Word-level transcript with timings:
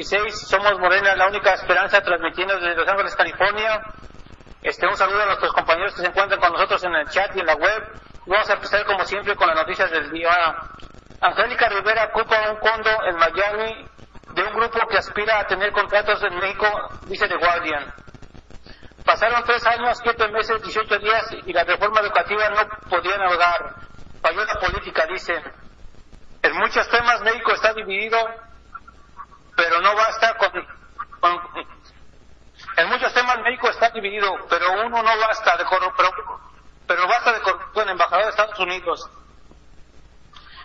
26. 0.00 0.48
Somos 0.48 0.78
Morena, 0.78 1.14
la 1.14 1.28
única 1.28 1.52
esperanza, 1.52 2.00
transmitiendo 2.00 2.54
desde 2.54 2.74
Los 2.74 2.88
Ángeles, 2.88 3.14
California. 3.14 3.82
Este, 4.62 4.86
un 4.86 4.96
saludo 4.96 5.22
a 5.22 5.26
nuestros 5.26 5.52
compañeros 5.52 5.94
que 5.94 6.00
se 6.00 6.06
encuentran 6.06 6.40
con 6.40 6.52
nosotros 6.52 6.82
en 6.84 6.94
el 6.94 7.08
chat 7.08 7.36
y 7.36 7.40
en 7.40 7.46
la 7.46 7.54
web. 7.54 7.82
Vamos 8.26 8.48
a 8.48 8.54
empezar, 8.54 8.84
como 8.86 9.04
siempre, 9.04 9.36
con 9.36 9.48
las 9.48 9.56
noticias 9.56 9.90
del 9.90 10.10
día. 10.10 10.30
Angélica 11.20 11.68
Rivera 11.68 12.10
ocupa 12.14 12.50
un 12.50 12.56
condo 12.56 12.90
en 13.08 13.16
Miami 13.16 13.88
de 14.32 14.42
un 14.42 14.54
grupo 14.54 14.86
que 14.88 14.96
aspira 14.96 15.40
a 15.40 15.46
tener 15.46 15.70
contratos 15.72 16.22
en 16.22 16.38
México, 16.38 16.66
dice 17.06 17.28
The 17.28 17.36
Guardian. 17.36 17.92
Pasaron 19.04 19.44
tres 19.44 19.66
años, 19.66 19.98
siete 20.02 20.28
meses, 20.28 20.62
18 20.62 20.98
días 20.98 21.30
y 21.44 21.52
la 21.52 21.64
reforma 21.64 22.00
educativa 22.00 22.48
no 22.48 22.66
podía 22.88 23.18
navegar. 23.18 23.74
Falló 24.22 24.46
política, 24.60 25.04
dice. 25.10 25.34
En 26.42 26.56
muchos 26.56 26.88
temas 26.88 27.20
México 27.20 27.52
está 27.52 27.74
dividido 27.74 28.16
pero 29.60 29.78
no 29.82 29.94
basta 29.94 30.34
con, 30.38 30.50
en 32.78 32.88
muchos 32.88 33.12
temas 33.12 33.38
México 33.40 33.68
está 33.68 33.90
dividido, 33.90 34.34
pero 34.48 34.72
uno 34.72 35.02
no 35.02 35.18
basta 35.18 35.54
de 35.58 35.64
corrupción, 35.66 36.10
pero, 36.86 37.06
basta 37.06 37.32
de 37.34 37.40
corrupción, 37.42 37.90
embajador 37.90 38.24
de 38.24 38.30
Estados 38.30 38.58
Unidos. 38.58 39.10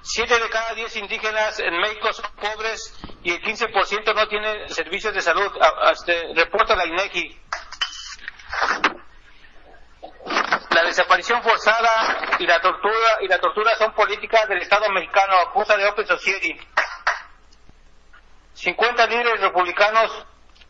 Siete 0.01 0.39
de 0.39 0.49
cada 0.49 0.73
diez 0.75 0.95
indígenas 0.95 1.59
en 1.59 1.77
México 1.77 2.13
son 2.13 2.25
pobres 2.35 2.97
y 3.21 3.31
el 3.31 3.41
15% 3.41 4.15
no 4.15 4.27
tiene 4.29 4.69
servicios 4.69 5.13
de 5.13 5.21
salud, 5.21 5.51
este, 5.91 6.31
reporta 6.33 6.75
la 6.77 6.85
INEGI. 6.85 7.41
La 10.69 10.83
desaparición 10.83 11.43
forzada 11.43 12.37
y 12.39 12.47
la 12.47 12.61
tortura 12.61 13.17
y 13.21 13.27
la 13.27 13.39
tortura 13.39 13.75
son 13.77 13.93
políticas 13.93 14.47
del 14.47 14.61
Estado 14.61 14.89
mexicano, 14.91 15.33
acusa 15.49 15.75
de 15.75 15.85
Open 15.85 16.07
Society. 16.07 16.57
50 18.65 19.05
líderes 19.07 19.41
republicanos. 19.41 20.25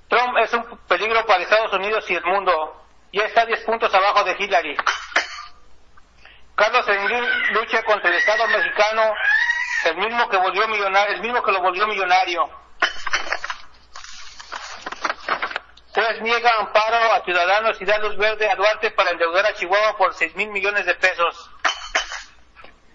Trump 0.09 0.37
es 0.39 0.53
un 0.53 0.77
peligro 0.87 1.25
para 1.25 1.41
Estados 1.41 1.71
Unidos 1.73 2.05
y 2.11 2.15
el 2.15 2.25
mundo. 2.25 2.85
Ya 3.13 3.23
está 3.23 3.45
10 3.45 3.63
puntos 3.63 3.93
abajo 3.93 4.25
de 4.25 4.35
Hillary. 4.37 4.75
Carlos 6.55 6.85
Slim 6.85 7.25
lucha 7.53 7.83
contra 7.83 8.09
el 8.09 8.15
Estado 8.17 8.47
mexicano, 8.47 9.13
el 9.85 9.97
mismo 9.97 10.29
que 10.29 10.37
volvió 10.37 10.67
millonario, 10.67 11.15
el 11.15 11.21
mismo 11.21 11.41
que 11.41 11.51
lo 11.51 11.61
volvió 11.61 11.87
millonario. 11.87 12.49
Juez 15.93 16.21
niega 16.21 16.51
amparo 16.59 17.13
a 17.13 17.23
ciudadanos 17.23 17.81
y 17.81 17.85
da 17.85 17.97
luz 17.99 18.17
verde 18.17 18.49
a 18.49 18.55
Duarte 18.55 18.91
para 18.91 19.11
endeudar 19.11 19.45
a 19.45 19.53
Chihuahua 19.53 19.97
por 19.97 20.13
6 20.13 20.35
mil 20.35 20.49
millones 20.49 20.85
de 20.85 20.95
pesos. 20.95 21.49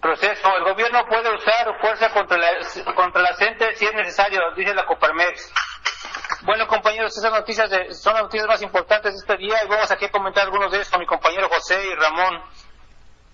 Proceso. 0.01 0.49
El 0.57 0.63
gobierno 0.63 1.05
puede 1.07 1.33
usar 1.35 1.79
fuerza 1.79 2.09
contra 2.09 2.37
la, 2.37 2.93
contra 2.95 3.21
la 3.21 3.35
gente 3.35 3.75
si 3.75 3.85
es 3.85 3.93
necesario, 3.93 4.41
dice 4.55 4.73
la 4.73 4.85
Coparmex. 4.85 5.53
Bueno, 6.43 6.65
compañeros, 6.65 7.15
esas 7.15 7.31
noticias 7.31 7.69
son 8.01 8.15
las 8.15 8.23
noticias 8.23 8.47
más 8.47 8.61
importantes 8.63 9.13
de 9.13 9.19
este 9.19 9.37
día 9.37 9.63
y 9.63 9.67
vamos 9.67 9.91
aquí 9.91 10.05
a 10.05 10.11
comentar 10.11 10.43
algunos 10.45 10.71
de 10.71 10.77
ellos 10.77 10.89
con 10.89 10.99
mi 10.99 11.05
compañero 11.05 11.47
José 11.49 11.75
y 11.85 11.95
Ramón. 11.95 12.41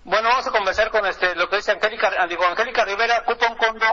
Bueno, 0.04 0.28
vamos 0.28 0.46
a 0.46 0.50
conversar 0.50 0.90
con 0.90 1.06
este, 1.06 1.34
lo 1.36 1.48
que 1.48 1.56
dice 1.56 1.72
Angélica, 1.72 2.10
Angélica 2.18 2.84
Rivera 2.84 3.24
ocupa 3.26 3.48
un 3.48 3.56
condo 3.56 3.86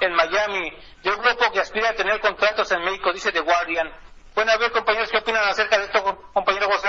en 0.00 0.14
Miami 0.14 0.70
de 1.02 1.10
un 1.10 1.20
grupo 1.20 1.52
que 1.52 1.60
aspira 1.60 1.90
a 1.90 1.94
tener 1.94 2.20
contratos 2.20 2.72
en 2.72 2.84
México, 2.84 3.12
dice 3.12 3.32
The 3.32 3.40
Guardian. 3.40 3.90
Bueno, 4.34 4.52
a 4.52 4.56
ver, 4.56 4.72
compañeros, 4.72 5.10
¿qué 5.10 5.18
opinan 5.18 5.44
acerca 5.44 5.78
de 5.78 5.84
esto, 5.84 6.02
compañero 6.32 6.68
José? 6.70 6.88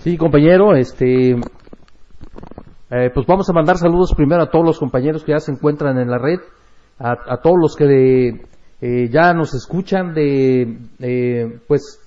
Sí, 0.00 0.18
compañero, 0.18 0.74
este, 0.74 1.36
eh, 2.92 3.10
pues 3.12 3.26
vamos 3.26 3.48
a 3.48 3.54
mandar 3.54 3.78
saludos 3.78 4.12
primero 4.14 4.42
a 4.42 4.50
todos 4.50 4.64
los 4.64 4.78
compañeros 4.78 5.24
que 5.24 5.32
ya 5.32 5.40
se 5.40 5.50
encuentran 5.50 5.98
en 5.98 6.10
la 6.10 6.18
red, 6.18 6.40
a, 6.98 7.38
todos 7.38 7.56
los 7.58 7.74
que 7.74 8.44
eh, 8.80 9.08
ya 9.08 9.32
nos 9.32 9.54
escuchan 9.54 10.12
de, 10.14 11.58
pues, 11.66 11.98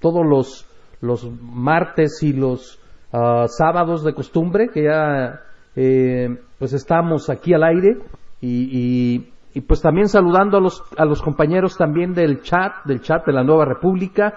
todos 0.00 0.26
los, 0.26 0.66
los 1.00 1.30
martes 1.40 2.22
y 2.22 2.32
los 2.32 2.80
uh, 3.12 3.46
sábados 3.46 4.02
de 4.04 4.14
costumbre, 4.14 4.70
que 4.72 4.84
ya, 4.84 5.42
eh, 5.76 6.36
pues 6.58 6.72
estamos 6.72 7.28
aquí 7.28 7.52
al 7.52 7.62
aire 7.62 7.98
y, 8.40 8.70
y 8.72 9.32
y 9.56 9.62
pues 9.62 9.80
también 9.80 10.06
saludando 10.10 10.58
a 10.58 10.60
los, 10.60 10.82
a 10.98 11.06
los 11.06 11.22
compañeros 11.22 11.78
también 11.78 12.12
del 12.12 12.42
chat, 12.42 12.84
del 12.84 13.00
chat 13.00 13.24
de 13.24 13.32
la 13.32 13.42
Nueva 13.42 13.64
República, 13.64 14.34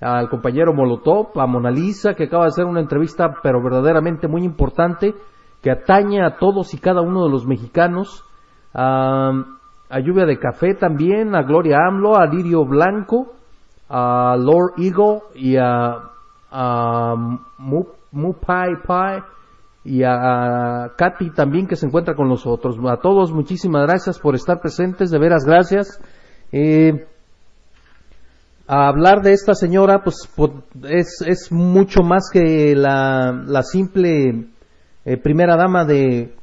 al 0.00 0.28
compañero 0.28 0.72
Molotov, 0.72 1.38
a 1.38 1.46
Mona 1.46 1.70
Lisa, 1.70 2.14
que 2.14 2.24
acaba 2.24 2.44
de 2.44 2.48
hacer 2.48 2.64
una 2.64 2.80
entrevista, 2.80 3.36
pero 3.42 3.62
verdaderamente 3.62 4.28
muy 4.28 4.44
importante, 4.44 5.14
que 5.62 5.70
atañe 5.70 6.24
a 6.24 6.36
todos 6.36 6.72
y 6.74 6.78
cada 6.78 7.00
uno 7.00 7.24
de 7.24 7.30
los 7.30 7.46
mexicanos, 7.46 8.24
a, 8.74 9.32
Lluvia 10.04 10.26
de 10.26 10.38
Café 10.38 10.74
también, 10.74 11.34
a 11.34 11.42
Gloria 11.42 11.78
AMLO, 11.88 12.16
a 12.16 12.26
Lirio 12.26 12.64
Blanco, 12.64 13.32
a 13.88 14.36
Lord 14.38 14.74
Eagle 14.76 15.22
y 15.34 15.56
a, 15.56 16.10
a 16.50 17.14
Mupai 18.12 18.82
Pai, 18.86 19.22
y 19.84 20.02
a, 20.04 20.92
Katy 20.96 21.30
también 21.30 21.66
que 21.66 21.76
se 21.76 21.86
encuentra 21.86 22.14
con 22.14 22.28
nosotros. 22.28 22.76
A 22.88 22.98
todos 22.98 23.32
muchísimas 23.32 23.86
gracias 23.86 24.18
por 24.18 24.34
estar 24.34 24.60
presentes, 24.60 25.10
de 25.10 25.18
veras 25.18 25.44
gracias. 25.46 26.00
Eh, 26.52 27.06
a 28.68 28.86
hablar 28.86 29.22
de 29.22 29.32
esta 29.32 29.54
señora, 29.54 30.04
pues, 30.04 30.28
es, 30.88 31.24
es, 31.26 31.50
mucho 31.50 32.02
más 32.02 32.28
que 32.30 32.74
la, 32.76 33.32
la 33.46 33.62
simple 33.62 34.48
eh, 35.06 35.16
primera 35.16 35.56
dama 35.56 35.86
de, 35.86 36.34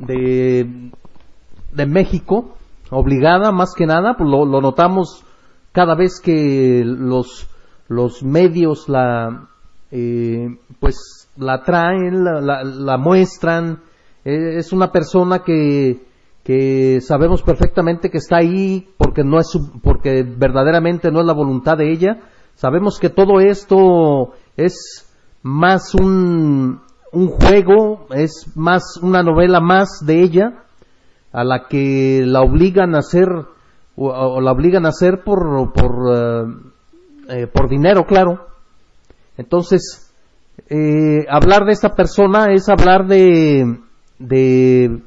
de, 0.00 1.86
México, 1.86 2.56
obligada 2.90 3.52
más 3.52 3.74
que 3.76 3.84
nada, 3.84 4.14
pues 4.16 4.30
lo, 4.30 4.46
lo 4.46 4.62
notamos 4.62 5.26
cada 5.72 5.94
vez 5.94 6.20
que 6.20 6.82
los, 6.86 7.46
los 7.86 8.22
medios 8.22 8.88
la, 8.88 9.48
eh, 9.90 10.56
pues 10.80 11.28
la 11.36 11.62
traen, 11.64 12.24
la, 12.24 12.96
muestran, 12.96 13.80
eh, 14.24 14.56
es 14.56 14.72
una 14.72 14.90
persona 14.90 15.40
que, 15.40 16.00
que 16.44 17.00
sabemos 17.00 17.42
perfectamente 17.42 18.10
que 18.10 18.18
está 18.18 18.38
ahí 18.38 18.88
porque 18.98 19.22
no 19.22 19.38
es 19.38 19.56
porque 19.82 20.24
verdaderamente 20.24 21.10
no 21.10 21.20
es 21.20 21.26
la 21.26 21.32
voluntad 21.32 21.76
de 21.76 21.92
ella. 21.92 22.18
Sabemos 22.54 22.98
que 22.98 23.10
todo 23.10 23.40
esto 23.40 24.32
es 24.56 25.08
más 25.42 25.94
un, 25.94 26.80
un 27.12 27.28
juego, 27.28 28.06
es 28.14 28.52
más 28.56 28.98
una 29.00 29.22
novela 29.22 29.60
más 29.60 30.04
de 30.04 30.22
ella 30.22 30.64
a 31.32 31.44
la 31.44 31.66
que 31.68 32.24
la 32.26 32.42
obligan 32.42 32.94
a 32.94 32.98
hacer 32.98 33.28
o, 33.94 34.40
la 34.40 34.52
obligan 34.52 34.86
a 34.86 34.90
hacer 34.90 35.22
por 35.24 35.72
por, 35.72 36.16
eh, 36.16 36.44
eh, 37.28 37.46
por 37.46 37.68
dinero, 37.68 38.04
claro. 38.04 38.46
Entonces, 39.36 40.12
eh, 40.68 41.24
hablar 41.28 41.64
de 41.64 41.72
esta 41.72 41.94
persona 41.94 42.52
es 42.52 42.68
hablar 42.68 43.06
de, 43.06 43.78
de 44.18 45.02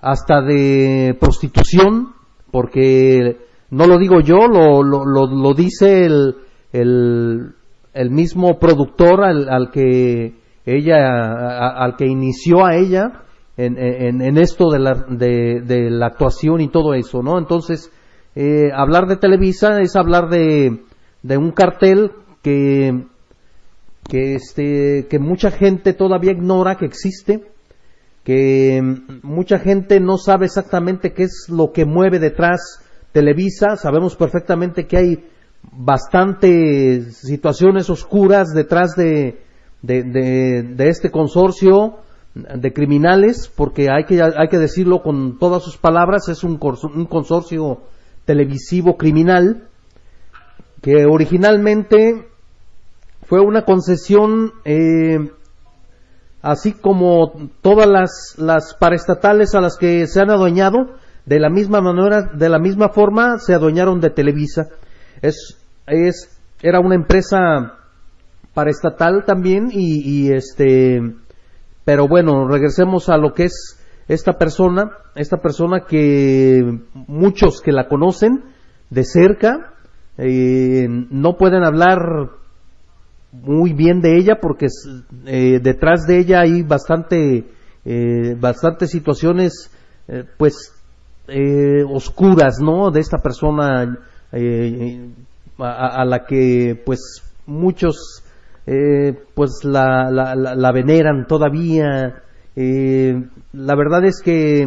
hasta 0.00 0.42
de 0.42 1.16
prostitución, 1.18 2.12
porque 2.50 3.38
no 3.70 3.86
lo 3.86 3.98
digo 3.98 4.20
yo, 4.20 4.46
lo, 4.46 4.82
lo, 4.82 5.04
lo, 5.04 5.54
dice 5.54 6.04
el, 6.04 6.36
el, 6.72 7.54
el, 7.94 8.10
mismo 8.10 8.58
productor 8.58 9.24
al, 9.24 9.48
al 9.48 9.70
que 9.70 10.34
ella, 10.64 11.70
al 11.76 11.96
que 11.96 12.06
inició 12.06 12.64
a 12.64 12.76
ella 12.76 13.22
en, 13.56 13.78
en, 13.78 14.22
en 14.22 14.38
esto 14.38 14.70
de 14.70 14.78
la, 14.78 14.94
de, 15.08 15.62
de, 15.62 15.90
la 15.90 16.06
actuación 16.06 16.60
y 16.60 16.68
todo 16.68 16.94
eso, 16.94 17.22
¿no? 17.22 17.38
Entonces, 17.38 17.90
eh, 18.34 18.70
hablar 18.74 19.06
de 19.06 19.16
Televisa 19.16 19.80
es 19.80 19.96
hablar 19.96 20.28
de, 20.28 20.82
de 21.22 21.36
un 21.36 21.52
cartel 21.52 22.12
que 22.42 23.06
que 24.08 24.34
este 24.34 25.06
que 25.08 25.18
mucha 25.18 25.50
gente 25.50 25.92
todavía 25.92 26.32
ignora 26.32 26.76
que 26.76 26.86
existe, 26.86 27.42
que 28.26 28.82
mucha 29.22 29.60
gente 29.60 30.00
no 30.00 30.18
sabe 30.18 30.46
exactamente 30.46 31.12
qué 31.12 31.22
es 31.22 31.46
lo 31.48 31.70
que 31.70 31.84
mueve 31.84 32.18
detrás 32.18 32.82
Televisa, 33.12 33.76
sabemos 33.76 34.16
perfectamente 34.16 34.88
que 34.88 34.96
hay 34.96 35.24
bastantes 35.62 37.18
situaciones 37.18 37.88
oscuras 37.88 38.48
detrás 38.52 38.96
de, 38.96 39.44
de, 39.80 40.88
este 40.88 41.12
consorcio 41.12 41.98
de 42.34 42.72
criminales, 42.72 43.48
porque 43.54 43.92
hay 43.92 44.06
que, 44.06 44.20
hay 44.20 44.48
que 44.50 44.58
decirlo 44.58 45.02
con 45.02 45.38
todas 45.38 45.62
sus 45.62 45.76
palabras, 45.76 46.28
es 46.28 46.42
un, 46.42 46.58
un 46.60 47.06
consorcio 47.06 47.82
televisivo 48.24 48.96
criminal 48.96 49.68
que 50.82 51.06
originalmente 51.06 52.26
fue 53.22 53.38
una 53.38 53.62
concesión 53.62 54.50
eh, 54.64 55.30
así 56.46 56.72
como 56.72 57.32
todas 57.60 57.88
las, 57.88 58.36
las 58.38 58.74
paraestatales 58.74 59.54
a 59.56 59.60
las 59.60 59.76
que 59.76 60.06
se 60.06 60.20
han 60.20 60.30
adueñado, 60.30 60.94
de 61.24 61.40
la 61.40 61.50
misma 61.50 61.80
manera, 61.80 62.30
de 62.32 62.48
la 62.48 62.60
misma 62.60 62.90
forma 62.90 63.38
se 63.38 63.52
adueñaron 63.52 64.00
de 64.00 64.10
Televisa. 64.10 64.68
Es, 65.22 65.58
es, 65.88 66.38
era 66.62 66.78
una 66.78 66.94
empresa 66.94 67.74
paraestatal 68.54 69.24
también 69.26 69.70
y, 69.72 70.30
este, 70.32 71.00
pero 71.84 72.06
bueno, 72.06 72.46
regresemos 72.46 73.08
a 73.08 73.16
lo 73.16 73.32
que 73.34 73.46
es 73.46 73.80
esta 74.06 74.34
persona, 74.34 74.92
esta 75.16 75.38
persona 75.38 75.80
que 75.80 76.62
muchos 77.08 77.60
que 77.60 77.72
la 77.72 77.88
conocen 77.88 78.44
de 78.90 79.02
cerca 79.02 79.72
eh, 80.16 80.86
no 80.88 81.36
pueden 81.36 81.64
hablar 81.64 81.98
muy 83.32 83.72
bien 83.72 84.00
de 84.00 84.16
ella 84.16 84.38
porque 84.40 84.66
eh, 85.26 85.60
detrás 85.62 86.06
de 86.06 86.18
ella 86.18 86.40
hay 86.40 86.62
bastante 86.62 87.44
eh, 87.88 88.34
bastantes 88.40 88.90
situaciones 88.90 89.70
eh, 90.08 90.24
pues 90.36 90.74
eh, 91.28 91.84
oscuras 91.88 92.58
no 92.60 92.90
de 92.90 92.98
esta 92.98 93.18
persona 93.18 93.96
a, 95.58 96.04
la 96.04 96.24
que 96.26 96.82
pues 96.84 97.22
muchos 97.46 98.24
pues 99.34 99.60
la, 99.62 100.10
la, 100.10 100.34
la, 100.34 100.72
veneran 100.72 101.26
todavía. 101.28 102.24
La 102.56 103.76
verdad 103.76 104.04
es 104.04 104.20
que 104.20 104.66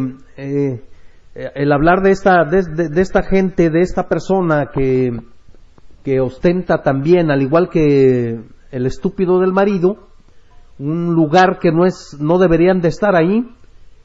el 1.34 1.72
hablar 1.72 2.00
de 2.00 2.10
esta 2.12 2.44
de, 2.44 2.88
de 2.88 3.02
esta 3.02 3.22
gente 3.22 3.68
de 3.68 3.80
esta 3.80 4.08
persona 4.08 4.70
que 4.72 5.12
que 6.04 6.20
ostenta 6.20 6.82
también 6.82 7.30
al 7.30 7.42
igual 7.42 7.68
que 7.68 8.40
el 8.70 8.86
estúpido 8.86 9.40
del 9.40 9.52
marido, 9.52 9.98
un 10.78 11.14
lugar 11.14 11.58
que 11.58 11.72
no 11.72 11.84
es, 11.84 12.16
no 12.18 12.38
deberían 12.38 12.80
de 12.80 12.88
estar 12.88 13.14
ahí, 13.14 13.46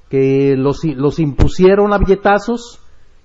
que 0.10 0.56
los, 0.58 0.84
los 0.84 1.20
impusieron 1.20 1.94
a 1.94 1.98
billetazos, 1.98 2.82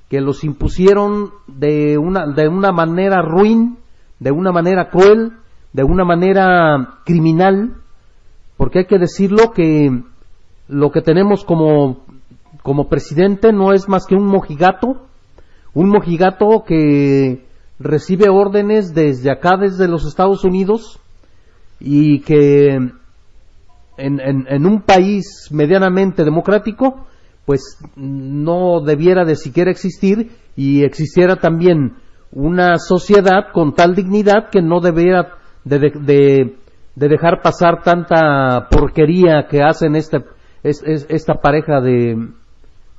que 0.09 0.21
los 0.21 0.45
impusieron 0.45 1.31
de 1.47 1.99
una, 1.99 2.27
de 2.27 2.49
una 2.49 2.73
manera 2.73 3.23
ruin, 3.23 3.79
de 4.19 4.31
una 4.31 4.53
manera 4.53 4.89
cruel, 4.91 5.33
de 5.73 5.85
una 5.85 6.05
manera 6.05 6.99
criminal, 7.05 7.77
porque 8.57 8.81
hay 8.81 8.87
que 8.87 8.99
decirlo 8.99 9.53
que 9.53 10.03
lo 10.69 10.91
que 10.91 11.01
tenemos 11.01 11.45
como, 11.45 12.05
como 12.63 12.89
presidente 12.89 13.53
no 13.53 13.73
es 13.73 13.89
más 13.89 14.07
que 14.07 14.15
un 14.15 14.27
mojigato, 14.27 15.07
un 15.75 15.89
mojigato 15.89 16.65
que 16.67 17.45
recibe 17.81 18.29
órdenes 18.29 18.95
desde 18.95 19.31
acá, 19.31 19.57
desde 19.57 19.89
los 19.89 20.07
Estados 20.07 20.45
Unidos, 20.45 21.01
y 21.81 22.21
que 22.21 22.79
en, 23.97 24.67
un 24.67 24.83
país 24.83 25.49
medianamente 25.51 26.25
democrático, 26.25 27.07
pues 27.47 27.79
no 27.97 28.81
debiera 28.81 29.25
de 29.25 29.35
siquiera 29.35 29.71
existir 29.71 30.31
y 30.57 30.85
existiera 30.85 31.37
también 31.37 31.97
una 32.33 32.77
sociedad 32.79 33.51
con 33.53 33.75
tal 33.75 33.95
dignidad 33.95 34.51
que 34.53 34.63
no 34.63 34.81
debiera 34.81 35.39
de, 35.65 35.79
de, 35.79 36.57
de 36.95 37.09
dejar 37.09 37.41
pasar 37.43 37.83
tanta 37.83 38.69
porquería 38.71 39.47
que 39.51 39.63
hacen 39.63 39.97
esta, 39.97 40.19
es, 40.63 40.83
es, 40.85 41.07
esta 41.09 41.35
pareja 41.35 41.81
de, 41.81 42.29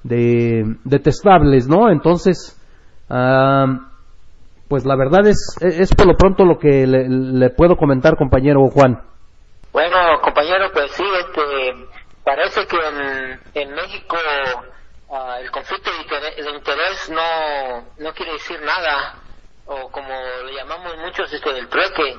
de 0.04 0.76
detestables, 0.84 1.68
¿no? 1.68 1.90
Entonces, 1.90 2.60
uh, 3.10 3.91
pues 4.72 4.86
la 4.86 4.96
verdad 4.96 5.28
es, 5.28 5.58
es 5.60 5.94
por 5.94 6.08
lo 6.08 6.16
pronto 6.16 6.46
lo 6.46 6.58
que 6.58 6.88
le, 6.88 7.50
puedo 7.50 7.76
comentar, 7.76 8.16
compañero 8.16 8.70
Juan. 8.70 9.04
Bueno, 9.74 10.22
compañero, 10.22 10.72
pues 10.72 10.94
sí, 10.94 11.04
este, 11.04 11.90
parece 12.24 12.66
que 12.66 12.78
en, 12.78 13.40
en 13.54 13.76
México 13.76 14.16
uh, 15.10 15.42
el 15.42 15.52
conflicto 15.52 15.92
de 15.92 16.52
interés, 16.56 17.10
no, 17.10 17.86
no 18.00 18.14
quiere 18.14 18.32
decir 18.32 18.62
nada, 18.62 19.16
o 19.66 19.92
como 19.92 20.08
le 20.46 20.54
llamamos 20.54 20.96
muchos, 21.04 21.34
este, 21.34 21.52
del 21.52 21.68
trueque. 21.68 22.18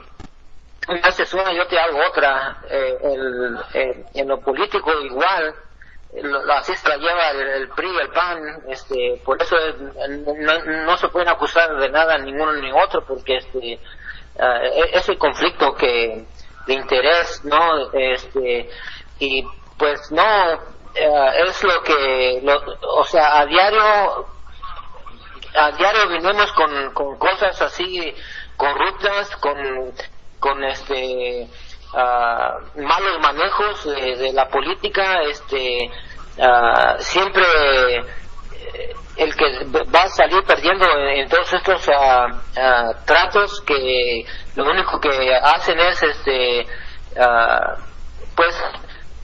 Me 0.89 1.01
haces 1.05 1.33
una, 1.33 1.55
yo 1.55 1.67
te 1.69 1.79
hago 1.79 2.01
otra. 2.07 2.59
Eh, 2.69 2.99
el, 3.03 3.57
eh, 3.73 4.05
en 4.13 4.29
lo 4.29 4.39
político 4.41 4.93
igual, 5.01 5.55
así 6.57 6.77
se 6.77 6.89
la 6.89 6.97
lleva 6.97 7.31
el, 7.31 7.41
el, 7.41 7.69
PRI 7.71 7.89
el 8.01 8.11
PAN, 8.11 8.39
este, 8.69 9.21
por 9.25 9.41
eso 9.41 9.57
es, 9.57 9.77
no, 10.87 10.97
se 10.99 11.09
pueden 11.09 11.29
acusar 11.29 11.75
de 11.79 11.89
nada 11.89 12.19
ninguno 12.19 12.53
ni 12.53 12.71
otro, 12.71 13.03
porque 13.07 13.39
este, 13.39 13.79
uh, 14.37 14.85
ese 14.93 15.17
conflicto 15.17 15.75
que 15.75 16.27
de 16.67 16.75
interés, 16.75 17.43
¿no? 17.45 17.91
Este, 17.93 18.69
y 19.21 19.43
pues 19.79 20.13
no, 20.13 20.53
uh, 20.55 21.47
es 21.47 21.65
lo 21.65 21.83
que, 21.83 22.41
lo, 22.43 22.63
o 22.99 23.05
sea, 23.05 23.41
a 23.41 23.47
diario, 23.47 24.27
a 25.55 25.71
diario 25.73 26.09
venimos 26.09 26.53
con, 26.53 26.93
con 26.93 27.19
cosas 27.19 27.61
así 27.63 28.15
corruptas, 28.57 29.35
con, 29.37 29.57
con 30.39 30.63
este, 30.65 31.49
uh, 31.93 32.81
malos 32.81 33.21
manejos 33.21 33.85
de, 33.85 34.33
la 34.33 34.49
política, 34.49 35.23
este, 35.23 35.91
uh, 36.39 36.99
siempre 36.99 37.45
eh, 37.97 38.95
el 39.17 39.35
que 39.37 39.45
va 39.95 40.03
a 40.05 40.09
salir 40.09 40.43
perdiendo 40.45 40.87
en, 40.87 41.29
todos 41.29 41.53
estos 41.53 41.89
uh, 41.89 43.05
tratos 43.05 43.61
que 43.63 44.25
lo 44.57 44.65
único 44.65 45.01
que 45.01 45.35
hacen 45.37 45.79
es, 45.81 46.03
este, 46.03 46.67
pues, 48.35 48.65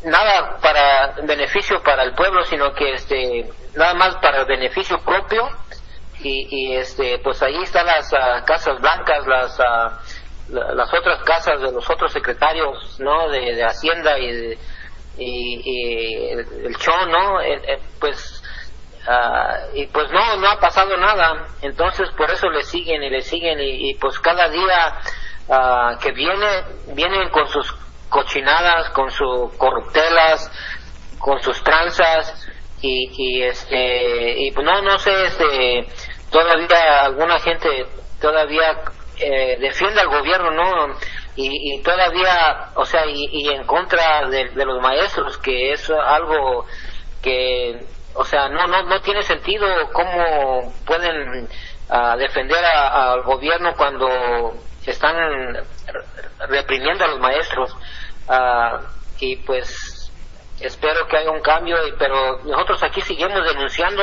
nada 0.05 0.59
para 0.61 1.15
beneficio 1.23 1.83
para 1.83 2.03
el 2.05 2.15
pueblo, 2.15 2.45
sino 2.45 2.73
que, 2.75 2.95
este, 2.95 3.51
nada 3.75 3.95
más 3.95 4.17
para 4.17 4.41
el 4.41 4.47
beneficio 4.47 4.99
propio. 4.99 5.49
Y, 6.21 6.49
y 6.51 6.77
este, 6.77 7.21
pues 7.21 7.41
ahí 7.45 7.63
están 7.63 7.87
las 7.87 8.11
casas 8.45 8.81
blancas, 8.81 9.25
las 9.25 9.61
las 10.50 10.93
otras 10.95 11.23
casas 11.25 11.61
de 11.61 11.73
los 11.73 11.88
otros 11.88 12.12
secretarios 12.12 12.99
no 13.00 13.28
de, 13.28 13.55
de 13.55 13.64
hacienda 13.64 14.19
y, 14.19 14.33
de, 14.33 14.59
y, 15.19 16.31
el, 16.33 16.38
el, 16.67 16.76
show 16.76 17.07
no 17.07 17.40
eh, 17.40 17.61
eh, 17.67 17.78
pues 18.00 18.43
uh, 19.07 19.76
y 19.76 19.87
pues 19.87 20.11
no 20.11 20.37
no 20.37 20.49
ha 20.49 20.61
pasado 20.61 20.97
nada. 20.97 21.47
Entonces 21.62 22.09
por 22.17 22.31
eso 22.31 22.49
le 22.50 22.62
siguen 22.62 23.02
y 23.02 23.11
le 23.11 23.21
siguen 23.21 23.61
y, 23.61 23.90
y 23.90 23.95
pues 23.95 24.19
cada 24.21 24.49
día 24.49 25.00
uh, 25.49 25.99
que 25.99 26.12
viene 26.12 26.64
vienen 26.95 27.28
con 27.31 27.47
sus 27.49 27.75
cochinadas 28.09 28.90
con 28.90 29.11
sus 29.11 29.52
corruptelas 29.59 30.50
con 31.19 31.40
sus 31.43 31.62
tranzas 31.62 32.49
y, 32.81 33.11
y 33.12 33.43
este 33.43 34.35
y 34.38 34.50
pues 34.52 34.64
no 34.64 34.81
no 34.83 34.99
sé 34.99 35.26
este 35.26 35.88
todavía 36.31 37.05
alguna 37.05 37.38
gente 37.40 37.69
todavía 38.21 38.83
eh, 39.21 39.57
defiende 39.61 40.01
al 40.01 40.09
gobierno, 40.09 40.51
¿no? 40.51 40.95
Y, 41.41 41.81
todavía, 41.83 42.71
o 42.75 42.85
sea, 42.85 43.07
y, 43.07 43.49
en 43.49 43.65
contra 43.65 44.27
de, 44.29 44.49
de, 44.49 44.65
los 44.65 44.83
maestros, 44.83 45.39
que 45.39 45.73
es 45.73 45.89
algo 45.89 46.67
que, 47.23 47.81
o 48.15 48.25
sea, 48.25 48.49
no, 48.49 48.67
no, 48.67 48.83
no 48.83 49.01
tiene 49.03 49.23
sentido 49.23 49.67
cómo 49.93 50.73
pueden 50.85 51.49
uh, 51.91 52.17
defender 52.19 52.65
al 52.65 53.23
gobierno 53.23 53.73
cuando 53.77 54.09
están 54.85 55.15
reprimiendo 56.49 57.05
a 57.05 57.09
los 57.09 57.21
maestros. 57.21 57.73
Uh, 58.29 58.83
y 59.21 59.37
pues 59.37 60.11
espero 60.61 61.07
que 61.07 61.19
haya 61.19 61.31
un 61.31 61.41
cambio, 61.41 61.77
pero 61.99 62.39
nosotros 62.45 62.83
aquí 62.83 63.01
seguimos 63.01 63.45
denunciando 63.45 64.03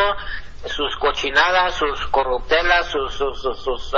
sus 0.67 0.95
cochinadas, 0.97 1.75
sus 1.75 2.07
corruptelas, 2.07 2.87
sus, 2.87 3.13
sus, 3.13 3.41
sus, 3.41 3.91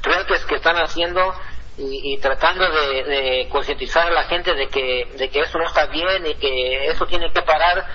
trueques 0.00 0.44
que 0.46 0.56
están 0.56 0.76
haciendo 0.76 1.34
y, 1.78 2.18
tratando 2.18 2.64
de, 2.70 3.48
concientizar 3.50 4.06
a 4.06 4.10
la 4.10 4.24
gente 4.24 4.54
de 4.54 4.68
que, 4.68 5.10
de 5.16 5.30
que 5.30 5.40
eso 5.40 5.58
no 5.58 5.64
está 5.64 5.86
bien 5.86 6.26
y 6.26 6.34
que 6.34 6.86
eso 6.86 7.06
tiene 7.06 7.32
que 7.32 7.42
parar 7.42 7.86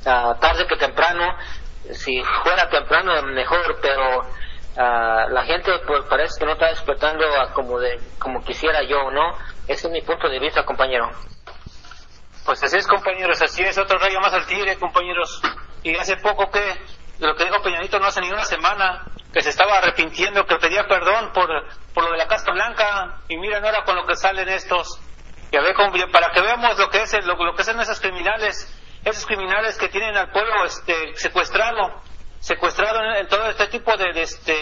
uh, 0.00 0.38
tarde 0.40 0.66
que 0.66 0.76
temprano. 0.76 1.36
Si 1.92 2.20
fuera 2.42 2.68
temprano 2.68 3.22
mejor, 3.22 3.78
pero 3.80 4.20
uh, 4.20 5.30
la 5.30 5.44
gente 5.44 5.70
pues 5.86 6.04
parece 6.06 6.40
que 6.40 6.46
no 6.46 6.52
está 6.52 6.68
despertando 6.68 7.24
a 7.40 7.52
como, 7.52 7.78
de, 7.78 8.00
como 8.18 8.42
quisiera 8.42 8.82
yo, 8.82 9.10
¿no? 9.10 9.32
Ese 9.68 9.86
es 9.86 9.92
mi 9.92 10.02
punto 10.02 10.28
de 10.28 10.38
vista, 10.38 10.64
compañero. 10.64 11.10
Pues 12.44 12.62
así 12.62 12.76
es, 12.76 12.86
compañeros, 12.86 13.42
así 13.42 13.62
es, 13.62 13.76
otro 13.76 13.98
rayo 13.98 14.20
más 14.20 14.32
al 14.32 14.46
tigre, 14.46 14.76
compañeros. 14.76 15.42
Y 15.82 15.96
hace 15.96 16.16
poco 16.16 16.50
que 16.50 16.60
lo 17.18 17.34
que 17.34 17.44
dijo 17.44 17.62
Peñanito 17.62 17.98
no 17.98 18.06
hace 18.06 18.20
ni 18.20 18.30
una 18.30 18.44
semana, 18.44 19.04
que 19.32 19.42
se 19.42 19.50
estaba 19.50 19.78
arrepintiendo, 19.78 20.46
que 20.46 20.56
pedía 20.56 20.86
perdón 20.86 21.32
por, 21.32 21.48
por 21.94 22.04
lo 22.04 22.12
de 22.12 22.18
la 22.18 22.26
Casa 22.26 22.50
Blanca, 22.52 23.20
y 23.28 23.36
miren 23.36 23.64
ahora 23.64 23.84
con 23.84 23.96
lo 23.96 24.06
que 24.06 24.16
salen 24.16 24.48
estos, 24.48 25.00
y 25.50 25.56
a 25.56 25.60
ver, 25.60 25.74
para 26.12 26.32
que 26.32 26.40
veamos 26.40 26.78
lo 26.78 26.90
que 26.90 27.02
es 27.02 27.24
lo, 27.24 27.36
lo 27.36 27.54
que 27.54 27.64
son 27.64 27.80
esos 27.80 28.00
criminales, 28.00 28.72
esos 29.04 29.24
criminales 29.26 29.78
que 29.78 29.88
tienen 29.88 30.16
al 30.16 30.30
pueblo 30.30 30.64
este, 30.64 31.16
secuestrado, 31.16 32.02
secuestrado 32.40 33.14
en, 33.14 33.28
todo 33.28 33.48
este 33.48 33.68
tipo 33.68 33.96
de, 33.96 34.12
de, 34.12 34.22
este, 34.22 34.52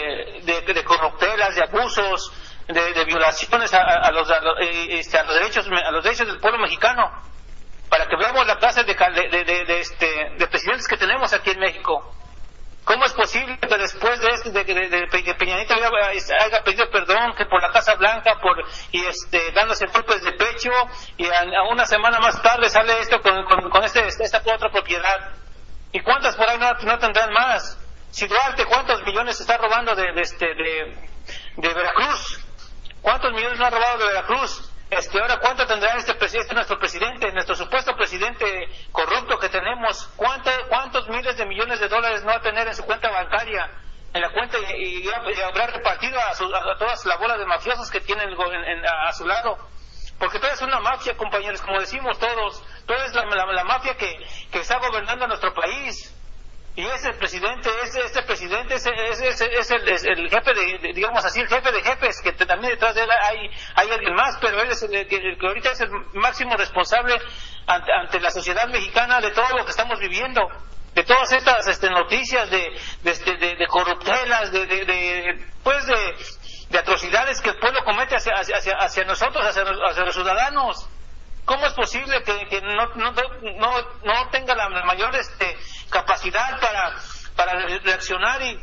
de, 0.43 0.73
de 0.73 0.83
corruptelas, 0.83 1.55
de 1.55 1.63
abusos, 1.63 2.31
de, 2.67 2.93
de 2.93 3.05
violaciones 3.05 3.73
a, 3.73 4.11
los, 4.11 4.29
a, 4.29 4.39
este, 4.61 5.17
a, 5.17 5.23
los 5.23 5.33
derechos, 5.35 5.67
a 5.67 5.91
los 5.91 6.03
derechos 6.03 6.27
del 6.27 6.39
pueblo 6.39 6.59
mexicano, 6.59 7.11
para 7.89 8.07
que 8.07 8.15
veamos 8.15 8.45
la 8.45 8.57
clase 8.57 8.83
de, 8.83 8.93
de, 8.93 9.43
de, 9.43 9.65
de, 9.65 9.79
este, 9.79 10.35
de 10.37 10.47
presidentes 10.47 10.87
que 10.87 10.97
tenemos 10.97 11.33
aquí 11.33 11.51
en 11.51 11.59
México. 11.59 12.14
¿Cómo 12.85 13.03
es 13.03 13.13
posible 13.13 13.57
que 13.57 13.77
después 13.77 14.21
de, 14.21 14.29
este, 14.29 14.51
de, 14.51 14.63
de, 14.63 14.87
de 14.89 15.35
Peña 15.35 15.55
Nieto 15.55 15.73
haya, 15.73 15.89
haya, 16.39 16.63
pedido 16.63 16.87
perdón 16.91 17.33
que 17.35 17.45
por 17.47 17.59
la 17.59 17.71
Casa 17.71 17.95
Blanca 17.95 18.39
por 18.39 18.63
y 18.91 19.03
este 19.03 19.51
dándose 19.53 19.87
golpes 19.87 20.23
de 20.23 20.31
pecho 20.33 20.69
y 21.17 21.25
a, 21.25 21.63
una 21.71 21.87
semana 21.87 22.19
más 22.19 22.39
tarde 22.43 22.69
sale 22.69 22.99
esto 22.99 23.19
con, 23.21 23.43
con, 23.45 23.71
con 23.71 23.83
este, 23.83 24.05
esta 24.07 24.37
otra 24.37 24.69
propiedad? 24.69 25.33
¿Y 25.91 25.99
cuántas 26.01 26.35
por 26.35 26.47
ahí 26.47 26.59
no, 26.59 26.99
tendrán 26.99 27.33
más? 27.33 27.75
Si 28.11 28.27
Duarte, 28.27 28.65
¿cuántos 28.65 29.01
millones 29.01 29.41
está 29.41 29.57
robando 29.57 29.95
de, 29.95 30.11
de, 30.13 30.21
este, 30.21 30.45
de, 30.45 31.09
de 31.57 31.73
Veracruz? 31.73 32.39
¿Cuántos 33.01 33.31
millones 33.31 33.57
no 33.57 33.65
ha 33.65 33.69
robado 33.71 33.97
de 33.97 34.05
Veracruz? 34.05 34.64
Este, 34.97 35.19
ahora, 35.19 35.37
¿cuánto 35.39 35.67
tendrá 35.67 35.93
este, 35.97 36.15
este 36.23 36.53
nuestro 36.53 36.79
presidente, 36.79 37.29
nuestro 37.33 37.53
supuesto 37.53 37.93
presidente 37.97 38.45
corrupto 38.93 39.37
que 39.37 39.49
tenemos? 39.49 40.09
¿Cuántos 40.15 41.09
miles 41.09 41.35
de 41.35 41.45
millones 41.45 41.81
de 41.81 41.89
dólares 41.89 42.23
no 42.23 42.29
va 42.29 42.37
a 42.37 42.41
tener 42.41 42.65
en 42.65 42.73
su 42.73 42.85
cuenta 42.85 43.09
bancaria? 43.09 43.69
En 44.13 44.21
la 44.21 44.31
cuenta 44.31 44.57
y, 44.77 45.05
habrá 45.43 45.67
repartido 45.67 46.17
a, 46.17 46.29
a, 46.29 46.77
todas 46.77 47.05
las 47.05 47.19
bolas 47.19 47.37
de 47.37 47.45
mafiosos 47.45 47.91
que 47.91 47.99
tienen 47.99 48.29
a, 48.87 49.11
su 49.11 49.27
lado. 49.27 49.57
Porque 50.17 50.39
todo 50.39 50.51
es 50.51 50.61
una 50.61 50.79
mafia, 50.79 51.17
compañeros, 51.17 51.61
como 51.61 51.81
decimos 51.81 52.17
todos. 52.17 52.63
Todo 52.85 52.97
es 53.03 53.13
la, 53.13 53.63
mafia 53.65 53.97
que, 53.97 54.17
que 54.49 54.59
está 54.59 54.77
gobernando 54.77 55.27
nuestro 55.27 55.53
país. 55.53 56.14
Y 56.77 56.85
ese 56.85 57.13
presidente, 57.13 57.69
ese, 57.83 58.01
este 58.01 58.21
presidente 58.23 58.75
es, 58.75 58.85
es, 58.85 59.71
el, 59.71 60.29
jefe 60.29 60.53
de, 60.53 60.91
digamos 60.93 61.23
así, 61.23 61.39
el 61.39 61.47
jefe 61.47 61.71
de 61.71 61.81
jefes, 61.81 62.21
que 62.21 62.33
también 62.33 62.73
detrás 62.73 62.93
de 62.93 63.03
él 63.03 63.09
hay, 63.23 63.49
hay 63.75 63.91
alguien 63.91 64.13
más, 64.13 64.37
pero 64.41 64.61
él 64.61 64.69
es 64.69 64.83
el, 64.83 65.07
que, 65.07 65.37
ahorita 65.41 65.71
es 65.71 65.79
el 65.79 65.89
máximo 66.15 66.57
responsable 66.57 67.15
ante, 67.65 68.19
la 68.19 68.29
sociedad 68.29 68.67
mexicana 68.67 69.21
de 69.21 69.31
todo 69.31 69.57
lo 69.57 69.63
que 69.63 69.71
estamos 69.71 69.97
viviendo, 69.99 70.41
de 70.93 71.03
todas 71.05 71.31
estas 71.31 71.65
este, 71.65 71.89
noticias 71.89 72.49
de, 72.49 72.77
de, 73.03 73.11
este, 73.11 73.37
de, 73.37 73.67
corruptelas, 73.67 74.51
de, 74.51 74.65
de, 74.65 75.45
pues 75.63 75.85
de, 75.87 76.77
atrocidades 76.77 77.39
que 77.39 77.51
el 77.51 77.57
pueblo 77.57 77.85
comete 77.85 78.17
hacia, 78.17 79.05
nosotros, 79.05 79.45
hacia 79.45 80.03
los 80.03 80.13
ciudadanos. 80.13 80.89
¿Cómo 81.45 81.65
es 81.67 81.73
posible 81.73 82.23
que, 82.23 82.61
no, 82.61 82.87
no, 82.95 83.11
no, 83.11 83.81
no, 84.03 84.29
tenga 84.31 84.55
la 84.55 84.67
mayor 84.83 85.15
este, 85.15 85.55
capacidad 85.89 86.59
para, 86.59 86.95
para 87.35 87.53
reaccionar 87.79 88.41
y, 88.41 88.59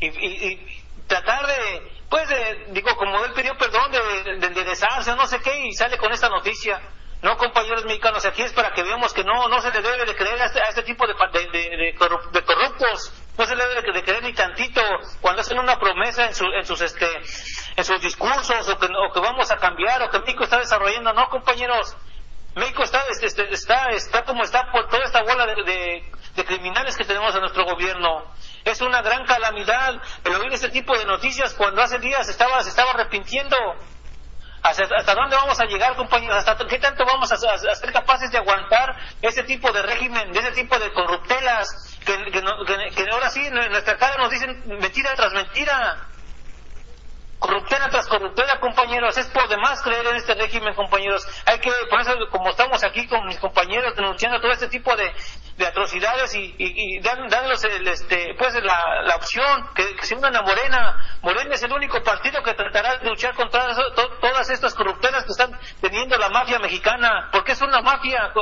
y, 0.00 0.82
tratar 1.08 1.46
de, 1.46 1.92
pues, 2.08 2.28
de, 2.28 2.66
digo, 2.68 2.94
como 2.96 3.24
él 3.24 3.32
pidió 3.34 3.56
perdón, 3.58 3.90
de, 3.90 4.36
de 4.38 4.46
enderezarse, 4.46 5.14
no 5.16 5.26
sé 5.26 5.40
qué, 5.40 5.66
y 5.66 5.72
sale 5.72 5.98
con 5.98 6.12
esta 6.12 6.28
noticia? 6.28 6.80
No, 7.22 7.36
compañeros 7.36 7.84
mexicanos, 7.84 8.24
aquí 8.26 8.42
es 8.42 8.52
para 8.52 8.72
que 8.72 8.82
veamos 8.82 9.14
que 9.14 9.22
no, 9.22 9.46
no 9.48 9.60
se 9.60 9.70
le 9.70 9.80
debe 9.80 10.04
de 10.04 10.16
creer 10.16 10.42
a 10.42 10.46
este, 10.46 10.60
a 10.60 10.68
este 10.68 10.82
tipo 10.82 11.06
de, 11.06 11.14
de, 11.14 11.94
corruptos, 11.94 13.12
no 13.38 13.46
se 13.46 13.54
le 13.54 13.64
debe 13.64 13.92
de 13.92 14.02
creer 14.02 14.24
ni 14.24 14.32
tantito 14.32 14.82
cuando 15.20 15.40
hacen 15.40 15.56
una 15.56 15.78
promesa 15.78 16.24
en, 16.24 16.30
en 16.30 16.66
sus 16.66 16.80
este 16.80 17.06
en 17.76 17.84
sus 17.84 18.00
discursos 18.00 18.68
o 18.68 18.78
que, 18.78 19.20
vamos 19.20 19.50
a 19.50 19.56
cambiar 19.56 20.02
o 20.02 20.10
que 20.10 20.18
México 20.20 20.44
está 20.44 20.58
desarrollando. 20.58 21.12
No, 21.12 21.28
compañeros, 21.28 21.96
México 22.54 22.82
está, 22.82 23.02
este, 23.10 23.26
este, 23.26 23.54
está, 23.54 23.88
está 23.90 24.24
como 24.24 24.42
está 24.42 24.70
por 24.70 24.88
toda 24.88 25.04
esta 25.04 25.22
bola 25.22 25.46
de, 25.46 26.10
criminales 26.44 26.96
que 26.96 27.04
tenemos 27.04 27.34
en 27.34 27.40
nuestro 27.40 27.64
gobierno. 27.64 28.24
Es 28.64 28.80
una 28.80 29.02
gran 29.02 29.24
calamidad 29.24 29.94
el 30.24 30.34
oír 30.34 30.52
este 30.52 30.68
tipo 30.68 30.96
de 30.96 31.04
noticias 31.04 31.54
cuando 31.54 31.82
hace 31.82 31.98
días 31.98 32.28
estaba, 32.28 32.62
se 32.62 32.70
estaba 32.70 32.90
arrepintiendo. 32.90 33.56
¿Hasta, 34.62 34.84
¿Hasta, 34.96 35.14
dónde 35.14 35.34
vamos 35.34 35.58
a 35.58 35.64
llegar, 35.64 35.96
compañeros? 35.96 36.36
¿Hasta 36.36 36.64
qué 36.66 36.78
tanto 36.78 37.04
vamos 37.04 37.32
a, 37.32 37.36
ser 37.36 37.92
capaces 37.92 38.30
de 38.30 38.38
aguantar 38.38 38.96
ese 39.20 39.42
tipo 39.42 39.72
de 39.72 39.82
régimen, 39.82 40.30
de 40.30 40.38
ese 40.38 40.52
tipo 40.52 40.78
de 40.78 40.92
corruptelas, 40.92 41.98
que, 42.06 42.16
que 42.30 43.10
ahora 43.10 43.28
sí 43.30 43.44
en 43.44 43.54
nuestra 43.54 43.96
cara 43.96 44.18
nos 44.18 44.30
dicen 44.30 44.62
mentira 44.66 45.14
tras 45.16 45.32
mentira? 45.32 46.11
Corruptela 47.42 47.88
tras 47.90 48.06
corruptela, 48.06 48.60
compañeros, 48.60 49.18
es 49.18 49.26
por 49.28 49.48
demás 49.48 49.82
creer 49.82 50.06
en 50.06 50.16
este 50.16 50.34
régimen, 50.34 50.74
compañeros. 50.74 51.26
Hay 51.44 51.58
que, 51.58 51.70
por 51.90 52.00
eso, 52.00 52.14
como 52.30 52.50
estamos 52.50 52.82
aquí 52.84 53.06
con 53.08 53.26
mis 53.26 53.38
compañeros 53.38 53.94
denunciando 53.96 54.40
todo 54.40 54.52
este 54.52 54.68
tipo 54.68 54.94
de, 54.94 55.12
de 55.56 55.66
atrocidades 55.66 56.34
y, 56.34 56.54
y, 56.56 56.96
y 56.96 57.00
dándoles 57.00 57.64
el, 57.64 57.86
este, 57.88 58.34
pues 58.38 58.54
la, 58.62 59.02
la 59.02 59.16
opción 59.16 59.68
que, 59.74 59.84
se 60.06 60.14
unan 60.14 60.36
a 60.36 60.42
Morena. 60.42 60.96
Morena 61.22 61.54
es 61.54 61.62
el 61.62 61.72
único 61.72 62.00
partido 62.02 62.42
que 62.42 62.54
tratará 62.54 62.98
de 62.98 63.08
luchar 63.08 63.34
contra 63.34 63.74
todas 64.20 64.48
estas 64.50 64.74
corruptelas 64.74 65.24
que 65.24 65.32
están 65.32 65.58
teniendo 65.80 66.16
la 66.18 66.28
mafia 66.28 66.60
mexicana, 66.60 67.28
porque 67.32 67.52
es 67.52 67.60
una 67.60 67.82
mafia 67.82 68.32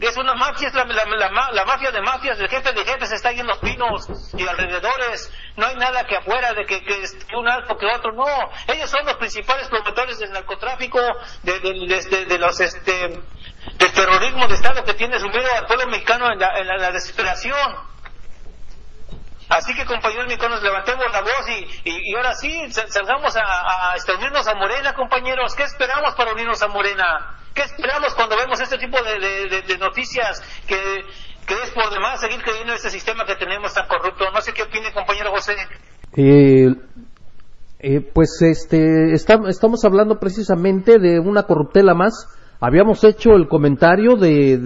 es 0.00 0.16
una 0.16 0.34
mafia, 0.34 0.68
es 0.68 0.74
la, 0.74 1.64
mafia 1.64 1.90
de 1.90 2.00
mafias, 2.02 2.38
el 2.38 2.48
jefe 2.48 2.72
de 2.72 2.84
jefes 2.84 3.10
está 3.10 3.30
ahí 3.30 3.40
en 3.40 3.46
los 3.46 3.58
pinos 3.58 4.06
y 4.34 4.46
alrededores, 4.46 5.32
no 5.56 5.66
hay 5.66 5.76
nada 5.76 6.04
que 6.04 6.16
afuera 6.16 6.52
de 6.54 6.64
que, 6.64 6.84
que, 6.84 7.02
un 7.36 7.48
alto 7.48 7.76
que 7.76 7.86
otro, 7.86 8.12
no, 8.12 8.26
ellos 8.68 8.88
son 8.88 9.04
los 9.04 9.16
principales 9.16 9.68
promotores 9.68 10.18
del 10.18 10.30
narcotráfico, 10.30 11.00
de, 11.42 11.58
de, 11.60 12.38
los, 12.38 12.60
este, 12.60 12.92
del 12.98 13.92
terrorismo 13.92 14.46
de 14.46 14.54
Estado 14.54 14.84
que 14.84 14.94
tiene 14.94 15.18
sumido 15.18 15.46
al 15.56 15.66
pueblo 15.66 15.86
mexicano 15.88 16.30
en 16.32 16.38
la, 16.38 16.58
en 16.58 16.66
la, 16.66 16.92
desesperación. 16.92 17.98
Así 19.48 19.74
que 19.74 19.86
compañeros 19.86 20.26
mexicanos, 20.26 20.62
levantemos 20.62 21.10
la 21.10 21.22
voz 21.22 21.48
y, 21.48 21.90
y, 21.90 22.14
ahora 22.14 22.34
sí, 22.34 22.70
salgamos 22.70 23.34
a, 23.34 23.40
a 23.40 23.96
unirnos 24.18 24.46
a 24.46 24.54
Morena, 24.54 24.94
compañeros. 24.94 25.54
¿Qué 25.54 25.62
esperamos 25.62 26.14
para 26.14 26.32
unirnos 26.32 26.60
a 26.62 26.68
Morena? 26.68 27.38
¿Qué 27.54 27.62
esperamos 27.62 28.14
cuando 28.14 28.36
vemos 28.36 28.60
este 28.60 28.78
tipo 28.78 28.96
de, 29.02 29.78
noticias 29.78 30.42
que, 30.66 30.76
es 30.76 31.70
por 31.74 31.90
demás 31.92 32.20
seguir 32.20 32.42
creyendo 32.42 32.72
en 32.72 32.76
este 32.76 32.90
sistema 32.90 33.24
que 33.24 33.36
tenemos 33.36 33.72
tan 33.74 33.86
corrupto? 33.86 34.30
No 34.32 34.40
sé 34.40 34.52
qué 34.52 34.62
opine, 34.62 34.92
compañero 34.92 35.30
José. 35.30 35.54
Eh, 36.16 36.74
eh, 37.80 38.00
pues 38.00 38.42
este, 38.42 39.12
estamos 39.12 39.84
hablando 39.84 40.18
precisamente 40.18 40.98
de 40.98 41.20
una 41.20 41.44
corruptela 41.44 41.94
más. 41.94 42.26
Habíamos 42.60 43.04
hecho 43.04 43.30
el 43.30 43.48
comentario 43.48 44.16
de, 44.16 44.58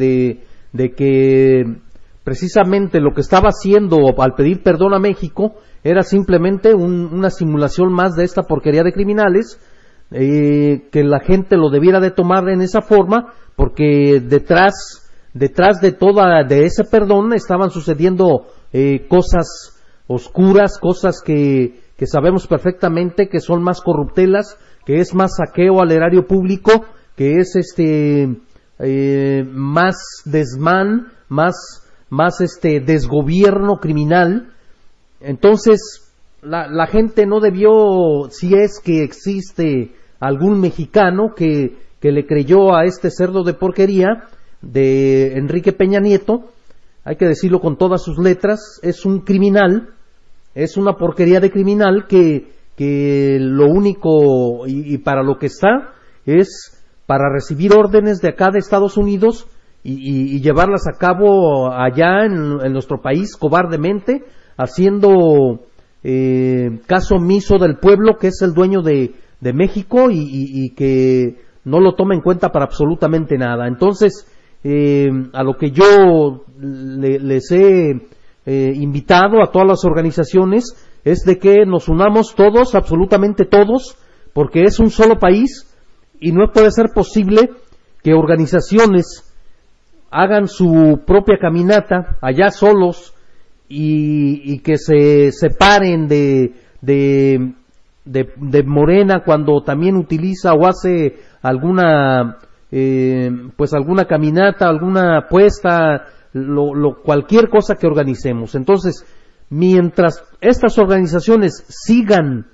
de, 0.72 0.94
que 0.94 1.64
precisamente 2.24 3.00
lo 3.00 3.12
que 3.12 3.20
estaba 3.20 3.50
haciendo 3.50 3.98
al 4.18 4.34
pedir 4.34 4.62
perdón 4.62 4.94
a 4.94 4.98
México 4.98 5.56
era 5.84 6.02
simplemente 6.02 6.72
una 6.74 7.28
simulación 7.30 7.92
más 7.92 8.14
de 8.14 8.24
esta 8.24 8.42
porquería 8.42 8.82
de 8.82 8.92
criminales 8.92 9.58
eh, 10.14 10.88
que 10.90 11.04
la 11.04 11.20
gente 11.20 11.56
lo 11.56 11.70
debiera 11.70 12.00
de 12.00 12.10
tomar 12.10 12.48
en 12.48 12.60
esa 12.60 12.82
forma, 12.82 13.32
porque 13.56 14.20
detrás, 14.20 15.10
detrás 15.32 15.80
de 15.80 15.92
toda, 15.92 16.44
de 16.44 16.64
ese 16.64 16.84
perdón 16.84 17.32
estaban 17.32 17.70
sucediendo 17.70 18.46
eh, 18.72 19.06
cosas 19.08 19.80
oscuras, 20.06 20.78
cosas 20.78 21.22
que, 21.24 21.80
que 21.96 22.06
sabemos 22.06 22.46
perfectamente 22.46 23.28
que 23.28 23.40
son 23.40 23.62
más 23.62 23.80
corruptelas, 23.80 24.58
que 24.84 25.00
es 25.00 25.14
más 25.14 25.36
saqueo 25.36 25.80
al 25.80 25.92
erario 25.92 26.26
público, 26.26 26.84
que 27.16 27.38
es 27.38 27.56
este 27.56 28.28
eh, 28.78 29.44
más 29.48 29.96
desmán, 30.24 31.12
más, 31.28 31.54
más 32.10 32.40
este 32.40 32.80
desgobierno 32.80 33.76
criminal. 33.76 34.52
Entonces, 35.20 36.12
la, 36.42 36.66
la, 36.66 36.86
gente 36.86 37.26
no 37.26 37.38
debió, 37.40 38.28
si 38.30 38.54
es 38.54 38.80
que 38.80 39.04
existe 39.04 39.92
algún 40.22 40.60
mexicano 40.60 41.34
que, 41.34 41.76
que 42.00 42.12
le 42.12 42.26
creyó 42.26 42.76
a 42.76 42.84
este 42.84 43.10
cerdo 43.10 43.42
de 43.42 43.54
porquería 43.54 44.28
de 44.60 45.36
Enrique 45.36 45.72
Peña 45.72 45.98
Nieto, 45.98 46.44
hay 47.04 47.16
que 47.16 47.26
decirlo 47.26 47.58
con 47.58 47.76
todas 47.76 48.04
sus 48.04 48.18
letras, 48.18 48.78
es 48.84 49.04
un 49.04 49.22
criminal, 49.22 49.88
es 50.54 50.76
una 50.76 50.92
porquería 50.92 51.40
de 51.40 51.50
criminal 51.50 52.06
que, 52.08 52.52
que 52.76 53.38
lo 53.40 53.66
único 53.66 54.64
y, 54.64 54.96
para 54.98 55.24
lo 55.24 55.38
que 55.38 55.46
está 55.46 55.90
es 56.24 56.80
para 57.06 57.28
recibir 57.28 57.72
órdenes 57.74 58.20
de 58.20 58.28
acá 58.28 58.50
de 58.52 58.60
Estados 58.60 58.96
Unidos 58.96 59.48
y, 59.82 60.40
llevarlas 60.40 60.86
a 60.86 60.96
cabo 60.96 61.72
allá 61.72 62.24
en, 62.26 62.72
nuestro 62.72 63.02
país 63.02 63.36
cobardemente, 63.36 64.22
haciendo 64.56 65.62
eh, 66.04 66.78
caso 66.86 67.16
omiso 67.16 67.58
del 67.58 67.78
pueblo 67.78 68.18
que 68.20 68.28
es 68.28 68.40
el 68.42 68.54
dueño 68.54 68.82
de, 68.82 69.16
de 69.42 69.52
México 69.52 70.06
y, 70.08 70.70
que 70.76 71.36
no 71.64 71.80
lo 71.80 71.94
toma 71.94 72.14
en 72.14 72.20
cuenta 72.20 72.50
para 72.50 72.66
absolutamente 72.66 73.36
nada. 73.36 73.66
Entonces, 73.66 74.24
eh, 74.62 75.10
a 75.32 75.42
lo 75.42 75.56
que 75.56 75.72
yo 75.72 76.44
les 76.60 77.50
he 77.50 77.90
eh, 78.46 78.72
invitado 78.76 79.42
a 79.42 79.50
todas 79.50 79.66
las 79.66 79.84
organizaciones 79.84 80.76
es 81.04 81.24
de 81.24 81.38
que 81.40 81.66
nos 81.66 81.88
unamos 81.88 82.36
todos, 82.36 82.76
absolutamente 82.76 83.44
todos, 83.44 83.98
porque 84.32 84.62
es 84.62 84.78
un 84.78 84.90
solo 84.90 85.18
país 85.18 85.68
y 86.20 86.30
no 86.30 86.52
puede 86.52 86.70
ser 86.70 86.90
posible 86.94 87.50
que 88.04 88.14
organizaciones 88.14 89.28
hagan 90.12 90.46
su 90.46 91.00
propia 91.04 91.38
caminata 91.40 92.16
allá 92.20 92.52
solos 92.52 93.12
y, 93.68 94.60
que 94.60 94.76
se 94.76 95.32
separen 95.32 96.06
de, 96.06 96.52
de 96.80 97.54
de, 98.04 98.62
Morena 98.64 99.22
cuando 99.24 99.62
también 99.62 99.96
utiliza 99.96 100.54
o 100.54 100.66
hace 100.66 101.16
alguna 101.40 102.38
eh, 102.70 103.30
pues 103.56 103.74
alguna 103.74 104.06
caminata, 104.06 104.68
alguna 104.68 105.18
apuesta, 105.18 106.06
lo, 106.32 107.02
cualquier 107.02 107.48
cosa 107.48 107.76
que 107.76 107.86
organicemos. 107.86 108.54
Entonces, 108.54 109.04
mientras 109.50 110.24
estas 110.40 110.78
organizaciones 110.78 111.64
sigan 111.68 112.46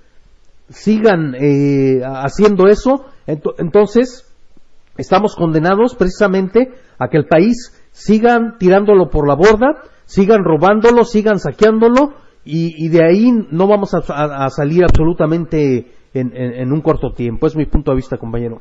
sigan 0.68 1.34
eh, 1.34 2.02
haciendo 2.04 2.66
eso, 2.66 3.06
entonces 3.26 4.30
estamos 4.98 5.34
condenados 5.34 5.94
precisamente 5.94 6.74
a 6.98 7.08
que 7.08 7.16
el 7.16 7.26
país 7.26 7.72
sigan 7.92 8.58
tirándolo 8.58 9.08
por 9.08 9.26
la 9.26 9.34
borda, 9.34 9.82
sigan 10.04 10.44
robándolo, 10.44 11.04
sigan 11.04 11.38
saqueándolo 11.38 12.12
y, 12.50 12.88
de 12.88 13.04
ahí 13.04 13.30
no 13.50 13.68
vamos 13.68 13.92
a, 13.92 14.48
salir 14.48 14.82
absolutamente 14.82 15.84
en, 16.14 16.72
un 16.72 16.80
corto 16.80 17.12
tiempo. 17.12 17.46
Es 17.46 17.54
mi 17.54 17.66
punto 17.66 17.90
de 17.90 17.96
vista, 17.96 18.16
compañero. 18.16 18.58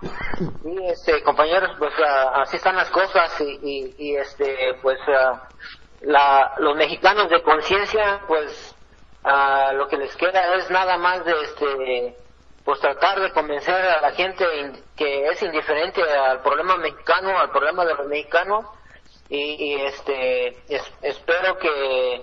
Sí, 0.00 0.76
este, 0.84 1.22
compañeros, 1.24 1.70
pues 1.78 1.92
ah, 2.06 2.42
así 2.42 2.56
están 2.56 2.76
las 2.76 2.90
cosas 2.90 3.40
y, 3.40 4.14
este, 4.14 4.54
pues 4.80 4.98
ah, 5.08 5.48
los 6.58 6.76
mexicanos 6.76 7.28
de 7.30 7.42
conciencia, 7.42 8.20
pues 8.28 8.76
ah, 9.24 9.72
lo 9.74 9.88
que 9.88 9.96
les 9.96 10.14
queda 10.16 10.54
es 10.54 10.70
nada 10.70 10.98
más 10.98 11.24
de 11.24 11.32
este 11.42 12.16
pues 12.64 12.80
tratar 12.80 13.20
de 13.20 13.30
convencer 13.30 13.74
a 13.74 14.00
la 14.00 14.10
gente 14.10 14.44
que 14.96 15.28
es 15.28 15.40
indiferente 15.40 16.02
al 16.02 16.42
problema 16.42 16.76
mexicano, 16.76 17.38
al 17.38 17.50
problema 17.50 17.84
de 17.84 17.94
los 17.94 18.08
mexicanos 18.08 18.66
y, 19.28 19.74
este 19.82 20.56
espero 21.02 21.58
que 21.58 22.22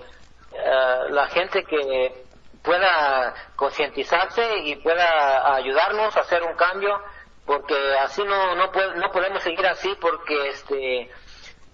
uh, 0.51 1.13
la 1.13 1.27
gente 1.27 1.63
que 1.63 2.23
pueda 2.63 3.33
concientizarse 3.55 4.59
y 4.59 4.75
pueda 4.77 5.55
ayudarnos 5.55 6.15
a 6.15 6.21
hacer 6.21 6.43
un 6.43 6.55
cambio 6.55 6.97
porque 7.45 7.75
así 7.99 8.23
no 8.23 8.55
no, 8.55 8.71
no 8.71 9.11
podemos 9.11 9.43
seguir 9.43 9.65
así 9.67 9.93
porque 9.99 10.49
este 10.49 11.11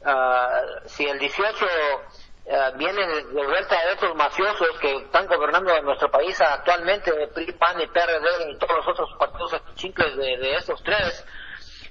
uh, 0.05 0.87
si 0.87 1.05
el 1.05 1.19
18 1.19 1.65
eh, 2.51 2.71
vienen 2.77 3.07
de 3.31 3.45
vuelta 3.45 3.75
de 3.85 3.91
estos 3.91 4.15
mafiosos 4.15 4.79
que 4.81 4.95
están 4.95 5.27
gobernando 5.27 5.79
nuestro 5.83 6.09
país 6.09 6.41
actualmente, 6.41 7.11
PRI, 7.27 7.51
PAN 7.51 7.79
y 7.79 7.85
PRD 7.85 8.49
y 8.49 8.57
todos 8.57 8.77
los 8.77 8.87
otros 8.87 9.09
partidos 9.19 9.61
chicles 9.75 10.17
de, 10.17 10.35
de 10.37 10.55
estos 10.55 10.81
tres, 10.81 11.23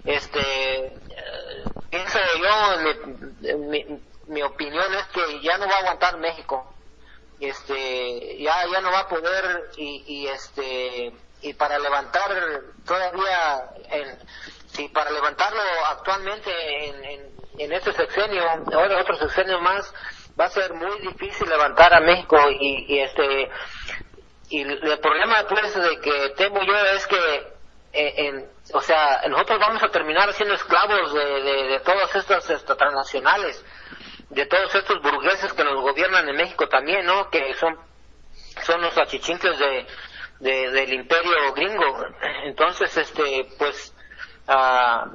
este, 0.08 0.86
eh, 0.86 1.64
pienso 1.90 2.18
yo, 2.42 3.58
mi, 3.58 3.84
mi, 4.26 4.42
opinión 4.42 4.94
es 4.94 5.04
que 5.08 5.40
ya 5.40 5.58
no 5.58 5.66
va 5.68 5.74
a 5.74 5.78
aguantar 5.80 6.16
México, 6.16 6.74
este, 7.38 8.38
ya, 8.38 8.54
ya 8.72 8.80
no 8.80 8.90
va 8.90 9.00
a 9.00 9.08
poder 9.08 9.70
y, 9.76 10.04
y 10.06 10.26
este, 10.28 11.12
y 11.42 11.52
para 11.52 11.78
levantar 11.78 12.30
todavía, 12.86 13.70
en, 13.90 14.18
si 14.68 14.88
para 14.88 15.10
levantarlo 15.10 15.60
actualmente 15.90 16.50
en, 16.88 17.04
en, 17.04 17.32
en 17.58 17.72
este 17.72 17.92
sexenio, 17.92 18.44
o 18.44 19.00
otro 19.00 19.14
sexenio 19.16 19.60
más, 19.60 19.92
va 20.40 20.46
a 20.46 20.50
ser 20.50 20.72
muy 20.72 21.00
difícil 21.00 21.48
levantar 21.50 21.92
a 21.92 22.00
México 22.00 22.38
y, 22.50 22.98
este 22.98 23.50
y 24.50 24.62
el 24.62 25.00
problema 25.00 25.44
pues 25.46 25.74
de 25.74 26.00
que 26.00 26.30
temo 26.30 26.62
yo 26.62 26.76
es 26.96 27.06
que 27.06 27.57
en, 27.92 28.46
o 28.72 28.80
sea 28.80 29.22
nosotros 29.28 29.58
vamos 29.58 29.82
a 29.82 29.88
terminar 29.88 30.32
siendo 30.34 30.54
esclavos 30.54 31.12
de, 31.14 31.42
de, 31.42 31.80
todas 31.80 32.14
estas, 32.14 32.48
estas 32.50 32.76
transnacionales 32.76 33.64
de 34.30 34.46
todos 34.46 34.74
estos 34.74 35.00
burgueses 35.02 35.52
que 35.52 35.64
nos 35.64 35.80
gobiernan 35.80 36.28
en 36.28 36.36
México 36.36 36.68
también 36.68 37.06
no 37.06 37.30
que 37.30 37.54
son 37.54 37.78
son 38.62 38.82
los 38.82 38.96
achichincles 38.98 39.58
de, 39.58 39.86
del 40.40 40.92
imperio 40.92 41.52
gringo. 41.54 42.06
Entonces 42.44 42.96
este 42.96 43.46
pues 43.58 43.94
uh, 44.48 45.08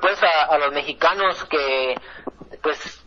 pues 0.00 0.22
a, 0.22 0.58
los 0.58 0.72
mexicanos 0.72 1.44
que 1.44 1.94
pues 2.62 3.04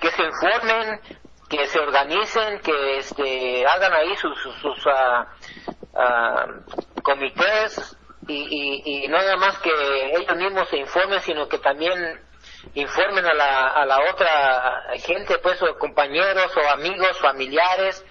que 0.00 0.10
se 0.10 0.22
informen, 0.22 1.00
que 1.48 1.66
se 1.66 1.78
organicen, 1.80 2.60
que 2.60 2.98
este, 2.98 3.66
hagan 3.66 3.92
ahí 3.94 4.14
sus, 4.16 4.38
sus, 4.60 4.86
ah, 4.86 5.26
ah, 5.94 6.46
comités 7.04 7.96
y, 8.26 9.04
y, 9.04 9.08
no 9.08 9.18
nada 9.18 9.36
más 9.36 9.58
que 9.58 9.70
ellos 10.16 10.36
mismos 10.36 10.68
se 10.70 10.78
informen, 10.78 11.20
sino 11.20 11.46
que 11.46 11.58
también 11.58 12.20
informen 12.74 13.24
a 13.26 13.34
la, 13.34 13.68
a 13.68 13.86
la 13.86 14.10
otra 14.10 14.84
gente, 14.96 15.38
pues, 15.38 15.62
o 15.62 15.78
compañeros 15.78 16.50
o 16.56 16.70
amigos, 16.70 17.18
familiares, 17.18 18.04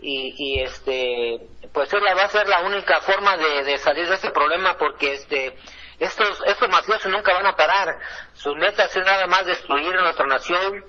y, 0.00 0.34
y 0.38 0.62
este, 0.62 1.46
pues 1.74 1.92
esa 1.92 2.14
va 2.14 2.22
a 2.22 2.28
ser 2.28 2.48
la 2.48 2.60
única 2.62 3.02
forma 3.02 3.36
de, 3.36 3.64
de 3.64 3.76
salir 3.76 4.08
de 4.08 4.14
este 4.14 4.30
problema 4.30 4.78
porque 4.78 5.12
este, 5.12 5.54
estos, 5.98 6.42
estos 6.46 6.68
mafiosos 6.70 7.12
nunca 7.12 7.34
van 7.34 7.46
a 7.46 7.54
parar. 7.54 7.98
Sus 8.32 8.56
metas 8.56 8.96
es 8.96 9.04
nada 9.04 9.26
más 9.26 9.44
destruir 9.44 9.94
a 9.94 10.02
nuestra 10.02 10.26
nación, 10.26 10.86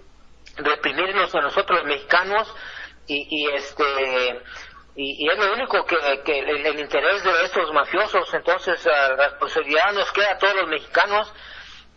reprimirnos 0.55 1.35
a 1.35 1.41
nosotros 1.41 1.79
los 1.79 1.87
mexicanos 1.87 2.55
y, 3.05 3.27
y 3.29 3.49
este 3.53 4.41
y, 4.95 5.29
es 5.29 5.37
lo 5.37 5.53
único 5.53 5.85
que, 5.85 5.95
que 6.25 6.39
el, 6.39 6.79
interés 6.79 7.23
de 7.23 7.31
estos 7.43 7.71
mafiosos 7.73 8.33
entonces 8.33 8.85
la 8.85 9.15
responsabilidad 9.15 9.93
nos 9.93 10.11
queda 10.11 10.33
a 10.33 10.37
todos 10.37 10.55
los 10.55 10.67
mexicanos 10.67 11.33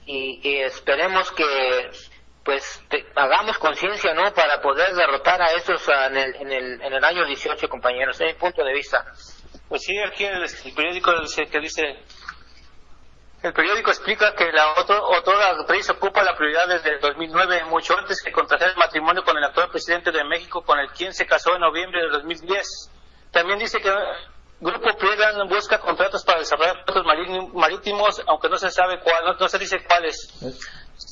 y, 0.06 0.58
esperemos 0.58 1.30
que 1.32 1.90
pues 2.44 2.84
hagamos 3.16 3.56
conciencia 3.58 4.12
no 4.12 4.32
para 4.34 4.60
poder 4.60 4.94
derrotar 4.94 5.40
a 5.40 5.52
estos 5.52 5.88
en 5.88 6.16
el, 6.16 6.34
en 6.36 6.52
el, 6.52 6.82
en 6.82 6.92
el 6.92 7.04
año 7.04 7.24
18 7.24 7.68
compañeros 7.68 8.20
es 8.20 8.34
mi 8.34 8.38
punto 8.38 8.62
de 8.62 8.74
vista. 8.74 9.02
Pues 9.68 9.82
sí 9.82 9.98
aquí 9.98 10.24
el 10.24 10.44
periódico 10.74 11.10
que 11.50 11.60
dice 11.60 11.82
el 13.44 13.52
periódico 13.52 13.90
explica 13.90 14.34
que 14.34 14.50
la 14.52 14.72
otra 14.72 15.50
actriz 15.50 15.90
ocupa 15.90 16.24
la 16.24 16.34
prioridad 16.34 16.66
desde 16.66 16.94
el 16.94 17.00
2009, 17.00 17.64
mucho 17.64 17.94
antes 17.98 18.22
que 18.22 18.32
contraer 18.32 18.70
el 18.70 18.76
matrimonio 18.76 19.22
con 19.22 19.36
el 19.36 19.44
actual 19.44 19.68
presidente 19.68 20.10
de 20.10 20.24
México, 20.24 20.62
con 20.62 20.78
el 20.78 20.88
quien 20.92 21.12
se 21.12 21.26
casó 21.26 21.54
en 21.54 21.60
noviembre 21.60 22.00
de 22.00 22.08
2010. 22.08 22.90
También 23.30 23.58
dice 23.58 23.82
que 23.82 23.92
Grupo 24.60 24.96
Priegan 24.96 25.46
busca 25.46 25.78
contratos 25.78 26.24
para 26.24 26.38
desarrollar 26.38 26.86
puertos 26.86 27.04
marítimos, 27.52 28.22
aunque 28.26 28.48
no 28.48 28.56
se 28.56 28.70
sabe 28.70 28.98
cuál, 29.00 29.36
no, 29.38 29.46
se 29.46 29.58
dice 29.58 29.84
cuáles. 29.84 30.32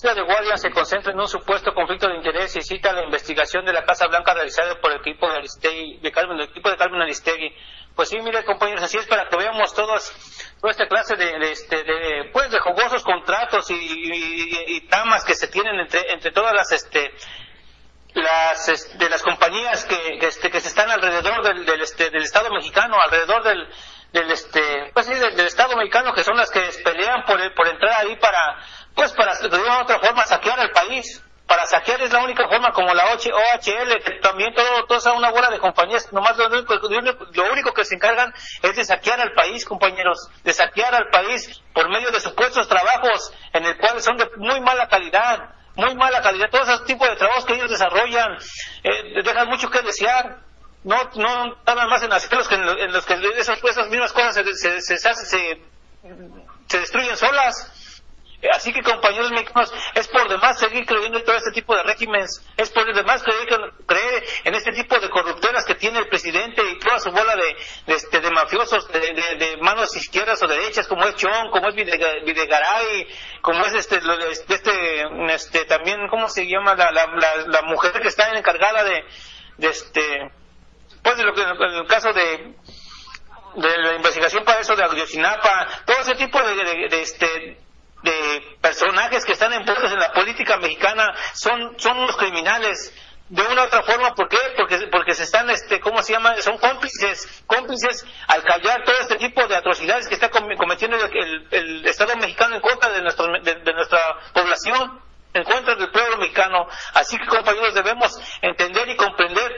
La 0.02 0.14
de 0.14 0.22
Guardia 0.22 0.56
se 0.56 0.70
concentra 0.70 1.12
en 1.12 1.20
un 1.20 1.28
supuesto 1.28 1.74
conflicto 1.74 2.08
de 2.08 2.16
interés 2.16 2.56
y 2.56 2.62
cita 2.62 2.94
la 2.94 3.04
investigación 3.04 3.66
de 3.66 3.74
la 3.74 3.84
Casa 3.84 4.06
Blanca 4.06 4.32
realizada 4.32 4.80
por 4.80 4.90
el 4.90 5.00
equipo 5.00 5.28
de 5.28 5.36
Aristegui, 5.36 5.98
de 5.98 6.10
Carmen, 6.10 6.38
el 6.38 6.48
equipo 6.48 6.70
de 6.70 6.78
Carmen 6.78 7.02
Aristegui. 7.02 7.54
Pues 7.94 8.08
sí, 8.08 8.18
mire 8.22 8.42
compañeros, 8.46 8.82
así 8.82 8.96
es 8.96 9.06
para 9.06 9.28
que 9.28 9.36
veamos 9.36 9.74
todos 9.74 10.14
esta 10.70 10.86
clase 10.86 11.16
de, 11.16 11.50
este, 11.50 11.82
de, 11.82 12.30
pues 12.32 12.50
de 12.50 12.60
jugosos 12.60 13.02
contratos 13.02 13.70
y, 13.70 13.74
y, 13.74 14.80
tamas 14.88 15.24
que 15.24 15.34
se 15.34 15.48
tienen 15.48 15.80
entre, 15.80 16.12
entre 16.12 16.30
todas 16.30 16.54
las 16.54 16.70
este 16.70 17.12
las 18.14 18.98
de 18.98 19.08
las 19.08 19.22
compañías 19.22 19.84
que, 19.86 20.18
este, 20.20 20.50
que 20.50 20.60
se 20.60 20.68
están 20.68 20.90
alrededor 20.90 21.42
del, 21.42 21.64
del, 21.64 21.80
este, 21.80 22.10
del 22.10 22.22
Estado 22.22 22.50
mexicano, 22.50 22.96
alrededor 23.02 23.42
del, 23.42 23.68
del 24.12 24.30
este 24.30 24.90
pues 24.92 25.06
sí, 25.06 25.14
del, 25.14 25.40
Estado 25.40 25.76
mexicano 25.76 26.12
que 26.12 26.22
son 26.22 26.36
las 26.36 26.50
que 26.50 26.60
pelean 26.84 27.24
por, 27.24 27.38
por 27.54 27.66
entrar 27.68 28.00
ahí 28.00 28.16
para 28.16 28.64
pues 28.94 29.12
para 29.12 29.36
de 29.36 29.58
una 29.58 29.82
otra 29.82 29.98
forma 29.98 30.24
saquear 30.26 30.60
el 30.60 30.70
país 30.70 31.24
para 31.52 31.66
saquear 31.66 32.00
es 32.00 32.10
la 32.10 32.24
única 32.24 32.48
forma 32.48 32.72
como 32.72 32.94
la 32.94 33.12
OHL, 33.12 34.02
que 34.02 34.12
también 34.22 34.54
todo, 34.54 34.86
toda 34.86 35.12
una 35.12 35.30
bola 35.30 35.50
de 35.50 35.58
compañías, 35.58 36.10
nomás 36.10 36.34
lo 36.38 36.46
único, 36.46 36.76
lo 36.76 37.52
único 37.52 37.74
que 37.74 37.84
se 37.84 37.94
encargan 37.94 38.32
es 38.62 38.74
de 38.74 38.82
saquear 38.86 39.20
al 39.20 39.34
país, 39.34 39.66
compañeros, 39.66 40.30
de 40.44 40.54
saquear 40.54 40.94
al 40.94 41.10
país 41.10 41.60
por 41.74 41.90
medio 41.90 42.10
de 42.10 42.20
supuestos 42.20 42.66
trabajos 42.68 43.34
en 43.52 43.66
el 43.66 43.76
cual 43.76 44.00
son 44.00 44.16
de 44.16 44.30
muy 44.38 44.62
mala 44.62 44.88
calidad, 44.88 45.50
muy 45.74 45.94
mala 45.94 46.22
calidad, 46.22 46.48
todo 46.50 46.62
ese 46.62 46.84
tipo 46.86 47.04
de 47.04 47.16
trabajos 47.16 47.44
que 47.44 47.52
ellos 47.52 47.68
desarrollan, 47.68 48.38
eh, 48.82 49.22
dejan 49.22 49.46
mucho 49.48 49.68
que 49.68 49.82
desear, 49.82 50.38
no, 50.84 50.96
no 51.16 51.56
nada 51.66 51.86
más 51.86 52.02
en 52.02 52.14
hacerlos 52.14 52.48
que 52.48 52.54
en, 52.54 52.92
los 52.94 53.04
que 53.04 53.14
esas, 53.36 53.62
esas 53.62 53.88
mismas 53.88 54.14
cosas 54.14 54.36
se, 54.36 54.54
se, 54.54 54.80
se, 54.80 54.96
se, 54.96 55.60
se 56.66 56.78
destruyen 56.78 57.16
solas. 57.18 57.81
Así 58.50 58.72
que 58.72 58.82
compañeros 58.82 59.30
mexicanos, 59.30 59.72
es 59.94 60.08
por 60.08 60.28
demás 60.28 60.58
seguir 60.58 60.84
creyendo 60.84 61.18
en 61.18 61.24
todo 61.24 61.36
este 61.36 61.52
tipo 61.52 61.76
de 61.76 61.82
regímenes, 61.84 62.44
es 62.56 62.70
por 62.70 62.92
demás 62.92 63.22
creer, 63.22 63.46
creer 63.86 64.24
en 64.44 64.54
este 64.54 64.72
tipo 64.72 64.98
de 64.98 65.08
corrupteras 65.10 65.64
que 65.64 65.76
tiene 65.76 66.00
el 66.00 66.08
presidente 66.08 66.62
y 66.70 66.78
toda 66.78 66.98
su 66.98 67.12
bola 67.12 67.36
de, 67.36 67.56
de, 67.86 67.94
este, 67.94 68.20
de 68.20 68.30
mafiosos 68.30 68.88
de, 68.88 69.00
de, 69.00 69.56
manos 69.58 69.94
izquierdas 69.96 70.42
o 70.42 70.48
derechas, 70.48 70.88
como 70.88 71.04
es 71.04 71.14
Chon, 71.14 71.50
como 71.50 71.68
es 71.68 71.74
Videgaray, 71.76 73.06
como 73.42 73.64
es 73.64 73.74
este, 73.74 74.00
este, 74.48 75.32
este, 75.32 75.64
también, 75.66 76.08
¿cómo 76.08 76.28
se 76.28 76.46
llama? 76.46 76.74
La, 76.74 76.90
la, 76.90 77.06
la, 77.46 77.62
mujer 77.62 77.92
que 78.00 78.08
está 78.08 78.36
encargada 78.36 78.82
de, 78.82 79.04
de 79.58 79.68
este, 79.68 80.32
pues 81.02 81.16
de 81.16 81.24
lo 81.24 81.32
que, 81.32 81.42
en 81.42 81.74
el 81.74 81.86
caso 81.86 82.12
de, 82.12 82.54
de 83.56 83.78
la 83.78 83.94
investigación 83.94 84.44
para 84.44 84.60
eso 84.60 84.74
de 84.74 84.84
Ayotzinapa, 84.84 85.68
todo 85.84 85.98
ese 86.00 86.14
tipo 86.14 86.40
de, 86.42 86.88
de, 86.88 87.02
este, 87.02 87.58
de 88.02 88.56
personajes 88.60 89.24
que 89.24 89.32
están 89.32 89.52
envueltos 89.52 89.92
en 89.92 89.98
la 89.98 90.12
política 90.12 90.56
mexicana 90.58 91.14
son, 91.34 91.78
son 91.78 91.98
unos 91.98 92.16
criminales 92.16 92.92
de 93.28 93.42
una 93.42 93.62
u 93.62 93.64
otra 93.64 93.82
forma, 93.82 94.14
¿por 94.14 94.28
qué? 94.28 94.36
Porque, 94.56 94.88
porque 94.90 95.14
se 95.14 95.22
están, 95.22 95.48
este, 95.48 95.80
¿cómo 95.80 96.02
se 96.02 96.12
llama? 96.12 96.36
Son 96.42 96.58
cómplices, 96.58 97.42
cómplices 97.46 98.04
al 98.28 98.42
callar 98.42 98.84
todo 98.84 98.96
este 99.00 99.16
tipo 99.16 99.46
de 99.46 99.56
atrocidades 99.56 100.06
que 100.06 100.14
está 100.14 100.28
cometiendo 100.28 100.98
el, 100.98 101.48
el, 101.50 101.86
Estado 101.86 102.14
mexicano 102.16 102.56
en 102.56 102.60
contra 102.60 102.90
de, 102.90 103.00
nuestro, 103.00 103.26
de, 103.42 103.72
nuestra 103.72 103.98
población, 104.34 105.00
en 105.32 105.44
contra 105.44 105.76
del 105.76 105.90
pueblo 105.90 106.18
mexicano. 106.18 106.66
Así 106.92 107.16
que, 107.16 107.24
compañeros, 107.26 107.72
debemos 107.72 108.12
entender 108.42 108.86
y 108.90 108.96
comprender 108.96 109.56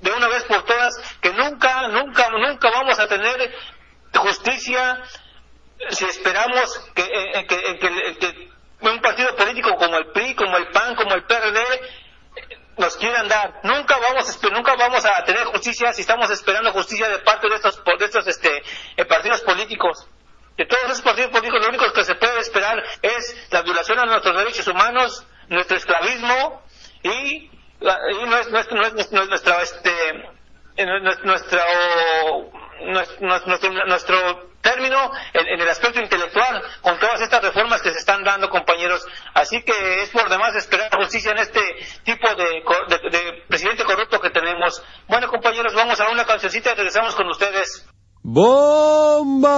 de 0.00 0.10
una 0.10 0.26
vez 0.26 0.42
por 0.44 0.64
todas 0.64 0.94
que 1.20 1.32
nunca, 1.34 1.86
nunca, 1.88 2.30
nunca 2.30 2.70
vamos 2.70 2.98
a 2.98 3.06
tener 3.06 3.54
justicia 4.12 5.02
si 5.90 6.04
esperamos 6.04 6.90
que, 6.94 7.02
eh, 7.02 7.46
que, 7.46 8.18
que, 8.18 8.48
un 8.80 9.00
partido 9.00 9.34
político 9.36 9.74
como 9.76 9.96
el 9.96 10.06
PRI, 10.12 10.34
como 10.34 10.56
el 10.56 10.68
PAN, 10.68 10.94
como 10.94 11.14
el 11.14 11.24
PRD, 11.24 11.60
nos 12.76 12.96
quieran 12.96 13.28
dar. 13.28 13.60
Nunca 13.62 13.96
vamos 13.98 14.28
a, 14.28 14.48
nunca 14.50 14.74
vamos 14.76 15.04
a 15.04 15.24
tener 15.24 15.44
justicia 15.44 15.92
si 15.92 16.02
estamos 16.02 16.30
esperando 16.30 16.72
justicia 16.72 17.08
de 17.08 17.18
parte 17.18 17.48
de 17.48 17.56
estos, 17.56 17.82
de 17.84 18.04
estos 18.04 18.26
este, 18.26 18.62
eh, 18.96 19.04
partidos 19.04 19.42
políticos. 19.42 20.06
De 20.56 20.66
todos 20.66 20.84
esos 20.84 21.02
partidos 21.02 21.30
políticos, 21.30 21.60
lo 21.62 21.68
único 21.68 21.92
que 21.92 22.04
se 22.04 22.14
puede 22.14 22.38
esperar 22.40 22.82
es 23.02 23.48
la 23.50 23.62
violación 23.62 23.98
a 23.98 24.06
nuestros 24.06 24.36
derechos 24.36 24.68
humanos, 24.68 25.26
nuestro 25.48 25.76
esclavismo 25.76 26.62
y, 27.02 27.10
y 27.10 28.26
nuestro, 28.26 28.76
nuestro, 28.76 29.60
este, 29.60 29.92
nuestro, 31.24 31.60
nuestro, 32.80 34.50
término 34.60 35.10
en, 35.32 35.60
el 35.60 35.68
aspecto 35.68 36.00
intelectual 36.00 36.62
con 36.80 36.98
todas 36.98 37.20
estas 37.20 37.42
reformas 37.42 37.82
que 37.82 37.92
se 37.92 37.98
están 37.98 38.24
dando, 38.24 38.48
compañeros. 38.48 39.06
Así 39.34 39.62
que 39.62 40.02
es 40.02 40.10
por 40.10 40.28
demás 40.30 40.54
esperar 40.56 40.90
justicia 40.96 41.32
en 41.32 41.38
este 41.38 41.60
tipo 42.04 42.26
de, 42.34 42.62
presidente 43.48 43.84
corrupto 43.84 44.20
que 44.20 44.30
tenemos. 44.30 44.82
Bueno, 45.08 45.28
compañeros, 45.28 45.74
vamos 45.74 46.00
a 46.00 46.08
una 46.08 46.24
cancioncita 46.24 46.72
y 46.72 46.76
regresamos 46.76 47.14
con 47.14 47.28
ustedes. 47.28 47.86
¡Bomba! 48.22 49.54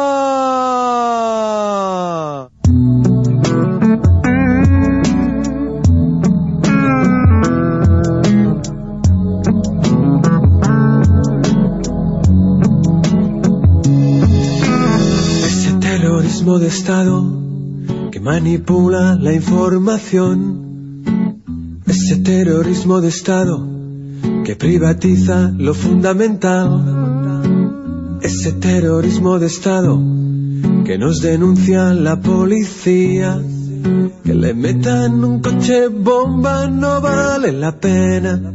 De 16.44 16.66
Estado 16.66 17.24
que 18.12 18.20
manipula 18.20 19.14
la 19.14 19.32
información. 19.32 21.02
Ese 21.86 22.16
terrorismo 22.16 23.00
de 23.00 23.08
Estado 23.08 23.66
que 24.44 24.54
privatiza 24.54 25.50
lo 25.56 25.72
fundamental. 25.72 26.68
Ese 28.20 28.52
terrorismo 28.52 29.38
de 29.38 29.46
Estado 29.46 29.98
que 30.84 30.98
nos 30.98 31.22
denuncia 31.22 31.94
la 31.94 32.20
policía. 32.20 33.40
Que 34.22 34.34
le 34.34 34.52
metan 34.52 35.24
un 35.24 35.40
coche 35.40 35.88
bomba 35.88 36.66
no 36.66 37.00
vale 37.00 37.50
la 37.52 37.72
pena. 37.80 38.52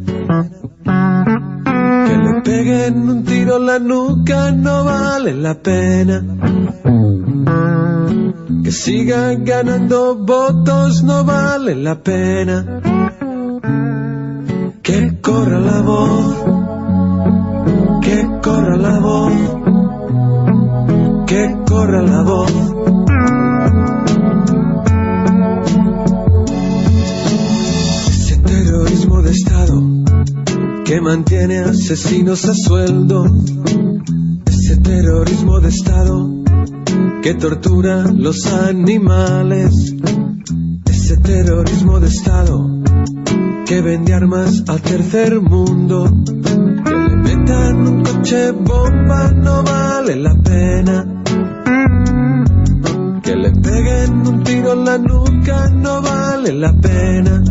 Le 2.23 2.41
peguen 2.43 3.10
un 3.10 3.23
tiro 3.23 3.57
en 3.57 3.65
la 3.65 3.79
nuca 3.79 4.51
no 4.51 4.84
vale 4.84 5.34
la 5.34 5.55
pena. 5.55 6.17
Que 8.63 8.71
siga 8.71 9.34
ganando 9.36 10.15
votos 10.15 11.03
no 11.03 11.23
vale 11.23 11.75
la 11.75 11.95
pena. 11.95 12.81
Que 14.84 15.19
corra 15.21 15.60
la 15.60 15.81
voz, 15.81 16.36
que 18.01 18.17
corra 18.43 18.77
la 18.77 18.99
voz, 18.99 19.34
que 21.27 21.43
corra 21.65 22.01
la 22.01 22.21
voz. 22.23 22.53
Ese 28.10 28.38
terrorismo 28.38 29.21
de 29.21 29.31
Estado 29.31 30.11
que 30.91 30.99
mantiene 30.99 31.60
asesinos 31.60 32.43
a 32.43 32.54
sueldo. 32.54 33.23
Ese 34.45 34.75
terrorismo 34.75 35.62
de 35.62 35.69
Estado 35.69 36.30
que 37.21 37.34
tortura 37.34 38.12
los 38.12 38.45
animales, 38.47 39.95
ese 40.84 41.15
terrorismo 41.15 42.01
de 42.01 42.08
Estado 42.10 42.84
que 43.65 43.82
vende 43.82 44.13
armas 44.13 44.65
al 44.67 44.82
tercer 44.82 45.39
mundo, 45.39 46.12
que 46.25 46.91
le 46.91 47.15
metan 47.15 47.88
un 47.88 48.04
coche 48.04 48.51
bomba 48.51 49.32
no 49.32 49.63
vale 49.63 50.17
la 50.17 50.36
pena, 50.43 51.23
que 53.23 53.34
le 53.38 53.51
peguen 53.51 54.27
un 54.27 54.43
tiro 54.43 54.73
en 54.73 54.84
la 54.84 54.97
nuca 54.97 55.69
no 55.69 56.01
vale 56.01 56.51
la 56.51 56.73
pena. 56.73 57.51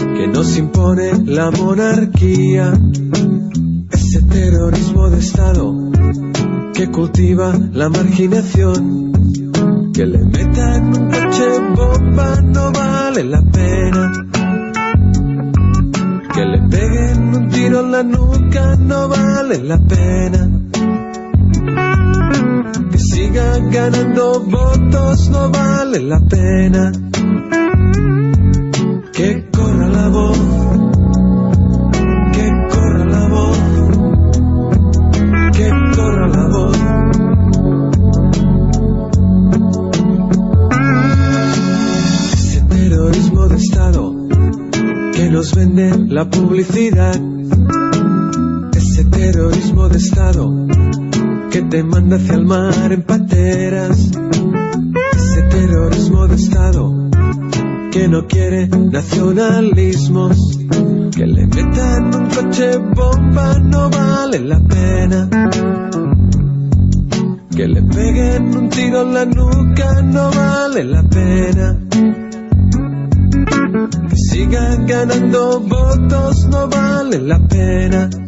que 0.21 0.27
nos 0.27 0.55
impone 0.55 1.13
la 1.25 1.49
monarquía, 1.49 2.73
ese 3.89 4.21
terrorismo 4.21 5.09
de 5.09 5.17
Estado 5.17 5.73
que 6.75 6.91
cultiva 6.91 7.57
la 7.73 7.89
marginación, 7.89 9.11
que 9.91 10.05
le 10.05 10.19
metan 10.19 10.95
un 10.95 11.09
coche 11.09 11.59
bomba 11.75 12.39
no 12.41 12.71
vale 12.71 13.23
la 13.23 13.41
pena. 13.41 14.11
Que 16.35 16.45
le 16.45 16.61
peguen 16.69 17.35
un 17.35 17.49
tiro 17.49 17.79
en 17.79 17.91
la 17.91 18.03
nuca 18.03 18.75
no 18.75 19.09
vale 19.09 19.63
la 19.63 19.79
pena 19.79 20.49
siga 22.97 23.57
ganando 23.71 24.39
votos 24.41 25.29
no 25.29 25.49
vale 25.49 25.99
la 26.01 26.19
pena. 26.19 27.10
Publicidad. 46.29 47.19
Ese 48.75 49.05
terrorismo 49.05 49.89
de 49.89 49.97
Estado 49.97 50.67
que 51.49 51.61
te 51.63 51.83
manda 51.83 52.17
hacia 52.17 52.35
el 52.35 52.45
mar 52.45 52.91
en 52.91 53.03
pateras. 53.03 54.11
Ese 55.13 55.41
terrorismo 55.43 56.27
de 56.27 56.35
Estado 56.35 57.09
que 57.91 58.07
no 58.07 58.25
quiere 58.27 58.67
nacionalismos. 58.67 60.59
Que 61.15 61.25
le 61.25 61.45
metan 61.47 62.15
un 62.15 62.29
coche 62.29 62.77
bomba 62.77 63.59
no 63.59 63.89
vale 63.89 64.39
la 64.39 64.59
pena. 64.59 65.29
Que 67.55 67.67
le 67.67 67.81
peguen 67.83 68.57
un 68.57 68.69
tiro 68.69 69.01
en 69.01 69.13
la 69.13 69.25
nuca 69.25 70.01
no 70.03 70.31
vale 70.31 70.83
la 70.83 71.03
pena. 71.03 71.80
Ganando 74.85 75.59
votos 75.59 76.47
no 76.47 76.67
vale 76.67 77.19
la 77.19 77.39
pena. 77.47 78.20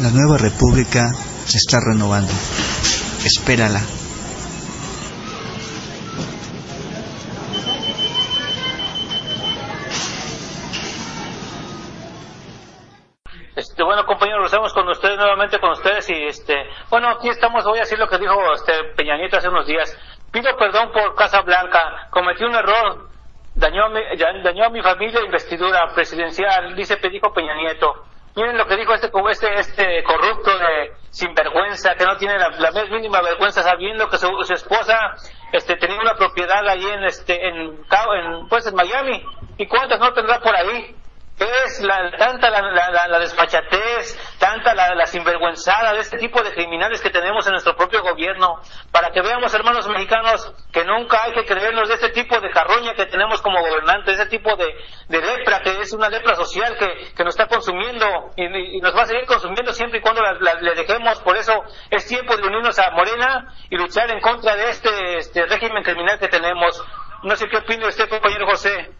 La 0.00 0.10
nueva 0.10 0.36
república 0.38 1.12
se 1.46 1.56
está 1.58 1.78
renovando. 1.80 2.32
Espérala. 3.24 3.80
días 15.82 16.08
y 16.10 16.26
este, 16.26 16.54
bueno, 16.90 17.08
aquí 17.10 17.28
estamos, 17.28 17.64
voy 17.64 17.78
a 17.78 17.82
decir 17.82 17.98
lo 17.98 18.08
que 18.08 18.18
dijo 18.18 18.34
este 18.54 18.72
Peña 18.96 19.16
Nieto 19.16 19.36
hace 19.36 19.48
unos 19.48 19.66
días. 19.66 19.96
Pido 20.32 20.56
perdón 20.56 20.92
por 20.92 21.14
Casa 21.14 21.42
Blanca, 21.42 22.08
cometí 22.10 22.44
un 22.44 22.54
error, 22.54 23.08
dañó 23.54 23.86
a 23.86 23.88
mi, 23.88 24.00
dañó 24.42 24.64
a 24.64 24.70
mi 24.70 24.82
familia 24.82 25.24
investidura 25.24 25.92
presidencial, 25.94 26.74
dice 26.74 26.96
dijo 27.10 27.32
Peña 27.32 27.54
Nieto. 27.54 28.05
Miren 28.36 28.58
lo 28.58 28.66
que 28.66 28.76
dijo 28.76 28.92
este, 28.92 29.10
este, 29.30 29.54
este 29.58 30.04
corrupto 30.04 30.50
de 30.58 30.92
sinvergüenza, 31.08 31.94
que 31.94 32.04
no 32.04 32.18
tiene 32.18 32.38
la, 32.38 32.50
más 32.50 32.90
mínima 32.90 33.22
vergüenza 33.22 33.62
sabiendo 33.62 34.10
que 34.10 34.18
su, 34.18 34.28
esposa 34.52 35.14
este, 35.52 35.76
tenía 35.76 35.98
una 35.98 36.16
propiedad 36.16 36.68
ahí 36.68 36.84
en, 36.84 37.04
este, 37.04 37.48
en, 37.48 37.56
en, 37.56 38.48
pues, 38.50 38.66
en 38.66 38.74
Miami. 38.74 39.24
¿Y 39.56 39.66
cuántas 39.66 39.98
no 39.98 40.12
tendrá 40.12 40.38
por 40.40 40.54
ahí? 40.54 40.94
Es 41.44 41.82
la, 41.82 42.10
tanta 42.16 42.48
la, 42.48 42.62
la, 42.62 43.08
la, 43.08 43.18
desfachatez, 43.18 44.18
tanta 44.38 44.74
la, 44.74 45.06
sinvergüenzada 45.06 45.92
de 45.92 46.00
este 46.00 46.16
tipo 46.16 46.42
de 46.42 46.52
criminales 46.52 47.00
que 47.02 47.10
tenemos 47.10 47.46
en 47.46 47.52
nuestro 47.52 47.76
propio 47.76 48.02
gobierno, 48.02 48.60
para 48.90 49.10
que 49.10 49.20
veamos, 49.20 49.52
hermanos 49.52 49.86
mexicanos, 49.88 50.52
que 50.72 50.84
nunca 50.84 51.22
hay 51.24 51.32
que 51.32 51.44
creernos 51.44 51.88
de 51.88 51.94
este 51.94 52.10
tipo 52.10 52.40
de 52.40 52.50
carroña 52.50 52.94
que 52.94 53.06
tenemos 53.06 53.42
como 53.42 53.60
gobernantes, 53.60 54.18
ese 54.18 54.30
tipo 54.30 54.56
de, 54.56 54.74
lepra, 55.08 55.60
que 55.60 55.80
es 55.80 55.92
una 55.92 56.08
lepra 56.08 56.34
social 56.36 56.76
que, 56.78 57.12
que 57.14 57.24
nos 57.24 57.34
está 57.34 57.46
consumiendo 57.48 58.30
y, 58.36 58.80
nos 58.80 58.96
va 58.96 59.02
a 59.02 59.06
seguir 59.06 59.26
consumiendo 59.26 59.72
siempre 59.72 59.98
y 59.98 60.02
cuando 60.02 60.22
le 60.22 60.74
dejemos. 60.74 61.20
Por 61.20 61.36
eso 61.36 61.64
es 61.90 62.06
tiempo 62.06 62.36
de 62.36 62.46
unirnos 62.46 62.78
a 62.78 62.90
Morena 62.92 63.52
y 63.68 63.76
luchar 63.76 64.10
en 64.10 64.20
contra 64.20 64.54
de 64.56 64.70
este, 64.70 65.18
este 65.18 65.46
régimen 65.46 65.82
criminal 65.82 66.18
que 66.18 66.28
tenemos. 66.28 66.82
No 67.22 67.36
sé 67.36 67.48
qué 67.48 67.58
opina 67.58 67.88
usted, 67.88 68.08
compañero 68.08 68.46
José. 68.46 68.90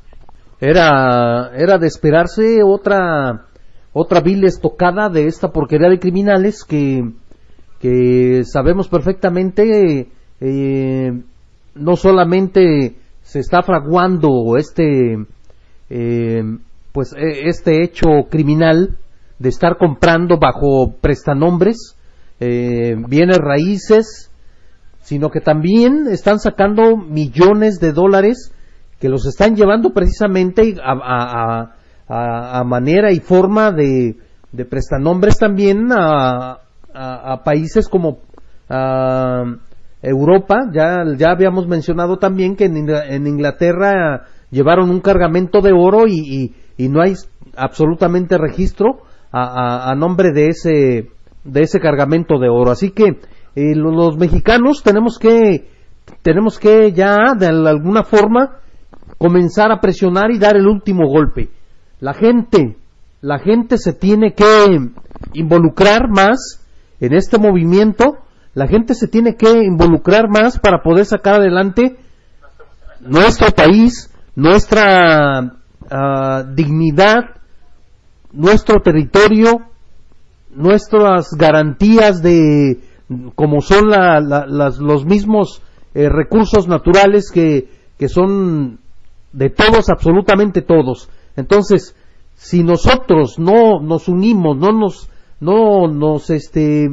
Era, 0.61 1.51
era 1.55 1.79
de 1.79 1.87
esperarse 1.87 2.63
otra, 2.65 3.47
otra 3.93 4.21
vil 4.21 4.45
estocada 4.45 5.11
de 5.11 5.27
esta 5.27 5.53
porquería 5.53 5.91
de 5.91 5.99
criminales 5.99 6.65
que, 6.65 7.13
que 7.81 8.43
sabemos 8.45 8.89
perfectamente 8.89 10.09
eh, 10.41 11.23
no 11.75 11.97
solamente 11.97 12.97
se 13.23 13.41
está 13.41 13.63
fraguando 13.63 14.57
este 14.57 15.27
eh, 15.91 16.43
pues 16.93 17.13
e, 17.13 17.49
este 17.49 17.83
hecho 17.83 18.29
criminal 18.31 18.97
de 19.39 19.49
estar 19.51 19.77
comprando 19.77 20.39
bajo 20.39 20.95
prestanombres 21.01 21.97
eh, 22.41 22.97
bienes 23.09 23.39
raíces 23.39 24.31
sino 25.03 25.31
que 25.31 25.41
también 25.41 26.07
están 26.09 26.39
sacando 26.39 26.97
millones 26.97 27.79
de 27.79 27.93
dólares 27.93 28.53
que 28.99 29.09
los 29.09 29.27
están 29.27 29.57
llevando 29.57 29.91
precisamente 29.91 30.77
a, 30.83 31.73
manera 32.65 33.13
y 33.13 33.21
forma 33.21 33.73
de, 33.73 34.17
de 34.53 34.65
prestanombres 34.65 35.39
también 35.39 35.89
a, 35.93 36.61
países 37.45 37.89
como 37.89 38.19
Europa. 40.03 40.71
Ya, 40.73 41.05
ya 41.17 41.31
habíamos 41.31 41.67
mencionado 41.67 42.17
también 42.19 42.57
que 42.57 42.65
en, 42.65 43.27
Inglaterra 43.27 44.25
llevaron 44.51 44.91
un 44.91 45.01
cargamento 45.01 45.61
de 45.61 45.73
oro 45.73 46.07
y, 46.07 46.55
y, 46.77 46.89
no 46.89 47.03
hay 47.03 47.15
absolutamente 47.57 48.39
registro 48.39 49.03
a, 49.33 49.95
nombre 49.97 50.33
de 50.33 50.49
ese, 50.49 51.11
de 51.45 51.61
ese 51.61 51.81
cargamento 51.81 52.39
de 52.39 52.49
oro. 52.49 52.71
Así 52.71 52.91
que 52.91 53.19
eh, 53.55 53.75
los 53.75 54.17
mexicanos 54.17 54.83
tenemos 54.83 55.19
que, 55.19 55.69
tenemos 56.23 56.59
que 56.59 56.93
ya 56.93 57.35
de 57.39 57.47
alguna 57.47 58.05
forma 58.05 58.61
comenzar 59.19 59.73
a 59.73 59.81
presionar 59.81 60.31
y 60.31 60.39
dar 60.39 60.57
el 60.57 60.67
último 60.67 61.09
golpe. 61.09 61.51
La 62.01 62.15
gente, 62.15 62.77
la 63.21 63.39
gente 63.39 63.79
se 63.79 63.93
tiene 63.93 64.35
que 64.35 64.45
involucrar 65.33 66.09
más 66.09 66.61
en 67.01 67.15
este 67.15 67.39
movimiento, 67.39 68.19
la 68.55 68.67
gente 68.67 68.95
se 68.95 69.09
tiene 69.09 69.37
que 69.37 69.65
involucrar 69.65 70.29
más 70.29 70.59
para 70.59 70.83
poder 70.83 71.07
sacar 71.07 71.35
adelante 71.35 71.97
nuestro 73.01 73.51
país, 73.51 74.11
nuestra 74.35 75.53
ah, 75.91 76.45
dignidad, 76.55 77.37
nuestro 78.33 78.81
territorio, 78.81 79.61
nuestras 80.55 81.31
garantías 81.37 82.23
de 82.23 82.81
como 83.35 83.61
son 83.61 83.91
los 83.91 85.05
mismos 85.05 85.63
eh, 85.95 86.09
recursos 86.09 86.67
naturales 86.67 87.31
que, 87.31 87.69
que 87.99 88.09
son 88.09 88.81
de 89.37 89.51
todos, 89.51 89.91
absolutamente 89.91 90.63
todos. 90.63 91.11
Entonces, 91.37 91.95
si 92.35 92.65
nosotros 92.65 93.39
no 93.39 93.81
nos 93.81 94.09
unimos, 94.09 94.57
no 94.57 94.73
nos, 94.73 95.11
no 95.41 95.89
nos, 95.89 96.31
este, 96.31 96.89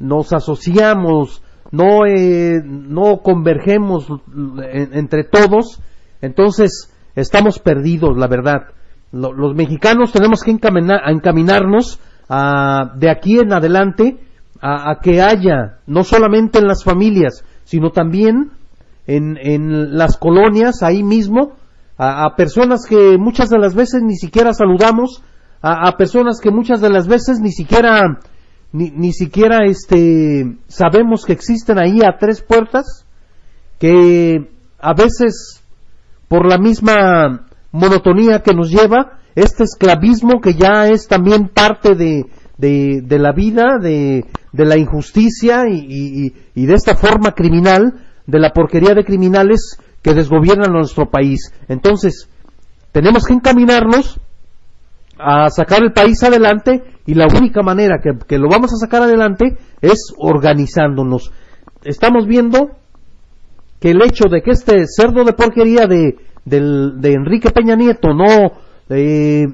nos 0.00 0.32
asociamos, 0.32 1.42
no, 1.70 2.06
eh, 2.06 2.60
no 2.64 3.18
convergemos 3.18 4.08
entre 4.66 5.24
todos, 5.24 5.80
entonces 6.20 6.92
estamos 7.14 7.60
perdidos, 7.60 8.18
la 8.18 8.26
verdad. 8.26 8.62
los 9.12 9.54
mexicanos 9.54 10.10
tenemos 10.10 10.42
que 10.42 10.50
encaminarnos 10.50 12.00
a, 12.28 12.94
de 12.96 13.10
aquí 13.10 13.38
en 13.38 13.52
adelante 13.52 14.18
a 14.60 14.98
que 15.02 15.20
haya, 15.20 15.78
no 15.86 16.04
solamente 16.04 16.58
en 16.58 16.66
las 16.66 16.82
familias, 16.82 17.44
sino 17.64 17.90
también 17.90 18.50
en, 19.06 19.36
en 19.40 19.96
las 19.96 20.16
colonias, 20.16 20.82
ahí 20.82 21.02
mismo, 21.02 21.52
a, 21.96 22.34
personas 22.36 22.86
que 22.88 23.16
muchas 23.18 23.50
de 23.50 23.58
las 23.58 23.74
veces 23.74 24.02
ni 24.02 24.16
siquiera 24.16 24.52
saludamos, 24.52 25.22
a, 25.62 25.96
personas 25.96 26.40
que 26.40 26.50
muchas 26.50 26.80
de 26.80 26.90
las 26.90 27.06
veces 27.06 27.38
ni 27.40 27.52
siquiera, 27.52 28.18
ni, 28.72 28.90
ni 28.90 29.12
siquiera 29.12 29.64
este, 29.64 30.56
sabemos 30.68 31.24
que 31.24 31.32
existen 31.32 31.78
ahí 31.78 32.00
a 32.02 32.18
tres 32.18 32.42
puertas, 32.42 33.06
que 33.78 34.50
a 34.78 34.94
veces 34.94 35.62
por 36.28 36.46
la 36.46 36.58
misma 36.58 37.46
monotonía 37.72 38.42
que 38.42 38.54
nos 38.54 38.70
lleva, 38.70 39.18
este 39.34 39.64
esclavismo 39.64 40.40
que 40.40 40.54
ya 40.54 40.88
es 40.88 41.08
también 41.08 41.48
parte 41.48 41.94
de, 41.94 42.26
de, 42.56 43.02
de 43.02 43.18
la 43.18 43.32
vida, 43.32 43.78
de, 43.80 44.24
de 44.52 44.64
la 44.64 44.76
injusticia 44.76 45.64
y, 45.68 45.78
y, 45.78 46.34
y, 46.54 46.66
de 46.66 46.74
esta 46.74 46.94
forma 46.94 47.32
criminal, 47.32 47.94
de 48.26 48.38
la 48.38 48.50
porquería 48.50 48.94
de 48.94 49.04
criminales 49.04 49.78
que 50.02 50.14
desgobiernan 50.14 50.72
nuestro 50.72 51.10
país. 51.10 51.52
Entonces, 51.68 52.28
tenemos 52.92 53.24
que 53.24 53.34
encaminarnos 53.34 54.20
a 55.18 55.48
sacar 55.50 55.82
el 55.82 55.92
país 55.92 56.22
adelante 56.22 56.82
y 57.06 57.14
la 57.14 57.26
única 57.26 57.62
manera 57.62 58.00
que, 58.00 58.38
lo 58.38 58.48
vamos 58.48 58.72
a 58.72 58.76
sacar 58.76 59.02
adelante 59.02 59.56
es 59.80 60.12
organizándonos. 60.18 61.32
Estamos 61.84 62.26
viendo 62.26 62.70
que 63.80 63.90
el 63.90 64.02
hecho 64.02 64.28
de 64.30 64.42
que 64.42 64.52
este 64.52 64.86
cerdo 64.86 65.24
de 65.24 65.32
porquería 65.32 65.86
de, 65.86 66.16
de 66.44 67.12
Enrique 67.12 67.50
Peña 67.50 67.76
Nieto 67.76 68.14
no 68.14 68.52
eh, 68.88 69.46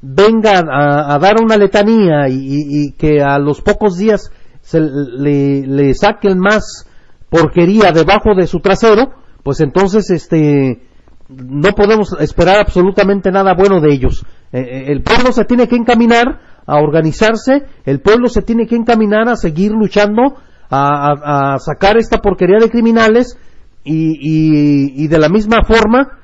venga 0.00 0.60
a, 0.60 1.18
dar 1.18 1.36
una 1.42 1.56
letanía 1.56 2.28
y, 2.28 2.92
que 2.92 3.20
a 3.20 3.38
los 3.38 3.60
pocos 3.60 3.96
días 3.96 4.30
se 4.60 4.80
le 4.80 5.94
saquen 5.94 6.38
más 6.38 6.87
porquería 7.30 7.92
debajo 7.92 8.34
de 8.36 8.46
su 8.46 8.60
trasero, 8.60 9.12
pues 9.42 9.60
entonces 9.60 10.10
este 10.10 10.82
no 11.28 11.72
podemos 11.72 12.16
esperar 12.20 12.58
absolutamente 12.58 13.30
nada 13.30 13.54
bueno 13.54 13.80
de 13.80 13.92
ellos. 13.92 14.24
Eh, 14.52 14.60
eh, 14.60 14.84
el 14.88 15.02
pueblo 15.02 15.32
se 15.32 15.44
tiene 15.44 15.68
que 15.68 15.76
encaminar 15.76 16.40
a 16.66 16.76
organizarse, 16.76 17.64
el 17.84 18.00
pueblo 18.00 18.28
se 18.28 18.42
tiene 18.42 18.66
que 18.66 18.76
encaminar 18.76 19.28
a 19.28 19.36
seguir 19.36 19.72
luchando, 19.72 20.36
a, 20.70 21.56
sacar 21.58 21.96
esta 21.96 22.18
porquería 22.18 22.58
de 22.60 22.70
criminales 22.70 23.38
y, 23.84 25.02
y, 25.02 25.08
de 25.08 25.18
la 25.18 25.30
misma 25.30 25.64
forma 25.64 26.18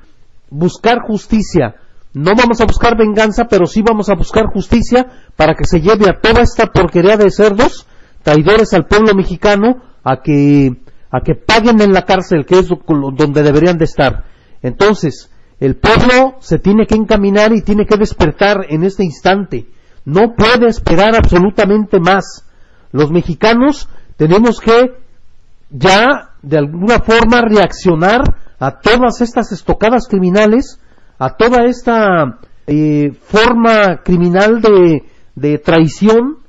buscar 0.51 0.99
justicia. 1.07 1.75
No 2.13 2.33
vamos 2.35 2.61
a 2.61 2.65
buscar 2.65 2.95
venganza, 2.95 3.45
pero 3.49 3.65
sí 3.65 3.81
vamos 3.81 4.09
a 4.09 4.15
buscar 4.15 4.45
justicia 4.45 5.07
para 5.35 5.55
que 5.55 5.65
se 5.65 5.81
lleve 5.81 6.07
a 6.07 6.19
toda 6.21 6.41
esta 6.41 6.67
porquería 6.67 7.17
de 7.17 7.31
cerdos, 7.31 7.87
traidores 8.21 8.73
al 8.73 8.85
pueblo 8.85 9.15
mexicano, 9.15 9.81
a 10.03 10.21
que 10.21 10.77
a 11.15 11.21
que 11.21 11.33
paguen 11.35 11.79
en 11.81 11.93
la 11.93 12.01
cárcel, 12.03 12.45
que 12.45 12.59
es 12.59 12.67
donde 12.67 13.41
deberían 13.41 13.77
de 13.77 13.85
estar. 13.85 14.25
Entonces, 14.61 15.31
el 15.61 15.77
pueblo 15.77 16.35
se 16.39 16.59
tiene 16.59 16.85
que 16.85 16.95
encaminar 16.95 17.53
y 17.53 17.61
tiene 17.61 17.85
que 17.85 17.95
despertar 17.95 18.65
en 18.67 18.83
este 18.83 19.05
instante. 19.05 19.65
No 20.03 20.35
puede 20.35 20.67
esperar 20.67 21.15
absolutamente 21.15 22.01
más. 22.01 22.45
Los 22.91 23.11
mexicanos 23.11 23.87
tenemos 24.17 24.59
que 24.59 24.93
ya 25.69 26.31
de 26.41 26.57
alguna 26.57 26.99
forma 26.99 27.41
reaccionar 27.41 28.21
a 28.59 28.79
todas 28.79 29.21
estas 29.21 29.53
estocadas 29.53 30.07
criminales, 30.09 30.81
a 31.17 31.37
toda 31.37 31.63
esta 31.63 32.39
eh, 32.67 33.13
forma 33.23 34.01
criminal 34.03 34.61
de, 34.61 35.03
de 35.35 35.59
traición 35.59 36.39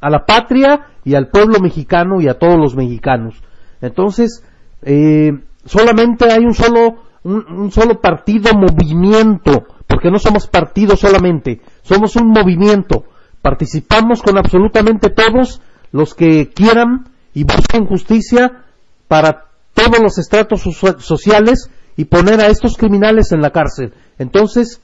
a 0.00 0.10
la 0.10 0.26
patria 0.26 0.88
y 1.04 1.14
al 1.14 1.28
pueblo 1.28 1.60
mexicano 1.60 2.20
y 2.20 2.28
a 2.28 2.34
todos 2.34 2.56
los 2.58 2.74
mexicanos. 2.74 3.40
Entonces, 3.80 4.42
eh, 4.82 5.32
solamente 5.64 6.30
hay 6.30 6.44
un 6.44 6.54
solo, 6.54 6.96
un, 7.24 7.70
solo 7.70 8.00
partido 8.00 8.52
movimiento, 8.54 9.66
porque 9.86 10.10
no 10.10 10.18
somos 10.18 10.46
partido 10.46 10.96
solamente, 10.96 11.60
somos 11.82 12.16
un 12.16 12.28
movimiento. 12.28 13.04
Participamos 13.42 14.22
con 14.22 14.36
absolutamente 14.36 15.10
todos 15.10 15.60
los 15.92 16.14
que 16.14 16.50
quieran 16.50 17.08
y 17.34 17.44
busquen 17.44 17.86
justicia 17.86 18.64
para 19.06 19.46
todos 19.74 20.00
los 20.00 20.18
estratos 20.18 20.62
sociales 20.98 21.70
y 21.96 22.04
poner 22.04 22.40
a 22.40 22.48
estos 22.48 22.76
criminales 22.76 23.32
en 23.32 23.40
la 23.40 23.50
cárcel. 23.50 23.92
Entonces, 24.18 24.80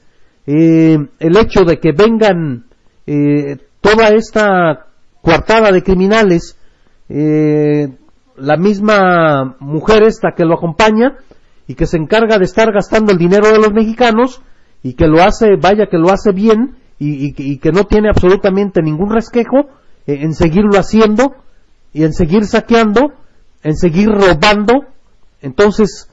eh, 0.47 0.97
el 1.19 1.37
hecho 1.37 1.63
de 1.63 1.79
que 1.79 1.91
vengan 1.91 2.65
eh, 3.07 3.57
toda 3.81 4.09
esta 4.09 4.87
coartada 5.21 5.71
de 5.71 5.83
criminales, 5.83 6.57
eh, 7.09 7.89
la 8.37 8.57
misma 8.57 9.55
mujer 9.59 10.03
esta 10.03 10.33
que 10.35 10.45
lo 10.45 10.55
acompaña 10.55 11.17
y 11.67 11.75
que 11.75 11.85
se 11.85 11.97
encarga 11.97 12.37
de 12.37 12.45
estar 12.45 12.71
gastando 12.71 13.11
el 13.11 13.17
dinero 13.17 13.47
de 13.49 13.59
los 13.59 13.71
mexicanos 13.71 14.41
y 14.83 14.93
que 14.93 15.07
lo 15.07 15.23
hace, 15.23 15.55
vaya 15.59 15.87
que 15.87 15.97
lo 15.97 16.11
hace 16.11 16.31
bien 16.31 16.77
y, 16.99 17.57
que 17.57 17.71
no 17.71 17.85
tiene 17.85 18.09
absolutamente 18.09 18.81
ningún 18.81 19.09
resquejo 19.09 19.69
en 20.07 20.33
seguirlo 20.33 20.77
haciendo 20.77 21.35
y 21.91 22.03
en 22.03 22.13
seguir 22.13 22.45
saqueando, 22.45 23.13
en 23.63 23.75
seguir 23.75 24.09
robando. 24.09 24.85
Entonces, 25.41 26.09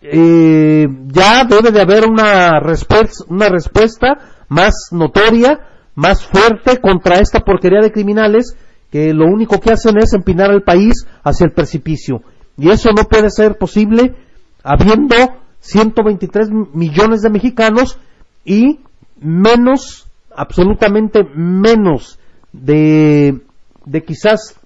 eh, 0.00 0.86
ya 1.08 1.44
debe 1.44 1.70
de 1.72 1.80
haber 1.80 2.06
una, 2.08 2.60
respuesta, 2.60 3.24
una 3.28 3.48
respuesta 3.48 4.18
más 4.48 4.88
notoria, 4.92 5.60
más 5.94 6.24
fuerte 6.24 6.78
contra 6.78 7.18
esta 7.18 7.40
porquería 7.40 7.80
de 7.80 7.92
criminales 7.92 8.56
que 8.92 9.12
lo 9.14 9.24
único 9.24 9.58
que 9.58 9.72
hacen 9.72 9.98
es 9.98 10.12
empinar 10.12 10.50
al 10.50 10.62
país 10.62 11.06
hacia 11.24 11.46
el 11.46 11.52
precipicio. 11.52 12.22
Y 12.56 12.68
eso 12.68 12.90
no 12.92 13.04
puede 13.04 13.30
ser 13.30 13.56
posible 13.56 14.14
habiendo 14.62 15.16
123 15.60 16.50
millones 16.74 17.22
de 17.22 17.30
mexicanos 17.30 17.98
y 18.44 18.80
menos, 19.18 20.06
absolutamente 20.36 21.24
menos 21.34 22.18
de, 22.52 23.40
de 23.86 24.04
quizás 24.04 24.56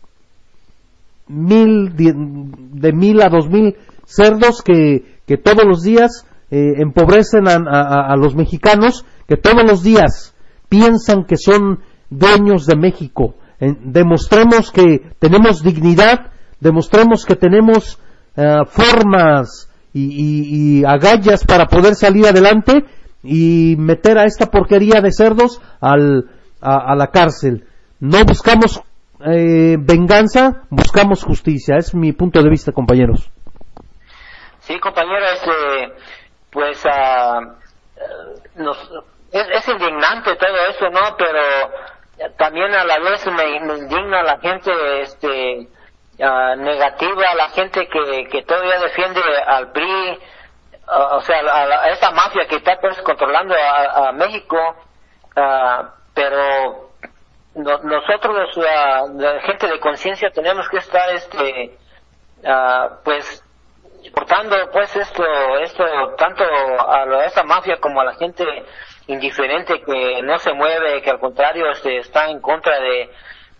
mil, 1.29 1.95
de, 1.95 2.93
mil 2.93 3.23
a 3.23 3.29
dos 3.29 3.49
mil 3.49 3.77
cerdos 4.07 4.63
que, 4.63 5.21
que 5.27 5.37
todos 5.37 5.65
los 5.65 5.83
días 5.83 6.27
eh, 6.51 6.75
empobrecen 6.79 7.49
a, 7.49 8.17
los 8.17 8.35
mexicanos, 8.35 9.05
que 9.29 9.37
todos 9.37 9.65
los 9.65 9.83
días 9.83 10.35
piensan 10.69 11.25
que 11.25 11.37
son 11.37 11.81
dueños 12.11 12.67
de 12.67 12.77
México. 12.77 13.35
Demostremos 13.61 14.71
que 14.71 15.11
tenemos 15.19 15.63
dignidad, 15.63 16.31
demostremos 16.61 17.25
que 17.25 17.37
tenemos 17.37 17.99
eh, 18.37 18.61
formas 18.67 19.71
y, 19.93 20.85
agallas 20.85 21.45
para 21.45 21.67
poder 21.67 21.95
salir 21.95 22.27
adelante 22.27 22.85
y 23.23 23.77
meter 23.79 24.19
a 24.19 24.25
esta 24.25 24.47
porquería 24.47 25.01
de 25.01 25.11
cerdos 25.11 25.61
al, 25.81 26.29
a, 26.61 26.95
la 26.95 27.07
cárcel. 27.09 27.65
No 27.99 28.25
buscamos 28.25 28.83
eh, 29.25 29.77
venganza, 29.79 30.65
buscamos 30.69 31.25
justicia. 31.25 31.77
Es 31.79 31.95
mi 31.95 32.13
punto 32.13 32.43
de 32.43 32.51
vista, 32.51 32.73
compañeros. 32.73 33.31
Sí, 34.61 34.79
compañeros, 34.81 35.29
este, 35.33 35.93
pues 36.51 36.85
uh, 36.85 38.63
nos, 38.63 38.77
es, 39.33 39.69
indignante 39.69 40.37
todo 40.37 40.57
eso, 40.71 40.91
¿no? 40.91 41.17
Pero 41.17 41.41
también 42.37 42.75
a 42.75 42.85
la 42.85 42.99
vez 42.99 43.27
me, 43.27 43.61
me 43.61 43.79
indigna 43.79 44.23
la 44.23 44.39
gente, 44.39 44.71
este, 45.01 45.69
uh, 46.19 46.57
negativa, 46.57 47.35
la 47.37 47.49
gente 47.51 47.89
que, 47.89 48.29
que 48.29 48.43
todavía 48.43 48.79
defiende 48.79 49.21
al 49.47 49.73
PRI, 49.73 50.19
o 50.89 51.21
sea, 51.21 51.41
a, 51.41 51.89
esta 51.91 52.11
mafia 52.13 52.47
que 52.47 52.57
está 52.57 52.79
pues 52.81 53.01
controlando 53.03 53.55
a, 53.55 54.13
México, 54.13 54.57
pero 56.15 56.91
nosotros, 57.55 58.57
la 58.57 59.41
gente 59.43 59.67
de 59.67 59.81
conciencia, 59.81 60.31
tenemos 60.31 60.69
que 60.69 60.79
estar, 60.79 61.11
este, 61.11 61.77
pues, 63.05 63.43
portando 64.15 64.57
pues 64.73 64.95
esto, 64.97 65.25
esto 65.59 65.85
tanto 66.17 66.45
a, 66.45 67.25
esta 67.25 67.43
mafia 67.43 67.77
como 67.81 68.01
a 68.01 68.05
la 68.05 68.15
gente 68.15 68.45
indiferente 69.07 69.81
que 69.83 70.23
no 70.23 70.39
se 70.39 70.53
mueve, 70.53 71.03
que 71.03 71.11
al 71.11 71.21
contrario 71.21 71.71
este, 71.71 71.99
está 71.99 72.27
en 72.27 72.41
contra 72.41 72.79
de, 72.81 73.11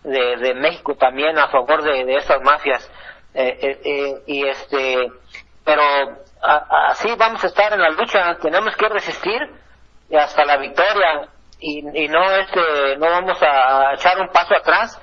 de, 0.03 0.55
México 0.55 0.95
también 0.97 1.39
a 1.39 1.49
favor 1.49 1.83
de, 1.83 2.05
de 2.05 2.17
estas 2.17 2.41
mafias. 2.43 2.91
Eh, 3.35 3.59
eh, 3.61 3.81
eh, 3.85 4.23
y 4.27 4.47
este, 4.47 5.13
pero 5.65 5.83
así 6.89 7.15
vamos 7.19 7.43
a 7.45 7.49
estar 7.49 7.73
en 7.73 7.81
la 7.81 7.91
lucha, 7.91 8.37
tenemos 8.41 8.75
que 8.77 8.89
resistir 8.89 9.41
hasta 10.17 10.45
la 10.45 10.57
victoria 10.57 11.29
y, 11.59 12.05
y 12.05 12.09
no 12.09 12.23
este, 12.37 12.97
no 12.99 13.11
vamos 13.11 13.39
a, 13.43 13.95
echar 13.95 14.19
un 14.21 14.29
paso 14.29 14.55
atrás 14.55 15.01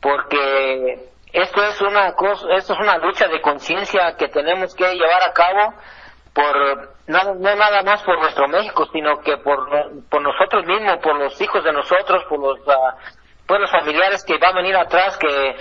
porque 0.00 1.10
esto 1.32 1.62
es 1.62 1.80
una 1.82 2.14
cosa, 2.14 2.46
esto 2.56 2.72
es 2.72 2.80
una 2.80 2.98
lucha 2.98 3.28
de 3.28 3.40
conciencia 3.40 4.16
que 4.16 4.28
tenemos 4.28 4.74
que 4.74 4.94
llevar 4.94 5.22
a 5.22 5.32
cabo 5.32 5.74
por 6.32 6.94
no, 7.06 7.34
no 7.34 7.56
nada 7.56 7.82
más 7.82 8.02
por 8.02 8.18
nuestro 8.20 8.46
México, 8.48 8.88
sino 8.92 9.20
que 9.20 9.36
por, 9.38 9.68
por 10.08 10.22
nosotros 10.22 10.64
mismos, 10.64 10.98
por 11.02 11.16
los 11.16 11.40
hijos 11.40 11.64
de 11.64 11.72
nosotros, 11.72 12.24
por 12.28 12.38
los, 12.38 12.58
uh, 12.60 12.92
por 13.46 13.60
los 13.60 13.70
familiares 13.70 14.24
que 14.24 14.38
van 14.38 14.52
a 14.52 14.56
venir 14.56 14.76
atrás, 14.76 15.18
que 15.18 15.56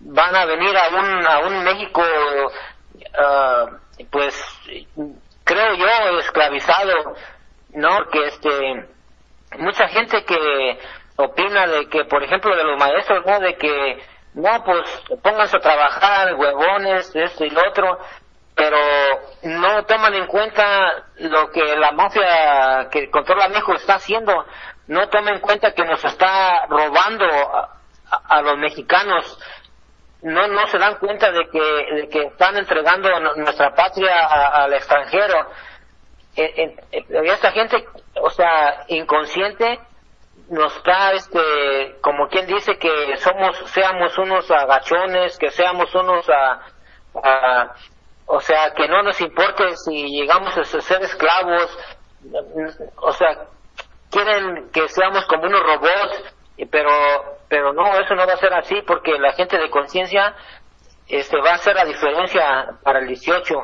van 0.00 0.34
a 0.34 0.44
venir 0.44 0.76
a 0.76 0.88
un, 0.88 1.26
a 1.26 1.38
un 1.40 1.64
México 1.64 2.02
uh, 2.02 3.76
pues 4.10 4.34
creo 5.44 5.74
yo 5.74 6.18
esclavizado 6.18 7.14
no 7.74 8.08
que 8.10 8.26
este 8.26 8.88
mucha 9.58 9.88
gente 9.88 10.24
que 10.24 10.78
opina 11.16 11.66
de 11.66 11.88
que 11.88 12.04
por 12.04 12.22
ejemplo 12.22 12.54
de 12.56 12.64
los 12.64 12.78
maestros 12.78 13.24
no 13.26 13.40
de 13.40 13.56
que 13.56 14.02
no 14.34 14.64
pues 14.64 14.82
pónganse 15.22 15.56
a 15.56 15.60
trabajar 15.60 16.34
huevones 16.34 17.14
esto 17.14 17.44
y 17.44 17.50
lo 17.50 17.60
otro 17.68 17.98
pero 18.54 18.78
no 19.42 19.84
toman 19.84 20.14
en 20.14 20.26
cuenta 20.26 21.06
lo 21.16 21.50
que 21.50 21.76
la 21.76 21.92
mafia 21.92 22.88
que 22.90 23.10
controla 23.10 23.48
México 23.48 23.74
está 23.74 23.94
haciendo 23.94 24.44
no 24.88 25.08
toman 25.08 25.34
en 25.34 25.40
cuenta 25.40 25.72
que 25.72 25.84
nos 25.84 26.04
está 26.04 26.66
robando 26.66 27.26
a 28.10 28.42
los 28.42 28.58
mexicanos 28.58 29.38
no 30.22 30.46
no 30.46 30.66
se 30.68 30.78
dan 30.78 30.96
cuenta 30.96 31.30
de 31.32 31.48
que, 31.50 31.94
de 31.94 32.08
que 32.08 32.22
están 32.26 32.56
entregando 32.56 33.08
nuestra 33.36 33.74
patria 33.74 34.14
al 34.24 34.72
extranjero. 34.72 35.50
Eh, 36.36 36.76
eh, 36.92 37.04
esta 37.24 37.50
gente, 37.50 37.84
o 38.20 38.30
sea, 38.30 38.84
inconsciente, 38.88 39.80
nos 40.48 40.74
está, 40.76 41.12
este, 41.12 41.96
como 42.00 42.28
quien 42.28 42.46
dice 42.46 42.78
que 42.78 43.16
somos, 43.18 43.56
seamos 43.70 44.16
unos 44.18 44.50
agachones, 44.50 45.36
que 45.38 45.50
seamos 45.50 45.94
unos, 45.94 46.26
a, 46.30 47.74
o 48.26 48.40
sea, 48.40 48.72
que 48.74 48.88
no 48.88 49.02
nos 49.02 49.20
importe 49.20 49.76
si 49.76 50.08
llegamos 50.10 50.56
a 50.56 50.64
ser 50.64 51.02
esclavos, 51.02 51.78
o 52.96 53.12
sea, 53.12 53.46
quieren 54.10 54.70
que 54.72 54.88
seamos 54.88 55.24
como 55.26 55.44
unos 55.44 55.62
robots, 55.62 56.34
pero 56.70 56.90
pero 57.52 57.74
no, 57.74 57.84
eso 57.98 58.14
no 58.14 58.26
va 58.26 58.32
a 58.32 58.38
ser 58.38 58.54
así 58.54 58.80
porque 58.86 59.18
la 59.18 59.34
gente 59.34 59.58
de 59.58 59.68
conciencia 59.68 60.34
este, 61.06 61.38
va 61.38 61.50
a 61.50 61.54
hacer 61.56 61.74
la 61.76 61.84
diferencia 61.84 62.78
para 62.82 63.00
el 63.00 63.08
18 63.08 63.54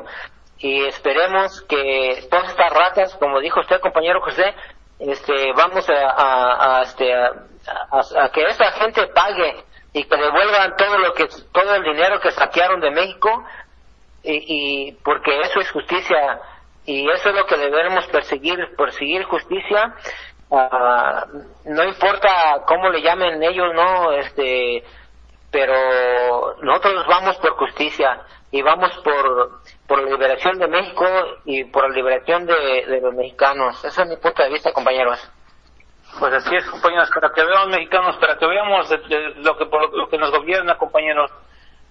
y 0.59 0.85
esperemos 0.85 1.61
que 1.63 2.27
todas 2.29 2.51
estas 2.51 2.71
ratas, 2.71 3.15
como 3.15 3.39
dijo 3.39 3.61
usted 3.61 3.79
compañero 3.79 4.21
José, 4.21 4.53
este, 4.99 5.53
vamos 5.53 5.89
a, 5.89 6.77
a, 6.77 6.81
este, 6.83 7.11
a, 7.15 8.29
que 8.29 8.43
esa 8.43 8.71
gente 8.73 9.07
pague 9.07 9.63
y 9.93 10.03
que 10.03 10.17
devuelvan 10.17 10.75
todo 10.75 10.99
lo 10.99 11.11
que 11.13 11.27
todo 11.51 11.73
el 11.73 11.83
dinero 11.83 12.19
que 12.19 12.29
saquearon 12.29 12.79
de 12.81 12.91
México 12.91 13.43
y, 14.23 14.89
y 14.89 14.91
porque 15.03 15.39
eso 15.41 15.59
es 15.59 15.71
justicia 15.71 16.39
y 16.85 17.09
eso 17.09 17.29
es 17.29 17.35
lo 17.35 17.45
que 17.45 17.57
debemos 17.57 18.05
perseguir 18.07 18.75
perseguir 18.75 19.23
justicia 19.23 19.95
Ah, 20.51 21.27
no 21.65 21.83
importa 21.83 22.63
cómo 22.65 22.89
le 22.89 23.01
llamen 23.01 23.41
ellos, 23.43 23.71
no, 23.75 24.11
este, 24.13 24.83
pero 25.51 26.55
nosotros 26.63 27.05
vamos 27.07 27.37
por 27.37 27.51
justicia 27.51 28.21
y 28.49 28.63
vamos 28.63 28.91
por, 29.03 29.61
por 29.85 30.01
la 30.01 30.09
liberación 30.09 30.57
de 30.57 30.67
México 30.67 31.05
y 31.45 31.65
por 31.65 31.87
la 31.87 31.95
liberación 31.95 32.47
de, 32.47 32.99
los 32.99 33.13
mexicanos. 33.13 33.83
Ese 33.85 34.01
es 34.01 34.09
mi 34.09 34.17
punto 34.17 34.41
de 34.41 34.49
vista, 34.49 34.73
compañeros. 34.73 35.19
Pues 36.17 36.33
así 36.33 36.55
es, 36.55 36.65
compañeros, 36.65 37.11
para 37.13 37.31
que 37.31 37.43
veamos 37.43 37.67
mexicanos, 37.67 38.17
para 38.17 38.35
que 38.35 38.47
veamos 38.47 38.89
lo, 38.89 39.55
que, 39.55 39.65
lo 39.93 40.09
que 40.09 40.17
nos 40.17 40.31
gobierna, 40.31 40.79
compañeros. 40.79 41.31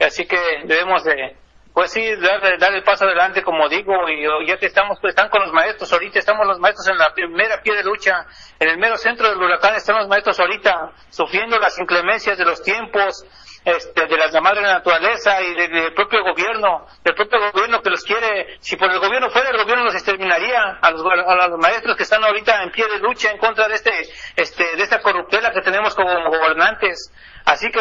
Así 0.01 0.27
que 0.27 0.39
debemos 0.65 1.05
de, 1.05 1.37
pues 1.79 1.93
sí, 1.93 2.03
dar, 2.17 2.75
el 2.75 2.83
paso 2.83 3.05
adelante, 3.05 3.41
como 3.45 3.69
digo, 3.69 4.09
y 4.09 4.27
ya 4.49 4.59
que 4.59 4.67
estamos, 4.67 4.99
pues 5.01 5.13
están 5.13 5.29
con 5.29 5.43
los 5.43 5.53
maestros, 5.53 5.93
ahorita 5.93 6.19
estamos 6.19 6.45
los 6.45 6.59
maestros 6.59 6.89
en 6.89 6.99
la 6.99 7.15
primera 7.15 7.63
pie 7.63 7.73
de 7.77 7.85
lucha, 7.85 8.27
en 8.59 8.71
el 8.71 8.79
mero 8.79 8.97
centro 8.97 9.29
del 9.29 9.41
huracán 9.41 9.77
están 9.77 9.97
los 9.97 10.09
maestros 10.09 10.41
ahorita, 10.41 10.91
sufriendo 11.09 11.57
las 11.57 11.79
inclemencias 11.79 12.37
de 12.37 12.45
los 12.45 12.61
tiempos, 12.63 13.25
este, 13.65 14.07
de 14.07 14.17
las 14.17 14.33
madre 14.43 14.63
naturaleza 14.63 15.41
y 15.41 15.55
del 15.55 15.95
propio 15.95 16.25
gobierno, 16.25 16.85
del 17.05 17.15
propio 17.15 17.39
gobierno 17.53 17.81
que 17.81 17.91
los 17.91 18.03
quiere, 18.03 18.57
si 18.59 18.75
por 18.75 18.91
el 18.91 18.99
gobierno 18.99 19.31
fuera, 19.31 19.51
el 19.51 19.59
gobierno 19.59 19.85
los 19.85 19.95
exterminaría 19.95 20.79
a 20.83 20.91
los, 20.91 21.03
a 21.05 21.49
los 21.49 21.59
maestros 21.61 21.97
que 21.97 22.03
están 22.03 22.25
ahorita 22.25 22.61
en 22.65 22.73
pie 22.73 22.87
de 22.89 22.99
lucha 22.99 23.31
en 23.31 23.39
contra 23.39 23.69
de 23.69 23.75
este, 23.75 23.93
este, 24.35 24.65
de 24.77 24.83
esta 24.83 25.01
corruptela 25.01 25.53
que 25.53 25.61
tenemos 25.61 25.95
como 25.95 26.29
gobernantes, 26.29 27.13
Así 27.49 27.71
que 27.71 27.81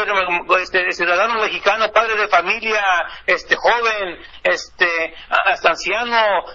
este 0.61 0.93
ciudadano 0.93 1.41
mexicano, 1.41 1.91
padre 1.91 2.15
de 2.15 2.29
familia, 2.29 2.81
este 3.25 3.57
joven, 3.57 4.17
este 4.41 5.13
hasta 5.29 5.71
anciano, 5.71 6.45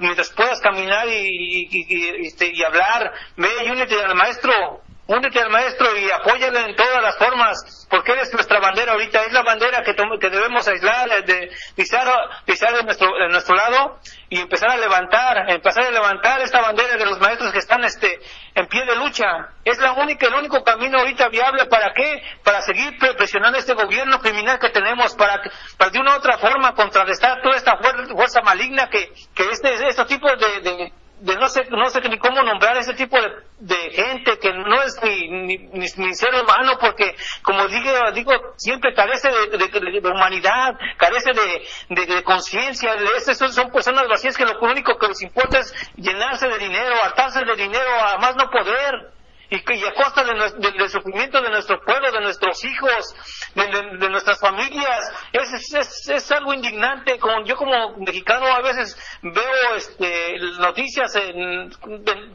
mientras 0.00 0.28
puedas 0.34 0.60
caminar 0.60 1.08
y, 1.08 2.26
este, 2.26 2.52
y 2.52 2.62
hablar, 2.62 3.10
ve 3.38 3.48
y 3.64 3.70
únete 3.70 3.94
al 4.04 4.14
maestro, 4.14 4.82
únete 5.06 5.40
al 5.40 5.48
maestro 5.48 5.96
y 5.96 6.10
apóyale 6.10 6.60
en 6.66 6.76
todas 6.76 7.02
las 7.02 7.16
formas, 7.16 7.86
porque 7.88 8.12
eres 8.12 8.30
nuestra 8.34 8.60
bandera 8.60 8.92
ahorita, 8.92 9.24
es 9.24 9.32
la 9.32 9.42
bandera 9.42 9.82
que, 9.82 9.94
que 9.94 10.28
debemos 10.28 10.68
aislar, 10.68 11.24
de 11.24 11.50
pisar, 11.74 12.06
pisar 12.44 12.74
de 12.74 12.82
nuestro, 12.82 13.08
de 13.18 13.28
nuestro 13.30 13.54
lado 13.56 13.98
y 14.28 14.40
empezar 14.40 14.70
a 14.72 14.76
levantar, 14.76 15.50
empezar 15.50 15.84
a 15.86 15.90
levantar 15.90 16.42
esta 16.42 16.60
bandera 16.60 16.98
de 16.98 17.06
los 17.06 17.18
maestros 17.18 17.50
que 17.50 17.60
están 17.60 17.82
este, 17.84 18.20
en 18.58 18.66
pie 18.66 18.84
de 18.84 18.96
lucha. 18.96 19.50
Es 19.64 19.78
la 19.78 19.92
única, 19.92 20.26
el 20.26 20.34
único 20.34 20.62
camino 20.64 20.98
ahorita 20.98 21.28
viable 21.28 21.66
para 21.66 21.92
qué? 21.94 22.22
Para 22.42 22.60
seguir 22.62 22.98
presionando 23.16 23.58
este 23.58 23.74
gobierno 23.74 24.18
criminal 24.18 24.58
que 24.58 24.70
tenemos, 24.70 25.14
para, 25.14 25.40
para 25.76 25.90
de 25.90 25.98
una 26.00 26.14
u 26.14 26.18
otra 26.18 26.38
forma 26.38 26.74
contrarrestar 26.74 27.40
toda 27.40 27.56
esta 27.56 27.76
fuerza, 27.78 28.42
maligna 28.42 28.88
que, 28.90 29.12
que 29.34 29.44
este, 29.50 29.88
estos 29.88 30.06
tipos 30.06 30.32
de 30.38 30.60
de 30.60 30.92
no 31.20 31.48
sé, 31.48 31.64
no 31.70 31.88
sé 31.90 32.00
ni 32.08 32.18
cómo 32.18 32.42
nombrar 32.42 32.76
ese 32.76 32.94
tipo 32.94 33.16
de, 33.58 33.90
gente 33.90 34.38
que 34.38 34.52
no 34.52 34.82
es 34.82 34.96
ni, 35.02 35.56
ni, 35.56 36.14
ser 36.14 36.34
humano 36.34 36.78
porque 36.80 37.16
como 37.42 37.66
digo, 37.66 37.90
digo 38.14 38.32
siempre 38.56 38.94
carece 38.94 39.28
de, 39.28 40.08
humanidad, 40.08 40.78
carece 40.96 41.32
de, 41.32 42.22
conciencia, 42.22 42.94
son, 43.34 43.52
son 43.52 43.70
personas 43.70 44.06
vacías 44.08 44.36
que 44.36 44.44
lo 44.44 44.60
único 44.60 44.96
que 44.98 45.08
les 45.08 45.22
importa 45.22 45.58
es 45.58 45.74
llenarse 45.96 46.48
de 46.48 46.58
dinero, 46.58 46.94
atarse 47.02 47.44
de 47.44 47.56
dinero 47.56 47.90
a 48.00 48.18
más 48.18 48.36
no 48.36 48.48
poder 48.50 49.17
y, 49.50 49.56
y 49.56 49.84
a 49.84 49.94
costa 49.94 50.24
del 50.24 50.90
sufrimiento 50.90 51.40
de 51.40 51.50
nuestro 51.50 51.80
pueblo, 51.80 52.10
de 52.12 52.20
nuestros 52.20 52.62
hijos, 52.64 53.14
de, 53.54 54.08
nuestras 54.08 54.38
familias, 54.40 55.12
es, 55.32 55.74
es, 55.74 56.08
es, 56.08 56.32
algo 56.32 56.52
indignante. 56.52 57.18
Como, 57.18 57.44
yo 57.44 57.56
como 57.56 57.96
mexicano 57.96 58.46
a 58.46 58.60
veces 58.60 58.96
veo 59.22 59.74
este, 59.76 60.38
noticias 60.58 61.14
en, 61.16 61.70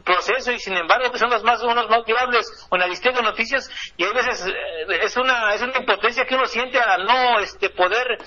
proceso 0.04 0.52
y 0.52 0.58
sin 0.58 0.76
embargo 0.76 1.10
que 1.12 1.18
son 1.18 1.30
las 1.30 1.42
más, 1.42 1.62
unos 1.62 1.88
más 1.88 2.04
viables 2.04 2.46
o 2.70 2.76
en 2.76 2.80
la 2.80 2.86
lista 2.88 3.10
de 3.10 3.22
noticias 3.22 3.70
y 3.96 4.04
a 4.04 4.12
veces 4.12 4.46
eh, 4.46 5.00
es 5.02 5.16
una, 5.16 5.54
es 5.54 5.62
una 5.62 5.78
impotencia 5.78 6.24
que 6.26 6.34
uno 6.34 6.46
siente 6.46 6.78
al 6.80 7.04
no 7.04 7.38
este, 7.38 7.70
poder, 7.70 8.18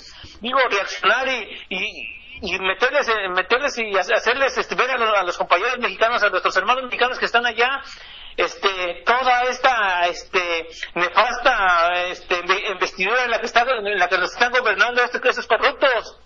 digo, 0.42 0.60
reaccionar 0.70 1.28
y, 1.28 1.66
y 1.70 2.18
y 2.42 2.60
meterles, 2.60 3.08
meterles 3.34 3.78
y 3.78 3.98
hacerles 3.98 4.58
este, 4.58 4.76
ver 4.76 4.92
a 4.92 5.24
los, 5.24 5.38
compañeros 5.38 5.80
mexicanos, 5.80 6.22
a 6.24 6.30
nuestros 6.30 6.56
hermanos 6.58 6.84
mexicanos 6.84 7.18
que 7.18 7.26
están 7.26 7.46
allá, 7.46 7.82
este, 8.38 9.04
toda 9.04 9.44
esta 9.46 10.08
este, 10.08 10.68
nefasta 10.94 12.04
este, 12.06 12.40
investidura 12.72 13.24
en 13.24 13.32
la 13.32 13.40
que, 13.40 13.48
está, 13.48 13.62
en 13.64 14.00
la 14.00 14.08
que 14.08 14.18
nos 14.20 14.32
están 14.32 14.52
gobernando 14.52 15.04
estos, 15.04 15.48
corruptos. 15.48 16.20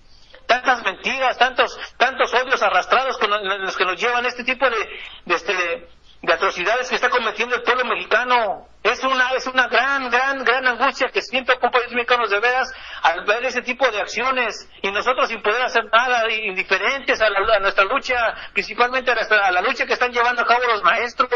Tantas 0.46 0.84
mentiras, 0.84 1.38
tantos, 1.38 1.80
tantos 1.98 2.34
odios 2.34 2.62
arrastrados 2.62 3.18
con 3.18 3.30
los 3.30 3.78
que 3.78 3.86
nos 3.86 4.02
llevan 4.02 4.26
este 4.26 4.44
tipo 4.44 4.70
de, 4.70 5.34
este, 5.34 5.54
de 5.54 5.88
atrocidades 6.30 6.90
que 6.90 6.96
está 6.96 7.10
cometiendo 7.10 7.56
el 7.56 7.64
pueblo 7.64 7.86
mexicano. 7.86 8.68
Es 8.84 9.04
una, 9.04 9.32
es 9.32 9.46
una 9.46 9.68
gran, 9.68 10.10
gran, 10.10 10.44
gran 10.44 10.68
angustia 10.68 11.10
que 11.10 11.22
siento 11.22 11.54
compañeros 11.60 11.94
mexicanos 11.94 12.32
de 12.32 12.40
veras 12.40 12.72
al 13.04 13.26
ver 13.26 13.46
ese 13.46 13.62
tipo 13.62 13.88
de 13.90 14.02
acciones 14.02 14.68
y 14.82 14.92
nosotros 14.92 15.30
sin 15.30 15.42
poder 15.42 15.62
hacer 15.62 15.86
nada, 15.92 16.32
indiferentes 16.32 17.22
a, 17.22 17.30
la, 17.30 17.56
a 17.56 17.60
nuestra 17.60 17.84
lucha, 17.86 18.16
principalmente 18.54 19.12
a, 19.12 19.52
la 19.52 19.62
lucha 19.62 19.86
que 19.86 19.94
están 19.94 20.12
llevando 20.12 20.42
a 20.42 20.48
cabo 20.48 20.66
los 20.66 20.84
maestros. 20.84 21.30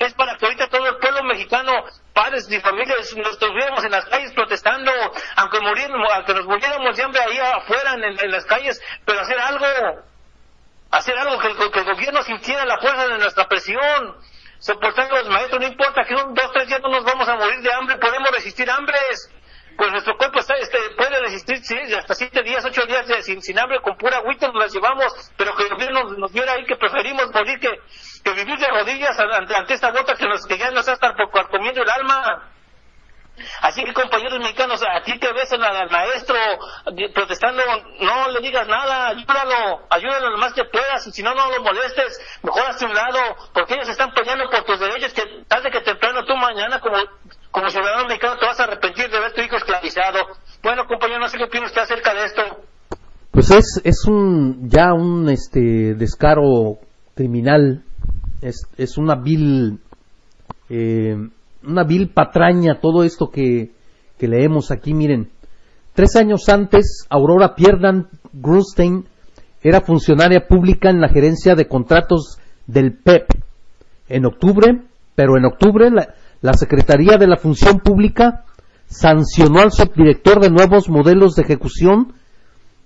Es 0.00 0.14
para 0.14 0.36
que 0.36 0.46
ahorita 0.46 0.68
todo 0.68 0.86
el 0.86 0.96
pueblo 0.96 1.22
mexicano, 1.24 1.72
padres 2.12 2.50
y 2.50 2.60
familias, 2.60 3.14
nos 3.16 3.32
estuviéramos 3.32 3.84
en 3.84 3.92
las 3.92 4.04
calles 4.06 4.32
protestando, 4.32 4.90
aunque, 5.36 5.58
aunque 6.14 6.34
nos 6.34 6.46
muriéramos 6.46 6.96
de 6.96 7.02
hambre 7.04 7.20
ahí 7.20 7.38
afuera 7.38 7.94
en 7.94 8.30
las 8.30 8.44
calles, 8.46 8.80
pero 9.04 9.20
hacer 9.20 9.38
algo 9.38 10.09
hacer 10.90 11.16
algo 11.16 11.38
que 11.38 11.48
el, 11.48 11.84
gobierno 11.84 12.22
sintiera 12.22 12.64
la 12.64 12.78
fuerza 12.78 13.06
de 13.08 13.18
nuestra 13.18 13.48
presión, 13.48 14.16
soportando 14.58 15.16
los 15.16 15.28
maestros, 15.28 15.60
no 15.60 15.66
importa 15.66 16.04
que 16.04 16.14
un, 16.14 16.34
dos, 16.34 16.52
tres 16.52 16.68
días 16.68 16.80
no 16.82 16.88
nos 16.88 17.04
vamos 17.04 17.28
a 17.28 17.36
morir 17.36 17.60
de 17.60 17.72
hambre, 17.72 17.96
podemos 17.98 18.30
resistir 18.32 18.70
hambres, 18.70 19.30
pues 19.76 19.92
nuestro 19.92 20.16
cuerpo 20.18 20.40
está, 20.40 20.54
este, 20.56 20.78
puede 20.96 21.20
resistir 21.20 21.58
hasta 21.96 22.14
siete 22.14 22.42
días, 22.42 22.64
ocho 22.64 22.84
días 22.86 23.06
sin, 23.24 23.40
sin, 23.40 23.58
hambre, 23.58 23.80
con 23.80 23.96
pura 23.96 24.18
agüita 24.18 24.48
nos 24.48 24.56
las 24.56 24.72
llevamos, 24.72 25.32
pero 25.36 25.54
que 25.54 25.62
el 25.62 25.70
gobierno 25.70 26.04
nos, 26.04 26.18
nos 26.18 26.32
diera 26.32 26.52
ahí 26.52 26.64
que 26.66 26.76
preferimos 26.76 27.32
morir 27.32 27.58
que, 27.60 27.80
que 28.22 28.32
vivir 28.32 28.58
de 28.58 28.68
rodillas 28.68 29.18
ante, 29.18 29.54
ante 29.54 29.74
esta 29.74 29.92
que, 29.92 30.26
nos, 30.26 30.46
que 30.46 30.58
ya 30.58 30.70
nos 30.70 30.86
está 30.86 31.14
comiendo 31.50 31.82
el 31.82 31.90
alma. 31.90 32.50
Así 33.62 33.84
que 33.84 33.92
compañeros 33.92 34.38
mexicanos, 34.38 34.82
a 34.82 35.02
ti 35.02 35.18
que 35.18 35.32
ves 35.32 35.52
al 35.52 35.90
maestro 35.90 36.36
protestando, 37.14 37.62
no 38.00 38.28
le 38.30 38.40
digas 38.40 38.66
nada, 38.68 39.08
ayúdalo, 39.08 39.86
ayúdalo 39.90 40.30
lo 40.30 40.38
más 40.38 40.52
que 40.52 40.64
puedas, 40.64 41.06
y 41.06 41.12
si 41.12 41.22
no, 41.22 41.34
no 41.34 41.50
lo 41.50 41.62
molestes, 41.62 42.18
mejor 42.42 42.62
hazte 42.62 42.86
un 42.86 42.94
lado, 42.94 43.18
porque 43.52 43.74
ellos 43.74 43.88
están 43.88 44.12
peleando 44.12 44.48
por 44.50 44.64
tus 44.64 44.80
derechos, 44.80 45.12
que 45.12 45.22
tarde 45.48 45.70
que 45.70 45.80
temprano 45.80 46.24
tú 46.24 46.36
mañana 46.36 46.80
como, 46.80 46.96
como 47.50 47.70
ciudadano 47.70 48.06
mexicano 48.06 48.38
te 48.38 48.46
vas 48.46 48.60
a 48.60 48.64
arrepentir 48.64 49.10
de 49.10 49.20
ver 49.20 49.32
tu 49.32 49.40
hijo 49.40 49.56
esclavizado. 49.56 50.18
Bueno, 50.62 50.86
compañero, 50.86 51.20
no 51.20 51.28
sé 51.28 51.38
qué 51.38 51.44
opina 51.44 51.66
usted 51.66 51.82
acerca 51.82 52.14
de 52.14 52.24
esto. 52.24 52.42
Pues 53.30 53.50
es, 53.50 53.80
es 53.84 54.04
un, 54.06 54.68
ya 54.68 54.92
un, 54.92 55.28
este, 55.28 55.94
descaro 55.94 56.78
criminal, 57.14 57.84
es, 58.42 58.66
es 58.76 58.98
una 58.98 59.14
vil, 59.14 59.78
eh, 60.68 61.16
una 61.66 61.84
vil 61.84 62.10
patraña 62.10 62.80
todo 62.80 63.04
esto 63.04 63.30
que, 63.30 63.70
leemos 64.20 64.70
aquí. 64.70 64.92
Miren, 64.92 65.30
tres 65.94 66.16
años 66.16 66.48
antes, 66.48 67.06
Aurora 67.08 67.54
Pierdan 67.54 68.08
Grunstein 68.32 69.06
era 69.62 69.80
funcionaria 69.80 70.46
pública 70.46 70.90
en 70.90 71.00
la 71.00 71.08
gerencia 71.08 71.54
de 71.54 71.68
contratos 71.68 72.38
del 72.66 72.92
PEP. 72.92 73.30
E 74.08 74.16
en 74.16 74.26
octubre, 74.26 74.82
pero 75.14 75.36
en 75.36 75.44
octubre, 75.44 75.90
la, 75.90 76.14
la 76.42 76.54
Secretaría 76.54 77.16
de 77.16 77.26
la 77.26 77.36
Función 77.36 77.78
Pública 77.80 78.44
sancionó 78.88 79.60
al 79.60 79.72
subdirector 79.72 80.40
de 80.40 80.50
nuevos 80.50 80.88
modelos 80.88 81.36
de 81.36 81.42
ejecución 81.42 82.12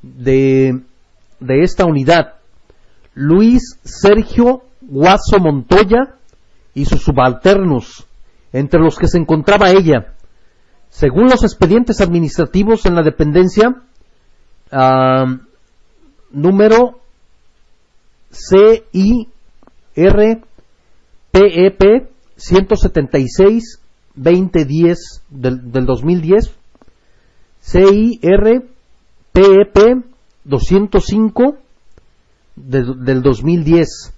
de, 0.02 0.82
de 1.40 1.62
esta 1.62 1.86
unidad, 1.86 2.34
Luis 3.14 3.80
Sergio 3.84 4.62
Guaso 4.82 5.38
Montoya 5.40 6.16
y 6.74 6.84
sus 6.84 7.02
subalternos, 7.02 8.06
entre 8.54 8.80
los 8.80 8.96
que 8.96 9.08
se 9.08 9.18
encontraba 9.18 9.72
ella. 9.72 10.14
Según 10.88 11.24
los 11.24 11.42
expedientes 11.42 12.00
administrativos 12.00 12.86
en 12.86 12.94
la 12.94 13.02
dependencia, 13.02 13.82
número 16.30 17.00
CIRPEP 18.32 18.84
176 22.36 23.80
2010 24.14 24.98
del, 25.30 25.72
del 25.72 25.84
2010, 25.84 26.54
CIRPEP 27.60 28.70
205 30.44 31.56
del 32.54 33.20
2010. 33.20 34.14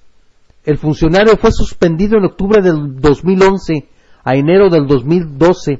El 0.66 0.76
funcionario 0.76 1.38
fue 1.38 1.52
suspendido 1.52 2.18
en 2.18 2.26
octubre 2.26 2.60
del 2.60 3.00
2011 3.00 3.95
a 4.26 4.34
enero 4.34 4.68
del 4.70 4.88
2012 4.88 5.78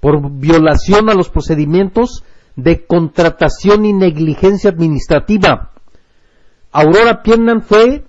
por 0.00 0.30
violación 0.32 1.08
a 1.08 1.14
los 1.14 1.30
procedimientos 1.30 2.24
de 2.56 2.84
contratación 2.84 3.86
y 3.86 3.92
negligencia 3.92 4.70
administrativa. 4.70 5.70
Aurora 6.72 7.22
Piernan 7.22 7.62
fue 7.62 8.04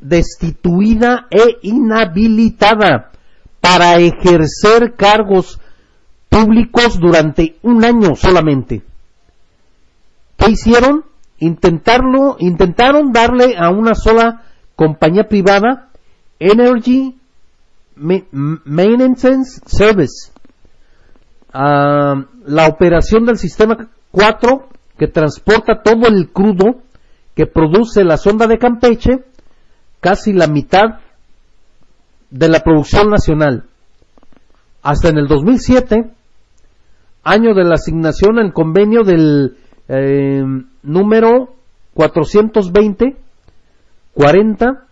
destituida 0.00 1.28
e 1.30 1.58
inhabilitada 1.62 3.12
para 3.60 3.96
ejercer 3.98 4.94
cargos 4.96 5.60
públicos 6.28 6.98
durante 6.98 7.58
un 7.62 7.84
año 7.84 8.16
solamente. 8.16 8.82
¿Qué 10.36 10.50
hicieron? 10.50 11.04
Intentarlo, 11.38 12.36
intentaron 12.40 13.12
darle 13.12 13.54
a 13.56 13.70
una 13.70 13.94
sola 13.94 14.42
compañía 14.74 15.28
privada 15.28 15.90
Energy 16.40 17.21
Maintenance 17.96 19.60
Service, 19.66 20.32
ah, 21.52 22.24
la 22.46 22.66
operación 22.68 23.26
del 23.26 23.38
sistema 23.38 23.88
4 24.10 24.68
que 24.98 25.08
transporta 25.08 25.82
todo 25.82 26.06
el 26.08 26.30
crudo 26.30 26.82
que 27.34 27.46
produce 27.46 28.04
la 28.04 28.16
sonda 28.16 28.46
de 28.46 28.58
Campeche, 28.58 29.24
casi 30.00 30.32
la 30.32 30.46
mitad 30.46 31.00
de 32.30 32.48
la 32.48 32.60
producción 32.60 33.10
nacional. 33.10 33.64
Hasta 34.82 35.08
en 35.08 35.18
el 35.18 35.28
2007, 35.28 36.10
año 37.24 37.54
de 37.54 37.64
la 37.64 37.74
asignación 37.74 38.38
al 38.38 38.52
convenio 38.52 39.04
del 39.04 39.56
eh, 39.88 40.42
número 40.82 41.54
420 41.94 43.16
40 44.14 44.86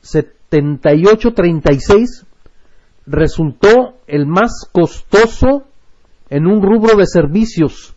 78 0.00 1.34
36 1.34 2.26
resultó 3.06 3.94
el 4.06 4.26
más 4.26 4.68
costoso 4.70 5.64
en 6.28 6.46
un 6.46 6.60
rubro 6.62 6.96
de 6.96 7.06
servicios. 7.06 7.94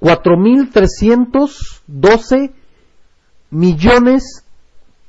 4.312 0.00 2.50
millones 3.50 4.42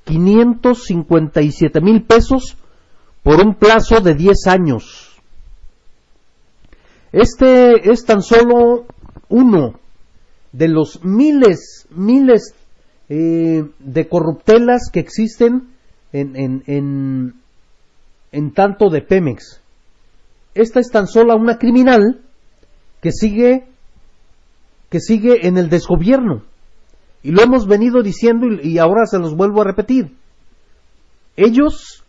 557 0.05 1.81
mil 1.81 2.03
pesos 2.03 2.55
por 3.23 3.45
un 3.45 3.55
plazo 3.55 3.99
de 3.99 4.15
10 4.15 4.47
años. 4.47 5.19
Este 7.11 7.91
es 7.91 8.05
tan 8.05 8.21
solo 8.21 8.85
uno 9.27 9.77
de 10.53 10.69
los 10.69 11.03
miles, 11.03 11.87
miles 11.89 12.55
eh, 13.09 13.65
de 13.79 14.07
corruptelas 14.07 14.89
que 14.91 14.99
existen 14.99 15.69
en, 16.13 16.35
en, 16.35 16.63
en, 16.67 17.33
en 18.31 18.53
tanto 18.53 18.89
de 18.89 19.01
Pemex. 19.01 19.61
Esta 20.53 20.79
es 20.79 20.89
tan 20.89 21.07
solo 21.07 21.35
una 21.35 21.57
criminal 21.57 22.21
que 23.01 23.11
sigue 23.11 23.67
que 24.89 24.99
sigue 24.99 25.47
en 25.47 25.57
el 25.57 25.69
desgobierno. 25.69 26.43
Y 27.23 27.31
lo 27.31 27.41
hemos 27.41 27.67
venido 27.67 28.01
diciendo 28.03 28.47
y, 28.47 28.77
ahora 28.77 29.05
se 29.05 29.19
los 29.19 29.35
vuelvo 29.35 29.61
a 29.61 29.65
repetir. 29.65 30.15
Ellos, 31.35 32.03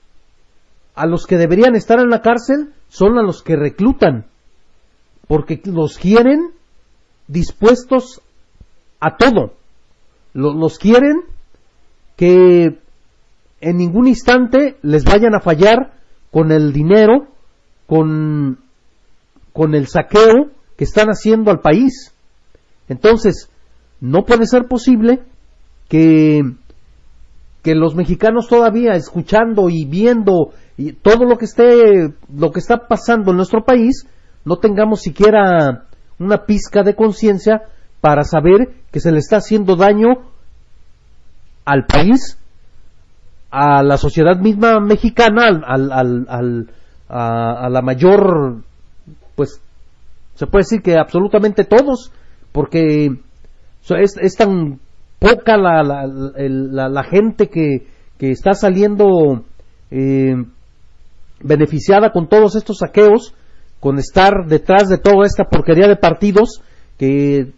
a 0.94 1.06
los 1.06 1.26
que 1.26 1.36
deberían 1.36 1.74
estar 1.74 1.98
en 1.98 2.10
la 2.10 2.22
cárcel, 2.22 2.72
son 2.88 3.18
a 3.18 3.22
los 3.22 3.42
que 3.42 3.56
reclutan, 3.56 4.26
porque 5.26 5.60
los 5.64 5.98
quieren 5.98 6.52
dispuestos 7.26 8.22
a 9.00 9.16
todo. 9.16 9.54
Los, 10.34 10.78
quieren 10.78 11.22
que 12.16 12.78
en 13.60 13.76
ningún 13.76 14.06
instante 14.06 14.78
les 14.82 15.04
vayan 15.04 15.34
a 15.34 15.40
fallar 15.40 15.97
con 16.30 16.52
el 16.52 16.72
dinero, 16.72 17.28
con, 17.86 18.58
con 19.52 19.74
el 19.74 19.86
saqueo 19.86 20.50
que 20.76 20.84
están 20.84 21.08
haciendo 21.08 21.50
al 21.50 21.60
país. 21.60 22.12
Entonces, 22.88 23.50
no 24.00 24.24
puede 24.24 24.46
ser 24.46 24.66
posible 24.66 25.20
que, 25.88 26.42
que 27.62 27.74
los 27.74 27.94
mexicanos 27.94 28.48
todavía 28.48 28.92
escuchando 28.92 29.68
y 29.68 29.84
viendo 29.84 30.52
y 30.76 30.92
todo 30.92 31.24
lo 31.24 31.36
que 31.38 31.46
esté, 31.46 32.14
lo 32.32 32.52
que 32.52 32.60
está 32.60 32.86
pasando 32.86 33.32
en 33.32 33.36
nuestro 33.36 33.64
país, 33.64 34.06
no 34.44 34.58
tengamos 34.58 35.00
siquiera 35.00 35.86
una 36.18 36.44
pizca 36.46 36.82
de 36.82 36.94
conciencia 36.94 37.62
para 38.00 38.22
saber 38.22 38.74
que 38.92 39.00
se 39.00 39.10
le 39.10 39.18
está 39.18 39.38
haciendo 39.38 39.74
daño 39.74 40.08
al 41.64 41.84
país, 41.84 42.37
a 43.50 43.82
la 43.82 43.96
sociedad 43.96 44.38
misma 44.38 44.80
mexicana, 44.80 45.46
al, 45.46 45.92
al, 45.92 46.26
al, 46.28 46.70
a, 47.08 47.68
la 47.70 47.82
mayor, 47.82 48.62
pues 49.34 49.60
se 50.34 50.46
puede 50.46 50.64
decir 50.64 50.82
que 50.82 50.96
absolutamente 50.98 51.64
todos, 51.64 52.12
porque 52.52 53.16
es, 53.88 54.36
tan 54.36 54.80
poca 55.18 55.56
la, 55.56 55.82
la, 55.82 56.88
la, 56.88 57.04
gente 57.04 57.48
que, 57.48 57.86
que, 58.18 58.30
está 58.30 58.52
saliendo 58.52 59.44
eh, 59.90 60.36
beneficiada 61.40 62.12
con 62.12 62.28
todos 62.28 62.54
estos 62.54 62.78
saqueos, 62.78 63.34
con 63.80 63.98
estar 63.98 64.46
detrás 64.46 64.88
de 64.88 64.98
toda 64.98 65.24
esta 65.24 65.44
porquería 65.44 65.88
de 65.88 65.96
partidos, 65.96 66.62
que 66.98 67.52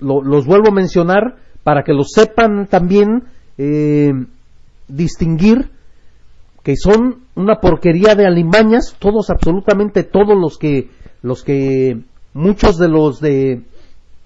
los 0.00 0.46
vuelvo 0.46 0.68
a 0.68 0.74
mencionar 0.74 1.36
para 1.62 1.82
que 1.82 1.92
lo 1.92 2.04
sepan 2.04 2.66
también 2.66 3.24
eh, 3.58 4.12
distinguir 4.88 5.70
que 6.62 6.74
son 6.76 7.26
una 7.36 7.60
porquería 7.60 8.16
de 8.16 8.26
alimañas, 8.26 8.96
todos, 8.98 9.30
absolutamente 9.30 10.02
todos 10.02 10.36
los 10.36 10.58
que, 10.58 10.90
los 11.22 11.44
que, 11.44 12.02
muchos 12.34 12.76
de 12.76 12.88
los 12.88 13.20
de, 13.20 13.62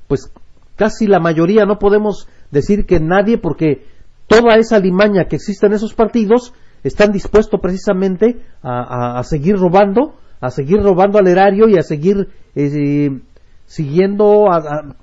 pues 0.09 0.33
casi 0.75 1.07
la 1.07 1.21
mayoría, 1.21 1.67
no 1.67 1.79
podemos 1.79 2.29
decir 2.51 2.87
que 2.87 2.99
nadie, 2.99 3.37
porque 3.37 3.85
toda 4.27 4.57
esa 4.57 4.79
limaña 4.79 5.27
que 5.27 5.37
existe 5.37 5.67
en 5.67 5.75
esos 5.75 5.93
partidos 5.93 6.55
están 6.83 7.13
dispuestos 7.13 7.61
precisamente 7.61 8.41
a, 8.63 9.23
seguir 9.25 9.57
robando, 9.57 10.15
a 10.41 10.49
seguir 10.49 10.83
robando 10.83 11.19
al 11.19 11.29
erario 11.29 11.69
y 11.69 11.77
a 11.77 11.83
seguir 11.83 12.29
eh, 12.55 13.21
siguiendo, 13.67 14.47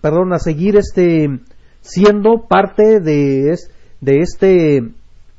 perdón, 0.02 0.34
a 0.34 0.40
seguir 0.40 0.76
este 0.76 1.40
siendo 1.82 2.48
parte 2.48 3.00
de, 3.00 3.56
de 4.02 4.18
este 4.18 4.82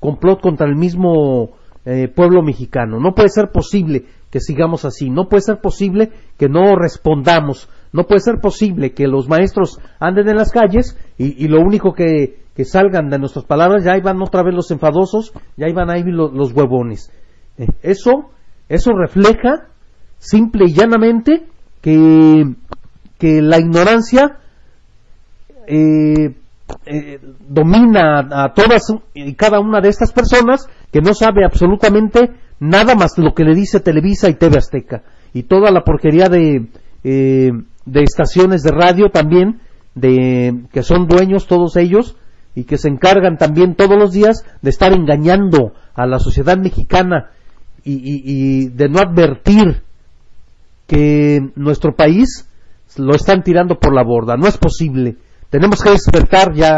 complot 0.00 0.40
contra 0.40 0.66
el 0.66 0.76
mismo 0.76 1.50
eh, 1.84 2.08
pueblo 2.08 2.42
mexicano. 2.42 3.00
No 3.00 3.14
puede 3.14 3.28
ser 3.28 3.50
posible 3.50 4.04
que 4.30 4.40
sigamos 4.40 4.84
así, 4.84 5.08
no 5.08 5.28
puede 5.28 5.42
ser 5.42 5.60
posible 5.60 6.10
que 6.36 6.48
no 6.48 6.76
respondamos, 6.76 7.68
no 7.92 8.04
puede 8.04 8.20
ser 8.20 8.40
posible 8.40 8.92
que 8.92 9.06
los 9.06 9.28
maestros 9.28 9.80
anden 9.98 10.28
en 10.28 10.36
las 10.36 10.50
calles 10.50 10.98
y, 11.16 11.48
lo 11.48 11.60
único 11.60 11.94
que, 11.94 12.46
salgan 12.64 13.08
de 13.08 13.18
nuestras 13.18 13.44
palabras, 13.44 13.84
ya 13.84 13.96
iban 13.96 14.20
otra 14.20 14.42
vez 14.42 14.52
los 14.52 14.70
enfadosos, 14.70 15.32
ya 15.56 15.68
iban 15.68 15.90
ahí 15.90 16.02
los, 16.02 16.32
los 16.34 16.52
huevones. 16.52 17.10
Eh, 17.56 17.68
eso, 17.82 18.30
eso 18.68 18.92
refleja 18.92 19.68
simple 20.18 20.64
y 20.66 20.74
llanamente 20.74 21.46
que, 21.80 22.54
que 23.16 23.40
la 23.40 23.58
ignorancia 23.58 24.38
eh, 25.68 26.34
eh, 26.86 27.20
domina 27.48 28.44
a 28.44 28.52
todas 28.52 28.92
y 29.14 29.34
cada 29.34 29.60
una 29.60 29.80
de 29.80 29.88
estas 29.88 30.12
personas 30.12 30.68
que 30.92 31.00
no 31.00 31.14
sabe 31.14 31.44
absolutamente 31.44 32.30
nada 32.60 32.94
más 32.94 33.18
lo 33.18 33.34
que 33.34 33.44
le 33.44 33.54
dice 33.54 33.80
Televisa 33.80 34.28
y 34.28 34.34
TV 34.34 34.58
Azteca 34.58 35.02
y 35.32 35.44
toda 35.44 35.70
la 35.70 35.84
porquería 35.84 36.28
de 36.28 36.68
de 37.90 38.02
estaciones 38.02 38.62
de 38.62 38.70
radio 38.70 39.10
también, 39.10 39.60
de, 39.94 40.64
que 40.72 40.82
son 40.82 41.06
dueños 41.06 41.46
todos 41.46 41.76
ellos 41.76 42.16
y 42.54 42.64
que 42.64 42.76
se 42.76 42.88
encargan 42.88 43.38
también 43.38 43.74
todos 43.74 43.96
los 43.98 44.12
días 44.12 44.44
de 44.62 44.70
estar 44.70 44.92
engañando 44.92 45.72
a 45.94 46.06
la 46.06 46.18
sociedad 46.18 46.58
mexicana 46.58 47.30
y, 47.84 48.68
de 48.68 48.88
no 48.90 48.98
advertir 48.98 49.82
que 50.86 51.40
nuestro 51.56 51.94
país 51.94 52.46
lo 52.98 53.14
están 53.14 53.42
tirando 53.42 53.78
por 53.78 53.94
la 53.94 54.02
borda. 54.02 54.36
No 54.36 54.46
es 54.46 54.58
posible. 54.58 55.16
Tenemos 55.50 55.82
que 55.82 55.90
despertar 55.90 56.52
ya 56.52 56.76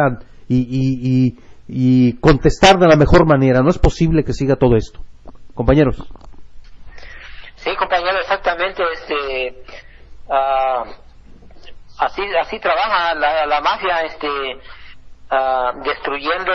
y, 0.49 1.35
y, 1.68 2.21
contestar 2.21 2.79
de 2.79 2.87
la 2.87 2.97
mejor 2.97 3.27
manera. 3.27 3.62
No 3.62 3.71
es 3.71 3.79
posible 3.79 4.25
que 4.25 4.33
siga 4.33 4.57
todo 4.57 4.77
esto. 4.77 5.01
Compañeros. 5.55 5.97
Sí, 7.57 7.75
compañero, 7.77 8.18
exactamente. 8.21 8.83
Este, 8.93 9.62
uh, 10.29 10.85
así 11.99 12.23
así 12.41 12.59
trabaja 12.59 13.14
la, 13.14 13.47
la 13.47 13.61
mafia 13.61 14.03
este 14.05 14.29
uh, 14.29 15.83
destruyendo 15.85 16.53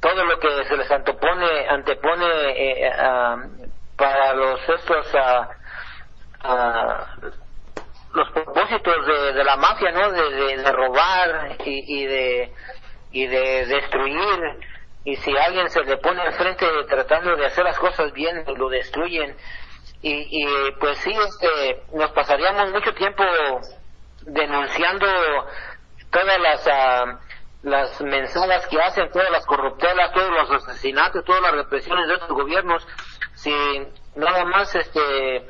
todo 0.00 0.24
lo 0.24 0.38
que 0.40 0.64
se 0.68 0.76
les 0.76 0.90
antepone 0.90 1.68
antepone 1.68 2.26
eh, 2.56 2.90
uh, 2.90 3.68
para 3.96 4.34
los 4.34 4.60
estos 4.68 5.06
los 8.14 8.30
propósitos 8.32 9.06
de, 9.06 9.32
de, 9.32 9.44
la 9.44 9.56
mafia 9.56 9.90
no 9.90 10.10
de, 10.10 10.72
robar 10.72 11.56
y, 11.64 12.02
y, 12.02 12.06
de 12.06 12.52
y 13.10 13.26
de 13.26 13.66
destruir. 13.66 14.58
Y 15.04 15.16
si 15.16 15.36
alguien 15.36 15.68
se 15.68 15.82
le 15.82 15.96
pone 15.96 16.20
al 16.22 16.32
frente 16.34 16.66
tratando 16.88 17.36
de 17.36 17.46
hacer 17.46 17.64
las 17.64 17.78
cosas 17.78 18.12
bien 18.12 18.44
lo 18.56 18.68
destruyen. 18.68 19.36
Y, 20.02 20.26
y 20.30 20.72
pues 20.80 20.98
sí, 20.98 21.12
este, 21.12 21.82
nos 21.96 22.10
pasaríamos 22.12 22.70
mucho 22.70 22.92
tiempo 22.94 23.22
denunciando 24.22 25.06
todas 26.10 26.38
las 26.40 26.66
uh, 26.66 27.18
las 27.62 28.00
mensajes 28.00 28.66
que 28.66 28.80
hacen, 28.80 29.10
todas 29.10 29.30
las 29.30 29.46
corruptelas, 29.46 30.12
todos 30.12 30.30
los 30.30 30.50
asesinatos, 30.50 31.24
todas 31.24 31.42
las 31.42 31.52
represiones 31.52 32.08
de 32.08 32.14
estos 32.14 32.30
gobiernos, 32.30 32.86
si 33.34 33.52
nada 34.16 34.44
más 34.44 34.74
este 34.74 35.46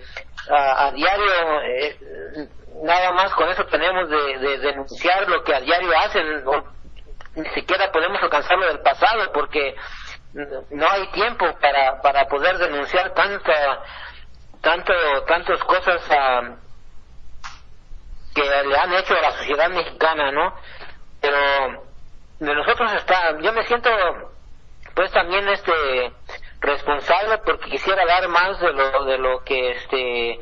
a, 0.51 0.91
diario 0.93 1.61
eh, 1.63 2.49
nada 2.83 3.13
más 3.13 3.33
con 3.35 3.49
eso 3.49 3.65
tenemos 3.67 4.09
de, 4.09 4.39
de, 4.39 4.59
denunciar 4.59 5.29
lo 5.29 5.43
que 5.45 5.55
a 5.55 5.61
diario 5.61 5.91
hacen, 5.99 6.45
ni 7.37 7.49
siquiera 7.51 7.91
podemos 7.93 8.23
alcanzarlo 8.23 8.67
del 8.67 8.81
pasado 8.81 9.31
porque 9.33 9.75
no 10.71 10.91
hay 10.91 11.11
tiempo 11.13 11.47
para 11.61 12.01
para 12.01 12.27
poder 12.27 12.57
denunciar 12.59 13.13
tanta 13.15 13.83
tanto 14.63 14.93
tantas 15.27 15.63
cosas 15.65 16.03
uh, 16.09 16.57
que 18.35 18.43
le 18.43 18.77
han 18.77 18.93
hecho 18.95 19.15
a 19.15 19.21
la 19.21 19.33
sociedad 19.33 19.69
mexicana, 19.69 20.31
¿no? 20.31 20.55
Pero 21.21 21.85
de 22.41 22.55
nosotros 22.55 22.93
está, 22.95 23.39
yo 23.41 23.53
me 23.53 23.65
siento 23.67 23.91
pues 24.95 25.13
también 25.13 25.49
este 25.49 25.73
responsable 26.63 27.39
porque 27.45 27.71
quisiera 27.71 28.05
dar 28.07 28.29
más 28.29 28.59
de 28.61 28.73
lo 28.73 29.05
de 29.05 29.19
lo 29.19 29.45
que 29.45 29.73
este 29.73 30.41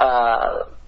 uh, 0.00 0.78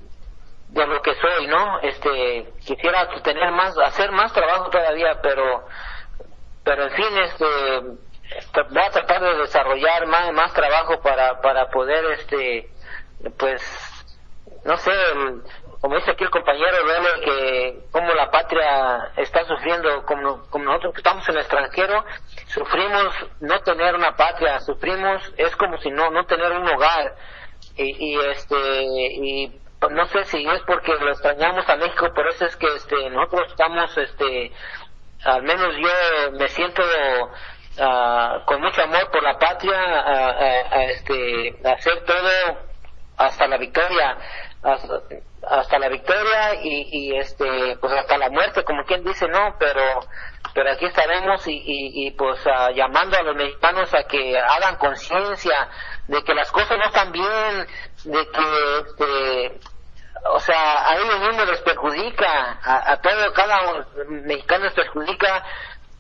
de 0.68 0.86
lo 0.86 1.02
que 1.02 1.14
soy, 1.16 1.48
¿no? 1.48 1.80
Este 1.80 2.52
quisiera 2.64 3.08
tener 3.22 3.50
más 3.52 3.76
hacer 3.78 4.12
más 4.12 4.32
trabajo 4.32 4.70
todavía, 4.70 5.20
pero 5.20 5.66
pero 6.64 6.84
en 6.84 6.90
fin 6.92 7.18
este 7.18 7.44
voy 8.70 8.82
a 8.82 8.90
tratar 8.90 9.20
de 9.20 9.38
desarrollar 9.38 10.06
más, 10.06 10.32
más 10.32 10.52
trabajo 10.54 11.00
para, 11.02 11.40
para 11.40 11.68
poder 11.70 12.04
este 12.12 12.70
pues 13.36 13.60
no 14.64 14.76
sé, 14.76 14.92
como 15.80 15.96
dice 15.96 16.10
aquí 16.10 16.24
el 16.24 16.30
compañero, 16.30 16.84
vele 16.84 17.24
que 17.24 17.90
como 17.90 18.12
la 18.12 18.30
patria 18.30 19.12
está 19.16 19.44
sufriendo, 19.44 20.04
como, 20.04 20.42
como 20.50 20.66
nosotros 20.66 20.92
que 20.92 21.00
estamos 21.00 21.26
en 21.28 21.36
el 21.36 21.40
extranjero, 21.40 22.04
sufrimos 22.48 23.14
no 23.40 23.58
tener 23.60 23.94
una 23.94 24.14
patria, 24.14 24.60
sufrimos, 24.60 25.22
es 25.38 25.56
como 25.56 25.78
si 25.78 25.90
no, 25.90 26.10
no 26.10 26.24
tener 26.26 26.52
un 26.52 26.68
hogar. 26.68 27.14
Y, 27.76 28.12
y 28.12 28.18
este, 28.18 28.82
y 28.82 29.60
no 29.88 30.04
sé 30.06 30.24
si 30.24 30.46
es 30.46 30.60
porque 30.66 30.92
lo 30.96 31.10
extrañamos 31.10 31.66
a 31.68 31.76
México, 31.76 32.12
por 32.14 32.28
eso 32.28 32.44
es 32.44 32.56
que 32.56 32.66
este, 32.74 33.08
nosotros 33.08 33.48
estamos, 33.50 33.96
este, 33.96 34.52
al 35.24 35.42
menos 35.42 35.74
yo 35.76 36.32
me 36.32 36.48
siento 36.48 36.82
uh, 36.82 38.44
con 38.44 38.60
mucho 38.60 38.82
amor 38.82 39.10
por 39.10 39.22
la 39.22 39.38
patria, 39.38 39.80
a, 39.80 40.84
este, 40.84 41.58
hacer 41.64 42.04
todo 42.04 42.58
hasta 43.16 43.46
la 43.46 43.56
victoria, 43.56 44.18
hasta, 44.62 45.78
la 45.78 45.88
victoria 45.88 46.54
y, 46.62 46.88
y, 46.90 47.16
este, 47.16 47.76
pues 47.80 47.92
hasta 47.92 48.18
la 48.18 48.28
muerte, 48.28 48.62
como 48.64 48.84
quien 48.84 49.02
dice, 49.04 49.26
no, 49.28 49.56
pero, 49.58 50.00
pero 50.54 50.70
aquí 50.70 50.84
estaremos 50.84 51.46
y, 51.46 51.52
y, 51.52 52.06
y 52.06 52.10
pues 52.12 52.44
uh, 52.46 52.72
llamando 52.74 53.16
a 53.16 53.22
los 53.22 53.36
mexicanos 53.36 53.92
a 53.94 54.02
que 54.04 54.38
hagan 54.38 54.76
conciencia 54.76 55.68
de 56.08 56.22
que 56.22 56.34
las 56.34 56.50
cosas 56.52 56.76
no 56.76 56.84
están 56.84 57.12
bien, 57.12 57.66
de 58.04 58.28
que 58.28 58.78
este, 58.80 59.60
o 60.30 60.40
sea, 60.40 60.90
a 60.90 60.96
ellos 60.96 61.20
mismos 61.20 61.48
les 61.48 61.62
perjudica, 61.62 62.58
a, 62.62 62.92
a 62.92 63.00
todo, 63.00 63.32
cada 63.32 63.86
mexicano 64.08 64.64
les 64.64 64.74
perjudica 64.74 65.44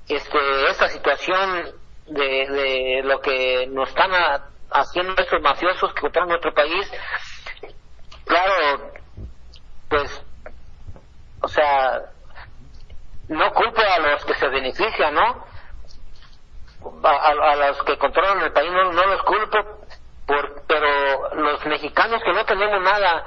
este, 0.08 0.70
esta 0.70 0.88
situación 0.88 1.72
de, 2.06 2.46
de 2.46 3.02
lo 3.04 3.20
que 3.20 3.66
nos 3.68 3.88
están 3.88 4.10
haciendo 4.70 5.14
estos 5.16 5.40
mafiosos 5.40 5.92
que 5.94 6.06
operan 6.06 6.28
nuestro 6.28 6.52
país. 6.52 6.90
Claro, 8.30 8.92
pues, 9.88 10.24
o 11.42 11.48
sea, 11.48 12.00
no 13.26 13.52
culpo 13.52 13.80
a 13.80 13.98
los 13.98 14.24
que 14.24 14.34
se 14.34 14.46
benefician, 14.46 15.14
¿no? 15.14 15.44
A, 17.02 17.56
los 17.56 17.82
que 17.82 17.98
controlan 17.98 18.42
el 18.42 18.52
país 18.52 18.70
no, 18.70 18.92
no 18.92 19.04
los 19.04 19.22
culpo, 19.24 19.58
por, 20.28 20.62
pero 20.68 21.34
los 21.34 21.66
mexicanos 21.66 22.22
que 22.22 22.32
no 22.32 22.44
tenemos 22.44 22.80
nada, 22.82 23.24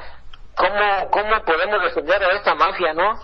¿cómo, 0.55 1.11
cómo 1.11 1.43
podemos 1.43 1.83
defender 1.83 2.23
a 2.23 2.37
esta 2.37 2.55
mafia, 2.55 2.93
no? 2.93 3.19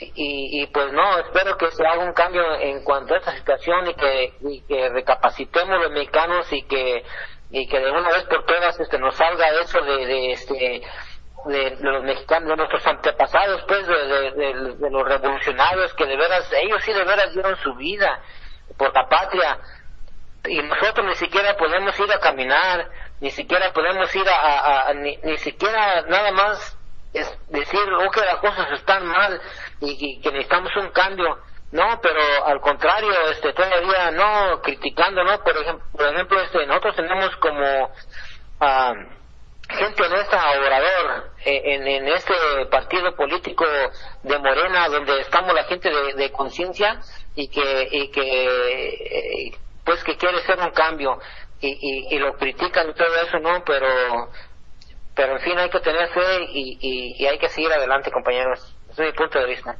Y, 0.00 0.60
y 0.60 0.66
pues 0.66 0.92
no, 0.92 1.18
espero 1.20 1.56
que 1.56 1.70
se 1.70 1.86
haga 1.86 2.02
un 2.02 2.14
cambio 2.14 2.42
en 2.56 2.82
cuanto 2.82 3.14
a 3.14 3.18
esta 3.18 3.36
situación 3.36 3.86
y 3.86 3.94
que, 3.94 4.34
y 4.40 4.60
que 4.62 4.88
recapacitemos 4.88 5.82
los 5.82 5.92
mexicanos 5.92 6.52
y 6.52 6.62
que, 6.62 7.04
y 7.50 7.66
que 7.68 7.78
de 7.78 7.90
una 7.90 8.08
vez 8.10 8.24
por 8.24 8.44
todas 8.44 8.78
este, 8.80 8.98
nos 8.98 9.14
salga 9.14 9.48
eso 9.60 9.80
de, 9.80 10.06
de 10.06 10.32
este, 10.32 10.82
de, 11.46 11.76
los 11.80 12.02
mexicanos, 12.02 12.48
de 12.50 12.56
nuestros 12.56 12.86
antepasados, 12.86 13.62
pues, 13.66 13.86
de, 13.86 14.90
los 14.90 15.08
revolucionarios 15.08 15.94
que 15.94 16.06
de 16.06 16.16
veras, 16.16 16.52
ellos 16.52 16.82
sí 16.84 16.92
de 16.92 17.04
veras 17.04 17.32
dieron 17.32 17.56
su 17.58 17.74
vida 17.74 18.20
por 18.76 18.92
la 18.92 19.08
patria 19.08 19.58
y 20.48 20.60
nosotros 20.62 21.06
ni 21.06 21.14
siquiera 21.14 21.56
podemos 21.56 21.98
ir 21.98 22.12
a 22.12 22.20
caminar, 22.20 22.88
ni 23.20 23.30
siquiera 23.30 23.72
podemos 23.72 24.14
ir 24.14 24.24
a, 24.28 24.92
ni, 24.94 25.16
ni, 25.18 25.36
siquiera 25.38 26.02
nada 26.02 26.30
más 26.32 26.76
es 27.16 27.38
decir, 27.48 27.80
oh, 27.80 28.10
que 28.10 28.20
las 28.20 28.36
cosas 28.36 28.70
están 28.72 29.06
mal 29.06 29.40
y, 29.80 30.20
que 30.20 30.30
necesitamos 30.30 30.70
un 30.76 30.90
cambio. 30.90 31.38
No, 31.76 32.00
pero 32.00 32.22
al 32.46 32.58
contrario, 32.62 33.12
este, 33.32 33.52
todavía 33.52 34.10
no 34.10 34.62
criticando, 34.62 35.22
¿no? 35.22 35.38
Por 35.44 35.58
ejemplo, 35.58 35.84
por 35.92 36.06
ejemplo 36.06 36.40
este, 36.40 36.64
nosotros 36.64 36.96
tenemos 36.96 37.36
como 37.36 37.84
uh, 37.84 38.94
gente 39.68 40.02
honesta 40.02 40.52
orador 40.58 41.32
eh, 41.44 41.74
en, 41.74 42.08
este 42.08 42.32
partido 42.70 43.14
político 43.14 43.66
de 44.22 44.38
Morena, 44.38 44.88
donde 44.88 45.20
estamos 45.20 45.52
la 45.52 45.64
gente 45.64 45.90
de, 45.90 46.14
de 46.14 46.32
conciencia 46.32 46.98
y 47.34 47.48
que, 47.48 47.88
y 47.90 48.10
que, 48.10 49.48
eh, 49.50 49.58
pues 49.84 50.02
que 50.02 50.16
quiere 50.16 50.38
hacer 50.38 50.58
un 50.58 50.70
cambio 50.70 51.18
y, 51.60 51.68
y, 51.68 52.16
y, 52.16 52.18
lo 52.18 52.38
critican 52.38 52.88
y 52.88 52.94
todo 52.94 53.14
eso, 53.22 53.38
¿no? 53.40 53.62
Pero, 53.66 54.30
pero 55.14 55.34
en 55.34 55.40
fin 55.40 55.58
hay 55.58 55.68
que 55.68 55.80
tener 55.80 56.08
fe 56.08 56.42
y, 56.54 56.78
y, 56.80 57.22
y 57.22 57.26
hay 57.26 57.36
que 57.38 57.50
seguir 57.50 57.70
adelante, 57.70 58.10
compañeros. 58.10 58.74
Ese 58.92 59.08
es 59.08 59.12
mi 59.12 59.18
punto 59.18 59.38
de 59.40 59.46
vista. 59.46 59.76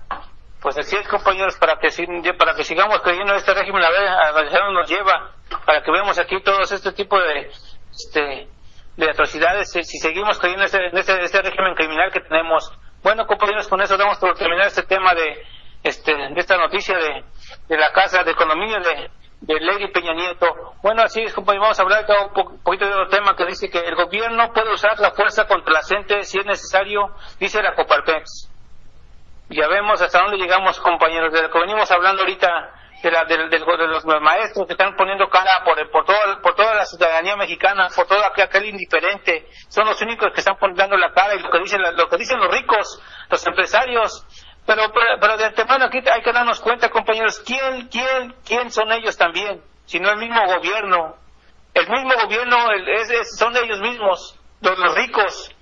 Pues 0.67 0.79
así 0.79 0.97
es, 0.97 1.07
compañeros, 1.07 1.57
para 1.59 1.79
que, 1.79 1.89
para 2.37 2.57
que 2.57 2.65
sigamos 2.65 2.99
creyendo 3.01 3.31
en 3.31 3.39
este 3.39 3.55
régimen, 3.55 3.85
a 3.85 3.89
ver, 3.89 4.09
a 4.09 4.71
nos 4.73 4.91
lleva, 4.91 5.31
para 5.65 5.81
que 5.81 5.93
veamos 5.93 6.19
aquí 6.19 6.43
todos 6.43 6.73
este 6.73 6.91
tipo 6.91 7.17
de, 7.21 7.53
este, 7.93 8.49
de 8.97 9.09
atrocidades, 9.09 9.71
si, 9.71 9.85
seguimos 9.85 10.41
creyendo 10.41 10.63
en 10.63 10.67
este, 10.67 10.87
en 10.89 10.99
este, 10.99 11.23
este, 11.23 11.43
régimen 11.43 11.77
criminal 11.77 12.11
que 12.11 12.19
tenemos. 12.19 12.69
Bueno, 13.01 13.29
compañeros, 13.29 13.69
con 13.69 13.81
eso 13.81 13.97
damos 13.97 14.19
por 14.19 14.37
terminar 14.37 14.67
este 14.67 14.83
tema 14.83 15.15
de, 15.15 15.41
este, 15.85 16.13
de 16.13 16.35
esta 16.41 16.57
noticia 16.57 16.99
de, 16.99 17.25
de 17.69 17.77
la 17.79 17.93
Casa 17.93 18.25
de 18.25 18.33
Economía 18.33 18.81
de, 18.81 19.09
de 19.43 19.61
Lady 19.61 19.87
Peña 19.93 20.15
Nieto. 20.15 20.49
Bueno, 20.83 21.03
así 21.03 21.23
es, 21.23 21.33
compañeros, 21.33 21.63
vamos 21.63 21.79
a 21.79 21.83
hablar 21.83 22.07
un 22.35 22.61
poquito 22.65 22.87
de 22.87 22.93
otro 22.93 23.09
tema 23.09 23.37
que 23.37 23.47
dice 23.47 23.71
que 23.71 23.79
el 23.79 23.95
gobierno 23.95 24.53
puede 24.53 24.75
usar 24.75 24.99
la 24.99 25.13
fuerza 25.13 25.47
contra 25.47 25.75
la 25.75 25.83
gente 25.85 26.25
si 26.25 26.41
es 26.41 26.45
necesario, 26.45 27.15
dice 27.39 27.63
la 27.63 27.77
Coparpex. 27.77 28.56
Ya 29.49 29.69
vemos 29.69 30.01
hasta 30.03 30.21
dónde 30.21 30.39
llegamos, 30.39 30.81
compañeros, 30.81 31.33
de 31.33 31.43
lo 31.43 31.51
que 31.51 31.59
venimos 31.61 31.91
hablando 31.91 32.23
ahorita 32.23 32.73
de, 33.03 33.11
la, 33.11 33.25
de, 33.25 33.49
de, 33.49 33.59
los 33.59 34.05
maestros 34.05 34.67
que 34.67 34.73
están 34.73 34.97
poniendo 34.97 35.29
cara 35.29 35.63
por, 35.65 35.91
por, 35.91 36.05
todo, 36.05 36.17
por 36.43 36.55
toda 36.55 36.75
la 36.75 36.85
ciudadanía 36.85 37.37
mexicana, 37.37 37.89
por 37.95 38.07
todo 38.07 38.21
aquel, 38.25 38.65
indiferente, 38.65 39.47
son 39.69 39.87
los 39.87 40.01
únicos 40.03 40.33
que 40.33 40.41
están 40.41 40.57
poniendo 40.57 40.97
la 40.97 41.13
cara 41.13 41.35
y 41.35 41.41
lo 41.41 41.51
que 41.51 41.59
dicen, 41.61 41.81
lo 41.81 42.09
que 42.09 42.17
dicen 42.17 42.39
los 42.39 42.51
ricos, 42.51 43.01
los 43.31 43.47
empresarios, 43.47 44.27
pero, 44.67 44.83
pero, 45.21 45.37
de 45.37 45.45
antemano 45.45 45.85
aquí 45.85 45.99
hay 46.13 46.23
que 46.23 46.33
darnos 46.33 46.61
cuenta, 46.61 46.91
compañeros, 46.91 47.41
quién, 47.47 47.87
quién, 47.89 48.35
quién 48.45 48.71
son 48.73 48.91
ellos 48.91 49.17
también, 49.17 49.63
si 49.85 50.01
no 50.01 50.11
el 50.11 50.17
mismo 50.17 50.45
gobierno. 50.45 51.17
El 51.73 51.89
mismo 51.89 52.15
gobierno 52.23 52.73
es, 52.73 53.39
son 53.39 53.53
de 53.53 53.61
ellos 53.61 53.79
mismos, 53.81 54.41
los 54.61 54.95
ricos. 54.95 55.55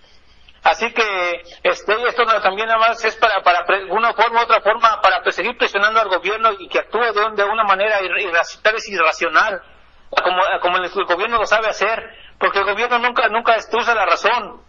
Así 0.65 0.91
que 0.93 1.43
este, 1.62 2.09
esto 2.09 2.25
también 2.43 2.69
nada 2.69 2.81
más 2.81 3.05
es 3.05 3.15
para, 3.17 3.43
para 3.43 3.67
una 3.91 4.15
forma 4.15 4.41
u 4.41 4.45
otra 4.45 4.62
forma, 4.62 5.01
para 5.03 5.31
seguir 5.31 5.57
presionando 5.59 6.01
al 6.01 6.09
gobierno 6.09 6.53
y 6.59 6.69
que 6.69 6.79
actúe 6.79 7.01
de, 7.01 7.45
una 7.45 7.65
manera 7.65 8.01
irracional, 8.03 8.81
irracional 8.89 9.62
como, 10.11 10.43
como 10.62 10.77
el, 10.79 10.91
gobierno 11.05 11.39
lo 11.39 11.47
sabe 11.47 11.69
hacer, 11.69 12.03
porque 12.39 12.61
el 12.61 12.65
gobierno 12.65 12.99
nunca, 12.99 13.29
nunca 13.29 13.57
usa 13.73 13.95
la 13.95 14.07
razón 14.07 14.65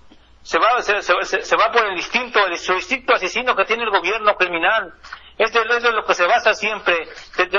se 0.45 0.59
va, 0.59 0.79
se, 0.83 1.01
se, 1.01 1.41
se 1.41 1.55
va 1.55 1.71
por 1.71 1.83
el 1.85 1.97
instinto, 1.97 2.39
el, 2.45 2.55
su 2.59 2.73
instinto 2.73 3.15
asesino 3.15 3.55
que 3.55 3.65
tiene 3.65 3.83
el 3.83 3.89
gobierno 3.89 4.35
criminal. 4.35 4.93
Es 5.37 5.53
lo 5.53 6.05
que 6.05 6.13
se 6.13 6.25
basa 6.25 6.53
siempre. 6.53 6.95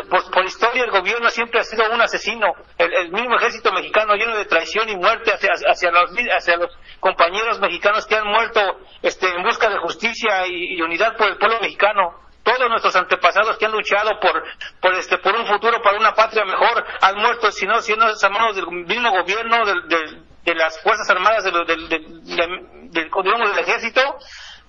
por, 0.09 0.45
historia 0.47 0.85
el 0.85 0.91
gobierno 0.91 1.29
siempre 1.29 1.61
ha 1.61 1.64
sido 1.64 1.91
un 1.91 2.01
asesino. 2.01 2.55
El, 2.79 3.11
mismo 3.11 3.37
ejército 3.37 3.70
mexicano 3.72 4.14
lleno 4.14 4.37
de 4.37 4.47
traición 4.47 4.89
y 4.89 4.97
muerte 4.97 5.33
hacia, 5.33 5.51
hacia, 5.68 5.91
los, 5.91 6.11
hacia 6.37 6.57
los 6.57 6.70
compañeros 7.01 7.61
mexicanos 7.61 8.07
que 8.07 8.16
han 8.16 8.27
muerto 8.27 8.61
este, 9.03 9.29
en 9.29 9.43
busca 9.43 9.68
de 9.68 9.79
justicia 9.79 10.47
y, 10.47 10.81
unidad 10.81 11.16
por 11.16 11.29
el 11.29 11.37
pueblo 11.37 11.61
mexicano. 11.61 12.24
Todos 12.43 12.68
nuestros 12.70 12.95
antepasados 12.95 13.59
que 13.59 13.66
han 13.66 13.72
luchado 13.72 14.20
por, 14.20 14.43
por, 14.81 14.95
este, 14.95 15.18
por 15.18 15.35
un 15.35 15.47
futuro, 15.47 15.83
para 15.83 15.99
una 15.99 16.14
patria 16.14 16.45
mejor, 16.45 16.85
han 17.01 17.16
muerto, 17.16 17.51
si 17.51 17.66
no, 17.66 17.83
siendo 17.83 18.07
a 18.07 18.29
manos 18.31 18.55
del 18.55 18.68
mismo 18.68 19.11
gobierno, 19.11 19.66
del, 19.66 20.22
de 20.45 20.55
las 20.55 20.81
fuerzas 20.81 21.11
armadas 21.11 21.45
del, 21.45 21.66
del 21.66 23.59
ejército 23.59 24.01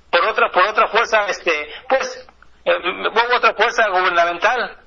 por 0.09 0.25
otra 0.25 0.51
por 0.51 0.63
otra 0.63 0.87
fuerza 0.87 1.25
este 1.27 1.69
pues 1.87 2.26
eh, 2.71 3.35
otra 3.35 3.53
fuerza 3.53 3.87
gubernamental. 3.89 4.77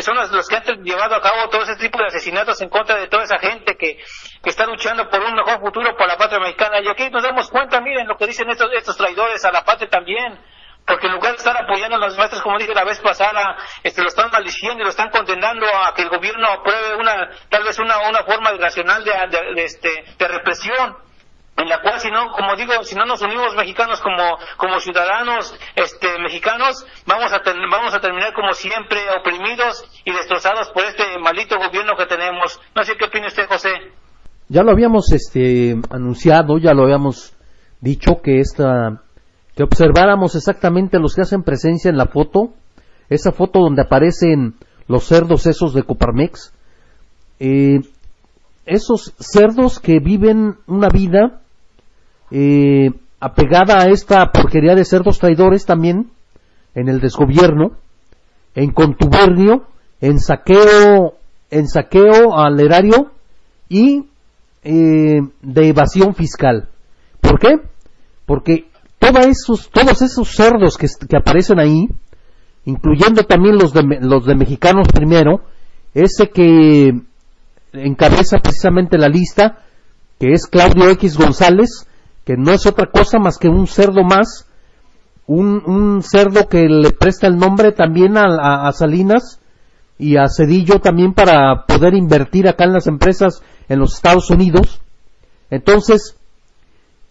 Son 0.00 0.14
los, 0.14 0.48
que 0.48 0.56
han 0.56 0.84
llevado 0.84 1.16
a 1.16 1.20
cabo 1.20 1.48
todo 1.50 1.62
ese 1.62 1.74
tipo 1.74 1.98
de 1.98 2.06
asesinatos 2.06 2.60
en 2.60 2.68
contra 2.68 2.94
de 2.96 3.08
toda 3.08 3.24
esa 3.24 3.38
gente 3.40 3.76
que, 3.76 3.98
que 4.40 4.50
está 4.50 4.64
luchando 4.64 5.10
por 5.10 5.20
un 5.20 5.34
mejor 5.34 5.60
futuro 5.60 5.96
para 5.96 6.12
la 6.12 6.16
patria 6.16 6.38
mexicana. 6.38 6.80
Y 6.80 6.88
aquí 6.88 7.10
nos 7.10 7.24
damos 7.24 7.50
cuenta 7.50 7.80
miren 7.80 8.06
lo 8.06 8.16
que 8.16 8.26
dicen 8.28 8.48
estos 8.50 8.70
estos 8.72 8.96
traidores 8.96 9.44
a 9.44 9.50
la 9.50 9.64
patria 9.64 9.88
también 9.90 10.38
porque 10.86 11.06
en 11.06 11.12
lugar 11.12 11.32
de 11.32 11.38
estar 11.38 11.56
apoyando 11.56 11.96
a 11.96 12.00
los 12.00 12.16
maestros, 12.16 12.42
como 12.42 12.58
dije 12.58 12.74
la 12.74 12.84
vez 12.84 12.98
pasada, 13.00 13.56
este, 13.82 14.02
lo 14.02 14.08
están 14.08 14.30
maldiciendo 14.30 14.80
y 14.80 14.84
lo 14.84 14.90
están 14.90 15.10
condenando 15.10 15.66
a 15.66 15.94
que 15.94 16.02
el 16.02 16.08
gobierno 16.08 16.48
apruebe 16.48 16.96
una, 16.96 17.30
tal 17.48 17.62
vez 17.62 17.78
una, 17.78 18.08
una 18.08 18.24
forma 18.24 18.52
irracional 18.52 19.04
de, 19.04 19.12
de, 19.54 19.64
este, 19.64 20.04
de 20.18 20.28
represión 20.28 20.96
en 21.60 21.68
la 21.68 21.80
cual 21.82 22.00
si 22.00 22.10
no, 22.10 22.32
como 22.32 22.56
digo, 22.56 22.72
si 22.84 22.94
no 22.94 23.04
nos 23.04 23.20
unimos 23.20 23.54
mexicanos 23.54 24.00
como, 24.00 24.38
como 24.56 24.80
ciudadanos 24.80 25.54
este, 25.76 26.18
mexicanos, 26.22 26.86
vamos 27.06 27.32
a, 27.32 27.40
vamos 27.70 27.94
a 27.94 28.00
terminar 28.00 28.32
como 28.32 28.52
siempre 28.52 29.00
oprimidos 29.18 29.84
y 30.04 30.12
destrozados 30.12 30.70
por 30.70 30.84
este 30.84 31.04
maldito 31.22 31.56
gobierno 31.58 31.96
que 31.96 32.06
tenemos. 32.06 32.58
No 32.74 32.82
sé 32.84 32.94
qué 32.98 33.04
opina 33.06 33.26
usted, 33.26 33.46
José. 33.46 33.70
Ya 34.48 34.62
lo 34.62 34.72
habíamos 34.72 35.12
este, 35.12 35.76
anunciado, 35.90 36.58
ya 36.58 36.72
lo 36.72 36.84
habíamos 36.84 37.36
dicho 37.80 38.20
que 38.22 38.40
esta 38.40 39.02
que 39.54 39.64
observáramos 39.64 40.36
exactamente 40.36 40.98
los 40.98 41.14
que 41.14 41.22
hacen 41.22 41.42
presencia 41.42 41.90
en 41.90 41.98
la 41.98 42.06
foto, 42.06 42.54
esa 43.08 43.32
foto 43.32 43.60
donde 43.60 43.82
aparecen 43.82 44.54
los 44.86 45.04
cerdos 45.04 45.46
esos 45.46 45.74
de 45.74 45.82
Coparmex, 45.82 46.54
eh, 47.40 47.80
esos 48.64 49.12
cerdos 49.18 49.80
que 49.80 49.98
viven 49.98 50.56
una 50.66 50.88
vida 50.88 51.40
eh, 52.30 52.90
apegada 53.20 53.82
a 53.82 53.88
esta 53.88 54.30
porquería 54.32 54.74
de 54.74 54.84
cerdos 54.84 55.18
traidores 55.18 55.66
también, 55.66 56.10
en 56.74 56.88
el 56.88 57.00
desgobierno, 57.00 57.72
en 58.54 58.70
contubernio, 58.72 59.66
en 60.00 60.18
saqueo, 60.18 61.14
en 61.50 61.68
saqueo 61.68 62.36
al 62.36 62.60
erario 62.60 63.10
y 63.68 64.06
eh, 64.62 65.20
de 65.42 65.68
evasión 65.68 66.14
fiscal. 66.14 66.68
¿Por 67.20 67.38
qué? 67.38 67.60
Porque 68.26 68.66
todos 68.98 69.26
esos, 69.26 69.70
todos 69.70 70.02
esos 70.02 70.28
cerdos 70.28 70.76
que, 70.76 70.86
que 71.08 71.16
aparecen 71.16 71.58
ahí, 71.58 71.88
incluyendo 72.64 73.24
también 73.24 73.56
los 73.56 73.72
de, 73.72 73.82
los 74.00 74.26
de 74.26 74.34
mexicanos 74.34 74.88
primero, 74.88 75.42
ese 75.94 76.30
que 76.30 76.92
encabeza 77.72 78.38
precisamente 78.38 78.98
la 78.98 79.08
lista, 79.08 79.64
que 80.18 80.32
es 80.32 80.46
Claudio 80.46 80.90
X 80.90 81.16
González, 81.16 81.86
que 82.30 82.36
no 82.36 82.52
es 82.52 82.64
otra 82.64 82.86
cosa 82.86 83.18
más 83.18 83.38
que 83.38 83.48
un 83.48 83.66
cerdo 83.66 84.04
más, 84.04 84.46
un, 85.26 86.00
cerdo 86.04 86.46
que 86.48 86.68
le 86.68 86.92
presta 86.92 87.26
el 87.26 87.36
nombre 87.36 87.72
también 87.72 88.16
a, 88.16 88.68
a, 88.68 88.72
Salinas 88.72 89.40
y 89.98 90.16
a 90.16 90.28
Cedillo 90.28 90.78
también 90.78 91.12
para 91.12 91.66
poder 91.66 91.94
invertir 91.94 92.46
acá 92.46 92.66
en 92.66 92.74
las 92.74 92.86
empresas 92.86 93.42
en 93.68 93.80
los 93.80 93.94
Estados 93.94 94.30
Unidos. 94.30 94.80
Entonces, 95.50 96.16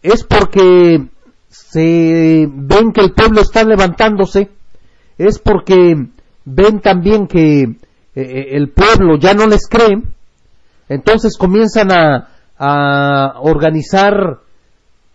es 0.03 0.23
porque 0.23 1.09
se 1.49 2.47
ven 2.49 2.93
que 2.93 3.01
el 3.01 3.11
pueblo 3.11 3.41
está 3.41 3.65
levantándose, 3.65 4.49
es 5.17 5.37
porque 5.37 5.97
ven 6.45 6.79
también 6.79 7.27
que 7.27 7.63
eh, 7.63 7.77
eh, 8.15 8.47
el 8.51 8.69
pueblo 8.69 9.17
ya 9.19 9.33
no 9.33 9.47
les 9.47 9.67
cree, 9.67 10.01
entonces 10.87 11.37
comienzan 11.37 11.91
a, 11.91 12.29
a 12.57 13.41
organizar 13.41 14.47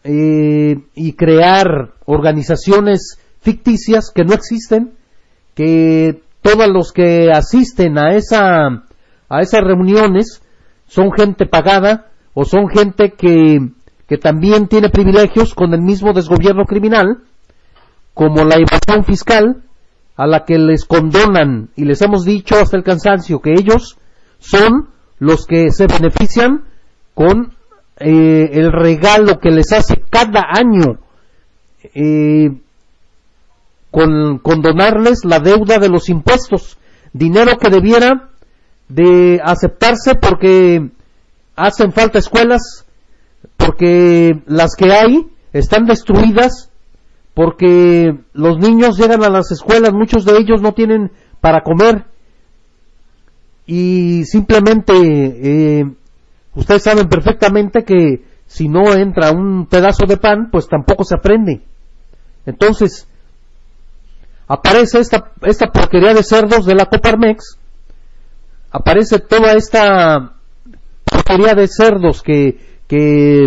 eh, 0.04 0.76
y 0.94 1.12
crear 1.14 1.94
organizaciones 2.04 3.18
ficticias 3.40 4.10
que 4.14 4.24
no 4.24 4.34
existen, 4.34 4.92
que 5.54 6.22
todos 6.42 6.68
los 6.68 6.92
que 6.92 7.30
asisten 7.32 7.98
a 7.98 8.14
esa 8.14 8.84
a 9.28 9.40
esas 9.40 9.62
reuniones 9.62 10.42
son 10.86 11.10
gente 11.12 11.46
pagada 11.46 12.10
o 12.34 12.44
son 12.44 12.68
gente 12.68 13.12
que, 13.12 13.70
que 14.06 14.18
también 14.18 14.68
tiene 14.68 14.90
privilegios 14.90 15.54
con 15.54 15.72
el 15.72 15.80
mismo 15.80 16.12
desgobierno 16.12 16.64
criminal, 16.64 17.22
como 18.12 18.44
la 18.44 18.56
evasión 18.56 19.04
fiscal, 19.04 19.62
a 20.16 20.26
la 20.26 20.44
que 20.44 20.58
les 20.58 20.84
condonan 20.84 21.70
y 21.74 21.84
les 21.84 22.00
hemos 22.02 22.24
dicho 22.24 22.56
hasta 22.56 22.76
el 22.76 22.84
cansancio 22.84 23.40
que 23.40 23.52
ellos 23.52 23.98
son 24.38 24.88
los 25.18 25.46
que 25.46 25.70
se 25.70 25.86
benefician 25.86 26.64
con 27.14 27.54
eh, 27.98 28.50
el 28.52 28.72
regalo 28.72 29.38
que 29.38 29.50
les 29.50 29.72
hace 29.72 30.02
cada 30.10 30.42
año 30.52 30.98
eh, 31.94 32.50
con, 33.90 34.40
donarles 34.42 35.24
la 35.24 35.38
deuda 35.38 35.78
de 35.78 35.88
los 35.88 36.08
impuestos, 36.08 36.76
dinero 37.12 37.56
que 37.58 37.70
debiera 37.70 38.30
de 38.88 39.40
aceptarse 39.44 40.16
porque 40.16 40.90
hacen 41.54 41.92
falta 41.92 42.18
escuelas, 42.18 42.84
porque 43.56 44.42
las 44.46 44.74
que 44.74 44.92
hay 44.92 45.28
están 45.52 45.86
destruidas, 45.86 46.70
porque 47.34 48.18
los 48.32 48.58
niños 48.58 48.98
llegan 48.98 49.22
a 49.22 49.30
las 49.30 49.52
escuelas, 49.52 49.92
muchos 49.92 50.24
de 50.24 50.38
ellos 50.38 50.60
no 50.60 50.72
tienen 50.72 51.12
para 51.40 51.62
comer 51.62 52.04
y 53.66 54.24
simplemente 54.24 54.92
eh, 54.94 55.84
ustedes 56.54 56.82
saben 56.82 57.08
perfectamente 57.08 57.84
que 57.84 58.24
si 58.46 58.68
no 58.68 58.92
entra 58.94 59.30
un 59.30 59.66
pedazo 59.66 60.06
de 60.06 60.16
pan, 60.16 60.50
pues 60.50 60.68
tampoco 60.68 61.04
se 61.04 61.14
aprende. 61.14 61.62
Entonces, 62.46 63.08
aparece 64.46 65.00
esta, 65.00 65.32
esta 65.42 65.72
porquería 65.72 66.14
de 66.14 66.22
cerdos 66.22 66.66
de 66.66 66.74
la 66.74 66.86
Coparmex, 66.86 67.58
aparece 68.70 69.18
toda 69.20 69.52
esta 69.54 70.34
porquería 71.04 71.54
de 71.54 71.68
cerdos 71.68 72.22
que, 72.22 72.58
que, 72.86 73.46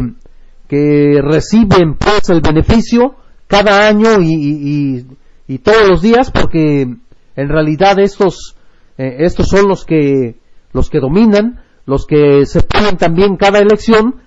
que 0.68 1.22
reciben 1.22 1.95
pues 1.95 2.30
el 2.30 2.41
beneficio 2.41 3.16
cada 3.47 3.88
año 3.88 4.22
y, 4.22 5.05
y, 5.47 5.58
todos 5.60 5.88
los 5.88 6.01
días 6.01 6.32
porque 6.32 6.82
en 6.82 7.49
realidad 7.49 7.99
estos, 7.99 8.55
eh, 8.97 9.18
estos 9.20 9.47
son 9.47 9.68
los 9.70 9.86
que, 9.86 10.36
los 10.74 10.89
que 10.89 10.99
dominan, 10.99 11.62
los 11.88 12.05
que 12.05 12.45
se 12.45 12.61
ponen 12.61 12.97
también 12.97 13.38
cada 13.38 13.59
elección 13.59 14.17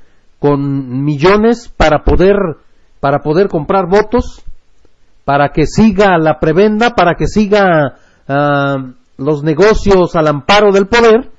con 0.41 1.05
millones 1.05 1.69
para 1.77 2.03
poder, 2.03 2.37
para 2.99 3.21
poder 3.21 3.49
comprar 3.49 3.87
votos, 3.87 4.43
para 5.27 5.51
que 5.53 5.67
siga 5.67 6.19
la 6.19 6.41
prebenda, 6.41 6.95
para 6.95 7.15
que 7.15 7.27
siga 7.27 7.99
uh, 8.27 8.93
los 9.19 9.45
negocios 9.45 10.17
al 10.17 10.27
amparo 10.27 10.73
del 10.73 10.89
poder, 10.89 11.31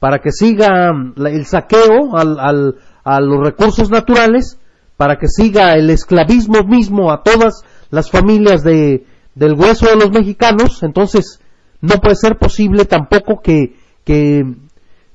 para 0.00 0.20
que 0.20 0.32
siga 0.32 0.90
el 1.16 1.44
saqueo 1.44 2.16
al, 2.16 2.40
al, 2.40 2.76
a 3.04 3.20
los 3.20 3.44
recursos 3.44 3.90
naturales, 3.90 4.58
para 4.96 5.16
que 5.16 5.28
siga 5.28 5.74
el 5.74 5.90
esclavismo 5.90 6.62
mismo 6.64 7.12
a 7.12 7.22
todas 7.22 7.62
las 7.90 8.10
familias 8.10 8.64
de, 8.64 9.04
del 9.34 9.52
hueso 9.52 9.86
de 9.86 9.96
los 9.96 10.10
mexicanos, 10.10 10.82
entonces 10.82 11.40
no 11.82 11.96
puede 12.00 12.16
ser 12.16 12.38
posible 12.38 12.86
tampoco 12.86 13.42
que, 13.42 13.76
que 14.04 14.44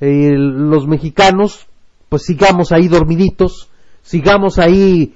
eh, 0.05 0.35
los 0.35 0.85
mexicanos 0.85 1.67
pues 2.09 2.23
sigamos 2.23 2.73
ahí 2.73 2.89
dormiditos, 2.89 3.69
sigamos 4.01 4.59
ahí 4.59 5.15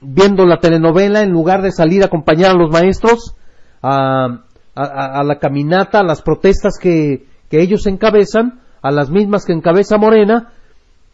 viendo 0.00 0.44
la 0.46 0.58
telenovela 0.58 1.22
en 1.22 1.30
lugar 1.30 1.62
de 1.62 1.70
salir 1.70 2.02
a 2.02 2.06
acompañar 2.06 2.50
a 2.50 2.58
los 2.58 2.70
maestros 2.70 3.36
a, 3.82 4.42
la 4.74 5.38
caminata, 5.40 6.00
a 6.00 6.04
las 6.04 6.22
protestas 6.22 6.74
que, 6.80 7.24
que, 7.48 7.62
ellos 7.62 7.86
encabezan, 7.86 8.60
a 8.82 8.90
las 8.90 9.10
mismas 9.10 9.44
que 9.44 9.52
encabeza 9.52 9.96
Morena, 9.96 10.52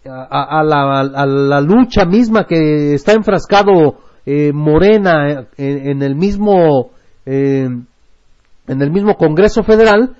a, 0.06 0.62
la, 0.64 1.00
a 1.00 1.26
la, 1.26 1.60
lucha 1.60 2.06
misma 2.06 2.46
que 2.46 2.94
está 2.94 3.12
enfrascado 3.12 3.98
eh, 4.24 4.52
Morena 4.54 5.48
en, 5.58 5.90
en, 5.90 6.02
el 6.02 6.16
mismo 6.16 6.92
eh, 7.26 7.68
en 8.66 8.82
el 8.82 8.90
mismo 8.90 9.16
Congreso 9.16 9.62
Federal, 9.62 10.16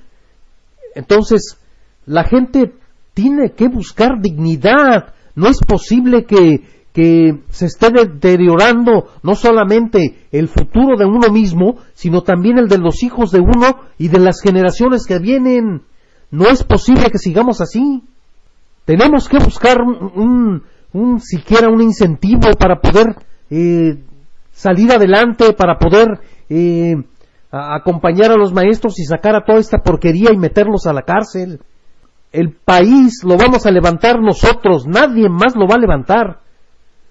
entonces 0.94 1.58
la 2.04 2.24
gente 2.24 2.74
tiene 3.14 3.52
que 3.52 3.68
buscar 3.68 4.20
dignidad. 4.20 5.14
No 5.34 5.48
es 5.48 5.58
posible 5.60 6.24
que, 6.24 6.70
se 6.94 7.66
esté 7.66 7.90
deteriorando 7.90 9.08
no 9.22 9.34
solamente 9.34 10.26
el 10.30 10.48
futuro 10.48 10.98
de 10.98 11.06
uno 11.06 11.30
mismo, 11.30 11.78
sino 11.94 12.22
también 12.22 12.58
el 12.58 12.68
de 12.68 12.76
los 12.76 13.02
hijos 13.02 13.30
de 13.30 13.40
uno 13.40 13.78
y 13.96 14.08
de 14.08 14.18
las 14.18 14.42
generaciones 14.42 15.06
que 15.06 15.18
vienen. 15.18 15.82
No 16.30 16.48
es 16.48 16.64
posible 16.64 17.10
que 17.10 17.18
sigamos 17.18 17.62
así. 17.62 18.02
Tenemos 18.84 19.28
que 19.28 19.38
buscar 19.38 19.80
un, 19.80 20.62
un, 20.92 21.20
siquiera 21.20 21.68
un 21.68 21.80
incentivo 21.80 22.50
para 22.58 22.80
poder 22.80 23.16
eh, 23.48 24.02
salir 24.50 24.92
adelante, 24.92 25.54
para 25.54 25.78
poder 25.78 26.20
eh, 26.50 26.96
acompañar 27.50 28.32
a 28.32 28.36
los 28.36 28.52
maestros 28.52 28.98
y 28.98 29.04
sacar 29.04 29.34
a 29.34 29.44
toda 29.46 29.60
esta 29.60 29.78
porquería 29.78 30.30
y 30.32 30.36
meterlos 30.36 30.86
a 30.86 30.92
la 30.92 31.02
cárcel 31.02 31.60
el 32.32 32.52
país 32.52 33.22
lo 33.24 33.36
vamos 33.36 33.66
a 33.66 33.70
levantar 33.70 34.20
nosotros, 34.20 34.86
nadie 34.86 35.28
más 35.28 35.54
lo 35.54 35.66
va 35.66 35.74
a 35.76 35.80
levantar. 35.80 36.40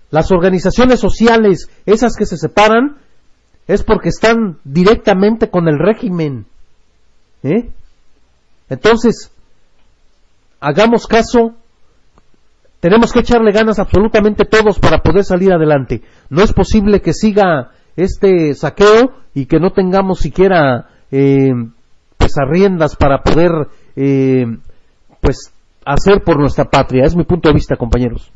Las 0.10 0.32
organizaciones 0.32 1.00
sociales, 1.00 1.70
esas 1.86 2.16
que 2.18 2.26
se 2.26 2.38
separan, 2.38 2.98
es 3.68 3.84
porque 3.84 4.10
están 4.10 4.58
directamente 4.64 5.50
con 5.50 5.68
el 5.68 5.80
régimen. 5.80 6.46
¿eh? 7.44 7.70
Entonces, 8.70 9.32
hagamos 10.60 11.08
caso, 11.08 11.54
tenemos 12.80 13.14
que 13.14 13.20
echarle 13.20 13.52
ganas 13.52 13.80
absolutamente 13.80 14.46
todos 14.46 14.80
para 14.80 15.04
poder 15.04 15.24
salir 15.24 15.54
adelante. 15.54 16.02
No 16.30 16.42
es 16.42 16.52
posible 16.52 17.02
que 17.02 17.14
siga 17.14 17.72
este 17.96 18.56
saqueo 18.56 19.14
y 19.34 19.46
que 19.46 19.60
no 19.60 19.72
tengamos 19.72 20.20
siquiera 20.20 20.90
eh, 21.12 21.52
pues 22.18 22.34
arriendas 22.38 22.96
para 22.96 23.22
poder 23.22 23.52
eh, 23.96 24.46
pues 25.22 25.54
hacer 25.86 26.24
por 26.24 26.40
nuestra 26.40 26.66
patria. 26.66 27.06
Es 27.06 27.16
mi 27.16 27.24
punto 27.24 27.50
de 27.50 27.56
vista, 27.56 27.76
compañeros. 27.76 28.32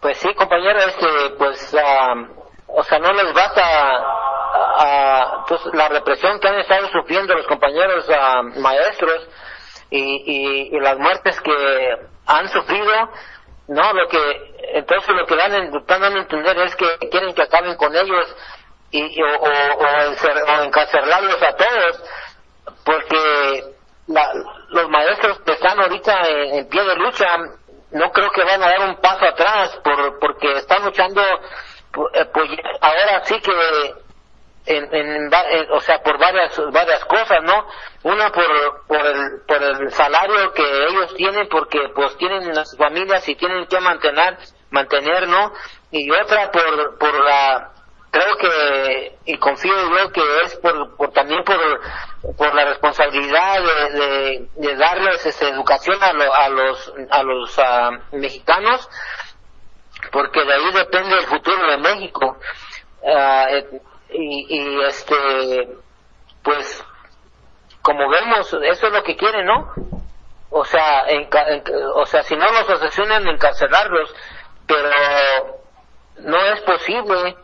Pues 0.00 0.18
sí, 0.18 0.34
compañero, 0.34 0.78
este, 0.80 1.06
pues, 1.38 1.74
o 2.66 2.82
sea, 2.82 2.98
no 2.98 3.12
les 3.12 3.32
basta 3.34 3.62
pues, 5.46 5.60
la 5.74 5.88
represión 5.88 6.40
que 6.40 6.48
han 6.48 6.58
estado 6.58 6.88
sufriendo 6.88 7.34
los 7.34 7.46
compañeros 7.46 8.06
maestros 8.56 9.28
y, 9.90 10.70
y, 10.74 10.80
las 10.80 10.98
muertes 10.98 11.40
que 11.40 11.52
han 12.26 12.48
sufrido, 12.48 12.92
no, 13.68 13.92
lo 13.92 14.08
que, 14.08 14.18
entonces 14.74 15.14
lo 15.14 15.26
que 15.26 15.36
dan, 15.36 15.76
están 15.76 16.02
a 16.02 16.08
entender 16.08 16.58
es 16.58 16.74
que 16.76 17.08
quieren 17.10 17.34
que 17.34 17.42
acaben 17.42 17.76
con 17.76 17.94
ellos 17.94 18.36
y, 18.90 19.22
o, 19.22 19.26
o, 19.26 20.58
o 20.58 20.62
encarcelarlos 20.64 21.42
a 21.42 21.56
todos, 21.56 22.04
porque 22.84 23.72
los 24.72 24.88
maestros 24.88 25.38
que 25.40 25.52
están 25.52 25.78
ahorita 25.78 26.28
en, 26.28 26.68
pie 26.68 26.82
de 26.82 26.96
lucha 26.96 27.26
no 27.92 28.10
creo 28.10 28.30
que 28.30 28.42
van 28.42 28.62
a 28.62 28.70
dar 28.70 28.80
un 28.88 28.96
paso 28.96 29.26
atrás 29.26 29.78
por, 29.84 30.18
porque 30.18 30.52
están 30.56 30.84
luchando 30.84 31.22
eh, 31.22 32.24
pues 32.32 32.50
ahora 32.80 33.24
sí 33.24 33.38
que 33.40 33.94
en, 34.64 34.94
en, 34.94 35.30
o 35.72 35.80
sea 35.80 36.02
por 36.02 36.18
varias 36.18 36.58
varias 36.72 37.04
cosas 37.04 37.42
no 37.42 37.66
una 38.04 38.30
por 38.30 38.86
por 38.86 39.04
el 39.04 39.42
por 39.46 39.62
el 39.62 39.90
salario 39.92 40.52
que 40.54 40.62
ellos 40.62 41.14
tienen 41.16 41.48
porque 41.48 41.80
pues 41.94 42.16
tienen 42.16 42.54
las 42.54 42.74
familias 42.76 43.28
y 43.28 43.34
tienen 43.34 43.66
que 43.66 43.80
mantener 43.80 44.38
mantener 44.70 45.28
no 45.28 45.52
y 45.90 46.10
otra 46.12 46.50
por 46.50 46.96
por 46.98 47.24
la 47.24 47.71
creo 48.12 48.36
que 48.36 49.18
y 49.24 49.38
confío 49.38 49.72
yo 49.74 50.12
que 50.12 50.20
es 50.44 50.56
por, 50.56 50.96
por 50.96 51.12
también 51.12 51.42
por 51.44 51.56
por 52.36 52.54
la 52.54 52.66
responsabilidad 52.66 53.62
de, 53.62 54.48
de, 54.54 54.76
darles 54.76 55.24
esta 55.24 55.48
educación 55.48 55.96
a, 56.02 56.10
a 56.10 56.48
los 56.50 56.92
a 57.10 57.22
los 57.22 57.58
ah, 57.58 57.90
mexicanos 58.12 58.88
porque 60.12 60.44
de 60.44 60.52
ahí 60.52 60.72
depende 60.74 61.16
el 61.16 61.26
futuro 61.26 61.70
de 61.70 61.78
México. 61.78 62.36
Uh, 63.00 63.78
y, 64.10 64.46
y 64.56 64.80
este 64.84 65.78
pues 66.42 66.84
como 67.80 68.08
vemos 68.10 68.52
eso 68.52 68.86
es 68.86 68.92
lo 68.92 69.02
que 69.02 69.16
quieren 69.16 69.46
no 69.46 69.72
o 70.50 70.64
sea 70.64 71.06
o 71.94 72.06
sea 72.06 72.22
si 72.22 72.36
no 72.36 72.44
los 72.52 72.68
asesinan 72.68 73.26
encarcelarlos 73.26 74.14
pero 74.66 74.88
no 76.18 76.38
es 76.52 76.60
posible 76.60 77.36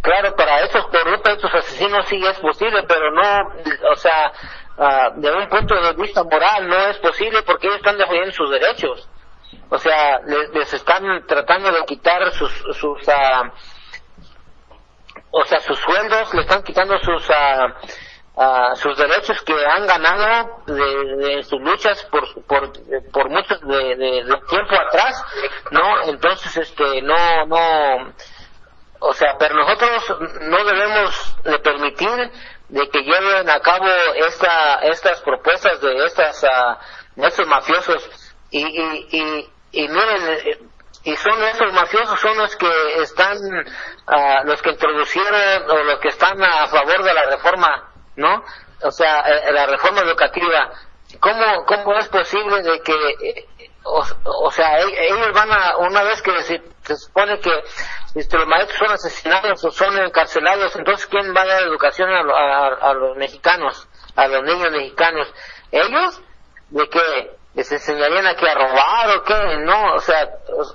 claro 0.00 0.34
para 0.36 0.60
esos 0.64 0.86
corruptos 0.86 1.34
estos 1.34 1.54
asesinos 1.54 2.06
sí 2.08 2.20
es 2.24 2.38
posible 2.38 2.82
pero 2.88 3.10
no 3.10 3.52
o 3.90 3.96
sea 3.96 4.32
uh, 4.76 5.20
de 5.20 5.30
un 5.30 5.48
punto 5.48 5.74
de 5.74 5.92
vista 5.94 6.22
moral 6.24 6.68
no 6.68 6.76
es 6.88 6.98
posible 6.98 7.42
porque 7.42 7.66
ellos 7.66 7.78
están 7.78 7.98
defendiendo 7.98 8.32
sus 8.32 8.50
derechos 8.50 9.08
o 9.70 9.78
sea 9.78 10.20
les, 10.26 10.72
están 10.72 11.26
tratando 11.26 11.72
de 11.72 11.84
quitar 11.84 12.30
sus 12.32 12.52
sus 12.76 13.08
uh, 13.08 13.50
o 15.30 15.44
sea, 15.44 15.60
sus 15.60 15.78
sueldos, 15.78 16.32
le 16.34 16.42
están 16.42 16.62
quitando 16.62 16.98
sus 16.98 17.28
uh, 17.28 18.76
sus 18.76 18.96
derechos 18.96 19.42
que 19.42 19.52
han 19.52 19.86
ganado 19.86 20.62
de, 20.66 21.42
sus 21.42 21.60
luchas 21.60 22.04
por 22.04 22.44
por, 22.44 22.72
por 23.12 23.28
mucho 23.28 23.56
de, 23.58 24.24
tiempo 24.48 24.74
atrás, 24.74 25.22
¿no? 25.70 26.02
Entonces, 26.04 26.56
este, 26.56 27.02
no, 27.02 27.46
no, 27.46 28.12
o 29.00 29.12
sea, 29.14 29.36
pero 29.38 29.54
nosotros 29.54 30.16
no 30.42 30.64
debemos 30.64 31.36
de 31.44 31.58
permitir 31.58 32.30
de 32.68 32.88
que 32.90 33.02
lleven 33.02 33.48
a 33.48 33.60
cabo 33.60 33.86
esta, 34.16 34.80
estas 34.82 35.20
propuestas 35.22 35.80
de 35.80 36.04
estas, 36.04 36.42
uh, 36.42 37.24
estos 37.24 37.46
mafiosos. 37.46 38.10
Y, 38.50 38.60
y, 38.60 39.08
y, 39.10 39.52
y 39.72 39.88
miren, 39.88 40.68
y 41.04 41.16
son 41.16 41.42
esos 41.42 41.72
mafiosos 41.72 42.20
son 42.20 42.36
los 42.36 42.56
que 42.56 43.02
están 43.02 43.36
uh, 43.36 44.44
los 44.44 44.60
que 44.62 44.70
introducieron 44.70 45.70
o 45.70 45.82
los 45.84 46.00
que 46.00 46.08
están 46.08 46.42
a 46.42 46.66
favor 46.66 47.02
de 47.04 47.14
la 47.14 47.24
reforma 47.26 47.92
no 48.16 48.42
o 48.82 48.90
sea 48.90 49.20
eh, 49.20 49.52
la 49.52 49.66
reforma 49.66 50.00
educativa. 50.00 50.70
Cómo 51.20 51.64
cómo 51.66 51.94
es 51.98 52.08
posible 52.08 52.62
de 52.62 52.80
que 52.80 52.92
eh, 52.92 53.48
o, 53.84 54.04
o, 54.24 54.50
sea 54.50 54.80
e, 54.80 55.06
ellos 55.06 55.32
van 55.32 55.50
a 55.50 55.76
una 55.78 56.02
vez 56.02 56.20
que 56.22 56.42
se, 56.42 56.62
se 56.94 57.06
supone 57.06 57.38
que 57.40 57.50
este, 58.14 58.36
los 58.36 58.46
maestros 58.46 58.78
son 58.78 58.90
asesinados 58.92 59.64
o 59.64 59.70
son 59.70 59.96
encarcelados 59.98 60.74
entonces 60.76 61.06
quién 61.06 61.34
va 61.34 61.42
a 61.42 61.46
dar 61.46 61.62
educación 61.62 62.10
a, 62.10 62.20
a, 62.20 62.90
a 62.90 62.94
los 62.94 63.16
mexicanos 63.16 63.88
a 64.16 64.26
los 64.28 64.42
niños 64.42 64.70
mexicanos 64.72 65.32
ellos 65.70 66.22
de 66.70 66.88
que 66.88 67.38
les 67.54 67.72
enseñarían 67.72 68.26
aquí 68.26 68.46
a 68.46 68.54
robar 68.54 69.16
o 69.16 69.24
qué, 69.24 69.56
no, 69.64 69.94
o 69.94 69.98
sea, 69.98 70.28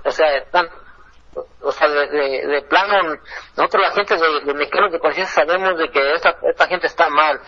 o, 0.03 0.11
sea, 0.11 0.37
están, 0.37 0.69
o 1.61 1.71
sea, 1.71 1.87
de, 1.87 2.07
de, 2.07 2.47
de, 2.47 2.61
plano, 2.63 3.15
nosotros 3.55 3.83
la 3.83 3.91
gente 3.91 4.15
de, 4.17 4.41
de 4.45 4.53
mexicanos 4.53 4.91
de 4.91 4.99
conciencia 4.99 5.45
sabemos 5.45 5.77
de 5.77 5.89
que 5.89 6.13
esta, 6.13 6.35
esta 6.49 6.67
gente 6.67 6.87
está 6.87 7.09
mal, 7.09 7.39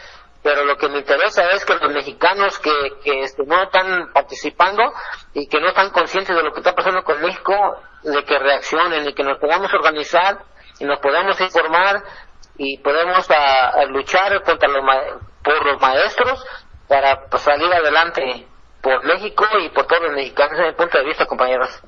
pero 0.46 0.64
lo 0.64 0.78
que 0.78 0.88
me 0.89 1.00
interesa 1.00 1.48
es 1.54 1.66
que 1.66 1.74
los 1.74 1.91
mexicanos 1.91 2.60
que, 2.60 2.72
que 3.04 3.22
este, 3.22 3.43
no 3.48 3.64
están 3.64 4.14
participando 4.14 4.93
y 5.34 5.48
que 5.48 5.60
no 5.60 5.70
están 5.70 5.89
conscientes 5.89 6.36
de 6.36 6.43
lo 6.43 6.54
que 6.54 6.60
está 6.60 6.76
pasando 6.76 7.02
con 7.02 7.20
México, 7.20 7.52
de 8.04 8.24
que 8.24 8.38
reaccionen 8.38 9.10
y 9.10 9.14
que 9.16 9.24
nos 9.24 9.39
podamos 9.39 9.74
organizar 9.74 10.38
y 10.80 10.86
nos 10.86 11.00
podamos 11.00 11.41
informar 11.41 12.04
y 12.60 12.78
podemos 12.78 13.28
a, 13.32 13.86
luchar 13.86 14.43
contra 14.43 14.70
los 14.70 14.84
por 15.43 15.66
los 15.66 15.82
maestros 15.82 16.46
para 16.88 17.26
pues, 17.28 17.41
salir 17.41 17.74
adelante 17.74 18.46
por 18.84 19.04
México 19.04 19.48
y 19.64 19.70
por 19.70 19.88
todos 19.88 20.04
los 20.04 20.12
mexicanos 20.12 20.60
desde 20.60 20.70
mi 20.70 20.78
punto 20.78 21.00
de 21.00 21.06
vista, 21.06 21.26
compañeros. 21.26 21.82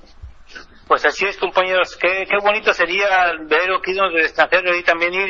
Pues 0.88 1.06
así 1.06 1.26
es, 1.26 1.38
compañeros. 1.38 1.96
Qué, 1.98 2.26
qué 2.28 2.38
bonito 2.42 2.74
sería 2.74 3.34
ver 3.42 3.72
aquí 3.78 3.94
del 3.94 4.18
extranjero 4.18 4.76
y 4.76 4.84
también 4.84 5.14
ir 5.14 5.30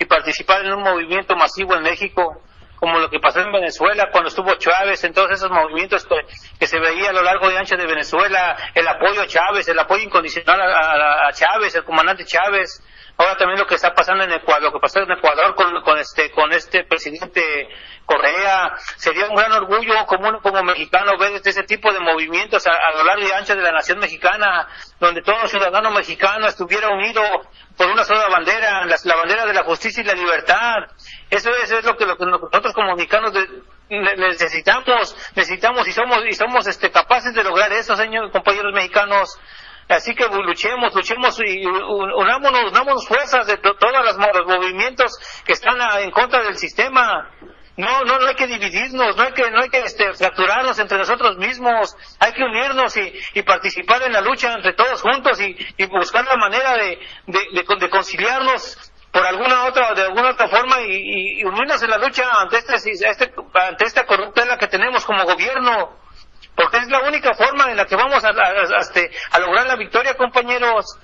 y, 0.00 0.04
participar 0.06 0.64
en 0.64 0.72
un 0.72 0.82
movimiento 0.82 1.36
masivo 1.36 1.76
en 1.76 1.82
México, 1.82 2.42
como 2.84 2.98
lo 2.98 3.08
que 3.08 3.18
pasó 3.18 3.40
en 3.40 3.50
Venezuela 3.50 4.10
cuando 4.12 4.28
estuvo 4.28 4.54
Chávez, 4.56 5.02
en 5.04 5.14
todos 5.14 5.30
esos 5.30 5.50
movimientos 5.50 6.06
que, 6.58 6.66
se 6.66 6.78
veía 6.78 7.08
a 7.08 7.12
lo 7.14 7.22
largo 7.22 7.50
y 7.50 7.56
ancho 7.56 7.78
de 7.78 7.86
Venezuela, 7.86 8.58
el 8.74 8.86
apoyo 8.86 9.22
a 9.22 9.26
Chávez, 9.26 9.66
el 9.68 9.78
apoyo 9.78 10.02
incondicional 10.02 10.60
a, 10.60 10.66
a, 10.66 11.28
a 11.28 11.32
Chávez, 11.32 11.74
el 11.76 11.84
comandante 11.84 12.26
Chávez. 12.26 12.82
Ahora 13.16 13.36
también 13.36 13.60
lo 13.60 13.66
que 13.66 13.76
está 13.76 13.94
pasando 13.94 14.24
en 14.24 14.32
Ecuador, 14.32 14.62
lo 14.64 14.72
que 14.72 14.80
pasó 14.80 15.00
en 15.00 15.10
Ecuador 15.10 15.54
con, 15.54 15.82
con 15.82 15.98
este, 15.98 16.30
con 16.32 16.52
este 16.52 16.84
presidente 16.84 17.68
Correa. 18.06 18.72
Sería 18.96 19.26
un 19.28 19.36
gran 19.36 19.52
orgullo 19.52 20.04
como, 20.06 20.40
como 20.40 20.62
mexicano 20.62 21.16
ver 21.18 21.32
este, 21.32 21.50
ese 21.50 21.62
tipo 21.62 21.92
de 21.92 22.00
movimientos 22.00 22.66
a, 22.66 22.96
lo 22.96 23.04
largo 23.04 23.26
y 23.26 23.30
ancho 23.30 23.54
de 23.54 23.62
la 23.62 23.72
nación 23.72 23.98
mexicana, 23.98 24.66
donde 25.00 25.22
todo 25.22 25.46
ciudadano 25.48 25.90
mexicano 25.90 26.46
estuviera 26.46 26.88
unido 26.88 27.22
por 27.76 27.86
una 27.88 28.04
sola 28.04 28.26
bandera, 28.28 28.84
la, 28.84 29.16
bandera 29.16 29.46
de 29.46 29.54
la 29.54 29.64
justicia 29.64 30.02
y 30.02 30.06
la 30.06 30.14
libertad. 30.14 30.74
Eso, 31.30 31.50
es 31.50 31.84
lo 31.84 31.96
que, 31.96 32.06
lo 32.06 32.16
que 32.16 32.26
nosotros 32.26 32.72
como 32.74 32.94
mexicanos 32.94 33.32
necesitamos, 33.88 35.16
necesitamos 35.34 35.86
y 35.88 35.92
somos, 35.92 36.24
y 36.26 36.32
somos 36.32 36.66
este, 36.66 36.90
capaces 36.90 37.32
de 37.34 37.44
lograr 37.44 37.72
eso, 37.72 37.96
señores 37.96 38.32
compañeros 38.32 38.72
mexicanos. 38.74 39.38
Así 39.88 40.14
que 40.14 40.26
luchemos, 40.28 40.94
luchemos 40.94 41.38
y 41.44 41.66
unámonos, 41.66 42.70
unámonos 42.70 43.06
fuerzas 43.06 43.46
de 43.46 43.58
todos 43.58 44.04
los 44.04 44.46
movimientos 44.46 45.12
que 45.44 45.52
están 45.52 45.76
en 46.00 46.10
contra 46.10 46.42
del 46.42 46.56
sistema. 46.56 47.30
No, 47.76 48.04
no, 48.04 48.18
no 48.20 48.28
hay 48.28 48.36
que 48.36 48.46
dividirnos, 48.46 49.16
no 49.16 49.22
hay 49.24 49.32
que, 49.32 49.50
no 49.50 49.60
hay 49.60 49.68
que 49.68 49.80
este, 49.80 50.12
fracturarnos 50.14 50.78
entre 50.78 50.96
nosotros 50.96 51.36
mismos, 51.38 51.96
hay 52.20 52.32
que 52.32 52.44
unirnos 52.44 52.96
y, 52.96 53.42
participar 53.42 54.00
en 54.02 54.12
la 54.12 54.20
lucha 54.20 54.52
entre 54.52 54.74
todos 54.74 55.02
juntos 55.02 55.40
y, 55.40 55.86
buscar 55.86 56.24
la 56.24 56.36
manera 56.36 56.76
de, 56.76 57.90
conciliarnos 57.90 58.92
por 59.10 59.26
alguna 59.26 59.64
otra, 59.64 59.92
de 59.92 60.02
alguna 60.02 60.30
otra 60.30 60.48
forma 60.48 60.82
y, 60.82 61.40
y 61.40 61.44
unirnos 61.44 61.82
en 61.82 61.90
la 61.90 61.98
lucha 61.98 62.22
ante 62.38 62.58
este, 62.58 62.90
este, 62.90 63.34
ante 63.54 63.84
esta 63.84 64.06
corruptela 64.06 64.56
que 64.56 64.68
tenemos 64.68 65.04
como 65.04 65.24
gobierno, 65.24 65.98
porque 66.54 66.78
es 66.78 66.88
la 66.88 67.00
única 67.00 67.34
forma 67.34 67.70
en 67.70 67.76
la 67.76 67.84
que 67.84 67.96
vamos 67.96 68.24
a, 68.24 68.30
este, 68.80 69.10
lograr 69.38 69.66
la 69.66 69.76
victoria, 69.76 70.14
compañeros 70.14 70.98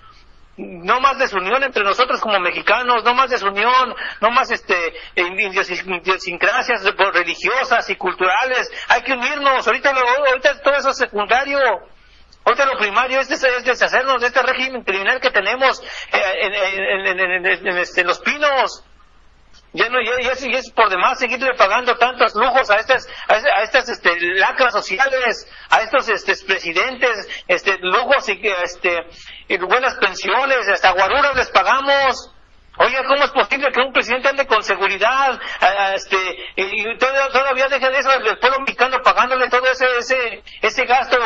no 0.57 1.01
más 1.01 1.19
desunión 1.19 1.63
entre 1.63 1.83
nosotros 1.83 2.21
como 2.21 2.39
mexicanos, 2.39 3.03
no 3.05 3.15
más 3.15 3.31
desunión, 3.31 3.95
no 4.21 4.31
más 4.31 4.51
este 4.51 4.95
idiosincrasias 5.17 6.85
religiosas 7.15 7.89
y 7.89 7.97
culturales, 7.97 8.71
hay 8.89 9.03
que 9.03 9.13
unirnos, 9.13 9.67
ahorita, 9.67 9.93
lo, 9.93 10.01
ahorita 10.01 10.61
todo 10.61 10.75
eso 10.75 10.91
es 10.91 10.99
secundario, 10.99 11.59
ahorita 12.45 12.67
lo 12.67 12.79
primario 12.79 13.21
es, 13.21 13.31
es 13.31 13.65
deshacernos 13.65 14.21
de 14.21 14.27
este 14.27 14.43
régimen 14.43 14.83
criminal 14.83 15.21
que 15.21 15.31
tenemos 15.31 15.81
eh, 16.13 16.23
en, 16.43 17.07
en, 17.07 17.47
en, 17.47 17.79
este, 17.79 18.05
los 18.05 18.19
pinos, 18.21 18.85
ya 19.73 19.89
no 19.89 20.01
ya, 20.03 20.13
ya, 20.23 20.35
ya, 20.35 20.59
es 20.59 20.71
por 20.73 20.89
demás 20.89 21.19
seguirle 21.19 21.55
pagando 21.55 21.97
tantos 21.97 22.35
lujos 22.35 22.71
a 22.71 22.77
estas 22.77 23.07
a, 23.29 23.35
a 23.35 23.63
estas 23.63 23.89
este, 23.89 24.11
lacras 24.37 24.73
sociales 24.73 25.47
a 25.71 25.83
estos 25.83 26.09
este, 26.09 26.35
presidentes 26.45 27.45
este 27.47 27.79
lujos 27.81 28.29
y 28.29 28.41
este 28.65 28.99
buenas 29.61 29.95
pensiones 29.97 30.69
hasta 30.69 30.93
guaruras 30.93 31.37
les 31.37 31.51
pagamos 31.51 32.33
Oiga, 32.83 33.03
¿cómo 33.07 33.25
es 33.25 33.31
posible 33.33 33.71
que 33.73 33.81
un 33.81 33.93
presidente 33.93 34.29
ande 34.29 34.47
con 34.47 34.63
seguridad, 34.63 35.39
este, 35.95 36.17
y, 36.57 36.97
todavía 36.97 37.69
deje 37.69 37.91
de 37.91 37.99
eso 37.99 38.11
el 38.11 38.39
pueblo 38.39 38.61
mexicano 38.61 38.97
pagándole 39.03 39.51
todo 39.51 39.67
ese, 39.71 39.85
ese, 39.99 40.43
ese 40.63 40.87
gasto, 40.87 41.19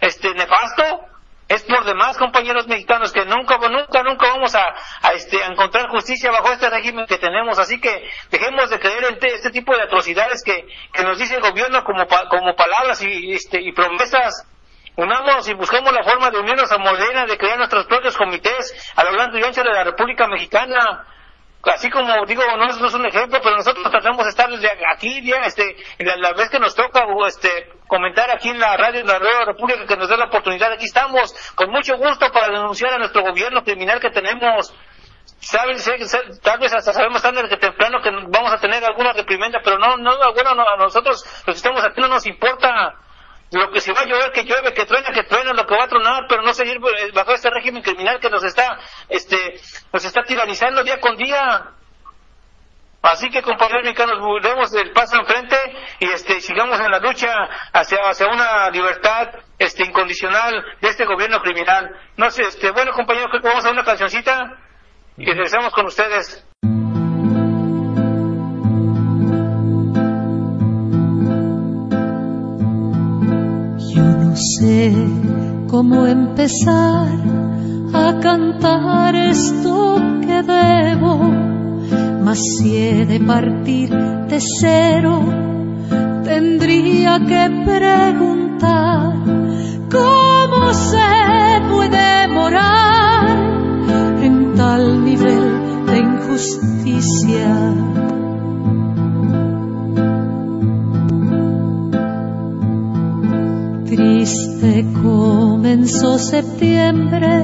este, 0.00 0.32
nefasto? 0.34 1.09
Es 1.50 1.64
por 1.64 1.84
demás, 1.84 2.16
compañeros 2.16 2.68
mexicanos, 2.68 3.12
que 3.12 3.24
nunca, 3.24 3.58
nunca, 3.58 4.04
nunca 4.04 4.28
vamos 4.28 4.54
a, 4.54 4.62
a, 5.02 5.12
este, 5.14 5.42
a 5.42 5.48
encontrar 5.48 5.88
justicia 5.88 6.30
bajo 6.30 6.52
este 6.52 6.70
régimen 6.70 7.06
que 7.06 7.18
tenemos. 7.18 7.58
Así 7.58 7.80
que 7.80 8.08
dejemos 8.30 8.70
de 8.70 8.78
creer 8.78 9.04
en 9.04 9.18
este 9.20 9.50
tipo 9.50 9.74
de 9.74 9.82
atrocidades 9.82 10.44
que, 10.44 10.64
que 10.92 11.02
nos 11.02 11.18
dice 11.18 11.34
el 11.34 11.40
gobierno 11.40 11.82
como, 11.82 12.06
pa, 12.06 12.28
como 12.28 12.54
palabras 12.54 13.02
y, 13.02 13.32
este, 13.32 13.60
y 13.60 13.72
promesas. 13.72 14.46
Unamos 14.94 15.48
y 15.48 15.54
busquemos 15.54 15.92
la 15.92 16.04
forma 16.04 16.30
de 16.30 16.38
unirnos 16.38 16.70
a 16.70 16.78
Morena, 16.78 17.26
de 17.26 17.36
crear 17.36 17.58
nuestros 17.58 17.84
propios 17.86 18.16
comités 18.16 18.92
a 18.94 19.02
lo 19.02 19.10
largo 19.10 19.36
y 19.36 19.42
ancho 19.42 19.64
de 19.64 19.72
la 19.72 19.82
República 19.82 20.28
Mexicana 20.28 21.04
así 21.64 21.90
como 21.90 22.24
digo, 22.26 22.42
no, 22.56 22.66
no, 22.66 22.86
es 22.86 22.94
un 22.94 23.06
ejemplo, 23.06 23.38
pero 23.42 23.56
nosotros 23.56 23.90
tratamos 23.90 24.24
de 24.24 24.30
estar 24.30 24.48
aquí, 24.92 25.20
bien, 25.20 25.42
este, 25.44 25.76
la, 25.98 26.16
la, 26.16 26.32
vez 26.32 26.48
que 26.48 26.58
nos 26.58 26.74
toca, 26.74 27.04
este, 27.26 27.50
comentar 27.86 28.30
aquí 28.30 28.48
en 28.48 28.58
la 28.58 28.76
radio, 28.76 29.00
en 29.00 29.06
la 29.06 29.18
radio 29.18 29.44
República, 29.44 29.86
que 29.86 29.96
nos 29.96 30.08
da 30.08 30.16
la 30.16 30.26
oportunidad, 30.26 30.72
aquí 30.72 30.86
estamos, 30.86 31.34
con 31.54 31.70
mucho 31.70 31.96
gusto 31.98 32.30
para 32.32 32.48
denunciar 32.48 32.94
a 32.94 32.98
nuestro 32.98 33.22
gobierno 33.22 33.62
criminal 33.62 34.00
que 34.00 34.10
tenemos. 34.10 34.74
tal 36.42 36.58
vez 36.58 36.72
hasta 36.72 36.92
sabemos 36.92 37.20
tarde 37.20 37.48
que 37.48 37.56
temprano 37.58 38.00
que 38.00 38.10
vamos 38.10 38.52
a 38.52 38.58
tener 38.58 38.82
alguna 38.84 39.12
reprimenda, 39.12 39.60
pero 39.62 39.78
no, 39.78 39.96
no, 39.98 40.32
bueno, 40.32 40.50
a 40.50 40.76
nosotros 40.78 41.22
los 41.46 41.54
que 41.54 41.58
estamos 41.58 41.84
aquí 41.84 42.00
no 42.00 42.08
nos 42.08 42.26
importa 42.26 42.94
lo 43.52 43.70
que 43.70 43.80
si 43.80 43.90
va 43.92 44.02
a 44.02 44.04
llover, 44.04 44.32
que 44.32 44.44
llueve, 44.44 44.72
que 44.72 44.86
truena, 44.86 45.10
que 45.12 45.24
truena, 45.24 45.52
lo 45.52 45.66
que 45.66 45.76
va 45.76 45.84
a 45.84 45.88
tronar, 45.88 46.26
pero 46.28 46.42
no 46.42 46.54
seguir 46.54 46.76
eh, 46.76 47.10
bajo 47.12 47.32
este 47.32 47.50
régimen 47.50 47.82
criminal 47.82 48.20
que 48.20 48.30
nos 48.30 48.44
está, 48.44 48.78
este, 49.08 49.60
nos 49.92 50.04
está 50.04 50.22
tiranizando 50.22 50.84
día 50.84 51.00
con 51.00 51.16
día. 51.16 51.72
Así 53.02 53.30
que, 53.30 53.42
compañeros 53.42 53.82
mexicanos, 53.82 54.18
demos 54.42 54.72
el 54.74 54.92
paso 54.92 55.16
enfrente 55.16 55.56
y 56.00 56.06
este, 56.10 56.40
sigamos 56.40 56.78
en 56.78 56.90
la 56.90 56.98
lucha 56.98 57.32
hacia, 57.72 57.98
hacia 58.04 58.26
una 58.28 58.68
libertad 58.70 59.28
este, 59.58 59.84
incondicional 59.84 60.62
de 60.80 60.88
este 60.88 61.06
gobierno 61.06 61.40
criminal. 61.40 61.90
No 62.16 62.30
sé, 62.30 62.42
este, 62.42 62.70
bueno, 62.70 62.92
compañeros, 62.92 63.30
vamos 63.42 63.64
a 63.64 63.70
una 63.70 63.84
cancioncita 63.84 64.58
y 65.16 65.24
regresamos 65.24 65.72
con 65.72 65.86
ustedes. 65.86 66.46
Sé 74.56 74.92
cómo 75.68 76.06
empezar 76.06 77.08
a 77.92 78.18
cantar 78.20 79.14
esto 79.14 79.96
que 80.22 80.42
debo 80.42 81.50
mas 82.30 82.38
si 82.38 82.76
he 82.76 83.06
de 83.06 83.18
partir 83.18 83.90
de 83.90 84.38
cero, 84.40 85.24
tendría 86.22 87.18
que 87.18 87.42
preguntar 87.64 89.14
cómo 89.90 90.72
se 90.72 91.10
puede 91.68 92.28
morar 92.28 93.36
en 94.22 94.54
tal 94.54 95.04
nivel 95.04 95.86
de 95.86 95.98
injusticia. 95.98 97.89
Triste 104.30 104.86
comenzó 105.02 106.16
septiembre 106.16 107.42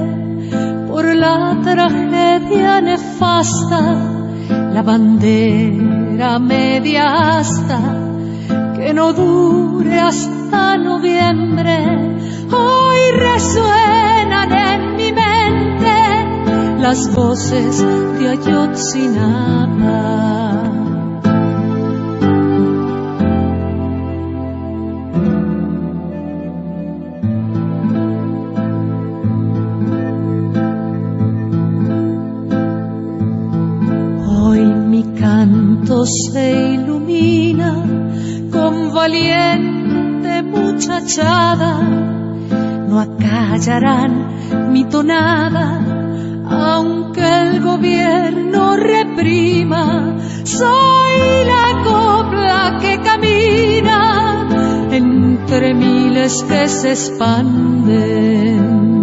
por 0.87 1.03
la 1.03 1.59
tragedia 1.61 2.79
nefasta 2.79 3.81
la 4.73 4.81
bandera 4.83 6.39
media 6.39 7.39
hasta 7.39 7.77
que 8.77 8.93
no 8.93 9.11
dure 9.11 9.99
hasta 9.99 10.77
noviembre. 10.77 11.77
Hoy 12.53 13.11
resuenan 13.17 14.53
en 14.53 14.95
mi 14.95 15.11
mente 15.11 16.79
las 16.79 17.13
voces 17.13 17.85
de 18.17 18.29
Ayotzinapa. 18.29 20.07
Se 36.05 36.73
ilumina 36.73 37.83
con 38.51 38.93
valiente 38.93 40.43
muchachada, 40.43 41.79
no 42.87 42.99
acallarán 42.99 44.71
mi 44.71 44.83
tonada, 44.85 45.81
aunque 46.49 47.41
el 47.41 47.61
gobierno 47.61 48.77
reprima, 48.77 50.15
soy 50.43 51.45
la 51.45 51.83
copla 51.83 52.77
que 52.81 53.01
camina 53.01 54.47
entre 54.91 55.73
miles 55.73 56.43
que 56.43 56.67
se 56.67 56.91
expanden. 56.91 58.96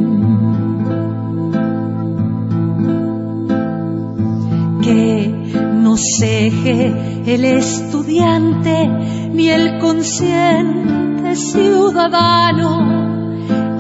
El 6.22 7.44
estudiante 7.44 8.88
ni 9.32 9.48
el 9.48 9.80
consciente 9.80 11.34
ciudadano 11.34 12.94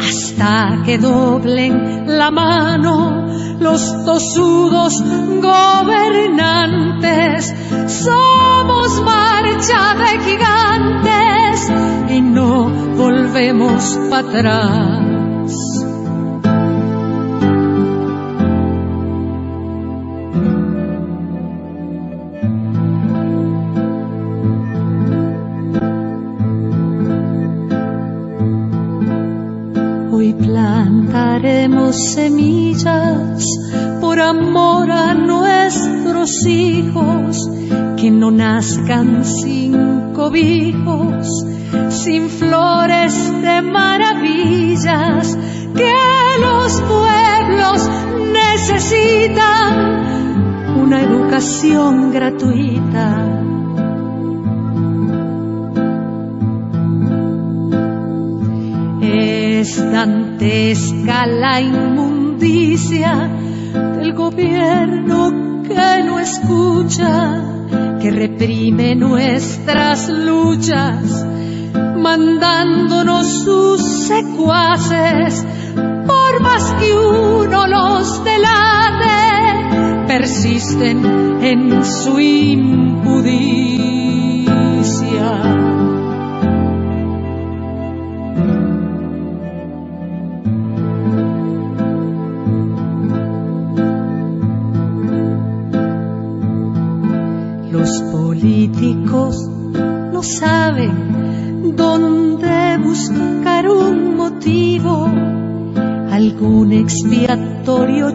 hasta 0.00 0.82
que 0.84 0.98
doblen 0.98 2.18
la 2.18 2.30
mano 2.30 3.24
los 3.60 4.04
tosudos 4.04 5.02
gobernantes. 5.40 7.54
Somos 7.86 9.00
marcha 9.02 9.94
de 9.94 10.18
gigantes 10.24 11.72
y 12.10 12.20
no 12.20 12.68
volvemos 12.96 13.96
para 14.10 14.28
atrás. 14.28 15.13
Semillas 32.04 33.44
por 34.00 34.20
amor 34.20 34.90
a 34.90 35.14
nuestros 35.14 36.46
hijos, 36.46 37.48
que 37.96 38.10
no 38.10 38.30
nazcan 38.30 39.24
sin 39.24 40.12
cobijos, 40.12 41.44
sin 41.88 42.28
flores 42.28 43.14
de 43.42 43.62
maravillas, 43.62 45.38
que 45.74 45.92
los 46.40 46.82
pueblos 46.82 47.90
necesitan 48.32 49.72
una 50.76 51.02
educación 51.02 52.12
gratuita 52.12 53.53
dantesca 59.94 61.24
la 61.24 61.60
inmundicia 61.60 63.30
del 63.96 64.12
gobierno 64.12 65.62
que 65.62 66.02
no 66.04 66.18
escucha, 66.18 67.40
que 68.00 68.10
reprime 68.10 68.96
nuestras 68.96 70.08
luchas, 70.08 71.24
mandándonos 71.96 73.44
sus 73.44 73.80
secuaces, 74.08 75.46
por 76.08 76.40
más 76.40 76.72
que 76.80 76.92
uno 76.92 77.68
los 77.68 78.24
delate, 78.24 80.08
persisten 80.08 81.06
en 81.40 81.84
su 81.84 82.18
impudicia. 82.18 83.44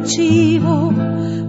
Chivo 0.03 0.93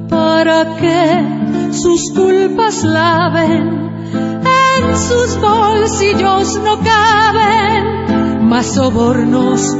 para 0.08 0.76
que 0.76 1.72
sus 1.72 2.12
culpas 2.12 2.84
laven. 2.84 3.90
En 4.12 4.96
sus 4.96 5.40
bolsillos 5.40 6.60
no 6.64 6.78
caben 6.80 8.48
más 8.48 8.66
sobornos, 8.66 9.76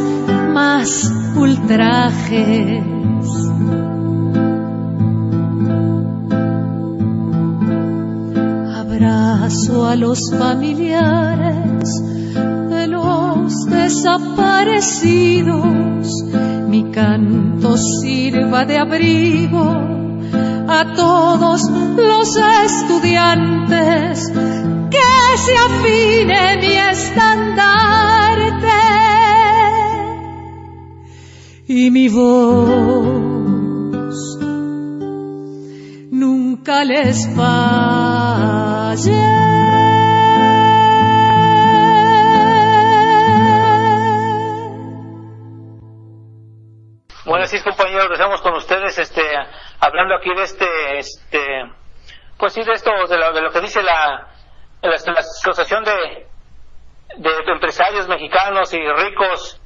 más 0.53 1.13
ultrajes 1.37 2.91
a 9.91 9.97
los 9.97 10.31
familiares 10.31 12.03
de 12.71 12.87
los 12.87 13.67
desaparecidos. 13.67 16.30
Canto 17.01 17.79
sirva 17.79 18.67
de 18.67 18.77
abrigo 18.77 19.67
a 20.69 20.81
todos 20.95 21.63
los 21.97 22.37
estudiantes 22.67 24.31
que 24.91 25.39
se 25.45 25.57
afine 25.57 26.59
mi 26.61 26.75
estandarte 26.93 27.23
y 31.69 31.91
mi 31.91 32.09
voz 32.11 32.37
nunca 36.11 36.85
les 36.85 37.27
falle. 37.35 38.61
Así 47.51 47.57
es, 47.57 47.65
compañeros, 47.65 48.05
regresamos 48.05 48.41
con 48.43 48.55
ustedes, 48.55 48.97
este, 48.97 49.23
hablando 49.81 50.15
aquí 50.15 50.33
de 50.33 50.43
este, 50.45 50.99
este, 50.99 51.65
pues 52.39 52.53
sí, 52.53 52.63
de 52.63 52.75
esto, 52.75 52.93
de 53.09 53.19
lo, 53.19 53.33
de 53.33 53.43
lo 53.43 53.51
que 53.51 53.61
dice 53.61 53.83
la, 53.83 54.29
la, 54.83 54.91
la 54.91 55.19
Asociación 55.19 55.83
de, 55.83 56.29
de 57.17 57.53
empresarios 57.53 58.07
mexicanos 58.07 58.73
y 58.73 58.79
ricos 58.79 59.61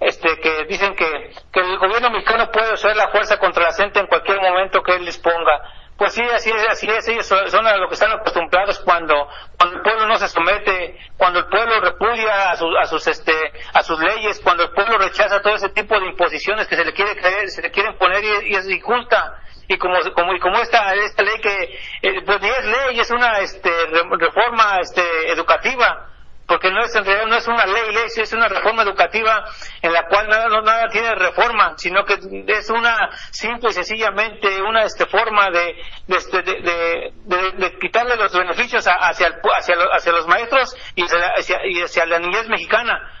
este 0.00 0.40
que 0.40 0.64
dicen 0.64 0.96
que, 0.96 1.30
que 1.52 1.60
el 1.60 1.78
gobierno 1.78 2.10
mexicano 2.10 2.50
puede 2.50 2.74
usar 2.74 2.96
la 2.96 3.08
fuerza 3.08 3.38
contra 3.38 3.62
la 3.62 3.72
gente 3.72 4.00
en 4.00 4.08
cualquier 4.08 4.40
momento 4.42 4.82
que 4.82 4.96
él 4.96 5.06
disponga. 5.06 5.62
Pues 5.96 6.12
sí, 6.12 6.22
así 6.22 6.50
es, 6.50 6.68
así 6.68 6.86
es, 6.90 7.08
ellos 7.08 7.26
son, 7.26 7.66
a 7.66 7.76
lo 7.78 7.88
que 7.88 7.94
están 7.94 8.12
acostumbrados 8.12 8.78
cuando, 8.80 9.14
cuando 9.58 9.76
el 9.76 9.82
pueblo 9.82 10.06
no 10.06 10.18
se 10.18 10.28
somete, 10.28 10.98
cuando 11.16 11.38
el 11.38 11.46
pueblo 11.46 11.80
repudia 11.80 12.50
a, 12.50 12.56
sus 12.56 12.68
a 12.78 12.84
sus 12.84 13.06
este 13.06 13.32
a 13.72 13.82
sus 13.82 13.98
leyes, 14.00 14.38
cuando 14.44 14.64
el 14.64 14.70
pueblo 14.72 14.98
rechaza 14.98 15.40
todo 15.40 15.54
ese 15.54 15.70
tipo 15.70 15.98
de 15.98 16.06
imposiciones 16.06 16.66
que 16.68 16.76
se 16.76 16.84
le 16.84 16.92
quiere 16.92 17.16
creer, 17.16 17.48
se 17.48 17.62
le 17.62 17.70
quieren 17.70 17.96
poner 17.96 18.22
y, 18.22 18.52
y 18.52 18.56
es 18.56 18.68
injusta. 18.68 19.40
Y 19.68 19.78
como 19.78 19.96
como 20.14 20.34
y 20.34 20.38
como 20.38 20.58
esta 20.58 20.94
esta 20.94 21.22
ley 21.22 21.40
que 21.40 21.78
eh, 22.02 22.22
pues 22.26 22.42
ni 22.42 22.48
es 22.48 22.64
ley, 22.66 23.00
es 23.00 23.10
una 23.10 23.38
este 23.40 23.70
re- 23.70 24.16
reforma 24.18 24.78
este 24.80 25.02
educativa 25.32 26.10
porque 26.46 26.70
no 26.70 26.80
es 26.84 26.94
en 26.94 27.04
realidad 27.04 27.26
no 27.26 27.36
es 27.36 27.48
una 27.48 27.66
ley, 27.66 27.92
ley 27.92 28.04
es 28.16 28.32
una 28.32 28.48
reforma 28.48 28.82
educativa 28.82 29.44
en 29.82 29.92
la 29.92 30.06
cual 30.06 30.28
nada 30.28 30.48
no 30.48 30.62
nada 30.62 30.88
tiene 30.88 31.14
reforma 31.14 31.74
sino 31.76 32.04
que 32.04 32.14
es 32.48 32.70
una 32.70 33.10
simple 33.32 33.70
y 33.70 33.72
sencillamente 33.72 34.62
una 34.62 34.84
este 34.84 35.06
forma 35.06 35.50
de 35.50 35.76
de, 36.06 36.16
este, 36.16 36.42
de, 36.42 36.54
de, 37.24 37.50
de- 37.52 37.78
quitarle 37.80 38.16
los 38.16 38.32
beneficios 38.32 38.86
a- 38.86 38.92
hacia 39.08 39.26
el 39.26 39.34
hacia, 39.58 39.74
lo- 39.76 39.92
hacia 39.92 40.12
los 40.12 40.26
maestros 40.28 40.74
y 40.94 41.04
hacia, 41.04 42.06
la- 42.06 42.18
niñez 42.20 42.48
mexicana. 42.48 43.12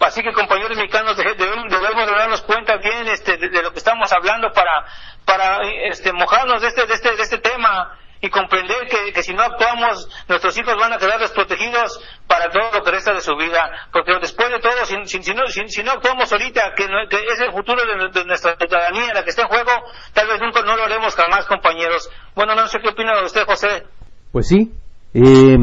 Así 0.00 0.22
que 0.22 0.32
compañeros 0.32 0.76
mexicanos 0.76 1.16
debe- 1.16 1.34
debemos, 1.34 1.70
debemos 1.70 2.06
de 2.06 2.12
darnos 2.16 2.42
cuenta 2.42 2.76
bien 2.76 3.08
este, 3.08 3.36
de 3.38 3.62
lo 3.62 3.72
que 3.72 3.78
estamos 3.78 4.12
hablando 4.12 4.52
para, 4.52 4.84
para 5.24 5.60
este, 5.90 6.12
mojarnos 6.12 6.60
de 6.62 6.68
este, 6.68 6.86
de 6.86 6.94
este, 6.94 7.16
de 7.16 7.22
este 7.22 7.38
tema 7.38 7.98
y 8.20 8.30
comprender 8.30 8.88
que, 8.88 9.12
que 9.12 9.22
si 9.22 9.34
no 9.34 9.42
actuamos 9.42 10.08
nuestros 10.28 10.56
hijos 10.58 10.74
van 10.80 10.92
a 10.92 10.98
quedar 10.98 11.20
desprotegidos 11.20 12.00
para 12.26 12.50
todo 12.50 12.70
lo 12.72 12.82
que 12.82 12.90
resta 12.90 13.12
de 13.12 13.20
su 13.20 13.36
vida. 13.36 13.60
Porque 13.92 14.12
después 14.20 14.48
de 14.50 14.58
todo 14.60 14.72
si, 14.84 14.94
si, 15.06 15.22
si 15.22 15.34
no, 15.34 15.42
si, 15.48 15.82
no 15.82 15.92
actuamos 15.92 16.32
ahorita 16.32 16.72
que, 16.76 16.84
es 16.84 17.40
el 17.40 17.52
futuro 17.52 17.82
de, 17.84 18.08
de 18.20 18.24
nuestra 18.26 18.56
ciudadanía 18.56 19.12
la 19.14 19.22
que 19.22 19.30
está 19.30 19.42
en 19.42 19.48
juego 19.48 19.70
tal 20.12 20.28
vez 20.28 20.40
nunca 20.40 20.62
no 20.62 20.76
lo 20.76 20.84
haremos 20.84 21.14
jamás 21.14 21.46
compañeros. 21.46 22.08
Bueno 22.34 22.54
no 22.54 22.66
sé 22.68 22.78
qué 22.82 22.88
opina 22.88 23.12
usted 23.24 23.44
José. 23.44 23.84
Pues 24.32 24.48
sí, 24.48 24.72
eh, 25.14 25.58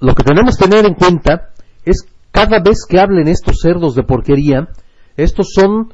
lo 0.00 0.14
que 0.14 0.22
tenemos 0.22 0.56
que 0.56 0.64
tener 0.68 0.86
en 0.86 0.94
cuenta 0.94 1.50
es 1.84 2.06
cada 2.30 2.60
vez 2.60 2.86
que 2.88 3.00
hablen 3.00 3.26
estos 3.28 3.56
cerdos 3.60 3.94
de 3.94 4.02
porquería, 4.04 4.68
estos 5.16 5.48
son, 5.54 5.92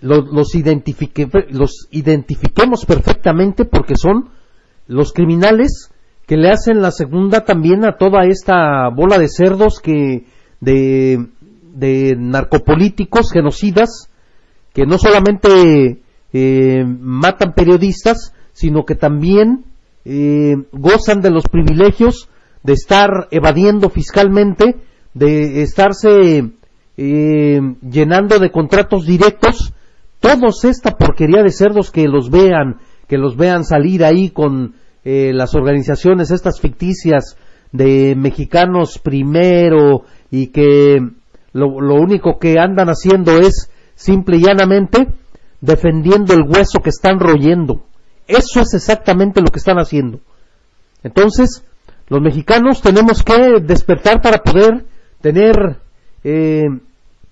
lo- 0.00 0.20
los, 0.22 0.54
identifique- 0.54 1.28
los 1.50 1.86
identifiquemos 1.90 2.84
perfectamente 2.84 3.64
porque 3.64 3.96
son 3.96 4.30
los 4.86 5.12
criminales 5.12 5.90
que 6.26 6.36
le 6.36 6.50
hacen 6.50 6.82
la 6.82 6.90
segunda 6.90 7.44
también 7.44 7.84
a 7.84 7.96
toda 7.96 8.26
esta 8.26 8.88
bola 8.88 9.18
de 9.18 9.28
cerdos 9.28 9.80
que 9.80 10.26
de, 10.60 11.26
narcopolíticos 12.18 13.30
genocidas 13.32 14.10
que 14.72 14.86
no 14.86 14.98
solamente 14.98 16.02
eh, 16.32 16.84
matan 16.84 17.54
periodistas, 17.54 18.34
sino 18.52 18.84
que 18.84 18.94
también 18.94 19.64
eh, 20.04 20.56
gozan 20.72 21.20
de 21.20 21.30
los 21.30 21.44
privilegios 21.48 22.28
de 22.62 22.72
estar 22.72 23.28
evadiendo 23.30 23.88
fiscalmente, 23.90 24.76
de 25.14 25.62
estarse 25.62 26.50
eh, 26.96 27.60
llenando 27.82 28.38
de 28.38 28.50
contratos 28.50 29.06
directos, 29.06 29.72
todos 30.20 30.64
esta 30.64 30.96
porquería 30.96 31.42
de 31.42 31.50
cerdos 31.50 31.90
que 31.90 32.08
los 32.08 32.30
vean, 32.30 32.78
que 33.08 33.18
los 33.18 33.36
vean 33.36 33.64
salir 33.64 34.04
ahí 34.04 34.30
con 34.30 34.74
eh, 35.04 35.32
las 35.32 35.54
organizaciones 35.54 36.30
estas 36.30 36.60
ficticias 36.60 37.36
de 37.72 38.14
mexicanos 38.16 38.98
primero 38.98 40.04
y 40.30 40.48
que 40.48 40.98
lo, 41.52 41.80
lo 41.80 41.94
único 41.94 42.38
que 42.38 42.58
andan 42.58 42.88
haciendo 42.88 43.38
es 43.38 43.70
simple 43.94 44.38
y 44.38 44.44
llanamente 44.44 45.08
defendiendo 45.60 46.34
el 46.34 46.42
hueso 46.42 46.80
que 46.82 46.90
están 46.90 47.18
royendo. 47.18 47.84
Eso 48.26 48.60
es 48.60 48.74
exactamente 48.74 49.40
lo 49.40 49.48
que 49.48 49.58
están 49.58 49.78
haciendo. 49.78 50.20
Entonces, 51.02 51.64
los 52.08 52.20
mexicanos 52.20 52.80
tenemos 52.82 53.22
que 53.22 53.60
despertar 53.60 54.20
para 54.20 54.38
poder 54.38 54.84
tener, 55.20 55.78
eh, 56.24 56.64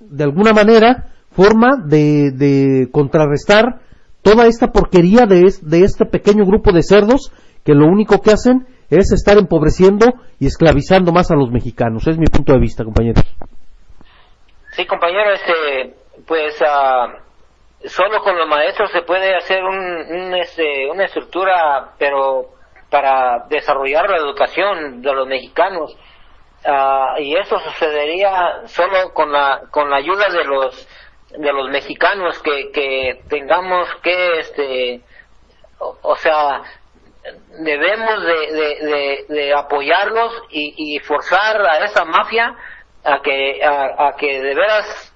de 0.00 0.24
alguna 0.24 0.52
manera, 0.52 1.12
forma 1.32 1.76
de, 1.84 2.30
de 2.30 2.88
contrarrestar 2.92 3.80
toda 4.24 4.46
esta 4.46 4.68
porquería 4.72 5.26
de, 5.26 5.42
es- 5.42 5.62
de 5.68 5.84
este 5.84 6.06
pequeño 6.06 6.44
grupo 6.44 6.72
de 6.72 6.82
cerdos 6.82 7.30
que 7.64 7.74
lo 7.74 7.86
único 7.86 8.20
que 8.20 8.32
hacen 8.32 8.66
es 8.90 9.12
estar 9.12 9.38
empobreciendo 9.38 10.06
y 10.40 10.46
esclavizando 10.46 11.12
más 11.12 11.30
a 11.30 11.36
los 11.36 11.50
mexicanos. 11.50 12.06
Es 12.06 12.18
mi 12.18 12.26
punto 12.26 12.52
de 12.52 12.58
vista, 12.58 12.84
compañeros. 12.84 13.22
Sí, 14.72 14.86
compañero, 14.86 15.30
este, 15.32 15.94
pues 16.26 16.60
ah, 16.66 17.06
solo 17.84 18.20
con 18.22 18.36
los 18.36 18.48
maestros 18.48 18.90
se 18.92 19.02
puede 19.02 19.34
hacer 19.36 19.62
un, 19.64 19.76
un, 19.76 20.34
este, 20.34 20.90
una 20.90 21.04
estructura, 21.04 21.92
pero 21.98 22.46
para 22.90 23.46
desarrollar 23.48 24.08
la 24.10 24.16
educación 24.18 25.00
de 25.02 25.12
los 25.12 25.26
mexicanos. 25.26 25.96
Ah, 26.66 27.16
y 27.18 27.36
eso 27.36 27.58
sucedería 27.60 28.62
solo 28.66 29.12
con 29.12 29.30
la 29.30 29.62
con 29.70 29.90
la 29.90 29.96
ayuda 29.98 30.28
de 30.30 30.44
los 30.44 30.88
de 31.36 31.52
los 31.52 31.68
mexicanos 31.70 32.40
que, 32.42 32.70
que 32.72 33.24
tengamos 33.28 33.88
que 34.02 34.38
este 34.40 35.00
o, 35.78 36.16
sea 36.16 36.62
debemos 37.58 38.22
de, 38.22 38.52
de, 38.52 38.86
de, 38.86 39.24
de 39.28 39.54
apoyarlos 39.54 40.42
y, 40.50 40.96
y 40.96 40.98
forzar 41.00 41.60
a 41.62 41.84
esa 41.84 42.04
mafia 42.04 42.54
a 43.04 43.20
que 43.22 43.62
a, 43.64 44.08
a 44.08 44.16
que 44.16 44.40
de 44.42 44.54
veras 44.54 45.12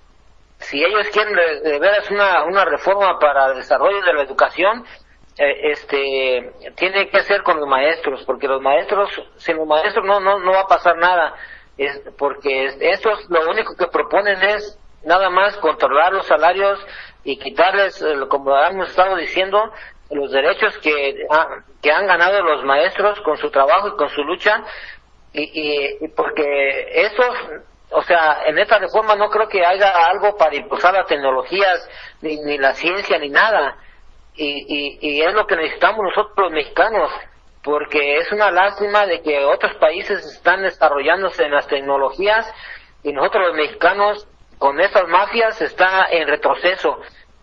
si 0.60 0.82
ellos 0.84 1.06
quieren 1.12 1.34
de, 1.62 1.78
veras 1.78 2.10
una, 2.10 2.44
una 2.44 2.64
reforma 2.64 3.18
para 3.18 3.46
el 3.46 3.56
desarrollo 3.56 4.00
de 4.02 4.12
la 4.14 4.22
educación 4.22 4.84
eh, 5.38 5.70
este 5.70 6.52
tiene 6.76 7.08
que 7.10 7.22
ser 7.22 7.42
con 7.42 7.60
los 7.60 7.68
maestros 7.68 8.24
porque 8.24 8.48
los 8.48 8.60
maestros 8.60 9.10
sin 9.36 9.56
los 9.56 9.66
maestros 9.66 10.04
no 10.04 10.18
no 10.20 10.38
no 10.40 10.52
va 10.52 10.62
a 10.62 10.66
pasar 10.66 10.96
nada. 10.96 11.34
Es 11.76 12.02
porque 12.18 12.64
es- 12.64 12.76
estos 12.80 13.30
lo 13.30 13.48
único 13.48 13.76
que 13.76 13.86
proponen 13.86 14.42
es 14.42 14.76
nada 15.04 15.30
más 15.30 15.56
controlar 15.58 16.12
los 16.12 16.26
salarios 16.26 16.78
y 17.24 17.38
quitarles 17.38 18.00
eh, 18.02 18.14
como 18.28 18.56
hemos 18.56 18.90
estado 18.90 19.16
diciendo 19.16 19.72
los 20.10 20.30
derechos 20.30 20.76
que 20.78 21.26
que 21.82 21.92
han 21.92 22.06
ganado 22.06 22.42
los 22.42 22.64
maestros 22.64 23.20
con 23.20 23.36
su 23.36 23.50
trabajo 23.50 23.88
y 23.88 23.96
con 23.96 24.08
su 24.08 24.22
lucha 24.24 24.64
y, 25.32 26.00
y, 26.04 26.08
porque 26.08 26.88
esos 26.92 27.36
o 27.90 28.02
sea, 28.02 28.42
en 28.46 28.58
esta 28.58 28.78
reforma 28.78 29.16
no 29.16 29.30
creo 29.30 29.48
que 29.48 29.64
haya 29.64 29.90
algo 30.08 30.36
para 30.36 30.54
impulsar 30.54 30.92
las 30.92 31.06
tecnologías, 31.06 31.88
ni, 32.20 32.36
ni 32.40 32.58
la 32.58 32.74
ciencia, 32.74 33.18
ni 33.18 33.30
nada. 33.30 33.78
Y, 34.34 34.66
y, 34.68 34.98
y 35.00 35.22
es 35.22 35.32
lo 35.32 35.46
que 35.46 35.56
necesitamos 35.56 36.04
nosotros 36.04 36.36
los 36.36 36.52
mexicanos, 36.52 37.10
porque 37.62 38.18
es 38.18 38.30
una 38.30 38.50
lástima 38.50 39.06
de 39.06 39.22
que 39.22 39.44
otros 39.44 39.74
países 39.76 40.24
están 40.24 40.62
desarrollándose 40.62 41.44
en 41.44 41.52
las 41.52 41.66
tecnologías 41.66 42.52
y 43.02 43.12
nosotros 43.12 43.48
los 43.48 43.56
mexicanos 43.56 44.28
con 44.58 44.80
estas 44.80 45.06
mafias 45.08 45.60
está 45.62 46.06
en 46.10 46.26
retroceso. 46.28 46.98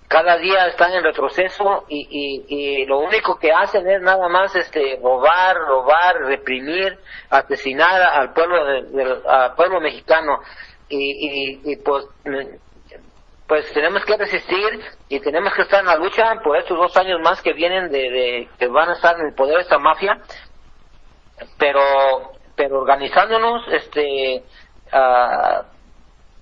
Cada 0.07 0.37
día 0.37 0.67
están 0.67 0.93
en 0.93 1.03
retroceso 1.03 1.85
y, 1.89 2.07
y, 2.09 2.45
y 2.81 2.85
lo 2.85 2.99
único 2.99 3.39
que 3.39 3.51
hacen 3.51 3.89
es 3.89 4.01
nada 4.01 4.29
más 4.29 4.55
este 4.55 4.99
robar, 5.01 5.57
robar, 5.67 6.17
reprimir, 6.25 6.99
asesinar 7.31 8.01
al 8.01 8.31
pueblo 8.33 8.63
de- 8.65 8.81
del- 8.83 9.21
al 9.27 9.55
pueblo 9.55 9.81
mexicano 9.81 10.39
y, 10.89 10.99
y, 11.65 11.71
y 11.71 11.75
pues 11.77 12.05
pues 13.47 13.71
tenemos 13.73 14.03
que 14.05 14.17
resistir 14.17 14.79
y 15.09 15.19
tenemos 15.19 15.53
que 15.53 15.61
estar 15.63 15.79
en 15.81 15.85
la 15.87 15.95
lucha 15.97 16.35
por 16.43 16.57
estos 16.57 16.77
dos 16.77 16.95
años 16.97 17.19
más 17.21 17.41
que 17.43 17.53
vienen 17.53 17.91
de, 17.91 18.09
de 18.09 18.49
que 18.57 18.67
van 18.67 18.89
a 18.89 18.93
estar 18.93 19.19
en 19.19 19.27
el 19.27 19.33
poder 19.35 19.57
de 19.57 19.61
esta 19.61 19.77
mafia 19.79 20.19
pero 21.57 21.81
pero 22.55 22.79
organizándonos 22.79 23.67
este 23.71 24.43
ah, 24.91 25.63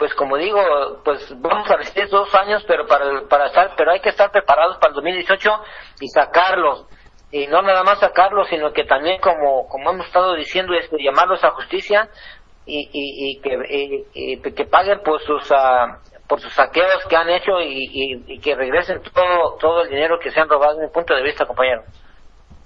pues 0.04 0.16
como 0.16 0.36
digo 0.36 0.60
pues 1.06 1.34
vamos 1.40 1.72
a 1.72 1.78
resistir 1.78 2.10
dos 2.10 2.28
años 2.36 2.62
pero 2.68 2.86
para 2.86 3.26
para 3.30 3.46
estar 3.46 3.72
pero 3.78 3.92
hay 3.92 4.02
que 4.02 4.10
estar 4.10 4.30
preparados 4.32 4.76
para 4.76 4.90
el 4.90 4.96
2018 4.96 5.50
y 6.02 6.10
sacarlos. 6.10 6.86
Y 7.32 7.48
no 7.48 7.62
nada 7.62 7.84
más 7.84 8.00
sacarlos 8.00 8.50
sino 8.50 8.74
que 8.74 8.84
también 8.84 9.22
como 9.22 9.66
como 9.70 9.92
hemos 9.92 10.06
estado 10.08 10.34
diciendo 10.34 10.74
este 10.74 11.02
llamarlos 11.02 11.42
a 11.46 11.52
justicia 11.52 12.10
y, 12.66 12.90
y, 12.92 13.32
y 13.32 13.42
que 14.44 14.54
que 14.54 14.66
paguen 14.66 15.00
por 15.06 15.22
sus 15.22 15.50
ah, 15.54 16.00
por 16.28 16.42
sus 16.42 16.52
saqueos 16.52 17.06
que 17.08 17.16
han 17.16 17.30
hecho 17.30 17.62
y 17.62 18.40
que 18.40 18.56
regresen 18.56 19.02
todo 19.04 19.56
todo 19.58 19.84
el 19.84 19.90
dinero 19.90 20.20
que 20.20 20.32
se 20.32 20.40
han 20.42 20.50
robado 20.50 20.74
desde 20.74 20.88
mi 20.88 20.94
punto 20.94 21.16
de 21.16 21.24
vista 21.24 21.46
compañero. 21.46 21.84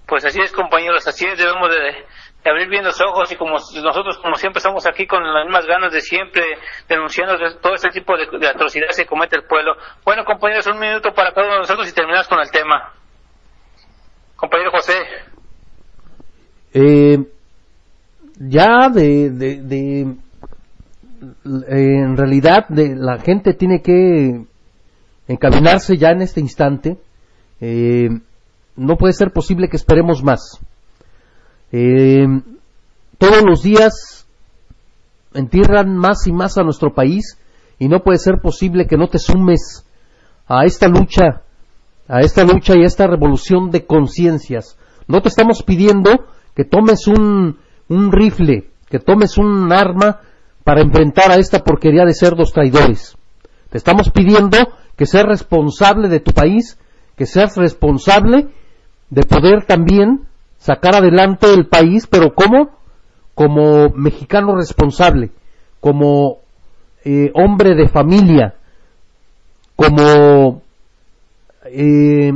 Pues 0.07 0.25
así 0.25 0.41
es, 0.41 0.51
compañeros, 0.53 1.05
así 1.05 1.27
es, 1.27 1.37
debemos 1.37 1.69
de, 1.69 2.05
abrir 2.49 2.69
bien 2.69 2.83
los 2.83 2.99
ojos 3.01 3.31
y 3.31 3.35
como 3.35 3.53
nosotros, 3.53 4.17
como 4.17 4.35
siempre, 4.35 4.59
estamos 4.59 4.85
aquí 4.85 5.07
con 5.07 5.23
las 5.23 5.45
mismas 5.45 5.65
ganas 5.65 5.91
de 5.91 6.01
siempre 6.01 6.43
denunciando 6.87 7.35
todo 7.61 7.75
este 7.75 7.89
tipo 7.89 8.13
de, 8.17 8.47
atrocidades 8.47 8.97
que 8.97 9.05
comete 9.05 9.35
el 9.35 9.43
pueblo. 9.43 9.75
Bueno, 10.05 10.23
compañeros, 10.25 10.67
un 10.67 10.79
minuto 10.79 11.13
para 11.13 11.33
cada 11.33 11.47
uno 11.47 11.55
de 11.55 11.61
nosotros 11.61 11.89
y 11.89 11.93
terminamos 11.93 12.27
con 12.27 12.39
el 12.39 12.51
tema. 12.51 12.93
Compañero 14.35 14.71
José. 14.71 14.93
Eh, 16.73 17.17
ya 18.39 18.89
de, 18.89 19.29
de, 19.31 20.15
en 21.67 22.17
realidad 22.17 22.67
de, 22.69 22.95
la 22.95 23.19
gente 23.19 23.53
tiene 23.53 23.81
que 23.81 24.45
encaminarse 25.27 25.97
ya 25.97 26.09
en 26.09 26.21
este 26.21 26.39
instante. 26.39 26.97
Eh, 27.59 28.09
no 28.75 28.95
puede 28.95 29.13
ser 29.13 29.31
posible 29.31 29.67
que 29.69 29.77
esperemos 29.77 30.23
más. 30.23 30.59
Eh, 31.71 32.25
todos 33.17 33.43
los 33.43 33.61
días 33.61 34.27
entierran 35.33 35.95
más 35.97 36.27
y 36.27 36.31
más 36.31 36.57
a 36.57 36.63
nuestro 36.63 36.93
país 36.93 37.37
y 37.79 37.87
no 37.87 38.01
puede 38.01 38.19
ser 38.19 38.39
posible 38.41 38.87
que 38.87 38.97
no 38.97 39.07
te 39.07 39.19
sumes 39.19 39.85
a 40.47 40.65
esta 40.65 40.87
lucha, 40.87 41.41
a 42.07 42.21
esta 42.21 42.43
lucha 42.43 42.75
y 42.75 42.83
a 42.83 42.87
esta 42.87 43.07
revolución 43.07 43.69
de 43.69 43.85
conciencias. 43.85 44.77
No 45.07 45.21
te 45.21 45.29
estamos 45.29 45.63
pidiendo 45.63 46.25
que 46.55 46.63
tomes 46.63 47.07
un, 47.07 47.57
un 47.89 48.11
rifle, 48.11 48.69
que 48.89 48.99
tomes 48.99 49.37
un 49.37 49.71
arma 49.71 50.21
para 50.63 50.81
enfrentar 50.81 51.31
a 51.31 51.35
esta 51.35 51.63
porquería 51.63 52.05
de 52.05 52.13
cerdos 52.13 52.51
traidores. 52.51 53.15
Te 53.69 53.77
estamos 53.77 54.09
pidiendo 54.09 54.57
que 54.95 55.05
seas 55.05 55.25
responsable 55.25 56.09
de 56.09 56.19
tu 56.19 56.31
país, 56.31 56.77
que 57.15 57.25
seas 57.25 57.55
responsable 57.55 58.47
de 59.09 59.23
poder 59.23 59.65
también 59.65 60.26
sacar 60.57 60.95
adelante 60.95 61.53
el 61.53 61.67
país, 61.67 62.07
pero 62.07 62.33
¿cómo? 62.33 62.77
Como 63.33 63.89
mexicano 63.89 64.55
responsable, 64.55 65.31
como 65.79 66.39
eh, 67.05 67.31
hombre 67.33 67.75
de 67.75 67.87
familia, 67.87 68.55
como 69.75 70.61
eh, 71.65 72.33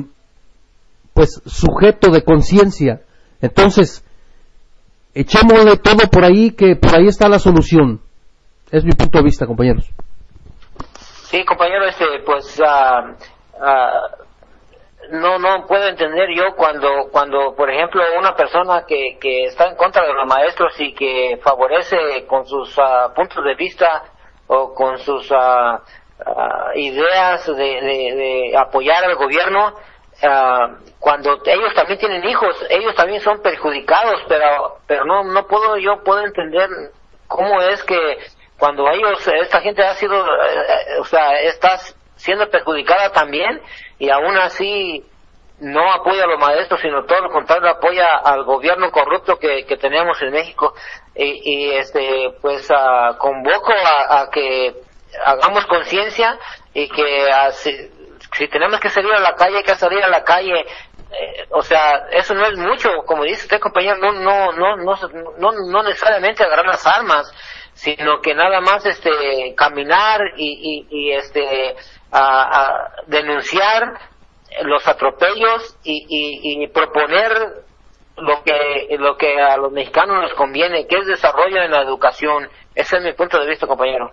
pues 1.14 1.42
sujeto 1.46 2.12
de 2.12 2.24
conciencia. 2.24 3.02
Entonces, 3.42 4.06
echémosle 5.14 5.78
todo 5.78 6.08
por 6.10 6.24
ahí, 6.24 6.52
que 6.52 6.76
por 6.76 6.96
ahí 6.96 7.08
está 7.08 7.28
la 7.28 7.40
solución. 7.40 8.02
Es 8.72 8.86
mi 8.86 8.92
punto 8.92 9.18
de 9.18 9.24
vista, 9.26 9.46
compañeros. 9.46 9.90
Sí, 11.32 11.44
compañero, 11.46 11.86
este, 11.88 12.06
pues 12.26 12.60
uh, 12.60 13.16
no 15.10 15.40
no 15.40 15.66
puedo 15.66 15.88
entender 15.88 16.30
yo 16.36 16.56
cuando 16.56 17.10
cuando 17.12 17.56
por 17.56 17.70
ejemplo 17.70 18.04
una 18.18 18.36
persona 18.36 18.86
que, 18.88 19.18
que 19.20 19.46
está 19.46 19.68
en 19.68 19.76
contra 19.76 20.06
de 20.06 20.14
los 20.14 20.26
maestros 20.28 20.74
y 20.80 20.94
que 20.94 21.40
favorece 21.44 22.26
con 22.28 22.46
sus 22.46 22.78
uh, 22.78 23.14
puntos 23.16 23.44
de 23.44 23.56
vista 23.56 24.04
o 24.48 24.74
con 24.74 24.98
sus 25.00 25.30
uh, 25.32 25.80
ideas 26.76 27.46
de, 27.48 27.54
de, 27.54 28.16
de, 28.16 28.58
apoyar 28.58 29.04
al 29.04 29.16
gobierno 29.16 29.74
cuando 31.00 31.40
ellos 31.46 31.74
también 31.74 31.98
tienen 31.98 32.24
hijos 32.26 32.56
ellos 32.70 32.94
también 32.94 33.22
son 33.22 33.42
perjudicados 33.42 34.22
pero 34.28 34.78
pero 34.86 35.04
no 35.04 35.24
no 35.24 35.48
puedo 35.48 35.78
yo 35.78 36.04
puedo 36.04 36.24
entender 36.24 36.70
cómo 37.28 37.60
es 37.62 37.84
que 37.84 38.20
cuando 38.60 38.88
ellos 38.92 39.28
esta 39.28 39.62
gente 39.62 39.84
ha 39.84 39.96
sido 39.96 40.24
eh, 40.24 40.28
eh, 40.28 41.00
o 41.00 41.06
sea 41.06 41.42
está 41.42 41.80
siendo 42.16 42.48
perjudicada 42.52 43.12
también 43.12 43.60
y 44.02 44.10
aún 44.10 44.36
así 44.36 45.06
no 45.60 45.94
apoya 45.94 46.24
a 46.24 46.28
los 46.28 46.40
maestros, 46.40 46.82
sino 46.82 47.06
todo 47.06 47.22
lo 47.22 47.30
contrario, 47.30 47.70
apoya 47.70 48.18
al 48.24 48.44
gobierno 48.46 48.90
corrupto 48.90 49.38
que, 49.38 49.64
que 49.68 49.78
tenemos 49.78 50.20
en 50.24 50.32
México. 50.32 50.74
Y, 51.14 51.70
este, 51.70 52.34
pues 52.42 52.68
convoco 53.20 53.72
a, 54.10 54.28
que 54.32 54.74
hagamos 55.24 55.68
conciencia 55.68 56.36
y 56.74 56.90
que 56.90 57.30
si, 57.52 58.48
tenemos 58.48 58.80
que 58.80 58.90
salir 58.90 59.14
a 59.14 59.20
la 59.20 59.36
calle, 59.36 59.58
hay 59.58 59.64
que 59.64 59.76
salir 59.76 60.04
a 60.04 60.08
la 60.08 60.24
calle. 60.24 60.62
Eh, 60.62 61.46
o 61.52 61.62
sea, 61.62 62.08
eso 62.10 62.34
no 62.34 62.48
es 62.48 62.58
mucho, 62.58 62.90
como 63.06 63.24
dice 63.24 63.44
usted, 63.44 63.60
compañero, 63.60 63.98
no, 63.98 64.14
no, 64.14 64.52
no, 64.54 64.78
no, 64.78 64.96
no, 65.38 65.52
no 65.52 65.84
necesariamente 65.84 66.44
agarrar 66.44 66.66
las 66.66 66.88
armas, 66.88 67.32
sino 67.74 68.22
que 68.22 68.34
nada 68.34 68.62
más 68.62 68.86
este 68.86 69.56
caminar 69.56 70.22
y, 70.38 70.88
y, 70.90 70.98
y 71.00 71.12
este 71.12 71.76
a, 72.12 72.90
denunciar 73.08 74.00
los 74.64 74.86
atropellos 74.88 75.78
y, 75.84 76.06
y, 76.64 76.68
proponer 76.68 77.32
lo 78.18 78.44
que 78.44 78.98
lo 78.98 79.18
que 79.18 79.42
a 79.42 79.58
los 79.58 79.72
mexicanos 79.72 80.22
nos 80.22 80.34
conviene, 80.34 80.86
que 80.88 80.98
es 80.98 81.08
desarrollo 81.08 81.62
en 81.62 81.72
la 81.72 81.82
educación. 81.82 82.50
Ese 82.76 82.98
es 82.98 83.04
mi 83.04 83.14
punto 83.14 83.40
de 83.40 83.48
vista, 83.48 83.68
compañero. 83.68 84.12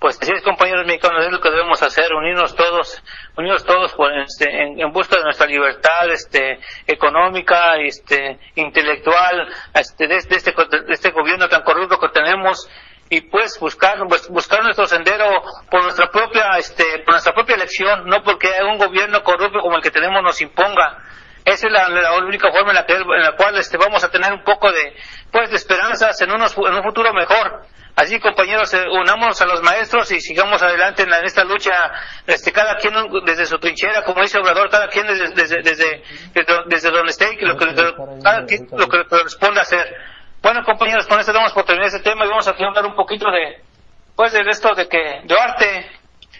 Pues 0.00 0.16
sí, 0.18 0.32
compañeros 0.42 0.86
mexicanos, 0.86 1.26
es 1.26 1.30
lo 1.30 1.40
que 1.42 1.50
debemos 1.50 1.82
hacer, 1.82 2.14
unirnos 2.14 2.56
todos, 2.56 3.02
unirnos 3.36 3.66
todos 3.66 3.94
este, 4.26 4.62
en, 4.62 4.92
busca 4.92 5.18
de 5.18 5.24
nuestra 5.24 5.46
libertad 5.46 6.10
este, 6.10 6.58
económica, 6.86 7.74
este, 7.78 8.38
intelectual, 8.54 9.46
este, 9.74 10.08
de, 10.08 10.16
este, 10.16 10.36
de 10.38 10.94
este 10.94 11.10
gobierno 11.10 11.50
tan 11.50 11.62
corrupto 11.64 11.98
que 11.98 12.08
tenemos 12.08 12.66
y 13.10 13.20
pues 13.22 13.58
buscar 13.60 13.98
buscar 14.30 14.62
nuestro 14.62 14.86
sendero 14.86 15.26
por 15.68 15.82
nuestra 15.82 16.08
propia 16.10 16.52
este 16.58 16.84
por 17.04 17.14
nuestra 17.14 17.34
propia 17.34 17.56
elección 17.56 18.06
no 18.06 18.22
porque 18.22 18.48
un 18.62 18.78
gobierno 18.78 19.20
corrupto 19.24 19.58
como 19.58 19.76
el 19.76 19.82
que 19.82 19.90
tenemos 19.90 20.22
nos 20.22 20.40
imponga. 20.40 20.96
Esa 21.44 21.66
es 21.66 21.72
la, 21.72 22.16
única 22.18 22.52
forma 22.52 22.70
en 22.70 22.76
la, 22.76 22.86
que, 22.86 22.94
en 22.94 23.22
la 23.22 23.32
cual 23.32 23.58
este 23.58 23.76
vamos 23.76 24.04
a 24.04 24.10
tener 24.10 24.32
un 24.32 24.44
poco 24.44 24.70
de 24.70 24.94
pues 25.32 25.50
de 25.50 25.56
esperanzas 25.56 26.20
en 26.22 26.30
unos 26.30 26.56
en 26.56 26.72
un 26.72 26.82
futuro 26.84 27.12
mejor 27.12 27.66
así 28.00 28.18
compañeros 28.18 28.72
eh, 28.74 28.84
unamos 28.90 29.40
a 29.40 29.46
los 29.46 29.62
maestros 29.62 30.10
y 30.12 30.20
sigamos 30.20 30.62
adelante 30.62 31.02
en, 31.02 31.12
esta 31.24 31.44
lucha 31.44 31.72
este 32.26 32.50
cada 32.52 32.76
quien 32.76 32.94
desde 33.24 33.46
su 33.46 33.58
trinchera 33.58 34.02
como 34.02 34.22
dice 34.22 34.38
Obrador 34.38 34.70
cada 34.70 34.88
quien 34.88 35.06
desde 35.06 35.28
desde 35.34 35.62
desde, 35.62 36.02
desde, 36.66 36.90
donde 36.90 37.10
esté 37.10 37.36
y 37.38 37.44
lo 37.44 37.56
que, 37.56 37.66
cada 38.22 38.44
quien 38.46 38.66
lo 38.72 38.88
que 38.88 39.04
corresponda 39.04 39.62
hacer. 39.62 39.86
Bueno, 40.42 40.64
compañeros, 40.64 41.06
con 41.06 41.20
esto 41.20 41.32
damos 41.34 41.52
por 41.52 41.64
terminar 41.64 41.88
este 41.88 42.00
tema 42.00 42.24
y 42.24 42.28
vamos 42.28 42.48
a 42.48 42.52
hablar 42.52 42.86
un 42.86 42.94
poquito 42.94 43.30
de, 43.30 43.62
pues, 44.16 44.32
de 44.32 44.40
esto 44.48 44.74
de 44.74 44.88
que 44.88 45.20
Duarte, 45.24 45.90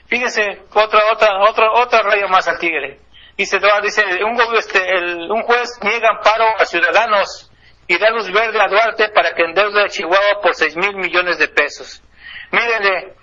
fíjense, 0.07 0.63
otra, 0.73 1.01
otra, 1.13 1.39
otra, 1.47 1.71
otra 1.73 2.03
raya 2.03 2.27
más 2.27 2.49
al 2.49 2.59
tigre. 2.59 2.99
Dice 3.37 3.59
Duarte, 3.59 3.83
dice, 3.83 4.03
un, 4.25 4.41
este, 4.57 4.91
el, 4.91 5.31
un 5.31 5.43
juez 5.43 5.79
niega 5.83 6.09
amparo 6.17 6.47
a 6.59 6.65
ciudadanos 6.65 7.50
y 7.91 7.99
da 7.99 8.09
luz 8.11 8.31
verde 8.31 8.63
a 8.63 8.69
Duarte 8.69 9.09
para 9.09 9.35
que 9.35 9.43
endeude 9.43 9.83
a 9.83 9.89
Chihuahua 9.89 10.41
por 10.41 10.55
seis 10.55 10.77
mil 10.77 10.95
millones 10.95 11.39
de 11.39 11.49
pesos. 11.49 12.01
Mírenle, 12.53 13.17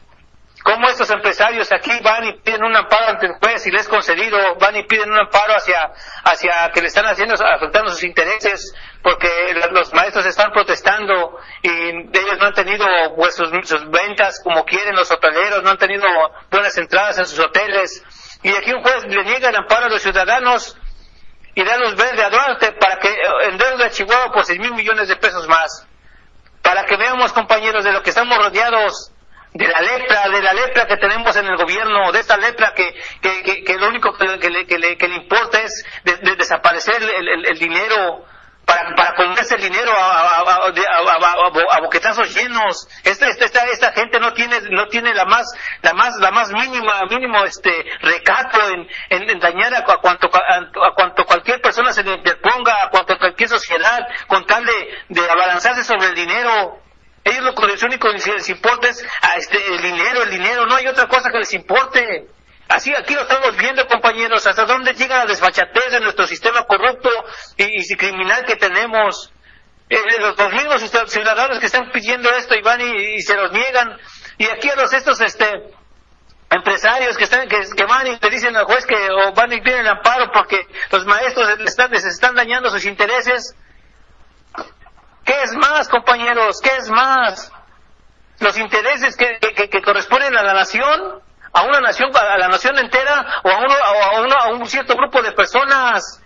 cómo 0.61 0.89
estos 0.89 1.09
empresarios 1.09 1.71
aquí 1.71 1.91
van 2.03 2.25
y 2.25 2.33
piden 2.41 2.65
un 2.65 2.75
amparo 2.75 3.07
ante 3.07 3.27
el 3.27 3.35
juez 3.35 3.65
y 3.65 3.71
les 3.71 3.83
es 3.83 3.87
concedido, 3.87 4.37
van 4.59 4.75
y 4.75 4.83
piden 4.83 5.09
un 5.09 5.19
amparo 5.19 5.55
hacia, 5.55 5.93
hacia 6.25 6.69
que 6.73 6.81
le 6.81 6.87
están 6.87 7.05
haciendo, 7.05 7.35
afectando 7.35 7.91
sus 7.91 8.03
intereses, 8.03 8.73
porque 9.01 9.29
los 9.71 9.93
maestros 9.93 10.25
están 10.25 10.51
protestando 10.51 11.39
y 11.61 11.69
ellos 11.69 12.37
no 12.37 12.47
han 12.47 12.53
tenido 12.53 12.85
pues, 13.15 13.35
sus, 13.35 13.49
ventas 13.89 14.41
como 14.43 14.65
quieren, 14.65 14.97
los 14.97 15.09
hoteleros 15.09 15.63
no 15.63 15.69
han 15.69 15.77
tenido 15.77 16.05
buenas 16.51 16.77
entradas 16.77 17.17
en 17.19 17.25
sus 17.25 17.39
hoteles, 17.39 18.03
y 18.43 18.49
aquí 18.53 18.73
un 18.73 18.83
juez 18.83 19.05
le 19.05 19.23
niega 19.23 19.47
el 19.47 19.55
amparo 19.55 19.85
a 19.85 19.89
los 19.89 20.01
ciudadanos 20.01 20.77
y 21.57 21.63
da 21.63 21.75
luz 21.75 21.95
verde 21.95 22.23
a 22.23 22.29
Duarte 22.29 22.71
para 22.73 22.99
que 22.99 23.09
endeude 23.45 23.85
a 23.85 23.89
Chihuahua 23.89 24.31
por 24.31 24.45
seis 24.45 24.59
mil 24.59 24.75
millones 24.75 25.07
de 25.07 25.15
pesos 25.15 25.47
más. 25.47 25.87
Para 26.61 26.85
que 26.85 26.95
veamos, 26.97 27.33
compañeros, 27.33 27.83
de 27.83 27.91
lo 27.93 28.03
que 28.03 28.11
estamos 28.11 28.37
rodeados 28.37 29.11
de 29.53 29.67
la 29.67 29.81
lepra, 29.81 30.29
de 30.29 30.41
la 30.43 30.53
lepra 30.53 30.85
que 30.85 30.97
tenemos 30.97 31.35
en 31.35 31.47
el 31.47 31.57
gobierno, 31.57 32.11
de 32.11 32.19
esta 32.19 32.37
lepra 32.37 32.75
que, 32.75 32.93
que, 33.23 33.63
que, 33.63 33.73
lo 33.79 33.87
único 33.87 34.13
que, 34.13 34.27
le, 34.27 34.67
que, 34.67 34.77
le, 34.77 34.97
que 34.97 35.07
le 35.07 35.15
importa 35.15 35.59
es 35.59 35.83
de, 36.03 36.35
desaparecer 36.35 37.01
el, 37.01 37.57
dinero 37.57 38.23
para, 38.67 38.93
para 38.95 39.15
comerse 39.15 39.55
el 39.55 39.61
dinero 39.61 39.93
a, 39.97 40.41
a, 41.71 41.79
boquetazos 41.79 42.35
llenos. 42.35 42.85
Esta, 43.05 43.27
esta, 43.29 43.45
esta, 43.45 43.93
gente 43.93 44.19
no 44.19 44.33
tiene, 44.33 44.59
no 44.71 44.87
tiene 44.89 45.13
la 45.13 45.23
más, 45.23 45.47
la 45.81 45.93
más, 45.93 46.17
la 46.17 46.31
más 46.31 46.51
mínima, 46.51 47.01
mínimo 47.09 47.45
este 47.45 47.71
recato 48.01 48.59
en, 48.69 48.87
en, 49.09 49.39
dañar 49.39 49.73
a, 49.73 49.85
cuanto, 49.85 50.27
a, 50.27 50.93
cuanto 50.93 51.25
cualquier 51.25 51.61
persona 51.61 51.93
se 51.93 52.03
le 52.03 52.15
interponga, 52.15 52.75
a 52.83 52.89
cuanto 52.89 53.17
cualquier 53.17 53.47
sociedad, 53.47 54.05
con 54.27 54.45
tal 54.45 54.65
de, 54.65 54.73
de 55.09 55.31
abalanzarse 55.31 55.85
sobre 55.85 56.07
el 56.07 56.15
dinero. 56.15 56.81
Ellos 57.23 57.43
lo 57.43 57.55
que 57.55 57.85
único 57.85 58.09
que 58.09 58.33
les 58.33 58.49
importa 58.49 58.89
es 58.89 59.05
ah, 59.21 59.35
este, 59.37 59.57
el 59.65 59.81
dinero, 59.81 60.23
el 60.23 60.29
dinero, 60.29 60.65
no 60.65 60.75
hay 60.75 60.87
otra 60.87 61.07
cosa 61.07 61.29
que 61.29 61.39
les 61.39 61.53
importe. 61.53 62.27
Así 62.69 62.93
aquí 62.93 63.13
lo 63.13 63.21
estamos 63.21 63.55
viendo, 63.57 63.87
compañeros, 63.87 64.45
hasta 64.45 64.65
dónde 64.65 64.93
llega 64.93 65.19
la 65.19 65.25
desfachatez 65.25 65.91
de 65.91 66.01
nuestro 66.01 66.27
sistema 66.27 66.63
corrupto 66.63 67.09
y, 67.55 67.95
criminal 67.95 68.45
que 68.45 68.55
tenemos. 68.57 69.31
Eh, 69.89 69.97
los, 70.19 70.51
mismos 70.51 70.81
ciudadanos 71.07 71.59
que 71.59 71.67
están 71.67 71.89
pidiendo 71.91 72.29
esto 72.31 72.55
y 72.55 72.61
van 72.61 72.81
y, 72.81 73.21
se 73.21 73.35
los 73.35 73.51
niegan. 73.53 73.97
Y 74.37 74.45
aquí 74.47 74.69
a 74.69 74.75
los 74.75 74.91
estos 74.91 75.21
este, 75.21 75.49
empresarios 76.49 77.17
que 77.17 77.23
están 77.23 77.47
que, 77.47 77.85
van 77.85 78.07
y 78.07 78.19
le 78.21 78.29
dicen 78.29 78.55
al 78.57 78.65
juez 78.65 78.85
que 78.85 78.95
o 78.95 79.31
van 79.31 79.53
y 79.53 79.61
piden 79.61 79.87
amparo 79.87 80.29
porque 80.33 80.67
los 80.91 81.05
maestros 81.05 81.57
les 81.59 81.69
están, 81.69 81.89
les 81.91 82.03
están 82.03 82.35
dañando 82.35 82.69
sus 82.69 82.83
intereses. 82.83 83.55
¿Qué 85.23 85.41
es 85.43 85.53
más, 85.55 85.87
compañeros? 85.87 86.59
¿Qué 86.61 86.75
es 86.75 86.89
más? 86.89 87.51
Los 88.39 88.57
intereses 88.57 89.15
que, 89.15 89.39
que, 89.39 89.69
que 89.69 89.81
corresponden 89.81 90.35
a 90.35 90.43
la 90.43 90.53
nación, 90.53 91.21
a 91.57 91.63
una 91.63 91.81
nación, 91.81 92.11
a 92.15 92.37
la 92.37 92.47
nación 92.47 92.77
entera 92.77 93.25
o 93.43 93.49
a, 93.49 93.57
uno, 93.57 93.73
a, 93.73 94.21
uno, 94.21 94.35
a 94.35 94.47
un 94.49 94.67
cierto 94.67 94.95
grupo 94.95 95.23
de 95.23 95.31
personas. 95.31 96.21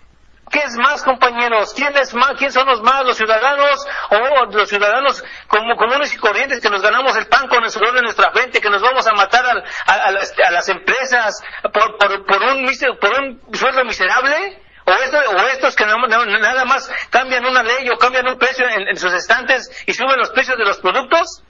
¿Qué 0.51 0.59
es 0.59 0.75
más, 0.75 1.01
compañeros? 1.03 1.73
¿Quién 1.73 1.95
es 1.95 2.13
más? 2.13 2.33
¿Quién 2.37 2.51
son 2.51 2.67
los 2.67 2.81
más? 2.81 3.05
¿Los 3.05 3.15
ciudadanos 3.15 3.87
o 4.09 4.45
los 4.47 4.67
ciudadanos 4.67 5.23
como 5.47 5.77
comunes 5.77 6.13
y 6.13 6.17
corrientes 6.17 6.59
que 6.59 6.69
nos 6.69 6.81
ganamos 6.81 7.15
el 7.15 7.27
pan 7.27 7.47
con 7.47 7.63
el 7.63 7.69
sudor 7.69 7.93
de 7.93 8.01
nuestra 8.01 8.31
frente, 8.31 8.59
que 8.59 8.69
nos 8.69 8.81
vamos 8.81 9.07
a 9.07 9.13
matar 9.13 9.45
a, 9.45 9.93
a, 9.93 10.11
las, 10.11 10.67
empresas 10.67 11.41
por, 11.71 11.97
por, 11.97 12.25
por, 12.25 12.43
un, 12.43 12.69
por 12.99 13.11
un 13.21 13.41
sueldo 13.53 13.85
miserable? 13.85 14.61
O, 14.83 14.91
esto, 14.91 15.17
o 15.17 15.37
estos 15.47 15.75
que 15.77 15.85
nada 15.85 16.65
más 16.65 16.91
cambian 17.09 17.45
una 17.45 17.63
ley 17.63 17.87
o 17.89 17.97
cambian 17.97 18.27
un 18.27 18.37
precio 18.37 18.65
en 18.67 18.97
sus 18.97 19.13
estantes 19.13 19.71
y 19.87 19.93
suben 19.93 20.17
los 20.17 20.31
precios 20.31 20.57
de 20.57 20.65
los 20.65 20.79
productos? 20.79 21.43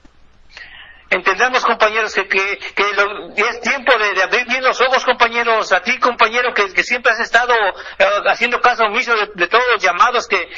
Entendamos, 1.12 1.62
compañeros, 1.62 2.14
que, 2.14 2.26
que, 2.26 2.58
que 2.74 2.84
lo, 2.94 3.34
es 3.36 3.60
tiempo 3.60 3.92
de, 3.98 4.22
abrir 4.22 4.46
bien 4.46 4.64
los 4.64 4.80
ojos, 4.80 5.04
compañeros. 5.04 5.70
A 5.70 5.82
ti, 5.82 5.98
compañero, 5.98 6.54
que, 6.54 6.82
siempre 6.82 7.12
has 7.12 7.20
estado 7.20 7.52
eh, 7.98 8.06
haciendo 8.28 8.58
caso 8.62 8.84
omiso 8.84 9.14
de, 9.34 9.46
todos 9.46 9.64
los 9.74 9.82
llamados 9.82 10.26
que, 10.26 10.48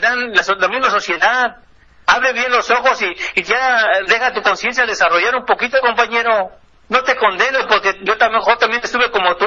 dan 0.00 0.32
la, 0.32 0.42
la, 0.58 0.68
misma 0.68 0.88
sociedad. 0.88 1.56
Abre 2.06 2.32
bien 2.32 2.50
los 2.50 2.70
ojos 2.70 3.02
y, 3.02 3.14
y 3.34 3.42
ya 3.42 4.00
deja 4.06 4.32
tu 4.32 4.40
conciencia 4.40 4.86
desarrollar 4.86 5.36
un 5.36 5.44
poquito, 5.44 5.78
compañero. 5.82 6.50
No 6.88 7.02
te 7.02 7.14
condeno 7.16 7.66
porque 7.68 8.00
yo 8.04 8.16
también, 8.16 8.42
yo 8.46 8.56
también 8.56 8.80
estuve 8.82 9.10
como 9.10 9.36
tú, 9.36 9.46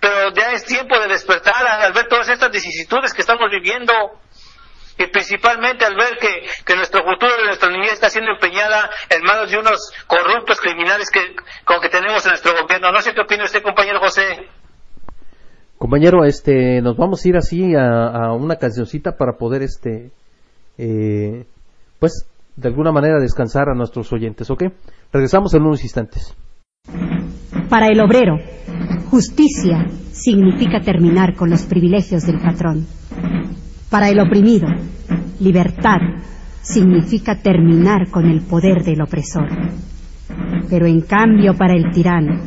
pero 0.00 0.32
ya 0.34 0.50
es 0.50 0.64
tiempo 0.64 0.98
de 0.98 1.06
despertar 1.06 1.64
al 1.64 1.92
ver 1.92 2.08
todas 2.08 2.28
estas 2.28 2.50
vicisitudes 2.50 3.14
que 3.14 3.20
estamos 3.20 3.48
viviendo 3.52 3.94
y 4.98 5.06
principalmente 5.06 5.84
al 5.84 5.96
ver 5.96 6.18
que, 6.20 6.46
que 6.64 6.76
nuestro 6.76 7.02
futuro 7.02 7.32
de 7.36 7.44
nuestra 7.46 7.70
niñez 7.70 7.92
está 7.94 8.10
siendo 8.10 8.32
empeñada 8.32 8.90
en 9.10 9.22
manos 9.22 9.50
de 9.50 9.58
unos 9.58 9.92
corruptos 10.06 10.60
criminales 10.60 11.08
que, 11.10 11.20
como 11.64 11.80
que 11.80 11.88
tenemos 11.88 12.24
en 12.24 12.30
nuestro 12.30 12.52
gobierno. 12.60 12.92
No 12.92 13.00
sé 13.00 13.14
qué 13.14 13.20
opina 13.20 13.44
usted, 13.44 13.62
compañero 13.62 14.00
José. 14.00 14.46
Compañero, 15.78 16.24
este, 16.24 16.80
nos 16.80 16.96
vamos 16.96 17.24
a 17.24 17.28
ir 17.28 17.36
así 17.36 17.74
a, 17.74 18.06
a 18.06 18.32
una 18.34 18.56
cancioncita 18.56 19.16
para 19.16 19.32
poder, 19.32 19.62
este, 19.62 20.12
eh, 20.78 21.44
pues, 21.98 22.28
de 22.54 22.68
alguna 22.68 22.92
manera 22.92 23.18
descansar 23.18 23.68
a 23.68 23.74
nuestros 23.74 24.12
oyentes, 24.12 24.50
¿ok? 24.50 24.64
Regresamos 25.12 25.54
en 25.54 25.62
unos 25.62 25.82
instantes. 25.82 26.36
Para 27.68 27.88
el 27.88 28.00
obrero, 28.00 28.36
justicia 29.10 29.86
significa 30.12 30.80
terminar 30.80 31.34
con 31.34 31.50
los 31.50 31.64
privilegios 31.64 32.22
del 32.24 32.38
patrón. 32.38 32.86
Para 33.92 34.08
el 34.08 34.18
oprimido, 34.20 34.68
libertad 35.38 35.98
significa 36.62 37.42
terminar 37.42 38.08
con 38.08 38.24
el 38.24 38.40
poder 38.40 38.82
del 38.82 39.02
opresor. 39.02 39.50
Pero 40.70 40.86
en 40.86 41.02
cambio 41.02 41.54
para 41.54 41.74
el 41.74 41.90
tirano, 41.92 42.40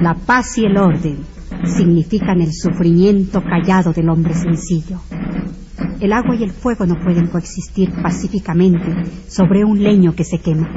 la 0.00 0.14
paz 0.14 0.58
y 0.58 0.66
el 0.66 0.76
orden 0.76 1.24
significan 1.64 2.40
el 2.40 2.52
sufrimiento 2.52 3.42
callado 3.42 3.92
del 3.92 4.10
hombre 4.10 4.32
sencillo. 4.32 5.00
El 5.98 6.12
agua 6.12 6.36
y 6.36 6.44
el 6.44 6.52
fuego 6.52 6.86
no 6.86 7.00
pueden 7.02 7.26
coexistir 7.26 7.90
pacíficamente 8.00 9.10
sobre 9.26 9.64
un 9.64 9.82
leño 9.82 10.14
que 10.14 10.22
se 10.22 10.38
quema. 10.38 10.70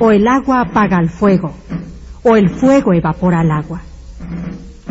O 0.00 0.10
el 0.10 0.26
agua 0.26 0.62
apaga 0.62 0.98
al 0.98 1.08
fuego, 1.08 1.54
o 2.24 2.34
el 2.34 2.50
fuego 2.50 2.92
evapora 2.92 3.42
al 3.42 3.52
agua. 3.52 3.80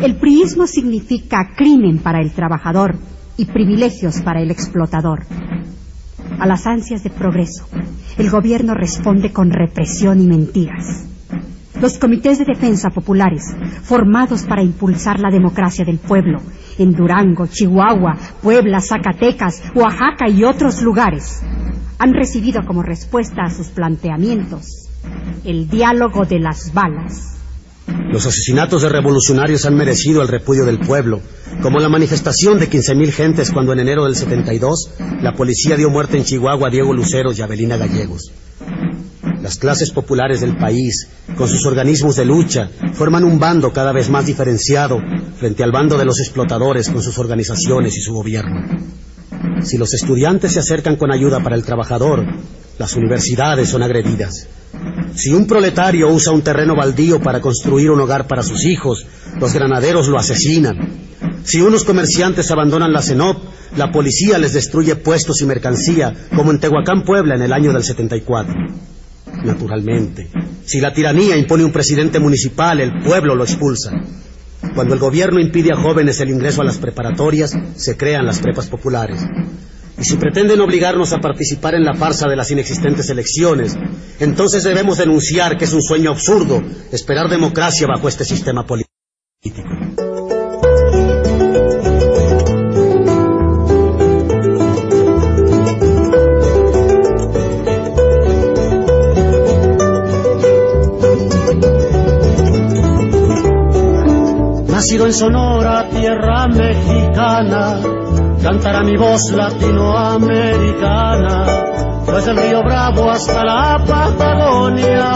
El 0.00 0.16
priismo 0.16 0.66
significa 0.66 1.50
crimen 1.54 1.98
para 1.98 2.22
el 2.22 2.32
trabajador 2.32 2.96
y 3.38 3.46
privilegios 3.46 4.20
para 4.20 4.42
el 4.42 4.50
explotador. 4.50 5.20
A 6.38 6.46
las 6.46 6.66
ansias 6.66 7.02
de 7.02 7.08
progreso, 7.08 7.66
el 8.18 8.28
gobierno 8.28 8.74
responde 8.74 9.32
con 9.32 9.50
represión 9.50 10.20
y 10.20 10.26
mentiras. 10.26 11.06
Los 11.80 11.96
comités 11.96 12.38
de 12.38 12.44
defensa 12.44 12.90
populares, 12.90 13.44
formados 13.82 14.42
para 14.42 14.62
impulsar 14.62 15.20
la 15.20 15.30
democracia 15.30 15.84
del 15.84 15.98
pueblo, 15.98 16.40
en 16.76 16.92
Durango, 16.92 17.46
Chihuahua, 17.46 18.18
Puebla, 18.42 18.80
Zacatecas, 18.80 19.62
Oaxaca 19.74 20.28
y 20.28 20.44
otros 20.44 20.82
lugares, 20.82 21.40
han 21.98 22.12
recibido 22.12 22.62
como 22.66 22.82
respuesta 22.82 23.42
a 23.44 23.50
sus 23.50 23.68
planteamientos 23.68 24.88
el 25.44 25.68
diálogo 25.68 26.24
de 26.24 26.40
las 26.40 26.74
balas 26.74 27.37
los 28.10 28.26
asesinatos 28.26 28.82
de 28.82 28.88
revolucionarios 28.88 29.66
han 29.66 29.74
merecido 29.74 30.22
el 30.22 30.28
repudio 30.28 30.64
del 30.64 30.78
pueblo, 30.78 31.20
como 31.62 31.78
la 31.78 31.88
manifestación 31.88 32.58
de 32.58 32.70
15.000 32.70 33.10
gentes 33.10 33.50
cuando 33.50 33.72
en 33.72 33.80
enero 33.80 34.04
del 34.04 34.16
72 34.16 34.90
la 35.20 35.34
policía 35.34 35.76
dio 35.76 35.90
muerte 35.90 36.16
en 36.16 36.24
Chihuahua 36.24 36.68
a 36.68 36.70
Diego 36.70 36.94
Luceros 36.94 37.38
y 37.38 37.42
Abelina 37.42 37.76
Gallegos. 37.76 38.32
Las 39.42 39.58
clases 39.58 39.90
populares 39.90 40.40
del 40.40 40.56
país, 40.56 41.08
con 41.36 41.48
sus 41.48 41.64
organismos 41.64 42.16
de 42.16 42.24
lucha, 42.24 42.70
forman 42.94 43.24
un 43.24 43.38
bando 43.38 43.72
cada 43.72 43.92
vez 43.92 44.10
más 44.10 44.26
diferenciado 44.26 44.98
frente 45.38 45.62
al 45.62 45.70
bando 45.70 45.96
de 45.96 46.04
los 46.04 46.18
explotadores 46.18 46.88
con 46.88 47.02
sus 47.02 47.18
organizaciones 47.18 47.96
y 47.96 48.00
su 48.00 48.12
gobierno. 48.14 48.62
Si 49.62 49.78
los 49.78 49.94
estudiantes 49.94 50.52
se 50.52 50.60
acercan 50.60 50.96
con 50.96 51.12
ayuda 51.12 51.40
para 51.40 51.56
el 51.56 51.64
trabajador, 51.64 52.26
las 52.78 52.94
universidades 52.94 53.68
son 53.68 53.82
agredidas. 53.82 54.46
Si 55.14 55.30
un 55.30 55.46
proletario 55.46 56.08
usa 56.08 56.32
un 56.32 56.42
terreno 56.42 56.76
baldío 56.76 57.20
para 57.20 57.40
construir 57.40 57.90
un 57.90 58.00
hogar 58.00 58.26
para 58.26 58.42
sus 58.42 58.64
hijos, 58.64 59.04
los 59.40 59.52
granaderos 59.52 60.08
lo 60.08 60.18
asesinan. 60.18 60.76
Si 61.44 61.60
unos 61.60 61.84
comerciantes 61.84 62.50
abandonan 62.50 62.92
la 62.92 63.02
CENOP, 63.02 63.42
la 63.76 63.90
policía 63.90 64.38
les 64.38 64.52
destruye 64.52 64.96
puestos 64.96 65.40
y 65.40 65.46
mercancía, 65.46 66.14
como 66.34 66.50
en 66.50 66.60
Tehuacán, 66.60 67.02
Puebla, 67.04 67.34
en 67.34 67.42
el 67.42 67.52
año 67.52 67.72
del 67.72 67.82
74. 67.82 68.54
Naturalmente, 69.44 70.28
si 70.64 70.80
la 70.80 70.92
tiranía 70.92 71.36
impone 71.36 71.64
un 71.64 71.72
presidente 71.72 72.18
municipal, 72.18 72.80
el 72.80 73.02
pueblo 73.02 73.34
lo 73.34 73.44
expulsa. 73.44 73.92
Cuando 74.74 74.94
el 74.94 75.00
gobierno 75.00 75.40
impide 75.40 75.72
a 75.72 75.76
jóvenes 75.76 76.20
el 76.20 76.30
ingreso 76.30 76.62
a 76.62 76.64
las 76.64 76.78
preparatorias, 76.78 77.56
se 77.76 77.96
crean 77.96 78.26
las 78.26 78.40
prepas 78.40 78.68
populares. 78.68 79.24
Y 80.00 80.04
si 80.04 80.16
pretenden 80.16 80.60
obligarnos 80.60 81.12
a 81.12 81.18
participar 81.18 81.74
en 81.74 81.84
la 81.84 81.94
farsa 81.94 82.28
de 82.28 82.36
las 82.36 82.50
inexistentes 82.50 83.10
elecciones, 83.10 83.76
entonces 84.20 84.62
debemos 84.62 84.98
denunciar 84.98 85.58
que 85.58 85.64
es 85.64 85.72
un 85.72 85.82
sueño 85.82 86.10
absurdo 86.10 86.62
esperar 86.92 87.28
democracia 87.28 87.86
bajo 87.88 88.08
este 88.08 88.24
sistema 88.24 88.64
político. 88.64 88.88
Nacido 104.68 105.06
en 105.06 105.12
Sonora, 105.12 105.88
tierra 105.90 106.46
mexicana, 106.46 107.80
cantará 108.42 108.82
mi 108.82 108.96
voz 108.96 109.30
latinoamericana, 109.30 111.46
desde 112.06 112.30
el 112.30 112.36
río 112.36 112.62
Bravo 112.62 113.10
hasta 113.10 113.44
la 113.44 113.78
Patagonia. 113.86 115.12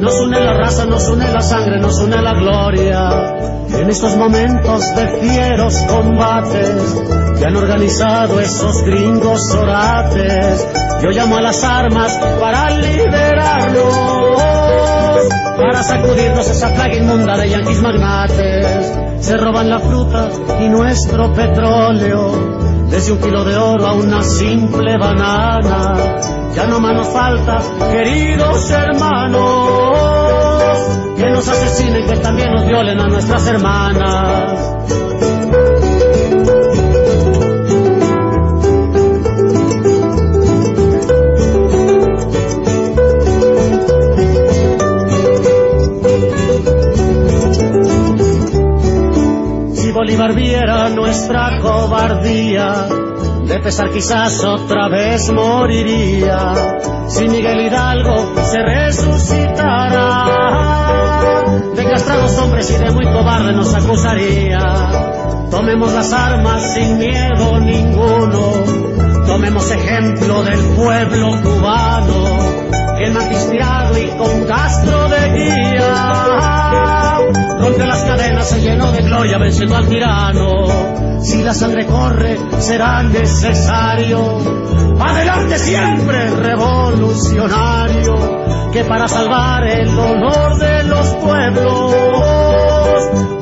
Nos 0.00 0.18
une 0.20 0.40
la 0.40 0.54
raza, 0.54 0.86
nos 0.86 1.08
une 1.08 1.30
la 1.30 1.42
sangre, 1.42 1.78
nos 1.78 2.00
une 2.00 2.22
la 2.22 2.32
gloria. 2.32 3.36
En 3.78 3.88
estos 3.88 4.16
momentos 4.16 4.82
de 4.94 5.08
fieros 5.20 5.76
combates 5.88 6.96
que 7.38 7.44
han 7.44 7.56
organizado 7.56 8.40
esos 8.40 8.82
gringos 8.82 9.54
orates, 9.54 10.66
yo 11.02 11.10
llamo 11.10 11.36
a 11.36 11.42
las 11.42 11.62
armas 11.64 12.18
para 12.40 12.70
liberarnos, 12.70 14.19
para 15.56 15.82
sacudirnos 15.82 16.48
esa 16.48 16.74
plaga 16.74 16.96
inmunda 16.96 17.36
de 17.36 17.50
yanquis 17.50 17.80
magnates 17.80 19.00
se 19.20 19.36
roban 19.36 19.68
la 19.68 19.78
fruta 19.78 20.28
y 20.60 20.68
nuestro 20.68 21.32
petróleo, 21.32 22.32
desde 22.90 23.12
un 23.12 23.18
kilo 23.18 23.44
de 23.44 23.56
oro 23.56 23.86
a 23.86 23.92
una 23.92 24.22
simple 24.22 24.96
banana. 24.98 25.94
Ya 26.54 26.66
no 26.66 26.80
más 26.80 26.94
nos 26.94 27.08
falta, 27.08 27.60
queridos 27.92 28.70
hermanos, 28.70 29.98
que 31.16 31.30
nos 31.30 31.46
asesinen, 31.48 32.06
que 32.06 32.16
también 32.16 32.50
nos 32.52 32.66
violen 32.66 32.98
a 32.98 33.08
nuestras 33.08 33.46
hermanas. 33.46 34.74
Bolívar 50.00 50.32
viera 50.32 50.88
nuestra 50.88 51.58
cobardía, 51.60 52.86
de 53.44 53.58
pesar 53.58 53.90
quizás 53.90 54.42
otra 54.42 54.88
vez 54.88 55.30
moriría. 55.30 56.54
Si 57.06 57.28
Miguel 57.28 57.66
Hidalgo 57.66 58.32
se 58.42 58.62
resucitara, 58.62 60.24
pesados 61.76 62.38
hombres 62.38 62.70
y 62.70 62.78
de 62.82 62.90
muy 62.92 63.04
cobarde 63.12 63.52
nos 63.52 63.74
acusaría. 63.74 64.60
Tomemos 65.50 65.92
las 65.92 66.10
armas 66.14 66.62
sin 66.72 66.96
miedo 66.96 67.60
ninguno, 67.60 68.54
tomemos 69.26 69.70
ejemplo 69.70 70.42
del 70.44 70.60
pueblo 70.76 71.42
cubano, 71.42 72.24
que 72.96 73.10
matispeado 73.10 73.98
y 73.98 74.06
con 74.16 74.46
Castro 74.46 75.10
de 75.10 75.32
guía. 75.34 76.20
Rompe 77.60 77.86
las 77.86 78.02
cadenas, 78.02 78.48
se 78.48 78.60
llenó 78.60 78.90
de 78.90 79.02
gloria 79.02 79.38
venciendo 79.38 79.76
al 79.76 79.88
tirano. 79.88 81.20
Si 81.22 81.42
la 81.42 81.52
sangre 81.52 81.86
corre, 81.86 82.38
será 82.58 83.02
necesario. 83.02 84.38
Adelante 84.98 85.58
siempre, 85.58 86.30
revolucionario 86.30 88.70
que 88.72 88.84
para 88.84 89.08
salvar 89.08 89.66
el 89.66 89.98
honor 89.98 90.58
de 90.58 90.84
los 90.84 91.08
pueblos 91.16 91.94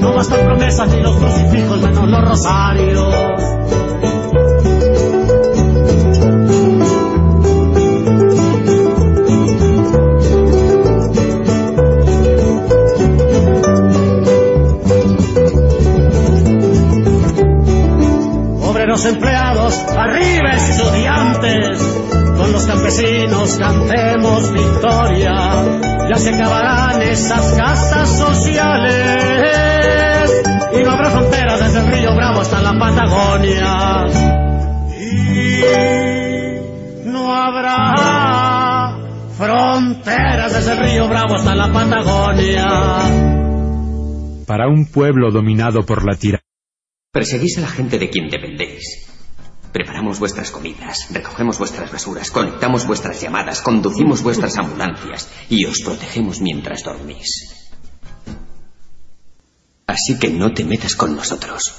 no 0.00 0.14
bastan 0.14 0.46
promesas 0.46 0.88
ni 0.88 1.02
los 1.02 1.16
crucifijos 1.16 1.80
menos 1.80 2.08
los 2.08 2.28
rosarios. 2.28 3.37
Obreros 18.98 19.14
empleados, 19.14 19.78
arriba 19.96 20.50
estudiantes, 20.54 21.78
con 22.36 22.50
los 22.52 22.66
campesinos 22.66 23.56
cantemos 23.56 24.52
victoria, 24.52 25.34
ya 26.10 26.16
se 26.16 26.34
acabarán 26.34 27.00
esas 27.02 27.52
castas 27.52 28.18
sociales 28.18 29.22
y 30.72 30.82
no 30.82 30.90
habrá 30.90 31.10
fronteras 31.10 31.60
desde 31.60 31.78
el 31.78 31.86
río 31.92 32.16
Bravo 32.16 32.40
hasta 32.40 32.60
la 32.60 32.76
Patagonia. 32.76 34.04
Y 34.98 35.60
no 37.08 37.32
habrá 37.36 38.96
fronteras 39.36 40.54
desde 40.54 40.72
el 40.72 40.78
río 40.78 41.06
Bravo 41.08 41.36
hasta 41.36 41.54
la 41.54 41.72
Patagonia. 41.72 42.66
Para 44.44 44.66
un 44.66 44.86
pueblo 44.86 45.30
dominado 45.30 45.86
por 45.86 46.04
la 46.04 46.16
tira. 46.16 46.40
Perseguís 47.10 47.56
a 47.56 47.62
la 47.62 47.68
gente 47.68 47.98
de 47.98 48.10
quien 48.10 48.28
dependéis. 48.28 49.08
Preparamos 49.72 50.18
vuestras 50.18 50.50
comidas, 50.50 51.08
recogemos 51.10 51.58
vuestras 51.58 51.90
basuras, 51.90 52.30
conectamos 52.30 52.86
vuestras 52.86 53.18
llamadas, 53.20 53.62
conducimos 53.62 54.22
vuestras 54.22 54.58
ambulancias 54.58 55.26
y 55.48 55.64
os 55.64 55.80
protegemos 55.80 56.42
mientras 56.42 56.84
dormís. 56.84 57.54
Así 59.86 60.18
que 60.18 60.28
no 60.28 60.52
te 60.52 60.64
metas 60.64 60.94
con 60.96 61.16
nosotros. 61.16 61.72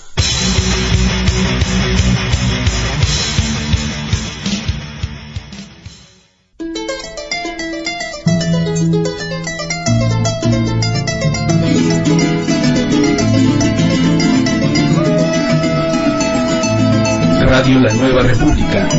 La 17.79 17.93
Nueva 17.93 18.23
República 18.23 18.89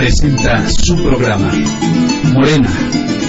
presenta 0.00 0.66
su 0.66 0.96
programa 0.96 1.52
Morena, 2.32 2.70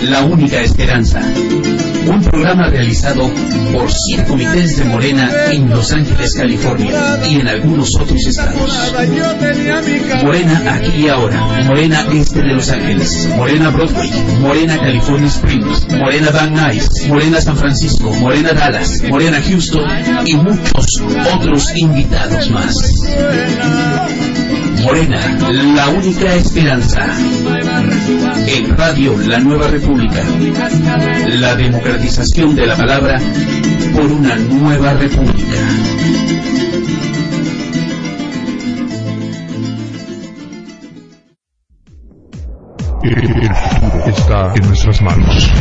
la 0.03 0.21
única 0.21 0.61
esperanza. 0.61 1.19
Un 1.19 2.21
programa 2.21 2.69
realizado 2.69 3.29
por 3.73 3.91
siete 3.91 4.23
comités 4.23 4.77
de 4.77 4.85
Morena 4.85 5.29
en 5.51 5.69
Los 5.69 5.91
Ángeles, 5.91 6.33
California 6.33 7.19
y 7.29 7.41
en 7.41 7.47
algunos 7.49 7.93
otros 7.99 8.25
estados. 8.25 8.93
Morena 10.23 10.61
aquí 10.73 11.03
y 11.03 11.07
ahora, 11.09 11.41
Morena 11.65 12.05
Este 12.13 12.41
de 12.41 12.53
Los 12.53 12.69
Ángeles, 12.69 13.27
Morena 13.35 13.69
Broadway, 13.69 14.09
Morena 14.39 14.77
California 14.77 15.27
Springs, 15.27 15.87
Morena 15.89 16.29
Van 16.31 16.53
Nuys, 16.53 16.87
Morena 17.09 17.41
San 17.41 17.57
Francisco, 17.57 18.13
Morena 18.13 18.53
Dallas, 18.53 19.03
Morena 19.09 19.41
Houston. 19.41 19.83
Y 20.25 20.35
muchos 20.35 21.01
otros 21.35 21.75
invitados 21.75 22.49
más. 22.49 22.75
Morena, 24.83 25.37
la 25.75 25.89
única 25.89 26.33
esperanza. 26.35 27.01
En 28.47 28.75
Radio 28.75 29.15
La 29.27 29.39
Nueva 29.39 29.67
República. 29.67 30.23
La 31.27 31.55
democratización 31.55 32.55
de 32.55 32.65
la 32.65 32.75
palabra 32.75 33.19
por 33.93 34.11
una 34.11 34.35
nueva 34.35 34.93
república. 34.93 35.57
El 43.03 43.55
futuro 43.55 44.05
está 44.07 44.53
en 44.55 44.67
nuestras 44.67 45.01
manos. 45.01 45.51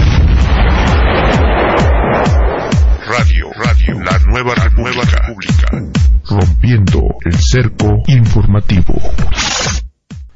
Radio, 3.06 3.50
Radio, 3.56 4.00
la 4.02 4.18
nueva, 4.20 4.54
la 4.56 4.68
nueva 4.70 5.02
república. 5.04 5.99
Rompiendo 6.30 7.18
el 7.26 7.34
cerco 7.34 8.04
informativo. 8.06 8.94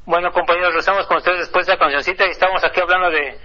Bueno, 0.05 0.29
compañeros, 0.33 0.75
estamos 0.75 1.07
con 1.07 1.17
ustedes 1.17 1.39
después 1.39 1.65
de 1.65 1.71
la 1.71 1.79
cancioncita 1.79 2.27
y 2.27 2.31
estamos 2.31 2.61
aquí 2.65 2.81
hablando 2.81 3.09
de 3.09 3.39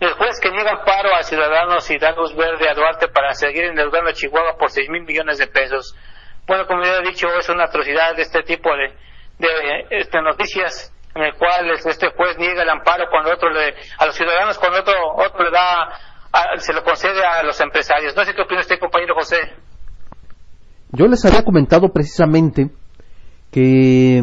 del 0.00 0.12
juez 0.14 0.40
que 0.40 0.50
niega 0.50 0.84
paro 0.84 1.14
a 1.14 1.22
ciudadanos 1.22 1.88
y 1.92 1.98
da 1.98 2.10
luz 2.10 2.34
verde 2.34 2.68
a 2.68 2.74
Duarte 2.74 3.06
para 3.06 3.32
seguir 3.34 3.66
endeudando 3.66 4.10
a 4.10 4.12
Chihuahua 4.12 4.56
por 4.58 4.72
6 4.72 4.90
mil 4.90 5.04
millones 5.04 5.38
de 5.38 5.46
pesos. 5.46 5.94
Bueno, 6.48 6.66
como 6.66 6.82
ya 6.82 6.96
he 6.96 7.02
dicho, 7.02 7.28
es 7.38 7.48
una 7.48 7.64
atrocidad 7.64 8.16
de 8.16 8.22
este 8.22 8.42
tipo 8.42 8.70
de, 8.74 8.92
de 9.38 9.86
este, 9.90 10.20
noticias 10.20 10.92
en 11.14 11.22
el 11.22 11.34
cual 11.34 11.70
este 11.70 12.08
juez 12.08 12.36
niega 12.38 12.64
el 12.64 12.70
amparo 12.70 13.04
cuando 13.08 13.32
otro 13.32 13.50
le, 13.50 13.72
a 13.98 14.06
los 14.06 14.16
ciudadanos, 14.16 14.58
cuando 14.58 14.80
otro, 14.80 14.94
otro 15.14 15.44
le 15.44 15.50
da, 15.52 15.84
a, 16.32 16.58
se 16.58 16.72
lo 16.72 16.82
concede 16.82 17.24
a 17.24 17.44
los 17.44 17.60
empresarios. 17.60 18.16
No 18.16 18.24
sé 18.24 18.34
qué 18.34 18.42
opina 18.42 18.62
usted, 18.62 18.80
compañero 18.80 19.14
José. 19.14 19.38
Yo 20.96 21.08
les 21.08 21.24
había 21.24 21.42
comentado 21.42 21.88
precisamente 21.88 22.70
que 23.50 24.22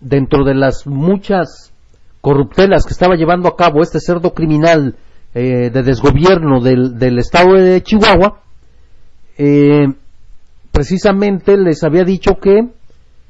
dentro 0.00 0.44
de 0.44 0.54
las 0.54 0.86
muchas 0.86 1.72
corruptelas 2.20 2.84
que 2.84 2.92
estaba 2.92 3.16
llevando 3.16 3.48
a 3.48 3.56
cabo 3.56 3.82
este 3.82 3.98
cerdo 3.98 4.34
criminal 4.34 4.96
eh, 5.34 5.70
de 5.70 5.82
desgobierno 5.82 6.60
del, 6.60 7.18
estado 7.18 7.54
de 7.54 7.82
Chihuahua, 7.82 8.42
eh, 9.38 9.86
precisamente 10.70 11.56
les 11.56 11.82
había 11.82 12.04
dicho 12.04 12.32
que 12.38 12.68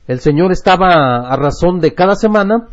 el 0.09 0.19
señor 0.19 0.51
estaba 0.51 1.29
a 1.29 1.37
razón 1.37 1.79
de 1.79 1.95
cada 1.95 2.17
semana 2.17 2.69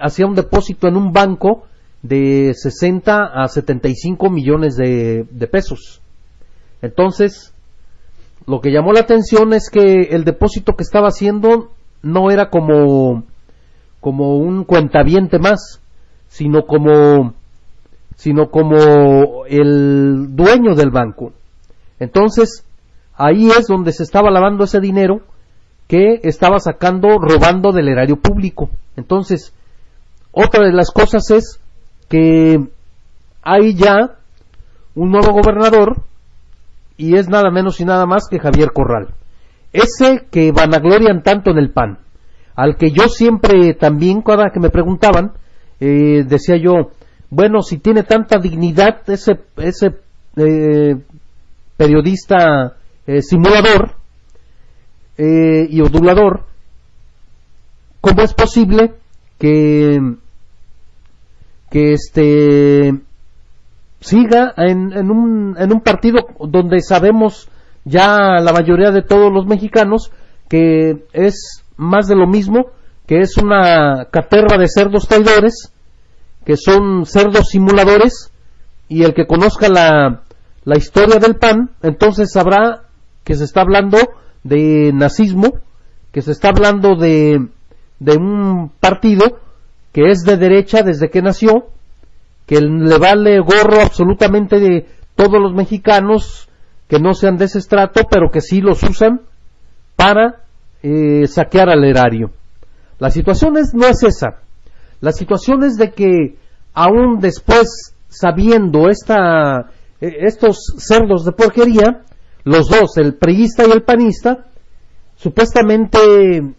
hacía 0.00 0.26
un 0.26 0.34
depósito 0.34 0.88
en 0.88 0.96
un 0.96 1.12
banco 1.12 1.66
de 2.02 2.54
60 2.54 3.24
a 3.26 3.46
75 3.46 4.30
millones 4.30 4.76
de 4.76 5.48
pesos. 5.50 6.00
Entonces, 6.80 7.52
lo 8.46 8.60
que 8.60 8.70
llamó 8.70 8.92
la 8.92 9.00
atención 9.00 9.52
es 9.52 9.70
que 9.70 10.08
el 10.10 10.24
depósito 10.24 10.74
que 10.74 10.82
estaba 10.82 11.08
haciendo 11.08 11.70
no 12.02 12.30
era 12.30 12.48
como 12.50 13.24
como 14.00 14.36
un 14.36 14.64
cuentaviente 14.64 15.38
más, 15.38 15.80
sino 16.28 16.62
como 16.66 17.34
sino 18.14 18.50
como 18.50 19.44
el 19.46 20.36
dueño 20.36 20.74
del 20.74 20.90
banco. 20.90 21.32
Entonces, 21.98 22.64
ahí 23.14 23.48
es 23.48 23.66
donde 23.66 23.92
se 23.92 24.04
estaba 24.04 24.30
lavando 24.30 24.64
ese 24.64 24.80
dinero 24.80 25.22
que 25.88 26.20
estaba 26.22 26.58
sacando, 26.58 27.18
robando 27.18 27.72
del 27.72 27.88
erario 27.88 28.16
público. 28.16 28.70
Entonces, 28.96 29.52
otra 30.32 30.64
de 30.64 30.72
las 30.72 30.90
cosas 30.90 31.30
es 31.30 31.60
que 32.08 32.68
hay 33.42 33.74
ya 33.74 34.16
un 34.94 35.10
nuevo 35.10 35.32
gobernador 35.32 36.02
y 36.96 37.16
es 37.16 37.28
nada 37.28 37.50
menos 37.50 37.80
y 37.80 37.84
nada 37.84 38.06
más 38.06 38.28
que 38.28 38.38
Javier 38.38 38.72
Corral. 38.72 39.08
Ese 39.72 40.26
que 40.30 40.52
vanaglorian 40.52 41.22
tanto 41.22 41.50
en 41.50 41.58
el 41.58 41.70
PAN, 41.70 41.98
al 42.54 42.76
que 42.76 42.90
yo 42.90 43.08
siempre 43.08 43.74
también, 43.74 44.22
cada 44.22 44.50
que 44.50 44.60
me 44.60 44.70
preguntaban, 44.70 45.32
eh, 45.80 46.24
decía 46.26 46.56
yo, 46.56 46.92
bueno, 47.28 47.62
si 47.62 47.78
tiene 47.78 48.02
tanta 48.02 48.38
dignidad 48.38 49.02
ese, 49.08 49.40
ese 49.56 49.96
eh, 50.36 50.96
periodista 51.76 52.76
eh, 53.06 53.20
simulador 53.20 53.96
eh, 55.18 55.66
y 55.68 55.80
odulador, 55.80 56.44
¿cómo 58.00 58.22
es 58.22 58.32
posible 58.32 58.94
que, 59.38 59.98
que 61.70 61.92
este 61.92 63.05
siga 64.00 64.52
en, 64.56 64.92
en, 64.92 65.10
un, 65.10 65.56
en 65.58 65.72
un 65.72 65.80
partido 65.80 66.26
donde 66.40 66.80
sabemos 66.80 67.48
ya 67.84 68.40
la 68.40 68.52
mayoría 68.52 68.90
de 68.90 69.02
todos 69.02 69.32
los 69.32 69.46
mexicanos 69.46 70.10
que 70.48 71.04
es 71.12 71.64
más 71.76 72.06
de 72.08 72.16
lo 72.16 72.26
mismo, 72.26 72.66
que 73.06 73.20
es 73.20 73.36
una 73.36 74.06
caterva 74.10 74.58
de 74.58 74.68
cerdos 74.68 75.06
traidores, 75.08 75.72
que 76.44 76.56
son 76.56 77.06
cerdos 77.06 77.48
simuladores, 77.48 78.32
y 78.88 79.02
el 79.02 79.14
que 79.14 79.26
conozca 79.26 79.68
la, 79.68 80.22
la 80.64 80.76
historia 80.76 81.18
del 81.18 81.36
PAN, 81.36 81.70
entonces 81.82 82.30
sabrá 82.32 82.84
que 83.24 83.34
se 83.34 83.44
está 83.44 83.62
hablando 83.62 83.98
de 84.44 84.92
nazismo, 84.94 85.58
que 86.12 86.22
se 86.22 86.32
está 86.32 86.48
hablando 86.48 86.96
de, 86.96 87.48
de 87.98 88.16
un 88.16 88.70
partido 88.80 89.40
que 89.92 90.10
es 90.10 90.22
de 90.24 90.36
derecha 90.36 90.82
desde 90.82 91.10
que 91.10 91.22
nació, 91.22 91.66
que 92.46 92.60
le 92.60 92.98
vale 92.98 93.40
gorro 93.40 93.80
absolutamente 93.82 94.60
de 94.60 94.86
todos 95.14 95.40
los 95.40 95.52
mexicanos 95.52 96.48
que 96.88 97.00
no 97.00 97.14
sean 97.14 97.36
de 97.36 97.46
ese 97.46 97.58
estrato, 97.58 98.02
pero 98.08 98.30
que 98.30 98.40
sí 98.40 98.60
los 98.60 98.82
usan 98.82 99.22
para 99.96 100.44
eh, 100.82 101.26
saquear 101.26 101.68
al 101.68 101.84
erario. 101.84 102.30
La 102.98 103.10
situación 103.10 103.56
es, 103.56 103.74
no 103.74 103.86
es 103.86 104.02
esa. 104.02 104.40
La 105.00 105.12
situación 105.12 105.64
es 105.64 105.76
de 105.76 105.90
que 105.90 106.36
aún 106.72 107.18
después, 107.18 107.94
sabiendo 108.08 108.88
esta, 108.88 109.70
eh, 110.00 110.12
estos 110.20 110.58
cerdos 110.78 111.24
de 111.24 111.32
porquería, 111.32 112.02
los 112.44 112.68
dos, 112.68 112.96
el 112.96 113.14
priista 113.14 113.66
y 113.66 113.72
el 113.72 113.82
panista, 113.82 114.46
supuestamente 115.16 116.54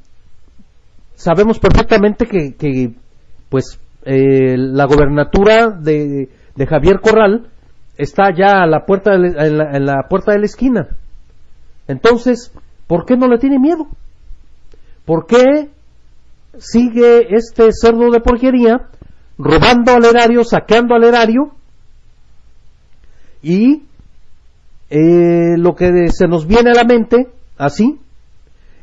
sabemos 1.16 1.60
perfectamente 1.60 2.26
que, 2.26 2.94
pues 3.50 3.80
eh, 4.04 4.56
la 4.58 4.86
gobernatura 4.86 5.70
de, 5.70 6.30
Javier 6.68 7.00
Corral 7.00 7.50
está 7.98 8.34
ya 8.36 8.64
a 8.64 8.68
la 8.68 8.86
puerta 8.86 9.18
de 9.18 9.28
en, 9.28 9.86
la, 9.86 10.08
puerta 10.10 10.32
de 10.32 10.40
la 10.40 10.46
esquina. 10.46 10.88
Entonces, 11.88 12.52
¿por 12.88 13.06
qué 13.06 13.16
no 13.18 13.28
le 13.28 13.38
tiene 13.38 13.60
miedo? 13.60 13.88
¿Por 15.06 15.26
qué 15.26 15.70
sigue 16.58 17.36
este 17.36 17.72
cerdo 17.72 18.12
de 18.12 18.20
porquería 18.20 18.90
robando 19.38 19.94
al 19.94 20.06
erario, 20.06 20.44
saqueando 20.44 20.96
al 20.96 21.04
erario 21.04 21.52
y 23.42 23.84
eh, 24.90 25.58
lo 25.58 25.76
que 25.76 26.10
se 26.10 26.28
nos 26.28 26.48
viene 26.48 26.72
a 26.72 26.76
la 26.76 26.84
mente, 26.84 27.30
así, 27.58 28.00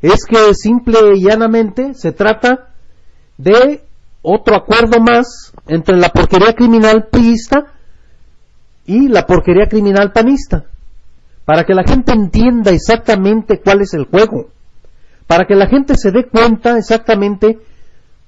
es 0.02 0.24
que 0.26 0.54
simple 0.54 0.98
y 1.16 1.24
llanamente 1.24 1.94
se 1.94 2.12
trata 2.12 2.68
de 3.38 3.82
otro 4.24 4.56
acuerdo 4.56 5.00
más 5.00 5.52
entre 5.66 5.96
la 5.98 6.08
porquería 6.08 6.54
criminal 6.54 7.08
priista 7.10 7.74
y 8.86 9.08
la 9.08 9.26
porquería 9.26 9.68
criminal 9.68 10.12
panista, 10.12 10.64
para 11.44 11.64
que 11.64 11.74
la 11.74 11.84
gente 11.84 12.12
entienda 12.12 12.70
exactamente 12.70 13.60
cuál 13.60 13.82
es 13.82 13.92
el 13.92 14.06
juego, 14.06 14.48
para 15.26 15.44
que 15.44 15.54
la 15.54 15.66
gente 15.68 15.96
se 15.96 16.10
dé 16.10 16.26
cuenta 16.26 16.78
exactamente 16.78 17.58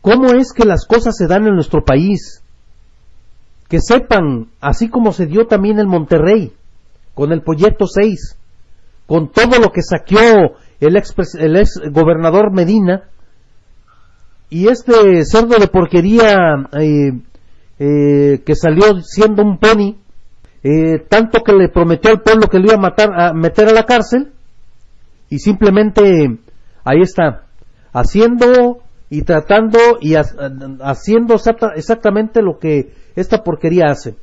cómo 0.02 0.32
es 0.32 0.52
que 0.52 0.66
las 0.66 0.86
cosas 0.86 1.16
se 1.16 1.27
dan 1.27 1.47
en 1.47 1.55
nuestro 1.55 1.82
país, 1.82 2.43
que 3.68 3.81
sepan, 3.81 4.48
así 4.60 4.89
como 4.89 5.12
se 5.12 5.27
dio 5.27 5.47
también 5.47 5.78
en 5.78 5.89
Monterrey, 5.89 6.52
con 7.14 7.32
el 7.32 7.43
proyecto 7.43 7.86
6, 7.86 8.36
con 9.06 9.31
todo 9.31 9.59
lo 9.59 9.73
que 9.73 9.81
saqueó 9.82 10.56
el 10.78 10.97
ex, 10.97 11.14
el 11.39 11.56
ex 11.56 11.81
gobernador 11.90 12.52
Medina, 12.52 13.05
y 14.51 14.68
este 14.68 15.24
cerdo 15.24 15.59
de 15.59 15.68
porquería 15.68 16.68
eh, 16.78 17.12
eh, 17.78 18.43
que 18.44 18.55
salió 18.55 19.02
siendo 19.02 19.43
un 19.43 19.59
pony, 19.59 19.97
eh, 20.62 20.98
tanto 21.09 21.43
que 21.43 21.52
le 21.52 21.68
prometió 21.68 22.10
al 22.10 22.23
pueblo 22.23 22.48
que 22.48 22.59
lo 22.59 22.66
iba 22.66 22.74
a 22.74 22.81
matar, 22.81 23.10
a 23.14 23.32
meter 23.32 23.68
a 23.68 23.73
la 23.73 23.85
cárcel, 23.85 24.32
y 25.28 25.39
simplemente 25.39 26.39
ahí 26.85 27.01
está, 27.01 27.44
haciendo 27.93 28.78
y 29.10 29.23
tratando 29.23 29.78
y 30.01 30.14
haciendo 30.14 31.36
exactamente 31.74 32.43
lo 32.43 32.59
que 32.59 32.93
esta 33.14 33.43
porquería 33.43 33.90
hace. 33.90 34.16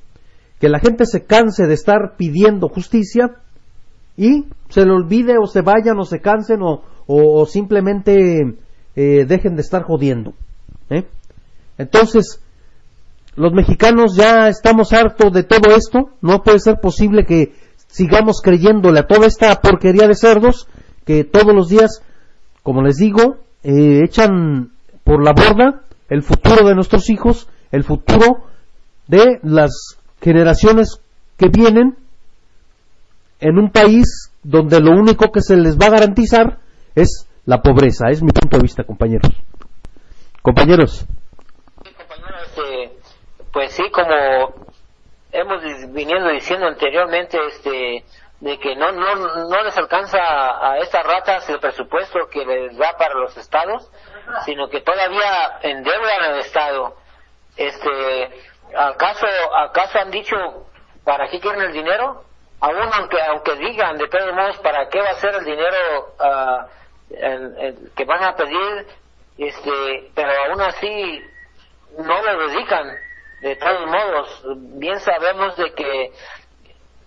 Que 0.59 0.69
la 0.69 0.79
gente 0.79 1.05
se 1.05 1.25
canse 1.25 1.67
de 1.67 1.73
estar 1.73 2.15
pidiendo 2.17 2.69
justicia 2.69 3.35
y 4.15 4.45
se 4.69 4.85
le 4.85 4.91
olvide 4.91 5.37
o 5.37 5.47
se 5.47 5.61
vayan 5.61 5.99
o 5.99 6.05
se 6.05 6.19
cansen 6.19 6.59
o, 6.61 7.45
simplemente 7.45 8.55
eh, 8.95 9.25
dejen 9.27 9.55
de 9.55 9.61
estar 9.61 9.83
jodiendo. 9.83 10.33
¿eh? 10.89 11.05
Entonces, 11.77 12.39
los 13.35 13.53
mexicanos 13.53 14.15
ya 14.15 14.47
estamos 14.47 14.93
hartos 14.93 15.33
de 15.33 15.43
todo 15.43 15.75
esto, 15.75 16.11
no 16.21 16.43
puede 16.43 16.59
ser 16.59 16.79
posible 16.79 17.25
que 17.25 17.53
sigamos 17.87 18.41
creyéndole 18.41 18.99
a 18.99 19.07
toda 19.07 19.27
esta 19.27 19.59
porquería 19.61 20.07
de 20.07 20.15
cerdos 20.15 20.67
que 21.05 21.23
todos 21.23 21.53
los 21.53 21.69
días, 21.69 22.01
como 22.61 22.81
les 22.81 22.97
digo, 22.97 23.37
eh, 23.63 24.01
echan 24.03 24.71
por 25.03 25.23
la 25.23 25.33
borda 25.33 25.81
el 26.09 26.21
futuro 26.21 26.67
de 26.67 26.75
nuestros 26.75 27.09
hijos, 27.09 27.47
el 27.71 27.83
futuro 27.83 28.45
de 29.07 29.39
las 29.41 29.97
generaciones 30.21 30.99
que 31.37 31.49
vienen 31.49 31.97
en 33.39 33.57
un 33.57 33.71
país 33.71 34.31
donde 34.43 34.79
lo 34.79 34.91
único 34.91 35.31
que 35.31 35.41
se 35.41 35.57
les 35.57 35.77
va 35.77 35.87
a 35.87 35.91
garantizar 35.91 36.59
es 36.95 37.27
la 37.45 37.61
pobreza. 37.61 38.09
Es 38.09 38.21
mi 38.21 38.31
punto 38.31 38.57
de 38.57 38.63
vista, 38.63 38.83
compañeros. 38.83 39.29
Compañeros. 40.41 41.05
Este, 42.45 42.97
pues 43.51 43.73
sí, 43.73 43.83
como 43.91 44.67
hemos 45.31 45.63
viniendo 45.91 46.29
diciendo 46.29 46.67
anteriormente, 46.67 47.37
este, 47.47 48.03
de 48.39 48.59
que 48.59 48.75
no, 48.75 48.91
no, 48.91 49.15
no 49.47 49.63
les 49.63 49.77
alcanza 49.77 50.17
a 50.19 50.77
estas 50.79 51.03
ratas 51.03 51.49
el 51.49 51.59
presupuesto 51.59 52.27
que 52.29 52.45
les 52.45 52.77
da 52.77 52.95
para 52.97 53.15
los 53.15 53.35
estados, 53.37 53.89
sino 54.45 54.69
que 54.69 54.81
todavía 54.81 55.59
endeudan 55.61 56.23
al 56.29 56.39
estado. 56.39 56.95
Este, 57.55 58.29
¿Acaso, 58.75 59.27
¿Acaso 59.55 59.99
han 59.99 60.11
dicho 60.11 60.35
para 61.03 61.29
qué 61.29 61.39
quieren 61.39 61.61
el 61.61 61.73
dinero? 61.73 62.23
Aún 62.59 62.89
aunque, 62.93 63.17
aunque 63.21 63.55
digan 63.55 63.97
de 63.97 64.07
todos 64.07 64.33
modos 64.33 64.57
para 64.59 64.87
qué 64.87 64.99
va 64.99 65.09
a 65.09 65.15
ser 65.15 65.35
el 65.35 65.43
dinero 65.43 66.15
ah, 67.21 67.71
que 67.95 68.05
van 68.05 68.23
a 68.23 68.35
pedir, 68.35 68.87
este, 69.37 70.11
pero 70.15 70.31
aún 70.47 70.61
así 70.61 71.21
no 71.97 72.21
lo 72.21 72.47
dedican. 72.47 72.87
De 73.41 73.55
todos 73.57 73.87
modos, 73.87 74.43
bien 74.79 74.99
sabemos 75.01 75.57
de 75.57 75.73
que, 75.73 76.11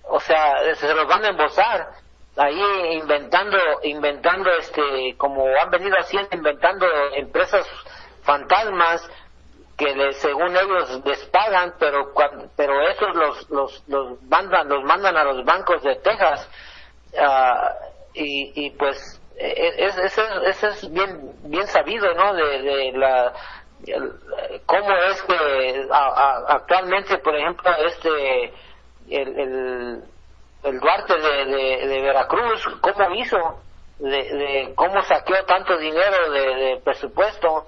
o 0.05 0.21
sea, 0.21 0.75
se 0.75 0.95
los 0.95 1.07
van 1.07 1.25
a 1.25 1.29
embosar 1.29 1.89
ahí 2.37 2.63
inventando, 2.93 3.59
inventando 3.83 4.51
este, 4.59 5.15
como 5.17 5.47
han 5.47 5.71
venido 5.71 5.97
haciendo, 5.99 6.29
inventando 6.37 6.87
empresas 7.15 7.67
fantasmas 8.23 9.09
que 9.77 10.13
según 10.15 10.57
ellos 10.57 11.03
les 11.05 11.25
pagan, 11.27 11.75
pero 11.79 12.13
pero 12.57 12.89
esos 12.89 13.15
los 13.15 13.51
los 13.51 13.89
los 13.89 14.23
mandan 14.23 14.69
los 14.69 14.83
mandan 14.85 15.17
a 15.17 15.25
los 15.25 15.45
bancos 15.45 15.83
de 15.83 15.97
Texas 15.97 16.49
ah, 17.19 17.75
y, 18.15 18.67
y 18.67 18.71
pues 18.71 19.16
eso 19.39 20.23
e, 20.23 20.51
es, 20.51 20.63
es 20.65 20.93
bien 20.93 21.33
bien 21.45 21.67
sabido, 21.67 22.13
¿no? 22.15 22.35
De, 22.35 22.93
la 22.95 23.33
cómo 24.65 24.93
es 25.11 25.23
que 25.23 25.87
actualmente, 26.49 27.19
por 27.19 27.37
ejemplo, 27.37 27.71
este 27.87 28.45
el, 29.11 29.39
el, 29.39 30.05
el 30.65 30.81
Duarte 30.81 31.15
de, 31.21 31.87
de, 31.87 32.01
Veracruz, 32.01 32.67
cómo 32.81 33.15
hizo, 33.15 33.61
de, 33.99 34.11
de 34.11 34.73
cómo 34.75 35.03
saqueó 35.03 35.45
tanto 35.45 35.77
dinero 35.79 36.31
de 36.31 36.81
presupuesto 36.83 37.67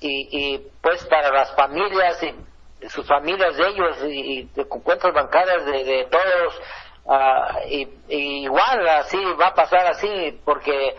y, 0.00 0.54
y 0.54 0.58
pues 0.82 1.04
para 1.06 1.30
las 1.30 1.54
familias 1.54 2.22
y 2.22 2.88
sus 2.88 3.06
familias 3.06 3.56
de 3.56 3.68
ellos 3.68 3.98
y, 4.04 4.42
de 4.54 4.64
cuentas 4.64 5.12
bancarias 5.12 5.64
de, 5.66 5.84
de 5.84 6.04
todos 6.10 6.60
uh, 7.10 7.68
y, 7.68 7.88
igual 8.44 8.88
así 8.88 9.18
va 9.40 9.48
a 9.48 9.54
pasar 9.54 9.86
así 9.86 10.40
porque 10.44 10.96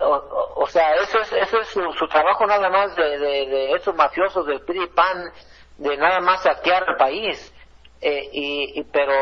o, 0.00 0.66
sea 0.68 0.94
eso 0.96 1.18
es 1.20 1.32
eso 1.32 1.60
es 1.60 1.68
su, 1.68 2.08
trabajo 2.08 2.46
nada 2.46 2.68
más 2.68 2.94
de, 2.94 3.18
de, 3.18 3.72
esos 3.72 3.94
mafiosos 3.94 4.46
del 4.46 4.60
PRI 4.60 4.86
PAN 4.88 5.32
de 5.78 5.96
nada 5.96 6.20
más 6.20 6.42
saquear 6.42 6.84
al 6.88 6.96
país 6.96 7.52
eh, 8.00 8.28
y, 8.32 8.82
pero 8.84 9.12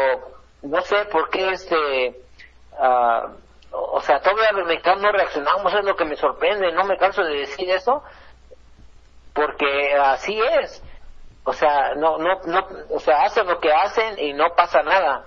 no 0.63 0.81
sé 0.83 1.07
por 1.07 1.31
qué 1.31 1.51
este 1.51 2.21
uh, 2.79 3.29
o 3.71 4.01
sea 4.03 4.21
todavía 4.21 4.53
los 4.53 4.67
mexicanos 4.67 5.03
no 5.03 5.13
reaccionamos 5.13 5.73
es 5.73 5.85
lo 5.85 5.97
que 5.97 6.05
me 6.05 6.17
sorprende 6.17 6.73
no 6.73 6.85
me 6.85 6.99
canso 6.99 7.23
de 7.23 7.39
decir 7.39 7.71
eso 7.71 8.03
porque 9.37 9.95
así 9.95 10.41
es. 10.63 10.83
O 11.45 11.53
sea, 11.53 11.95
no, 11.95 12.19
no, 12.19 12.41
no, 12.47 12.67
o 12.91 12.99
sea, 12.99 13.23
hacen 13.23 13.47
lo 13.47 13.61
que 13.61 13.73
hacen 13.73 14.19
y 14.19 14.33
no 14.33 14.55
pasa 14.57 14.83
nada. 14.83 15.27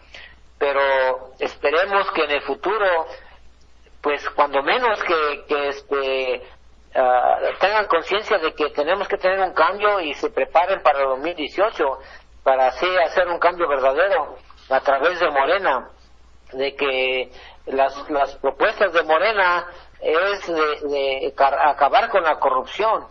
Pero 0.60 1.32
esperemos 1.40 2.12
que 2.12 2.26
en 2.26 2.32
el 2.32 2.42
futuro, 2.42 2.86
pues 4.02 4.30
cuando 4.32 4.62
menos 4.62 5.02
que, 5.04 5.46
que 5.48 5.68
este, 5.70 6.44
ah, 6.96 7.40
tengan 7.60 7.88
conciencia 7.88 8.38
de 8.38 8.54
que 8.54 8.70
tenemos 8.72 9.08
que 9.08 9.18
tener 9.18 9.40
un 9.40 9.54
cambio 9.54 10.00
y 10.02 10.14
se 10.14 10.30
preparen 10.30 10.84
para 10.84 11.00
el 11.00 11.06
2018 11.06 12.00
para 12.44 12.68
así 12.68 12.88
hacer 13.06 13.28
un 13.28 13.40
cambio 13.40 13.68
verdadero 13.68 14.36
a 14.70 14.80
través 14.82 15.20
de 15.20 15.30
Morena, 15.30 15.90
de 16.52 16.76
que 16.76 17.32
las, 17.66 18.10
las 18.10 18.36
propuestas 18.36 18.94
de 18.94 19.04
Morena 19.04 19.66
es 20.02 20.48
de, 20.48 20.90
de 20.90 21.34
acabar 21.38 22.10
con 22.10 22.24
la 22.24 22.38
corrupción, 22.40 23.08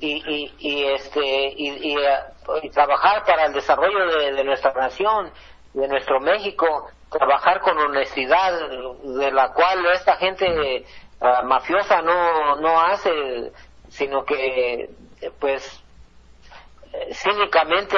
y, 0.00 0.52
y, 0.58 0.84
este 0.86 1.54
y, 1.56 1.96
trabajar 2.72 3.24
para 3.24 3.46
el 3.46 3.52
desarrollo 3.52 4.06
de, 4.06 4.44
nuestra 4.44 4.72
nación 4.72 5.30
de 5.74 5.88
nuestro 5.88 6.20
México 6.20 6.88
trabajar 7.10 7.60
con 7.60 7.78
honestidad, 7.78 8.68
de 9.02 9.30
la 9.30 9.52
cual 9.52 9.86
esta 9.92 10.16
gente 10.16 10.84
ah, 11.20 11.42
mafiosa 11.44 12.02
no, 12.02 12.56
no 12.56 12.80
hace, 12.80 13.52
sino 13.88 14.24
que, 14.24 14.90
pues, 15.38 15.84
cínicamente 17.12 17.96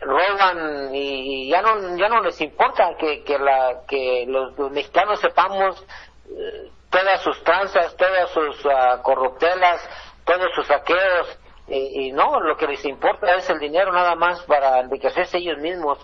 roban 0.00 0.94
y 0.94 1.48
ya 1.48 1.62
no 1.62 1.96
ya 1.96 2.08
no 2.08 2.20
les 2.20 2.40
importa 2.40 2.96
que 2.98 3.24
que 3.24 3.38
la 3.38 3.82
que 3.88 4.24
los, 4.28 4.56
mexicanos 4.70 5.20
sepamos 5.20 5.84
eh, 6.28 6.70
todas 6.90 7.22
sus 7.22 7.42
tranzas 7.42 7.96
todas 7.96 8.30
sus 8.30 8.64
uh, 8.66 9.02
corruptelas 9.02 9.88
todos 10.24 10.52
sus 10.54 10.66
saqueos 10.66 11.38
y, 11.68 12.12
no 12.12 12.38
lo 12.40 12.56
que 12.56 12.68
les 12.68 12.84
importa 12.84 13.34
es 13.34 13.50
el 13.50 13.58
dinero 13.58 13.90
nada 13.92 14.14
más 14.14 14.40
para 14.42 14.80
enriquecerse 14.80 15.38
ellos 15.38 15.58
mismos 15.58 15.98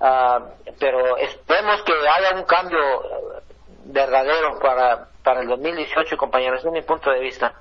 uh, 0.00 0.72
pero 0.78 1.16
esperemos 1.18 1.82
que 1.82 1.92
haya 1.92 2.36
un 2.36 2.44
cambio 2.44 2.78
verdadero 3.84 4.58
para 4.60 5.08
para 5.22 5.40
el 5.40 5.48
2018 5.48 6.16
compañeros 6.16 6.64
es 6.64 6.72
mi 6.72 6.82
punto 6.82 7.10
de 7.10 7.20
vista 7.20 7.54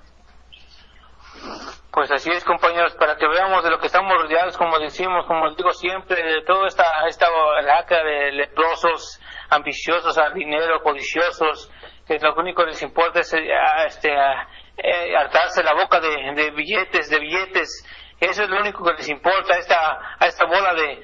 pues 1.95 2.11
así 2.11 2.29
es, 2.29 2.43
compañeros, 2.43 2.93
para 2.95 3.15
que 3.15 3.25
veamos 3.25 3.63
de 3.63 3.69
lo 3.69 3.79
que 3.79 3.87
estamos 3.87 4.11
rodeados, 4.21 4.57
como 4.57 4.77
decimos, 4.79 5.25
como 5.27 5.49
digo 5.55 5.71
siempre, 5.71 6.21
de 6.21 6.41
toda 6.41 6.67
esta, 6.67 6.83
esta 7.07 7.25
laca 7.63 8.03
de 8.03 8.33
leprosos, 8.33 9.21
ambiciosos 9.49 10.17
al 10.17 10.33
dinero, 10.33 10.81
codiciosos, 10.83 11.71
que 12.05 12.19
lo 12.19 12.35
único 12.35 12.63
que 12.63 12.71
les 12.71 12.81
importa 12.81 13.21
es 13.21 13.33
eh, 13.33 13.47
este, 13.87 14.11
eh, 14.11 15.15
hartarse 15.15 15.63
la 15.63 15.73
boca 15.73 16.01
de, 16.01 16.51
billetes, 16.51 17.09
de 17.09 17.17
billetes. 17.17 17.87
Eso 18.19 18.43
es 18.43 18.49
lo 18.49 18.59
único 18.59 18.83
que 18.83 18.93
les 18.93 19.07
importa 19.07 19.55
a 19.55 19.57
esta, 19.59 20.17
a 20.19 20.25
esta 20.25 20.45
bola 20.47 20.73
de, 20.73 21.01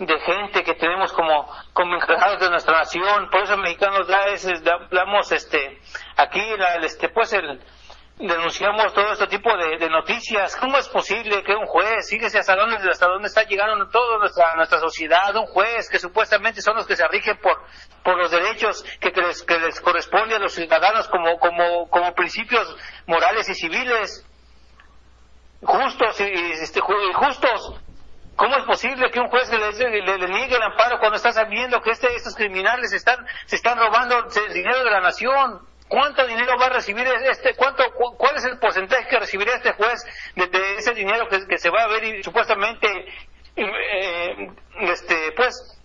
de 0.00 0.18
gente 0.20 0.64
que 0.64 0.74
tenemos 0.74 1.12
como, 1.12 1.46
como 1.74 1.94
encargados 1.94 2.40
de 2.40 2.50
nuestra 2.50 2.78
nación. 2.78 3.28
Por 3.30 3.42
eso 3.42 3.56
mexicanos 3.58 4.08
damos 4.90 5.30
este, 5.30 5.78
aquí 6.16 6.40
la, 6.56 6.76
este, 6.76 7.10
pues 7.10 7.32
el, 7.34 7.60
denunciamos 8.16 8.94
todo 8.94 9.12
este 9.12 9.26
tipo 9.26 9.50
de, 9.56 9.90
noticias. 9.90 10.56
¿Cómo 10.56 10.78
es 10.78 10.88
posible 10.88 11.42
que 11.42 11.54
un 11.54 11.66
juez, 11.66 12.08
fíjese 12.08 12.38
hasta 12.38 12.56
dónde, 12.56 12.76
hasta 12.90 13.06
dónde 13.08 13.28
está 13.28 13.42
llegando 13.42 13.88
toda 13.90 14.18
nuestra, 14.18 14.54
nuestra 14.56 14.80
sociedad, 14.80 15.36
un 15.36 15.46
juez 15.46 15.90
que 15.90 15.98
supuestamente 15.98 16.62
son 16.62 16.76
los 16.76 16.86
que 16.86 16.96
se 16.96 17.06
rigen 17.08 17.36
por, 17.38 17.62
por 18.02 18.16
los 18.16 18.30
derechos 18.30 18.82
que, 19.00 19.12
que, 19.12 19.20
les, 19.20 19.42
que 19.42 19.58
les 19.58 19.80
corresponde 19.82 20.34
a 20.34 20.38
los 20.38 20.54
ciudadanos 20.54 21.08
como, 21.08 21.38
como, 21.38 21.90
como 21.90 22.14
principios 22.14 22.74
morales 23.06 23.50
y 23.50 23.54
civiles, 23.54 24.26
justos 25.62 26.20
y, 26.20 26.24
este, 26.52 26.80
justos? 26.80 27.80
¿Cómo 28.40 28.56
es 28.56 28.64
posible 28.64 29.10
que 29.10 29.20
un 29.20 29.28
juez 29.28 29.50
le, 29.50 30.00
le, 30.00 30.28
niegue 30.28 30.56
el 30.56 30.62
amparo 30.62 30.98
cuando 30.98 31.16
está 31.16 31.30
sabiendo 31.30 31.82
que 31.82 31.90
este, 31.90 32.06
estos 32.16 32.34
criminales 32.34 32.90
están, 32.90 33.18
se 33.44 33.56
están 33.56 33.78
robando 33.78 34.16
el 34.16 34.52
dinero 34.54 34.82
de 34.82 34.90
la 34.90 35.00
nación? 35.00 35.60
¿Cuánto 35.88 36.26
dinero 36.26 36.56
va 36.58 36.66
a 36.66 36.70
recibir 36.70 37.06
este? 37.06 37.54
¿Cuánto, 37.54 37.84
¿Cuál 38.16 38.36
es 38.36 38.46
el 38.46 38.58
porcentaje 38.58 39.08
que 39.10 39.18
recibirá 39.18 39.56
este 39.56 39.72
juez 39.72 40.02
de, 40.36 40.74
ese 40.78 40.94
dinero 40.94 41.28
que, 41.28 41.58
se 41.58 41.68
va 41.68 41.82
a 41.82 41.88
ver 41.88 42.24
supuestamente, 42.24 42.88
eh, 43.56 44.50
este, 44.80 45.32
pues, 45.32 45.78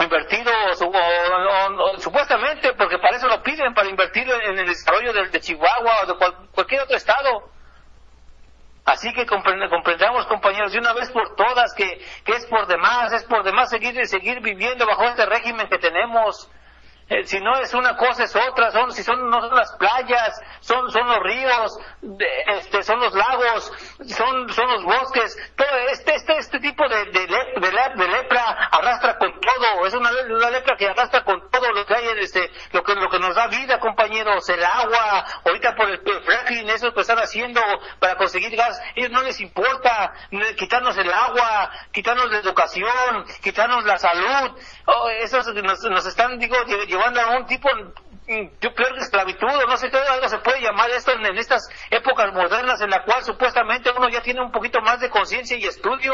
invertido 0.00 0.50
o, 0.80 2.00
supuestamente 2.00 2.72
porque 2.72 2.98
para 2.98 3.18
eso 3.18 3.28
lo 3.28 3.40
piden 3.40 3.72
para 3.72 3.88
invertir 3.88 4.28
en 4.28 4.58
el 4.58 4.66
desarrollo 4.66 5.12
de, 5.12 5.40
Chihuahua 5.40 5.92
o 6.02 6.06
de 6.06 6.14
cualquier 6.52 6.80
otro 6.80 6.96
estado 6.96 7.53
así 8.84 9.12
que 9.12 9.26
comprendamos 9.26 10.26
compañeros 10.26 10.72
de 10.72 10.78
una 10.78 10.92
vez 10.92 11.10
por 11.10 11.34
todas 11.36 11.74
que, 11.74 12.00
que 12.24 12.32
es 12.32 12.46
por 12.46 12.66
demás 12.66 13.12
es 13.12 13.24
por 13.24 13.42
demás 13.42 13.70
seguir 13.70 14.06
seguir 14.06 14.40
viviendo 14.40 14.86
bajo 14.86 15.04
este 15.04 15.26
régimen 15.26 15.68
que 15.68 15.78
tenemos 15.78 16.50
eh, 17.08 17.24
si 17.24 17.38
no 17.40 17.58
es 17.58 17.74
una 17.74 17.96
cosa 17.96 18.24
es 18.24 18.34
otra, 18.34 18.70
son, 18.70 18.90
si 18.92 19.02
son, 19.02 19.28
no 19.28 19.40
son 19.40 19.54
las 19.54 19.72
playas, 19.76 20.40
son, 20.60 20.90
son 20.90 21.06
los 21.06 21.18
ríos, 21.22 21.78
este, 22.58 22.82
son 22.82 22.98
los 22.98 23.12
lagos, 23.14 23.70
son, 24.08 24.48
son 24.48 24.70
los 24.70 24.84
bosques, 24.84 25.36
todo 25.54 25.68
este, 25.90 26.14
este, 26.14 26.38
este 26.38 26.60
tipo 26.60 26.88
de, 26.88 27.04
de, 27.06 27.26
de, 27.26 28.08
lepra 28.08 28.68
arrastra 28.72 29.18
con 29.18 29.38
todo, 29.38 29.86
es 29.86 29.92
una, 29.92 30.10
una, 30.30 30.50
lepra 30.50 30.76
que 30.78 30.88
arrastra 30.88 31.24
con 31.24 31.50
todo 31.50 31.70
lo 31.72 31.84
que 31.84 31.94
hay, 31.94 32.06
este, 32.20 32.50
lo 32.72 32.82
que, 32.82 32.94
lo 32.94 33.10
que 33.10 33.18
nos 33.18 33.34
da 33.34 33.48
vida, 33.48 33.78
compañeros, 33.80 34.48
el 34.48 34.64
agua, 34.64 35.26
ahorita 35.44 35.74
por 35.76 35.90
el, 35.90 36.00
fracking, 36.00 36.70
eso 36.70 36.94
que 36.94 37.02
están 37.02 37.18
haciendo 37.18 37.60
para 37.98 38.16
conseguir 38.16 38.56
gas, 38.56 38.80
ellos 38.94 39.10
no 39.10 39.22
les 39.22 39.40
importa 39.40 40.14
quitarnos 40.56 40.96
el 40.96 41.12
agua, 41.12 41.70
quitarnos 41.92 42.30
la 42.30 42.38
educación, 42.38 43.26
quitarnos 43.42 43.84
la 43.84 43.98
salud, 43.98 44.58
oh, 44.86 45.08
eso 45.08 45.38
nos, 45.62 45.82
nos 45.84 46.06
están, 46.06 46.38
digo, 46.38 46.56
llevando 46.86 47.20
a 47.20 47.36
un 47.36 47.46
tipo 47.46 47.68
yo 48.26 48.74
creo 48.74 48.94
que 48.94 49.00
esclavitud 49.00 49.48
o 49.48 49.66
no 49.66 49.76
sé 49.76 49.90
qué 49.90 49.98
algo 49.98 50.28
se 50.28 50.38
puede 50.38 50.62
llamar 50.62 50.90
esto 50.90 51.12
en, 51.12 51.36
estas 51.36 51.68
épocas 51.90 52.32
modernas 52.32 52.80
en 52.80 52.90
la 52.90 53.04
cual 53.04 53.22
supuestamente 53.22 53.90
uno 53.94 54.08
ya 54.08 54.22
tiene 54.22 54.40
un 54.40 54.50
poquito 54.50 54.80
más 54.80 55.00
de 55.00 55.10
conciencia 55.10 55.56
y 55.56 55.64
estudio. 55.64 56.12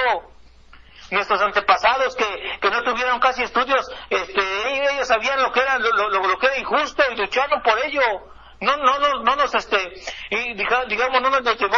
Nuestros 1.11 1.41
antepasados 1.41 2.15
que, 2.15 2.25
que 2.61 2.71
no 2.71 2.83
tuvieron 2.85 3.19
casi 3.19 3.43
estudios 3.43 3.89
este 4.09 4.93
ellos 4.93 5.09
sabían 5.09 5.43
lo 5.43 5.53
que 5.53 5.61
era 5.61 5.77
lo, 5.79 6.09
lo, 6.09 6.39
que 6.39 6.47
era 6.47 6.59
injusto 6.59 7.03
y 7.11 7.17
lucharon 7.17 7.63
por 7.63 7.79
ello. 7.85 8.03
No 8.61 8.77
no 8.77 8.99
no 8.99 9.23
no 9.23 9.37
nos 9.37 9.55
este 9.55 9.93
y 10.31 10.55
digamos 10.55 11.21
no 11.21 11.31
nos 11.31 11.43
llevó 11.59 11.77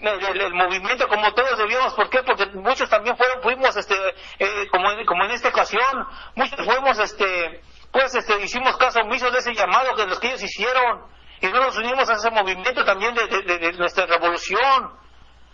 el, 0.00 0.54
movimiento 0.54 1.06
como 1.08 1.32
todos 1.34 1.58
debíamos, 1.58 1.94
¿por 1.94 2.08
qué? 2.08 2.22
Porque 2.22 2.46
muchos 2.46 2.88
también 2.88 3.16
fueron, 3.16 3.42
fuimos, 3.42 3.76
este, 3.76 3.94
eh, 4.38 4.68
como, 4.70 4.88
como 5.06 5.24
en 5.24 5.32
esta 5.32 5.48
ocasión, 5.48 6.06
muchos 6.36 6.64
fuimos, 6.64 6.98
este, 6.98 7.60
pues 7.92 8.14
este, 8.14 8.40
hicimos 8.42 8.76
caso 8.76 9.00
omiso 9.00 9.30
de 9.30 9.38
ese 9.38 9.54
llamado 9.54 9.94
que 9.96 10.06
los 10.06 10.18
que 10.18 10.28
ellos 10.28 10.42
hicieron 10.42 11.02
y 11.40 11.46
no 11.48 11.60
nos 11.60 11.76
unimos 11.76 12.08
a 12.08 12.14
ese 12.14 12.30
movimiento 12.30 12.84
también 12.84 13.14
de, 13.14 13.72
nuestra 13.72 14.06
revolución. 14.06 14.92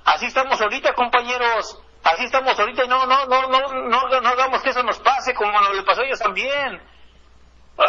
Así 0.04 0.26
estamos 0.26 0.60
ahorita, 0.60 0.94
compañeros. 0.94 1.80
Así 2.04 2.24
estamos 2.24 2.58
ahorita 2.58 2.84
y 2.84 2.88
no, 2.88 3.06
no, 3.06 3.26
no, 3.26 3.48
no, 3.48 3.60
no, 3.88 4.20
no 4.20 4.28
hagamos 4.28 4.62
que 4.62 4.70
eso 4.70 4.82
nos 4.82 4.98
pase 5.00 5.34
como 5.34 5.52
nos 5.60 5.74
le 5.74 5.82
pasó 5.82 6.02
a 6.02 6.04
ellos 6.04 6.18
también. 6.18 6.80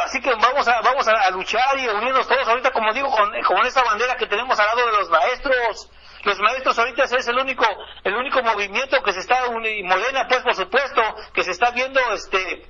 Así 0.06 0.20
que 0.22 0.30
vamos 0.30 0.68
a, 0.68 0.82
vamos 0.82 1.08
a, 1.08 1.30
luchar 1.32 1.78
y 1.80 1.88
a 1.88 1.94
unirnos 1.94 2.28
todos 2.28 2.48
ahorita, 2.48 2.72
como 2.72 2.94
digo, 2.94 3.10
con, 3.10 3.32
con 3.44 3.66
esa 3.66 3.84
bandera 3.84 4.16
que 4.16 4.28
tenemos 4.28 4.60
al 4.60 4.66
lado 4.66 4.86
de 4.86 4.98
los 4.98 5.10
maestros. 5.10 5.92
Los 6.28 6.40
maestros 6.40 6.78
ahorita 6.78 7.06
es 7.06 7.28
el 7.30 7.40
único, 7.40 7.66
el 8.04 8.14
único 8.14 8.44
movimiento 8.44 9.02
que 9.02 9.14
se 9.14 9.22
está, 9.22 9.46
y 9.48 9.84
Morena, 9.84 10.28
pues 10.28 10.44
por 10.44 10.56
supuesto, 10.56 11.02
que 11.34 11.42
se 11.42 11.52
está 11.52 11.72
viendo, 11.72 12.02
este, 12.12 12.68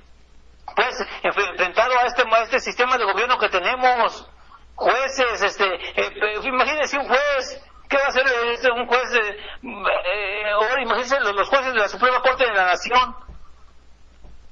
pues 0.76 1.04
enfrentado 1.24 1.98
a 1.98 2.06
este, 2.06 2.22
a 2.22 2.42
este 2.44 2.60
sistema 2.60 2.96
de 2.96 3.04
gobierno 3.04 3.36
que 3.36 3.48
tenemos, 3.48 4.30
jueces, 4.76 5.42
este, 5.42 5.64
eh, 5.74 5.90
eh 5.96 6.40
imagínense 6.44 6.98
un 6.98 7.08
juez, 7.08 7.60
¿qué 7.88 7.96
va 7.96 8.04
a 8.04 8.08
hacer 8.10 8.26
este, 8.52 8.70
un 8.70 8.86
juez? 8.86 9.12
Eh, 9.14 9.36
eh, 9.64 10.50
ahora 10.52 10.80
imagínense 10.80 11.18
los, 11.18 11.48
jueces 11.48 11.72
de 11.72 11.80
la 11.80 11.88
Suprema 11.88 12.22
Corte 12.22 12.44
de 12.44 12.52
la 12.52 12.66
Nación, 12.66 13.16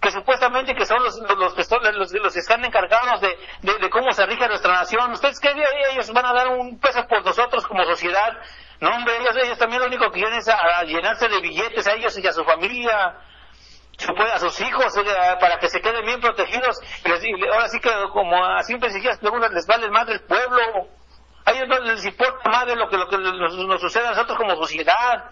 que 0.00 0.10
supuestamente 0.10 0.74
que 0.74 0.84
son 0.84 1.00
los, 1.04 1.16
los, 1.16 1.56
los, 1.56 2.12
los 2.12 2.34
que 2.34 2.40
están 2.40 2.64
encargados 2.64 3.20
de, 3.20 3.38
de, 3.62 3.88
cómo 3.88 4.10
se 4.10 4.26
rige 4.26 4.48
nuestra 4.48 4.72
nación. 4.72 5.12
¿Ustedes 5.12 5.38
qué 5.38 5.54
ellos 5.92 6.12
van 6.12 6.26
a 6.26 6.32
dar 6.32 6.48
un 6.48 6.80
peso 6.80 7.06
por 7.06 7.24
nosotros 7.24 7.64
como 7.68 7.84
sociedad? 7.84 8.36
No, 8.80 8.90
hombre, 8.90 9.16
ellos, 9.16 9.36
ellos 9.42 9.58
también 9.58 9.80
lo 9.80 9.88
único 9.88 10.10
que 10.10 10.20
quieren 10.20 10.38
es 10.38 10.48
a 10.48 10.82
llenarse 10.84 11.28
de 11.28 11.40
billetes 11.40 11.86
a 11.86 11.92
ellos 11.94 12.16
y 12.18 12.26
a 12.26 12.32
su 12.32 12.44
familia 12.44 13.16
a 14.32 14.38
sus 14.38 14.60
hijos 14.60 14.92
para 15.40 15.58
que 15.58 15.68
se 15.68 15.80
queden 15.80 16.04
bien 16.04 16.20
protegidos. 16.20 16.78
Y 17.04 17.46
ahora 17.48 17.68
sí 17.68 17.80
que 17.80 17.90
como 18.12 18.44
a 18.44 18.62
simples 18.62 18.94
y 18.94 19.00
les 19.00 19.66
vale 19.66 19.90
más 19.90 20.06
del 20.06 20.20
pueblo. 20.20 20.88
A 21.44 21.52
ellos 21.52 21.68
no 21.68 21.78
les 21.78 22.04
importa 22.04 22.50
más 22.50 22.66
de 22.66 22.74
lo 22.74 22.88
que, 22.88 22.96
lo 22.96 23.08
que 23.08 23.18
nos, 23.18 23.80
sucede 23.80 24.06
a 24.06 24.10
nosotros 24.10 24.36
como 24.36 24.56
sociedad. 24.56 25.30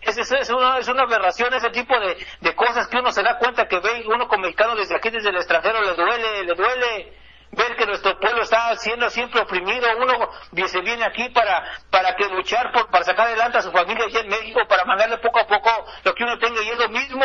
Es, 0.00 0.16
es, 0.16 0.50
una, 0.50 0.78
es 0.78 0.86
una 0.86 1.02
aberración 1.02 1.52
ese 1.52 1.70
tipo 1.70 1.98
de, 1.98 2.16
de 2.40 2.54
cosas 2.54 2.86
que 2.86 2.98
uno 2.98 3.10
se 3.10 3.22
da 3.22 3.36
cuenta 3.38 3.66
que 3.66 3.80
ve 3.80 4.04
uno 4.06 4.28
como 4.28 4.42
mexicano 4.42 4.76
desde 4.76 4.94
aquí, 4.94 5.10
desde 5.10 5.30
el 5.30 5.36
extranjero, 5.36 5.82
le 5.82 5.94
duele, 5.94 6.44
le 6.44 6.54
duele 6.54 7.18
ver 7.52 7.76
que 7.76 7.86
nuestro 7.86 8.18
pueblo 8.18 8.42
está 8.42 8.74
siendo 8.76 9.08
siempre 9.10 9.40
oprimido. 9.40 9.86
Uno 9.98 10.30
se 10.66 10.80
viene 10.80 11.04
aquí 11.04 11.28
para, 11.30 11.64
para 11.90 12.14
que 12.16 12.28
luchar 12.28 12.72
por, 12.72 12.90
para 12.90 13.04
sacar 13.04 13.28
adelante 13.28 13.58
a 13.58 13.62
su 13.62 13.72
familia 13.72 14.04
aquí 14.06 14.18
en 14.18 14.28
México, 14.28 14.60
para 14.68 14.84
mandarle 14.84 15.18
poco 15.18 15.40
a 15.40 15.46
poco 15.46 15.70
lo 16.04 16.14
que 16.14 16.24
uno 16.24 16.38
tenga 16.38 16.62
y 16.62 16.68
es 16.68 16.78
lo 16.78 16.88
mismo. 16.88 17.24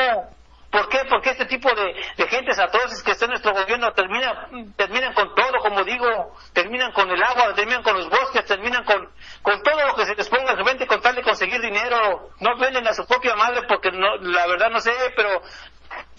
¿Por 0.73 0.89
qué? 0.89 1.05
Porque 1.07 1.29
este 1.29 1.45
tipo 1.45 1.69
de, 1.75 1.93
de 2.17 2.27
gentes 2.27 2.57
atroces 2.57 3.03
que 3.03 3.11
está 3.11 3.25
en 3.25 3.31
nuestro 3.31 3.53
gobierno 3.53 3.93
termina, 3.93 4.49
terminan 4.75 5.13
con 5.13 5.35
todo, 5.35 5.59
como 5.59 5.83
digo, 5.83 6.35
terminan 6.51 6.91
con 6.93 7.11
el 7.11 7.21
agua, 7.21 7.53
terminan 7.53 7.83
con 7.83 7.95
los 7.95 8.09
bosques, 8.09 8.43
terminan 8.45 8.83
con, 8.83 9.07
con 9.43 9.61
todo 9.61 9.85
lo 9.85 9.93
que 9.93 10.07
se 10.07 10.15
les 10.15 10.27
ponga 10.29 10.53
de 10.53 10.55
repente 10.55 10.87
con 10.87 10.99
tal 10.99 11.13
de 11.13 11.21
conseguir 11.21 11.61
dinero. 11.61 12.31
No 12.39 12.57
venden 12.57 12.87
a 12.87 12.93
su 12.93 13.05
propia 13.05 13.35
madre 13.35 13.61
porque 13.67 13.91
no, 13.91 14.15
la 14.15 14.47
verdad 14.47 14.71
no 14.71 14.79
sé, 14.79 14.91
pero 15.15 15.43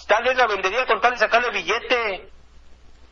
tal 0.07 0.23
vez 0.23 0.37
la 0.37 0.47
vendería 0.47 0.87
con 0.87 1.01
tal 1.01 1.11
de 1.11 1.19
sacarle 1.19 1.51
billete. 1.51 2.31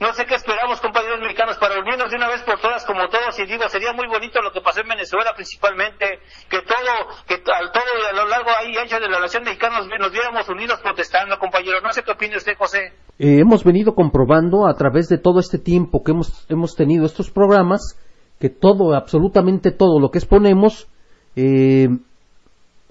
No 0.03 0.13
sé 0.15 0.27
qué 0.27 0.35
esperamos, 0.35 0.81
compañeros 0.81 1.21
mexicanos, 1.21 1.57
para 1.59 1.79
unirnos 1.79 2.11
de 2.11 2.17
una 2.17 2.27
vez 2.27 2.43
por 2.43 2.59
todas 2.59 2.85
como 2.85 3.07
todos. 3.09 3.39
Y 3.39 3.47
digo, 3.47 3.69
sería 3.69 3.93
muy 3.93 4.09
bonito 4.09 4.43
lo 4.43 4.51
que 4.51 4.61
pasó 4.61 4.81
en 4.81 4.89
Venezuela 4.89 5.31
principalmente, 5.33 6.19
que 6.51 6.59
todo, 6.63 6.93
que 7.29 7.35
al 7.35 7.71
todo 7.71 7.85
a 8.11 8.17
lo 8.17 8.27
largo 8.27 8.51
ahí 8.59 8.77
ancho 8.77 8.99
de 8.99 9.09
la 9.09 9.21
nación 9.21 9.45
mexicana 9.45 9.79
nos, 9.79 10.11
viéramos 10.11 10.49
unidos 10.49 10.81
protestando, 10.83 11.39
compañeros. 11.39 11.85
No 11.85 11.93
sé 11.93 12.03
qué 12.03 12.11
opina 12.11 12.37
usted, 12.37 12.59
José. 12.59 12.95
eh, 13.21 13.39
hemos 13.39 13.63
venido 13.63 13.95
comprobando 13.95 14.67
a 14.67 14.75
través 14.75 15.09
de 15.09 15.19
todo 15.19 15.39
este 15.39 15.59
tiempo 15.59 16.03
que 16.03 16.11
hemos, 16.11 16.47
hemos 16.49 16.75
tenido 16.75 17.07
estos 17.07 17.31
programas 17.31 17.97
que 18.41 18.51
todo, 18.51 18.97
absolutamente 18.97 19.71
todo 19.71 20.01
lo 20.01 20.11
que 20.11 20.19
exponemos, 20.19 20.89
eh, 21.37 21.87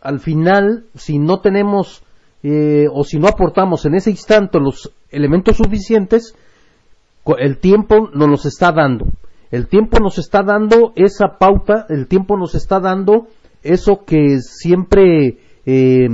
al 0.01 0.21
final, 0.21 0.85
si 0.95 1.19
no 1.19 1.41
tenemos 1.41 2.05
eh, 2.41 2.87
o 2.89 3.03
si 3.03 3.19
no 3.19 3.27
aportamos 3.27 3.85
en 3.85 3.95
ese 3.95 4.11
instante 4.11 4.61
los 4.61 4.93
elementos 5.09 5.57
suficientes, 5.57 6.37
el 7.37 7.57
tiempo 7.57 8.09
nos 8.13 8.45
está 8.45 8.71
dando. 8.71 9.07
El 9.51 9.67
tiempo 9.67 9.99
nos 9.99 10.17
está 10.17 10.43
dando 10.43 10.93
esa 10.95 11.37
pauta, 11.37 11.85
el 11.89 12.07
tiempo 12.07 12.37
nos 12.37 12.55
está 12.55 12.79
dando 12.79 13.27
eso 13.63 14.05
que 14.05 14.39
siempre 14.39 15.37
eh, 15.65 16.07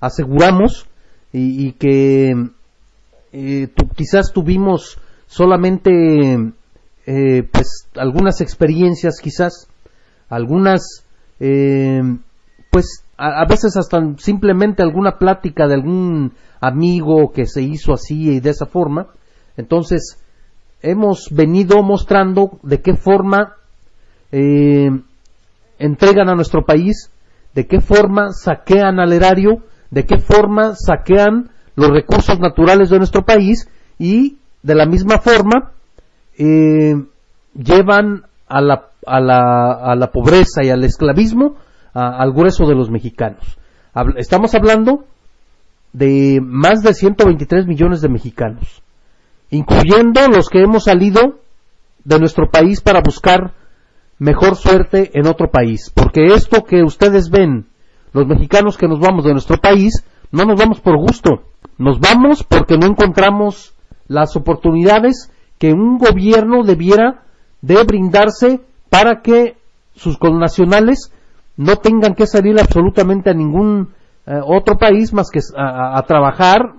aseguramos 0.00 0.86
y, 1.32 1.72
que 1.72 2.32
eh, 3.32 3.68
quizás 3.94 4.32
tuvimos 4.32 4.98
solamente 5.26 6.52
pues 7.52 7.88
algunas 7.96 8.40
experiencias 8.40 9.20
quizás 9.20 9.68
algunas 10.28 11.04
pues 12.70 13.04
a, 13.20 13.44
veces 13.44 13.76
hasta 13.76 13.98
simplemente 14.16 14.82
alguna 14.82 15.18
plática 15.18 15.66
de 15.66 15.74
algún 15.74 16.32
amigo 16.60 17.32
que 17.32 17.46
se 17.46 17.62
hizo 17.62 17.92
así 17.92 18.30
y 18.30 18.40
de 18.40 18.50
esa 18.50 18.66
forma. 18.66 19.08
Entonces, 19.56 20.18
hemos 20.82 21.28
venido 21.30 21.82
mostrando 21.82 22.58
de 22.62 22.80
qué 22.80 22.94
forma 22.94 23.56
eh, 24.32 24.90
entregan 25.78 26.28
a 26.28 26.34
nuestro 26.34 26.64
país, 26.64 27.10
de 27.54 27.66
qué 27.66 27.80
forma 27.80 28.32
saquean 28.32 29.00
al 29.00 29.12
erario, 29.12 29.62
de 29.90 30.06
qué 30.06 30.18
forma 30.18 30.74
saquean 30.74 31.50
los 31.76 31.90
recursos 31.90 32.38
naturales 32.38 32.90
de 32.90 32.98
nuestro 32.98 33.24
país 33.24 33.68
y 33.98 34.38
de 34.62 34.74
la 34.74 34.86
misma 34.86 35.18
forma 35.18 35.72
eh, 36.38 36.94
llevan 37.54 38.24
a 38.48 38.60
la, 38.60 38.88
a, 39.06 39.20
la, 39.20 39.72
a 39.72 39.94
la 39.96 40.10
pobreza 40.10 40.62
y 40.64 40.70
al 40.70 40.84
esclavismo 40.84 41.56
al 41.92 42.32
grueso 42.32 42.66
de 42.66 42.74
los 42.74 42.90
mexicanos. 42.90 43.58
Estamos 44.16 44.54
hablando 44.54 45.04
de 45.92 46.40
más 46.42 46.82
de 46.82 46.94
123 46.94 47.66
millones 47.66 48.00
de 48.00 48.08
mexicanos, 48.08 48.82
incluyendo 49.50 50.28
los 50.28 50.48
que 50.48 50.62
hemos 50.62 50.84
salido 50.84 51.40
de 52.04 52.18
nuestro 52.18 52.50
país 52.50 52.80
para 52.80 53.00
buscar 53.00 53.54
mejor 54.18 54.56
suerte 54.56 55.10
en 55.14 55.26
otro 55.26 55.50
país. 55.50 55.90
Porque 55.94 56.26
esto 56.26 56.64
que 56.64 56.82
ustedes 56.82 57.30
ven, 57.30 57.66
los 58.12 58.26
mexicanos 58.26 58.76
que 58.76 58.88
nos 58.88 59.00
vamos 59.00 59.24
de 59.24 59.32
nuestro 59.32 59.58
país, 59.58 60.04
no 60.30 60.44
nos 60.44 60.58
vamos 60.58 60.80
por 60.80 60.96
gusto, 60.96 61.42
nos 61.78 61.98
vamos 61.98 62.44
porque 62.44 62.76
no 62.76 62.86
encontramos 62.86 63.74
las 64.06 64.36
oportunidades 64.36 65.30
que 65.58 65.72
un 65.72 65.98
gobierno 65.98 66.62
debiera 66.62 67.22
de 67.62 67.82
brindarse 67.84 68.60
para 68.88 69.20
que 69.22 69.56
sus 69.94 70.16
connacionales 70.18 71.12
no 71.56 71.76
tengan 71.76 72.14
que 72.14 72.26
salir 72.26 72.58
absolutamente 72.58 73.30
a 73.30 73.34
ningún 73.34 73.90
eh, 74.26 74.40
otro 74.44 74.78
país 74.78 75.12
más 75.12 75.30
que 75.30 75.40
a, 75.56 76.02
trabajar 76.06 76.72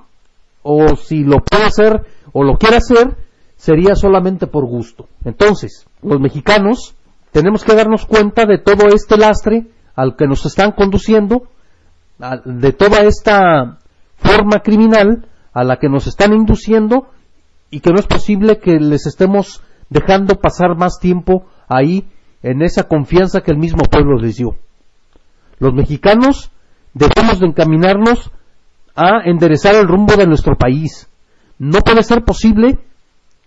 o 0.63 0.95
si 0.95 1.23
lo 1.23 1.37
puede 1.39 1.63
hacer 1.65 2.05
o 2.33 2.43
lo 2.43 2.57
quiere 2.57 2.77
hacer 2.77 3.17
sería 3.55 3.95
solamente 3.95 4.47
por 4.47 4.65
gusto. 4.65 5.07
Entonces, 5.23 5.85
los 6.01 6.19
mexicanos 6.19 6.95
tenemos 7.31 7.63
que 7.63 7.75
darnos 7.75 8.05
cuenta 8.05 8.45
de 8.45 8.57
todo 8.57 8.87
este 8.87 9.17
lastre 9.17 9.67
al 9.95 10.15
que 10.15 10.27
nos 10.27 10.45
están 10.45 10.71
conduciendo, 10.71 11.43
de 12.45 12.71
toda 12.73 13.01
esta 13.01 13.79
forma 14.17 14.59
criminal 14.63 15.27
a 15.53 15.63
la 15.63 15.77
que 15.77 15.89
nos 15.89 16.07
están 16.07 16.33
induciendo 16.33 17.07
y 17.69 17.79
que 17.79 17.91
no 17.91 17.99
es 17.99 18.07
posible 18.07 18.59
que 18.59 18.79
les 18.79 19.05
estemos 19.05 19.61
dejando 19.89 20.35
pasar 20.35 20.77
más 20.77 20.99
tiempo 20.99 21.45
ahí 21.67 22.07
en 22.43 22.61
esa 22.61 22.87
confianza 22.87 23.41
que 23.41 23.51
el 23.51 23.57
mismo 23.57 23.83
pueblo 23.83 24.17
les 24.17 24.37
dio. 24.37 24.55
Los 25.59 25.73
mexicanos 25.73 26.51
debemos 26.93 27.39
de 27.39 27.47
encaminarnos 27.47 28.31
a 28.95 29.21
enderezar 29.25 29.75
el 29.75 29.87
rumbo 29.87 30.15
de 30.15 30.27
nuestro 30.27 30.55
país. 30.57 31.07
No 31.61 31.81
puede 31.81 32.01
ser 32.01 32.23
posible 32.23 32.79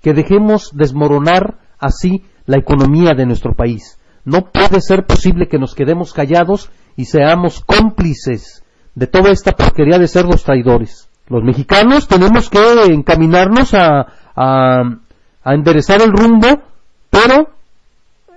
que 0.01 0.15
dejemos 0.15 0.71
desmoronar 0.73 1.57
así 1.81 2.23
la 2.47 2.59
economía 2.59 3.13
de 3.15 3.27
nuestro 3.27 3.55
país. 3.55 3.99
No 4.25 4.53
puede 4.53 4.81
ser 4.81 5.05
posible 5.05 5.49
que 5.49 5.59
nos 5.59 5.75
quedemos 5.75 6.13
callados 6.13 6.71
y 6.95 7.07
seamos 7.07 7.65
cómplices 7.67 8.63
de 8.95 9.09
toda 9.09 9.33
esta 9.33 9.51
porquería 9.51 9.99
de 9.99 10.07
ser 10.07 10.27
los 10.27 10.45
traidores. 10.45 11.09
Los 11.27 11.43
mexicanos 11.43 12.07
tenemos 12.07 12.49
que 12.51 12.85
encaminarnos 12.85 13.75
a, 13.75 14.07
a 14.37 15.53
enderezar 15.53 16.01
el 16.01 16.13
rumbo, 16.13 16.63
pero 17.11 17.49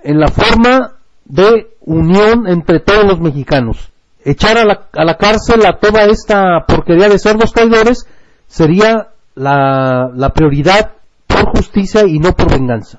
en 0.02 0.18
la 0.18 0.26
forma 0.26 0.94
de 1.24 1.68
unión 1.82 2.48
entre 2.48 2.80
todos 2.80 3.04
los 3.04 3.20
mexicanos. 3.20 3.92
Echar 4.24 4.58
a 4.58 4.64
la, 4.64 4.88
a 4.92 5.04
la 5.04 5.16
cárcel 5.16 5.64
a 5.66 5.78
toda 5.78 6.02
esta 6.06 6.64
porquería 6.66 7.08
de 7.08 7.20
cerdos 7.20 7.52
traidores 7.52 8.08
sería 8.48 9.10
la, 9.38 10.10
la 10.14 10.30
prioridad 10.30 10.92
por 11.26 11.50
justicia 11.50 12.02
y 12.06 12.18
no 12.18 12.32
por 12.32 12.50
venganza. 12.50 12.98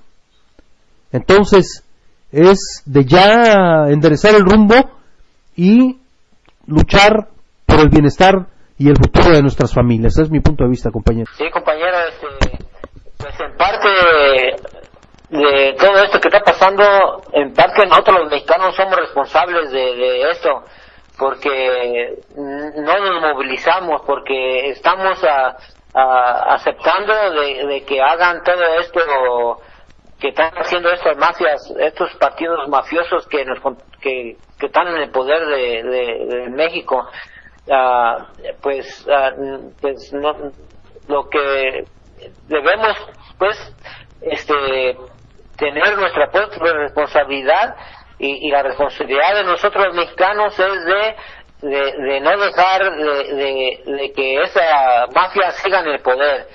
Entonces, 1.12 1.84
es 2.32 2.84
de 2.86 3.06
ya 3.06 3.88
enderezar 3.90 4.36
el 4.36 4.46
rumbo 4.46 4.76
y 5.56 5.98
luchar 6.68 7.28
por 7.66 7.80
el 7.80 7.90
bienestar 7.90 8.48
y 8.78 8.90
el 8.90 8.98
futuro 8.98 9.36
de 9.36 9.42
nuestras 9.42 9.74
familias. 9.74 10.14
Ese 10.14 10.24
es 10.24 10.32
mi 10.32 10.40
punto 10.40 10.64
de 10.64 10.70
vista, 10.70 10.92
compañero. 10.92 11.30
Sí, 11.38 11.50
compañero, 11.52 11.98
este, 12.08 12.66
pues 13.18 13.36
en 13.40 13.58
parte 13.58 13.90
de 15.30 15.76
todo 15.78 16.04
esto 16.04 16.20
que 16.20 16.28
está 16.30 16.40
pasando, 16.40 16.84
en 17.34 17.54
parte 17.54 17.86
nosotros 17.86 18.22
los 18.22 18.32
mexicanos 18.32 18.76
somos 18.76 18.96
responsables 18.96 19.72
de, 19.72 20.22
esto, 20.32 20.64
porque 21.18 22.18
no 22.38 23.00
nos 23.00 23.22
movilizamos, 23.22 24.02
porque 24.06 24.70
estamos 24.70 25.20
aceptando 26.00 27.14
de, 27.32 27.84
que 27.86 28.02
hagan 28.02 28.44
todo 28.44 28.64
esto, 28.80 29.62
que 30.20 30.30
están 30.30 30.52
haciendo 30.58 30.92
estas 30.92 31.18
mafias, 31.18 31.74
estos 31.80 32.14
partidos 32.16 32.68
mafiosos 32.68 33.26
que, 33.28 33.46
nos, 33.46 33.60
que, 34.02 34.36
que 34.60 34.66
están 34.66 34.88
en 34.88 34.98
el 34.98 35.12
poder 35.12 35.46
de, 35.48 36.50
México. 36.50 37.08
Uh, 37.68 38.24
pues, 38.62 39.06
uh, 39.08 39.72
pues 39.80 40.12
no, 40.12 40.34
lo 41.08 41.30
que 41.30 41.86
debemos 42.48 42.98
pues 43.38 43.56
este 44.22 44.98
tener 45.58 45.98
nuestra 45.98 46.32
propia 46.32 46.74
responsabilidad 46.74 47.76
y, 48.18 48.50
la 48.50 48.64
responsabilidad 48.64 49.34
de 49.36 49.44
nosotros 49.46 49.94
mexicanos 49.94 50.58
es 50.60 50.86
de 50.86 51.16
de, 51.62 52.20
no 52.22 52.38
dejar 52.38 52.96
de, 52.96 53.82
de, 53.86 54.14
que 54.14 54.42
esa 54.44 55.08
mafia 55.14 55.52
siga 55.52 55.80
en 55.82 55.88
el 55.88 56.00
poder 56.02 56.48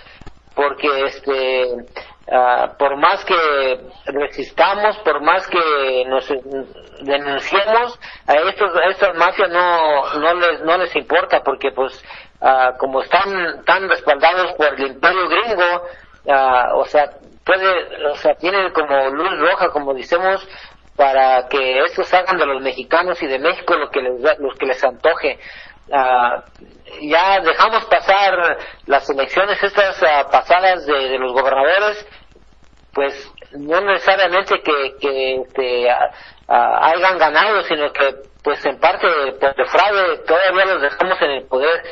porque 0.55 1.07
este 1.07 1.77
ah, 2.33 2.73
por 2.79 2.97
más 2.97 3.25
que 3.25 3.81
resistamos 4.07 4.97
por 4.99 5.21
más 5.21 5.47
que 5.49 6.05
nos 6.07 6.27
denunciemos 7.01 7.99
a 8.27 8.35
estos 8.35 8.75
a 8.77 8.91
estas 8.91 9.17
mafias 9.17 9.51
no 9.51 10.15
no 10.21 10.35
les 10.35 10.61
no 10.63 10.79
les 10.79 10.97
importa 10.97 11.41
porque 11.45 11.71
pues 11.73 12.03
ah, 12.41 12.73
como 12.79 13.03
están 13.03 13.65
tan 13.65 13.89
respaldados 13.89 14.53
por 14.55 14.69
el 14.69 14.87
imperio 14.87 15.29
gringo 15.29 15.83
ah, 16.29 16.71
o 16.77 16.85
sea 16.87 17.11
puede, 17.45 18.07
o 18.07 18.17
sea, 18.17 18.35
tienen 18.35 18.73
como 18.73 19.11
luz 19.11 19.39
roja, 19.39 19.69
como 19.71 19.95
decimos, 19.95 20.47
para 20.97 21.49
que 21.49 21.81
estos 21.85 22.13
hagan 22.15 22.39
de 22.39 22.47
los 22.47 22.63
mexicanos 22.63 23.21
y 23.23 23.27
de 23.27 23.39
México 23.39 23.75
lo 23.75 23.91
que 23.91 24.01
les, 24.01 24.21
lo 24.39 24.55
que 24.59 24.67
les 24.67 24.83
antoje. 24.85 25.39
Ah, 25.93 26.45
ya 27.03 27.41
dejamos 27.41 27.85
pasar 27.87 28.59
las 28.87 29.09
elecciones 29.11 29.63
estas 29.63 30.03
ah, 30.03 30.29
pasadas 30.31 30.87
de, 30.87 31.19
los 31.19 31.33
gobernadores, 31.33 32.07
pues 32.93 33.33
no 33.53 33.81
necesariamente 33.81 34.61
que, 34.63 34.97
que 35.01 35.37
este, 35.37 35.89
hayan 36.49 37.19
ganado, 37.19 37.63
sino 37.65 37.93
que 37.93 38.15
pues 38.43 38.65
en 38.67 38.79
parte 38.79 39.07
por 39.41 39.69
fraude 39.69 40.19
todavía 40.27 40.65
los 40.67 40.83
dejamos 40.83 41.21
en 41.23 41.31
el 41.31 41.47
poder, 41.47 41.83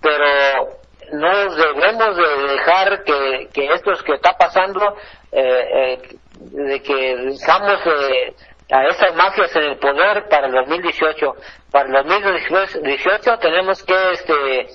pero 0.00 0.80
no 1.12 1.54
debemos 1.54 2.16
de 2.16 2.52
dejar 2.52 3.04
que, 3.04 3.48
que 3.52 3.66
esto 3.72 3.92
que 4.04 4.14
está 4.14 4.32
pasando, 4.38 4.96
eh, 5.32 5.68
eh, 5.74 6.18
de 6.40 6.82
que 6.82 7.16
dejamos 7.16 7.80
eh, 7.86 8.34
a 8.70 8.84
esas 8.84 9.14
mafias 9.14 9.54
en 9.56 9.62
el 9.64 9.78
poder 9.78 10.28
para 10.28 10.46
el 10.46 10.52
2018. 10.52 11.34
Para 11.70 11.86
el 11.86 12.06
2018 12.06 13.38
tenemos 13.38 13.82
que 13.82 14.12
este, 14.12 14.66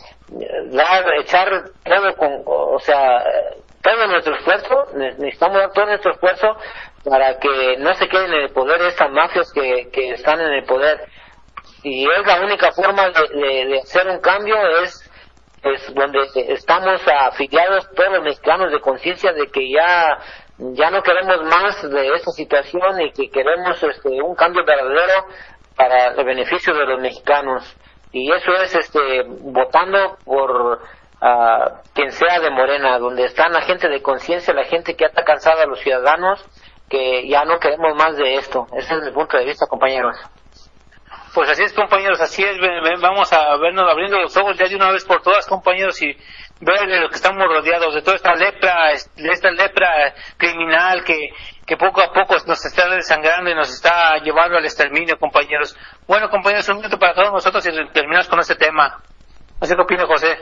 dar, 0.71 1.13
echar 1.19 1.49
todo 1.83 2.15
con, 2.15 2.41
o 2.45 2.79
sea, 2.79 3.23
todo 3.81 4.07
nuestro 4.07 4.35
esfuerzo, 4.35 4.87
necesitamos 4.95 5.57
dar 5.57 5.71
todo 5.71 5.85
nuestro 5.85 6.11
esfuerzo 6.11 6.55
para 7.03 7.37
que 7.39 7.77
no 7.77 7.93
se 7.95 8.07
queden 8.07 8.33
en 8.33 8.41
el 8.43 8.49
poder 8.49 8.81
estas 8.81 9.11
mafias 9.11 9.51
que, 9.53 9.89
que 9.91 10.11
están 10.11 10.39
en 10.41 10.53
el 10.53 10.63
poder. 10.63 11.01
Y 11.83 12.07
es 12.09 12.25
la 12.25 12.41
única 12.41 12.71
forma 12.71 13.09
de, 13.09 13.65
de 13.65 13.79
hacer 13.79 14.07
un 14.07 14.19
cambio 14.19 14.55
es 14.81 15.01
pues 15.61 15.95
donde 15.95 16.19
estamos 16.53 17.01
afiliados 17.07 17.89
todos 17.95 18.11
los 18.11 18.23
mexicanos 18.23 18.71
de 18.71 18.79
conciencia 18.79 19.33
de 19.33 19.47
que 19.47 19.67
ya 19.71 20.19
ya 20.57 20.89
no 20.89 21.01
queremos 21.01 21.43
más 21.43 21.89
de 21.89 22.13
esta 22.13 22.31
situación 22.31 23.01
y 23.01 23.11
que 23.11 23.29
queremos 23.29 23.81
este 23.83 24.21
un 24.21 24.35
cambio 24.35 24.63
verdadero 24.65 25.27
para 25.75 26.07
el 26.07 26.25
beneficio 26.25 26.73
de 26.73 26.85
los 26.85 27.01
mexicanos. 27.01 27.75
Y 28.11 28.31
eso 28.31 28.53
es 28.53 28.73
este 28.75 29.23
votando 29.27 30.17
por 30.23 30.79
uh, 31.21 31.91
quien 31.93 32.11
sea 32.11 32.39
de 32.39 32.49
Morena 32.49 32.97
donde 32.97 33.25
está 33.25 33.49
la 33.49 33.61
gente 33.61 33.89
de 33.89 34.01
conciencia 34.01 34.53
la 34.53 34.63
gente 34.63 34.95
que 34.95 35.05
está 35.05 35.23
cansada 35.23 35.63
a 35.63 35.67
los 35.67 35.79
ciudadanos 35.79 36.45
que 36.89 37.27
ya 37.27 37.43
no 37.43 37.59
queremos 37.59 37.95
más 37.95 38.15
de 38.15 38.35
esto. 38.35 38.67
Ese 38.73 38.95
es 38.95 39.03
mi 39.03 39.11
punto 39.11 39.37
de 39.37 39.45
vista 39.45 39.65
compañeros. 39.67 40.15
Pues 41.33 41.49
así 41.49 41.63
es, 41.63 41.73
compañeros, 41.73 42.21
así 42.21 42.43
es. 42.43 42.57
Vamos 43.01 43.33
a 43.33 43.57
vernos 43.57 43.91
abriendo 43.91 44.17
los 44.17 44.37
ojos 44.37 44.57
ya 44.57 44.69
de 44.69 44.75
una 44.77 44.91
vez 44.91 45.03
por 45.03 45.21
todas, 45.21 45.45
compañeros, 45.47 46.01
y 46.01 46.15
ver 46.61 46.87
de 46.87 47.01
lo 47.01 47.09
que 47.09 47.15
estamos 47.15 47.43
rodeados, 47.47 47.93
de 47.93 48.01
toda 48.01 48.15
esta 48.15 48.33
lepra, 48.35 48.91
esta 48.91 49.51
lepra 49.51 50.13
criminal 50.37 51.03
que, 51.03 51.29
que 51.65 51.77
poco 51.77 52.01
a 52.01 52.13
poco 52.13 52.35
nos 52.47 52.65
está 52.65 52.89
desangrando 52.89 53.51
y 53.51 53.55
nos 53.55 53.69
está 53.69 54.17
llevando 54.23 54.57
al 54.57 54.65
exterminio, 54.65 55.17
compañeros. 55.19 55.75
Bueno, 56.07 56.29
compañeros, 56.29 56.67
un 56.69 56.77
minuto 56.77 56.97
para 56.97 57.13
todos 57.13 57.31
nosotros 57.31 57.65
y 57.67 57.93
terminamos 57.93 58.27
con 58.27 58.39
este 58.39 58.55
tema. 58.55 59.01
Así 59.59 59.75
que 59.75 59.81
opina 59.81 60.05
José. 60.05 60.37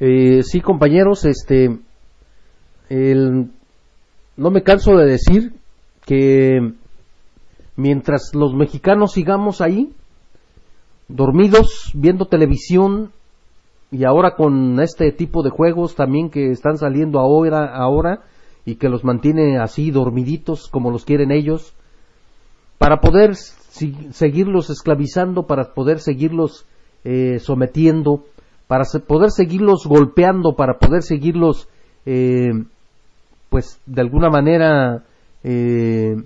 Eh, 0.00 0.42
sí, 0.42 0.60
compañeros, 0.60 1.24
este, 1.24 1.78
el, 2.88 3.50
no 4.36 4.50
me 4.50 4.62
canso 4.62 4.96
de 4.96 5.06
decir 5.06 5.52
que 6.04 6.58
mientras 7.76 8.32
los 8.34 8.54
mexicanos 8.54 9.12
sigamos 9.12 9.60
ahí, 9.60 9.94
dormidos, 11.08 11.90
viendo 11.94 12.26
televisión 12.26 13.12
y 13.92 14.04
ahora 14.04 14.36
con 14.36 14.80
este 14.80 15.12
tipo 15.12 15.42
de 15.42 15.50
juegos 15.50 15.94
también 15.94 16.30
que 16.30 16.50
están 16.50 16.78
saliendo 16.78 17.20
ahora, 17.20 17.76
ahora 17.76 18.22
y 18.64 18.76
que 18.76 18.88
los 18.88 19.04
mantiene 19.04 19.58
así 19.58 19.90
dormiditos 19.90 20.68
como 20.68 20.90
los 20.90 21.04
quieren 21.04 21.30
ellos, 21.30 21.74
para 22.78 23.00
poder 23.00 23.34
seguirlos 23.36 24.70
esclavizando, 24.70 25.46
para 25.46 25.74
poder 25.74 26.00
seguirlos 26.00 26.64
eh, 27.04 27.38
sometiendo, 27.38 28.24
para 28.66 28.84
poder 29.06 29.30
seguirlos 29.30 29.86
golpeando, 29.86 30.56
para 30.56 30.78
poder 30.78 31.02
seguirlos, 31.02 31.68
eh, 32.06 32.64
pues 33.50 33.78
de 33.84 34.00
alguna 34.00 34.30
manera, 34.30 35.04
eh, 35.44 36.16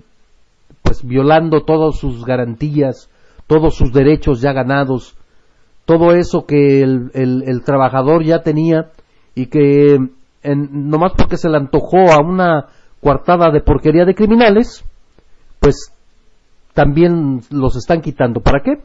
pues 0.83 1.05
violando 1.05 1.65
todas 1.65 1.97
sus 1.97 2.23
garantías, 2.23 3.09
todos 3.45 3.75
sus 3.75 3.91
derechos 3.91 4.39
ya 4.39 4.53
ganados, 4.53 5.16
todo 5.87 6.11
eso 6.11 6.45
que 6.45 6.81
el, 6.83 7.61
trabajador 7.65 8.23
ya 8.23 8.43
tenía 8.43 8.91
y 9.33 9.47
que 9.47 9.95
en, 10.43 10.89
nomás 10.89 11.13
porque 11.17 11.37
se 11.37 11.49
le 11.49 11.57
antojó 11.57 12.11
a 12.11 12.21
una 12.21 12.67
coartada 13.01 13.49
de 13.49 13.61
porquería 13.61 14.05
de 14.05 14.13
criminales, 14.13 14.85
pues 15.59 15.91
también 16.75 17.41
los 17.49 17.75
están 17.75 18.01
quitando. 18.01 18.41
¿Para 18.41 18.61
qué? 18.61 18.83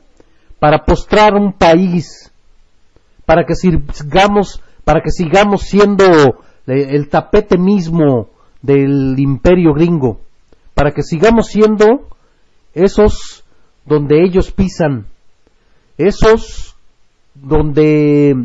Para 0.59 0.85
postrar 0.87 1.35
un 1.35 1.53
país, 1.53 2.33
para 3.27 3.45
que 3.45 3.55
sigamos, 3.55 4.63
para 4.85 5.03
que 5.03 5.11
sigamos 5.11 5.63
siendo 5.63 6.07
el 6.67 7.11
tapete 7.11 7.59
mismo 7.59 8.31
del 8.63 9.19
imperio 9.19 9.75
gringo 9.75 10.21
para 10.75 10.93
que 10.93 11.03
sigamos 11.03 11.49
siendo 11.49 12.09
esos 12.75 13.45
donde 13.85 14.23
ellos 14.25 14.53
pisan, 14.53 15.07
esos 15.99 16.72
donde 17.43 18.37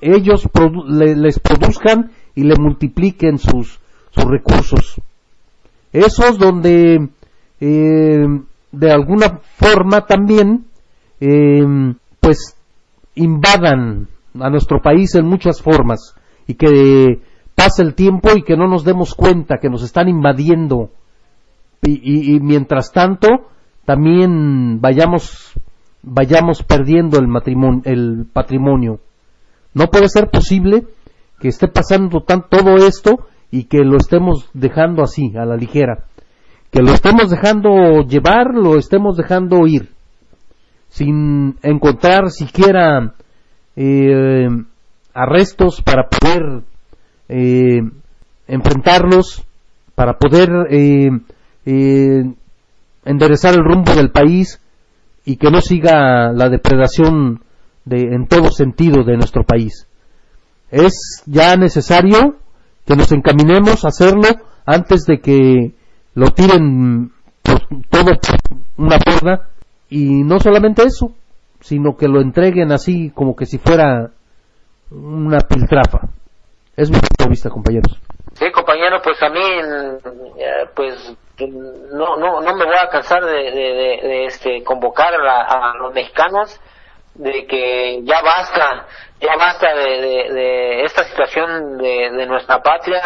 ellos 0.00 0.48
les 0.88 1.38
produzcan 1.38 2.10
y 2.34 2.44
le 2.44 2.56
multipliquen 2.56 3.38
sus, 3.38 3.78
sus 4.10 4.24
recursos, 4.24 5.00
esos 5.92 6.38
donde 6.38 7.08
eh, 7.60 8.26
de 8.72 8.90
alguna 8.90 9.40
forma 9.56 10.06
también 10.06 10.64
eh, 11.20 11.64
pues 12.20 12.56
invadan 13.14 14.08
a 14.40 14.50
nuestro 14.50 14.80
país 14.80 15.14
en 15.14 15.26
muchas 15.26 15.60
formas 15.60 16.14
y 16.46 16.54
que 16.54 17.20
pase 17.54 17.82
el 17.82 17.94
tiempo 17.94 18.30
y 18.34 18.42
que 18.42 18.56
no 18.56 18.66
nos 18.66 18.84
demos 18.84 19.14
cuenta 19.14 19.58
que 19.58 19.68
nos 19.68 19.82
están 19.82 20.08
invadiendo. 20.08 20.90
Y, 21.84 22.38
mientras 22.40 22.92
tanto 22.92 23.28
también 23.84 24.80
vayamos 24.80 25.52
vayamos 26.02 26.62
perdiendo 26.62 27.18
el 27.18 28.26
patrimonio. 28.32 29.00
No 29.74 29.86
puede 29.86 30.08
ser 30.08 30.28
posible 30.30 30.84
que 31.40 31.48
esté 31.48 31.66
pasando 31.68 32.20
tan, 32.20 32.48
todo 32.48 32.76
esto 32.76 33.26
y 33.50 33.64
que 33.64 33.78
lo 33.78 33.96
estemos 33.96 34.48
dejando 34.54 35.02
así 35.02 35.32
a 35.36 35.44
la 35.44 35.56
ligera. 35.56 36.04
Que 36.70 36.82
lo 36.82 36.92
estemos 36.92 37.30
dejando 37.30 38.02
llevar 38.06 38.54
lo 38.54 38.78
estemos 38.78 39.16
dejando 39.16 39.66
ir 39.66 39.90
sin 40.88 41.56
encontrar 41.62 42.30
siquiera 42.30 43.14
eh, 43.76 44.48
arrestos 45.12 45.82
para 45.82 46.08
poder 46.08 46.62
eh, 47.28 47.80
enfrentarlos 48.46 49.42
para 49.94 50.18
poder 50.18 50.48
eh, 50.70 51.10
enderezar 53.04 53.54
el 53.54 53.64
rumbo 53.64 53.94
del 53.94 54.10
país 54.10 54.61
y 55.24 55.36
que 55.36 55.50
no 55.50 55.60
siga 55.60 56.32
la 56.32 56.48
depredación 56.48 57.42
de, 57.84 58.14
en 58.14 58.26
todo 58.26 58.50
sentido 58.50 59.04
de 59.04 59.16
nuestro 59.16 59.44
país. 59.44 59.88
Es 60.70 61.22
ya 61.26 61.56
necesario 61.56 62.36
que 62.86 62.96
nos 62.96 63.12
encaminemos 63.12 63.84
a 63.84 63.88
hacerlo 63.88 64.28
antes 64.66 65.04
de 65.04 65.20
que 65.20 65.74
lo 66.14 66.30
tiren 66.30 67.12
por 67.42 67.60
todo 67.88 68.12
una 68.76 68.98
cuerda 68.98 69.48
y 69.88 70.24
no 70.24 70.40
solamente 70.40 70.82
eso, 70.82 71.12
sino 71.60 71.96
que 71.96 72.08
lo 72.08 72.20
entreguen 72.20 72.72
así 72.72 73.10
como 73.10 73.36
que 73.36 73.46
si 73.46 73.58
fuera 73.58 74.10
una 74.90 75.38
piltrafa. 75.40 76.08
Es 76.76 76.90
mi 76.90 76.96
punto 76.96 77.24
de 77.24 77.30
vista, 77.30 77.50
compañeros. 77.50 78.00
Sí, 78.34 78.50
compañero, 78.50 79.00
pues 79.04 79.22
a 79.22 79.28
mí, 79.28 79.40
eh, 80.38 80.66
pues 81.36 81.50
no, 81.50 82.16
no, 82.16 82.40
no 82.40 82.54
me 82.54 82.64
voy 82.64 82.76
a 82.76 82.88
cansar 82.88 83.24
de, 83.24 83.32
de, 83.32 84.24
este, 84.26 84.62
convocar 84.62 85.14
a, 85.14 85.74
los 85.78 85.92
mexicanos 85.94 86.60
de 87.14 87.46
que 87.46 88.00
ya 88.02 88.20
basta, 88.22 88.86
ya 89.20 89.36
basta 89.36 89.74
de, 89.74 90.84
esta 90.84 91.04
situación 91.04 91.78
de, 91.78 92.26
nuestra 92.26 92.62
patria, 92.62 93.02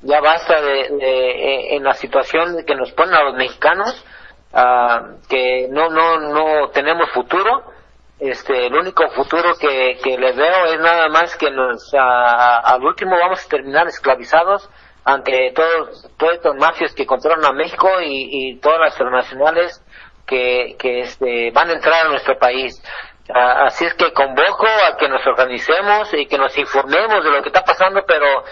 ya 0.00 0.20
basta 0.20 0.60
de, 0.60 0.80
eh, 1.00 1.76
en 1.76 1.84
la 1.84 1.94
situación 1.94 2.64
que 2.66 2.74
nos 2.74 2.92
ponen 2.92 3.14
a 3.14 3.24
los 3.24 3.34
mexicanos, 3.34 4.04
uh, 4.52 5.28
que 5.28 5.68
no, 5.70 5.90
no, 5.90 6.18
no 6.18 6.68
tenemos 6.70 7.10
futuro. 7.10 7.72
Este, 8.18 8.66
el 8.66 8.74
único 8.74 9.08
futuro 9.10 9.54
que, 9.58 9.96
que 10.02 10.18
le 10.18 10.32
veo 10.32 10.66
es 10.66 10.78
nada 10.78 11.08
más 11.08 11.34
que 11.36 11.50
nos, 11.50 11.90
al 11.94 12.84
último 12.84 13.16
vamos 13.18 13.42
a 13.42 13.48
terminar 13.48 13.86
esclavizados 13.86 14.68
ante 15.04 15.52
todos, 15.54 16.08
todos 16.16 16.34
estos 16.34 16.56
mafias 16.56 16.94
que 16.94 17.06
controlan 17.06 17.44
a 17.44 17.52
México 17.52 17.88
y, 18.02 18.58
todas 18.60 18.80
las 18.80 18.92
internacionales 18.92 19.82
que, 20.26 20.76
que 20.78 21.00
este, 21.00 21.50
van 21.52 21.70
a 21.70 21.72
entrar 21.72 22.06
a 22.06 22.08
nuestro 22.08 22.38
país. 22.38 22.80
así 23.28 23.84
es 23.86 23.94
que 23.94 24.12
convoco 24.12 24.66
a 24.66 24.96
que 24.96 25.08
nos 25.08 25.26
organicemos 25.26 26.12
y 26.14 26.26
que 26.26 26.38
nos 26.38 26.56
informemos 26.58 27.24
de 27.24 27.30
lo 27.30 27.42
que 27.42 27.48
está 27.48 27.64
pasando, 27.64 28.04
pero 28.06 28.44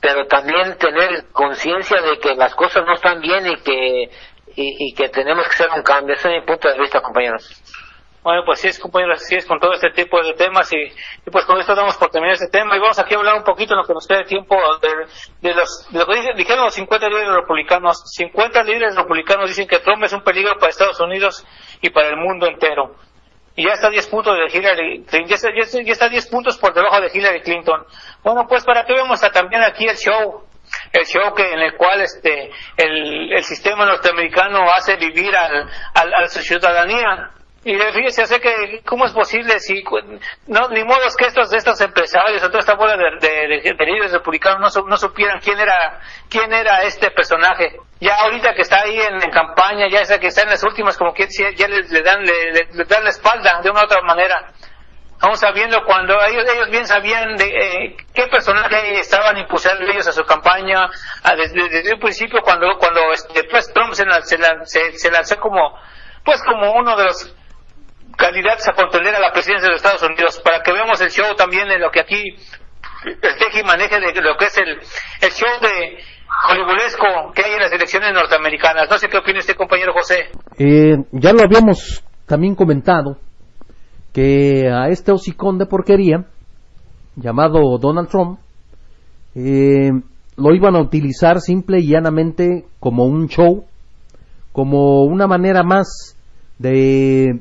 pero 0.00 0.26
también 0.26 0.76
tener 0.76 1.32
conciencia 1.32 1.98
de 2.02 2.18
que 2.18 2.34
las 2.34 2.54
cosas 2.54 2.84
no 2.84 2.92
están 2.92 3.22
bien 3.22 3.46
y 3.46 3.56
que 3.56 4.10
y, 4.56 4.88
y 4.88 4.94
que 4.94 5.08
tenemos 5.08 5.44
que 5.46 5.54
hacer 5.54 5.70
un 5.74 5.82
cambio. 5.82 6.14
Ese 6.14 6.28
es 6.28 6.42
mi 6.42 6.46
punto 6.46 6.68
de 6.68 6.78
vista, 6.78 7.00
compañeros. 7.00 7.63
Bueno, 8.24 8.42
pues 8.46 8.58
sí 8.58 8.68
es, 8.68 8.78
compañeros, 8.78 9.20
así 9.22 9.36
es 9.36 9.44
con 9.44 9.60
todo 9.60 9.74
este 9.74 9.90
tipo 9.90 10.18
de 10.22 10.32
temas 10.32 10.72
y, 10.72 11.30
pues 11.30 11.44
con 11.44 11.60
esto 11.60 11.74
damos 11.74 11.94
por 11.98 12.08
terminar 12.08 12.32
este 12.32 12.48
tema 12.48 12.74
y 12.74 12.80
vamos 12.80 12.98
aquí 12.98 13.12
a 13.12 13.18
hablar 13.18 13.34
un 13.34 13.44
poquito 13.44 13.74
en 13.74 13.80
lo 13.80 13.84
que 13.84 13.92
nos 13.92 14.06
queda 14.06 14.24
tiempo 14.24 14.56
de, 15.42 15.52
los, 15.52 15.86
de 15.90 15.98
lo 15.98 16.06
que 16.06 16.32
dijeron 16.34 16.64
los 16.64 16.72
50 16.72 17.06
líderes 17.10 17.28
republicanos. 17.28 18.02
50 18.16 18.62
líderes 18.62 18.96
republicanos 18.96 19.50
dicen 19.50 19.68
que 19.68 19.78
Trump 19.80 20.02
es 20.04 20.14
un 20.14 20.22
peligro 20.22 20.54
para 20.58 20.70
Estados 20.70 20.98
Unidos 21.00 21.46
y 21.82 21.90
para 21.90 22.08
el 22.08 22.16
mundo 22.16 22.46
entero. 22.46 22.94
Y 23.56 23.66
ya 23.66 23.74
está 23.74 23.90
10 23.90 24.08
puntos 24.08 24.38
de 24.38 24.58
Hillary 24.58 25.04
ya 25.04 25.34
está, 25.34 25.50
ya 25.52 25.92
está 25.92 26.08
10 26.08 26.26
puntos 26.28 26.56
por 26.56 26.72
debajo 26.72 27.02
de 27.02 27.10
Hillary 27.12 27.42
Clinton. 27.42 27.84
Bueno, 28.22 28.46
pues 28.48 28.64
para 28.64 28.86
que 28.86 28.94
vemos 28.94 29.20
también 29.20 29.62
aquí 29.62 29.86
el 29.86 29.96
show 29.96 30.44
el 30.94 31.04
show 31.04 31.34
que 31.34 31.52
en 31.52 31.60
el 31.60 31.76
cual 31.76 32.00
este 32.00 32.50
el, 32.78 33.34
el 33.34 33.44
sistema 33.44 33.84
norteamericano 33.84 34.66
hace 34.74 34.96
vivir 34.96 35.36
al, 35.36 35.68
al, 35.92 36.14
a 36.14 36.26
su 36.28 36.40
ciudadanía 36.40 37.34
y 37.66 37.78
fíjese, 37.78 38.26
sé 38.26 38.40
que, 38.40 38.82
¿cómo 38.84 39.06
es 39.06 39.12
posible 39.12 39.58
si, 39.58 39.82
no, 40.48 40.68
ni 40.68 40.84
modo 40.84 41.02
es 41.06 41.16
que 41.16 41.24
estos, 41.24 41.50
estos 41.50 41.80
empresarios 41.80 42.42
o 42.42 42.48
toda 42.48 42.60
esta 42.60 42.74
bola 42.74 42.94
de, 42.94 43.62
de, 43.62 43.86
líderes 43.86 44.12
republicanos 44.12 44.76
no, 44.76 44.86
no, 44.86 44.96
supieran 44.98 45.40
quién 45.40 45.58
era, 45.58 45.98
quién 46.28 46.52
era 46.52 46.82
este 46.82 47.10
personaje? 47.12 47.78
Ya 48.00 48.16
ahorita 48.16 48.52
que 48.52 48.60
está 48.60 48.82
ahí 48.82 49.00
en, 49.00 49.18
campaña, 49.30 49.88
ya 49.88 50.02
esa 50.02 50.18
que 50.18 50.26
está 50.26 50.42
en 50.42 50.50
las 50.50 50.62
últimas, 50.62 50.98
como 50.98 51.14
que 51.14 51.26
ya 51.26 51.66
le, 51.66 52.02
dan, 52.02 52.22
le, 52.22 52.84
dan 52.84 53.02
la 53.02 53.08
espalda 53.08 53.60
de 53.62 53.70
una 53.70 53.80
u 53.80 53.84
otra 53.84 54.02
manera. 54.02 54.52
aún 55.20 55.38
sabiendo 55.38 55.82
cuando 55.86 56.22
ellos, 56.22 56.44
ellos 56.46 56.68
bien 56.68 56.86
sabían 56.86 57.34
de 57.36 57.46
eh, 57.46 57.96
qué 58.12 58.26
personaje 58.26 59.00
estaban 59.00 59.38
impulsando 59.38 59.90
ellos 59.90 60.06
a 60.06 60.12
su 60.12 60.22
campaña 60.24 60.90
desde, 61.34 61.66
desde, 61.70 61.94
un 61.94 62.00
principio 62.00 62.42
cuando 62.42 62.76
cuando 62.78 63.10
este, 63.10 63.44
pues 63.44 63.72
Trump 63.72 63.94
se, 63.94 64.04
se, 64.66 64.98
se, 64.98 65.10
lanzó 65.10 65.40
como 65.40 65.78
pues 66.22 66.42
como 66.42 66.72
uno 66.72 66.94
de 66.94 67.04
los 67.04 67.34
candidatos 68.16 68.68
a 68.68 68.72
contender 68.72 69.14
a 69.14 69.20
la 69.20 69.32
presidencia 69.32 69.68
de 69.68 69.74
los 69.74 69.82
Estados 69.82 70.02
Unidos 70.02 70.40
para 70.44 70.62
que 70.62 70.72
veamos 70.72 71.00
el 71.00 71.10
show 71.10 71.34
también 71.36 71.70
en 71.70 71.80
lo 71.80 71.90
que 71.90 72.00
aquí 72.00 72.22
el 73.04 73.36
teje 73.38 73.60
y 73.60 73.64
maneje 73.64 74.00
de 74.00 74.20
lo 74.22 74.36
que 74.36 74.46
es 74.46 74.58
el, 74.58 74.68
el 74.68 75.30
show 75.30 75.48
de 75.60 75.98
hollywoodesco 76.48 77.32
que 77.34 77.44
hay 77.44 77.52
en 77.52 77.60
las 77.60 77.72
elecciones 77.72 78.12
norteamericanas. 78.12 78.88
No 78.90 78.98
sé 78.98 79.08
qué 79.08 79.18
opina 79.18 79.38
este 79.38 79.54
compañero 79.54 79.92
José. 79.92 80.30
Eh, 80.58 80.96
ya 81.12 81.32
lo 81.32 81.42
habíamos 81.42 82.02
también 82.26 82.54
comentado 82.54 83.18
que 84.12 84.70
a 84.70 84.88
este 84.88 85.12
hocicón 85.12 85.58
de 85.58 85.66
porquería 85.66 86.24
llamado 87.16 87.78
Donald 87.78 88.08
Trump 88.08 88.38
eh, 89.34 89.90
lo 90.36 90.54
iban 90.54 90.76
a 90.76 90.80
utilizar 90.80 91.40
simple 91.40 91.80
y 91.80 91.88
llanamente 91.88 92.64
como 92.80 93.04
un 93.04 93.28
show, 93.28 93.64
como 94.52 95.04
una 95.04 95.26
manera 95.26 95.62
más 95.62 96.16
de, 96.58 97.40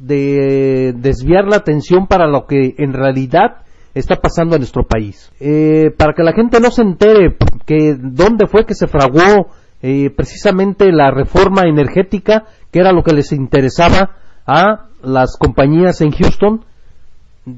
de 0.00 0.94
desviar 0.96 1.46
la 1.46 1.56
atención 1.56 2.06
para 2.06 2.26
lo 2.26 2.46
que 2.46 2.74
en 2.78 2.92
realidad 2.92 3.62
está 3.94 4.16
pasando 4.16 4.54
en 4.54 4.60
nuestro 4.60 4.84
país. 4.84 5.30
Eh, 5.40 5.90
para 5.96 6.14
que 6.14 6.22
la 6.22 6.32
gente 6.32 6.60
no 6.60 6.70
se 6.70 6.82
entere 6.82 7.36
que 7.66 7.96
dónde 7.98 8.46
fue 8.46 8.64
que 8.64 8.74
se 8.74 8.86
fraguó 8.86 9.48
eh, 9.82 10.10
precisamente 10.10 10.90
la 10.92 11.10
reforma 11.10 11.62
energética, 11.66 12.44
que 12.70 12.80
era 12.80 12.92
lo 12.92 13.02
que 13.02 13.14
les 13.14 13.32
interesaba 13.32 14.16
a 14.46 14.88
las 15.02 15.36
compañías 15.36 16.00
en 16.00 16.12
Houston 16.12 16.64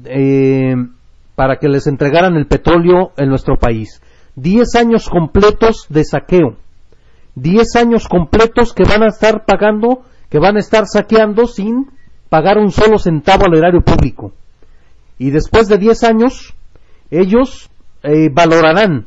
eh, 0.05 0.75
para 1.35 1.57
que 1.57 1.69
les 1.69 1.87
entregaran 1.87 2.35
el 2.35 2.47
petróleo 2.47 3.11
en 3.17 3.29
nuestro 3.29 3.57
país. 3.57 4.01
Diez 4.35 4.75
años 4.75 5.09
completos 5.09 5.85
de 5.89 6.03
saqueo. 6.03 6.57
Diez 7.35 7.75
años 7.75 8.07
completos 8.07 8.73
que 8.73 8.83
van 8.83 9.03
a 9.03 9.07
estar 9.07 9.45
pagando, 9.45 10.01
que 10.29 10.39
van 10.39 10.57
a 10.57 10.59
estar 10.59 10.85
saqueando 10.87 11.47
sin 11.47 11.87
pagar 12.33 12.57
un 12.57 12.71
solo 12.71 12.97
centavo 12.97 13.45
al 13.45 13.53
erario 13.53 13.81
público. 13.81 14.33
Y 15.19 15.29
después 15.29 15.67
de 15.67 15.77
diez 15.77 16.03
años, 16.03 16.55
ellos 17.11 17.69
eh, 18.01 18.31
valorarán 18.33 19.05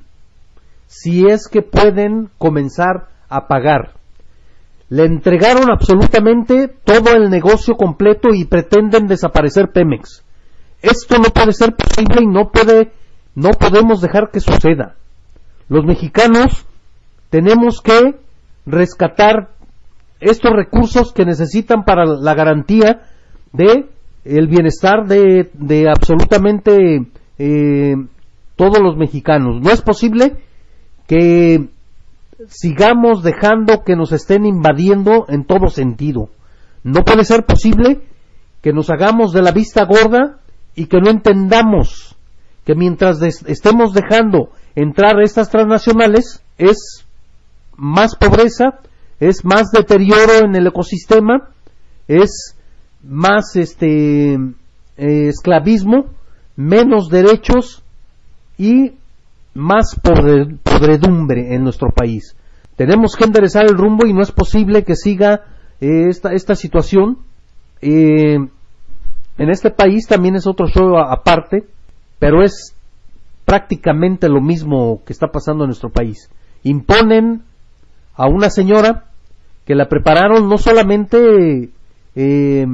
si 0.86 1.27
es 1.27 1.48
que 1.48 1.62
pueden 1.62 2.31
comenzar 2.39 3.09
a 3.28 3.48
pagar 3.48 3.97
le 4.89 5.05
entregaron 5.05 5.73
absolutamente 5.73 6.69
todo 6.69 7.16
el 7.16 7.28
negocio 7.28 7.74
completo 7.74 8.28
y 8.32 8.44
pretenden 8.44 9.09
desaparecer 9.09 9.73
Pemex. 9.73 10.23
Esto 10.81 11.19
no 11.19 11.31
puede 11.31 11.53
ser 11.53 11.74
posible 11.74 12.23
y 12.23 12.27
no 12.28 12.51
puede, 12.53 12.93
no 13.35 13.51
podemos 13.51 14.01
dejar 14.01 14.31
que 14.31 14.39
suceda. 14.39 14.94
Los 15.69 15.85
mexicanos 15.85 16.66
tenemos 17.31 17.81
que 17.81 18.20
rescatar 18.65 19.48
estos 20.20 20.53
recursos 20.53 21.12
que 21.12 21.24
necesitan 21.24 21.85
para 21.85 22.05
la 22.05 22.35
garantía 22.35 23.03
de 23.57 23.87
el 24.24 24.49
bienestar 24.49 25.07
de, 25.07 25.51
de 25.55 25.89
absolutamente 25.89 27.07
eh, 27.39 27.95
todos 28.57 28.81
los 28.81 28.97
mexicanos. 28.97 29.61
No 29.62 29.70
es 29.70 29.83
posible 29.83 30.37
que 31.07 31.69
sigamos 32.49 33.23
dejando 33.23 33.83
que 33.85 33.97
nos 33.97 34.12
estén 34.12 34.45
invadiendo 34.45 35.27
en 35.28 35.45
todo 35.45 35.69
sentido. 35.69 36.28
No 36.83 37.05
puede 37.05 37.24
ser 37.24 37.45
posible 37.45 38.03
que 38.62 38.73
nos 38.73 38.91
hagamos 38.91 39.33
de 39.33 39.43
la 39.43 39.53
vista 39.53 39.85
gorda 39.85 40.41
y 40.74 40.87
que 40.87 41.01
no 41.01 41.11
entendamos 41.11 42.16
que 42.65 42.74
mientras 42.74 43.23
estemos 43.23 43.93
dejando 43.95 44.51
entrar 44.74 45.20
estas 45.23 45.51
transnacionales 45.51 46.43
es 46.59 47.07
más 47.77 48.16
pobreza, 48.16 48.81
es 49.20 49.45
más 49.45 49.70
deterioro 49.70 50.45
en 50.45 50.57
el 50.57 50.66
ecosistema, 50.66 51.51
es 52.09 52.56
más 53.09 53.57
este 53.57 54.35
eh, 54.35 55.28
esclavismo, 55.28 56.07
menos 56.57 57.09
derechos 57.09 57.83
y 58.59 58.93
más 59.55 59.99
podredumbre 60.03 61.55
en 61.55 61.62
nuestro 61.62 61.89
país. 61.91 62.37
Tenemos 62.77 63.16
que 63.16 63.24
enderezar 63.24 63.65
el 63.66 63.77
rumbo 63.77 64.07
y 64.07 64.12
no 64.12 64.23
es 64.23 64.33
posible 64.33 64.85
que 64.85 64.97
siga 64.97 65.45
eh, 65.81 66.09
esta, 66.09 66.33
esta 66.33 66.55
situación. 66.55 67.19
Eh, 67.81 68.37
en 69.39 69.51
este 69.51 69.70
país 69.70 70.07
también 70.07 70.37
es 70.37 70.47
otro 70.47 70.66
show 70.66 70.99
aparte, 70.99 71.65
pero 72.19 72.43
es 72.43 72.74
prácticamente 73.45 74.28
lo 74.28 74.41
mismo 74.41 75.03
que 75.07 75.12
está 75.12 75.28
pasando 75.28 75.65
en 75.65 75.69
nuestro 75.69 75.91
país. 75.91 76.31
Imponen 76.62 77.43
a 78.15 78.28
una 78.28 78.51
señora 78.51 79.05
que 79.65 79.74
la 79.74 79.89
prepararon 79.89 80.49
no 80.49 80.59
solamente 80.59 81.70
eh, 82.15 82.66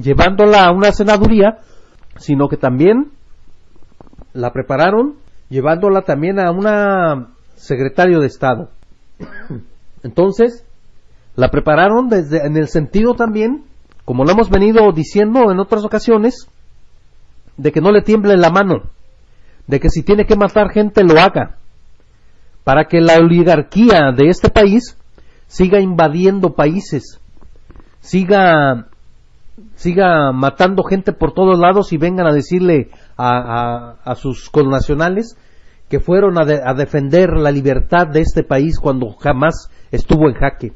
llevándola 0.00 0.64
a 0.64 0.72
una 0.72 0.92
senaduría, 0.92 1.58
sino 2.16 2.48
que 2.48 2.56
también 2.56 3.12
la 4.32 4.52
prepararon 4.52 5.16
llevándola 5.48 6.02
también 6.02 6.38
a 6.38 6.50
una 6.50 7.28
secretario 7.56 8.20
de 8.20 8.26
Estado. 8.26 8.70
Entonces, 10.02 10.64
la 11.34 11.50
prepararon 11.50 12.08
desde 12.08 12.46
en 12.46 12.56
el 12.56 12.68
sentido 12.68 13.14
también, 13.14 13.64
como 14.04 14.24
lo 14.24 14.32
hemos 14.32 14.50
venido 14.50 14.90
diciendo 14.92 15.50
en 15.50 15.58
otras 15.58 15.84
ocasiones, 15.84 16.48
de 17.56 17.72
que 17.72 17.80
no 17.80 17.90
le 17.90 18.02
tiemble 18.02 18.36
la 18.36 18.50
mano, 18.50 18.84
de 19.66 19.80
que 19.80 19.90
si 19.90 20.02
tiene 20.02 20.26
que 20.26 20.36
matar 20.36 20.70
gente 20.70 21.02
lo 21.02 21.18
haga, 21.18 21.56
para 22.64 22.84
que 22.84 23.00
la 23.00 23.18
oligarquía 23.18 24.12
de 24.16 24.28
este 24.28 24.50
país 24.50 24.96
siga 25.46 25.80
invadiendo 25.80 26.54
países, 26.54 27.20
siga 28.00 28.88
siga 29.74 30.32
matando 30.32 30.82
gente 30.82 31.12
por 31.12 31.32
todos 31.32 31.58
lados 31.58 31.92
y 31.92 31.98
vengan 31.98 32.26
a 32.26 32.32
decirle 32.32 32.90
a, 33.16 34.14
sus 34.16 34.50
connacionales 34.50 35.36
que 35.88 36.00
fueron 36.00 36.38
a, 36.38 36.42
a, 36.42 36.74
defender 36.74 37.30
la 37.30 37.50
libertad 37.50 38.06
de 38.06 38.20
este 38.20 38.42
país 38.42 38.78
cuando 38.78 39.12
jamás 39.12 39.70
estuvo 39.90 40.28
en 40.28 40.34
jaque. 40.34 40.72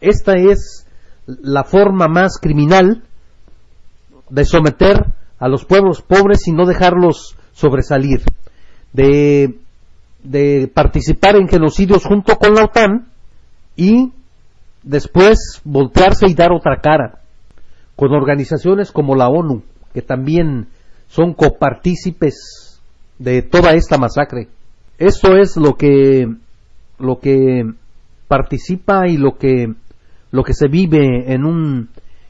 Esta 0.00 0.34
es 0.34 0.86
la 1.26 1.64
forma 1.64 2.08
más 2.08 2.38
criminal 2.40 3.02
de 4.30 4.44
someter 4.44 5.12
a 5.38 5.48
los 5.48 5.64
pueblos 5.64 6.02
pobres 6.02 6.46
y 6.46 6.52
no 6.52 6.66
dejarlos 6.66 7.36
sobresalir, 7.52 8.22
de, 8.92 9.58
de 10.22 10.70
participar 10.72 11.36
en 11.36 11.48
genocidios 11.48 12.04
junto 12.04 12.36
con 12.36 12.54
la 12.54 12.64
OTAN 12.64 13.08
y 13.76 14.12
después 14.82 15.60
voltearse 15.64 16.26
y 16.28 16.34
dar 16.34 16.52
otra 16.52 16.80
cara 16.80 17.20
con 17.96 18.12
organizaciones 18.12 18.92
como 18.92 19.16
la 19.16 19.28
ONU, 19.28 19.62
que 19.92 20.02
también 20.02 20.68
son 21.08 21.32
copartícipes 21.32 22.80
de 23.18 23.42
toda 23.42 23.72
esta 23.72 23.96
masacre. 23.96 24.48
Eso 24.98 25.36
es 25.36 25.56
lo 25.56 25.74
que 25.74 26.26
lo 26.98 27.18
que 27.18 27.64
participa 28.28 29.08
y 29.08 29.16
lo 29.16 29.36
que 29.38 29.72
lo 30.30 30.42
que 30.42 30.54
se 30.54 30.68
vive 30.68 31.32
en 31.32 31.44
un 31.44 31.88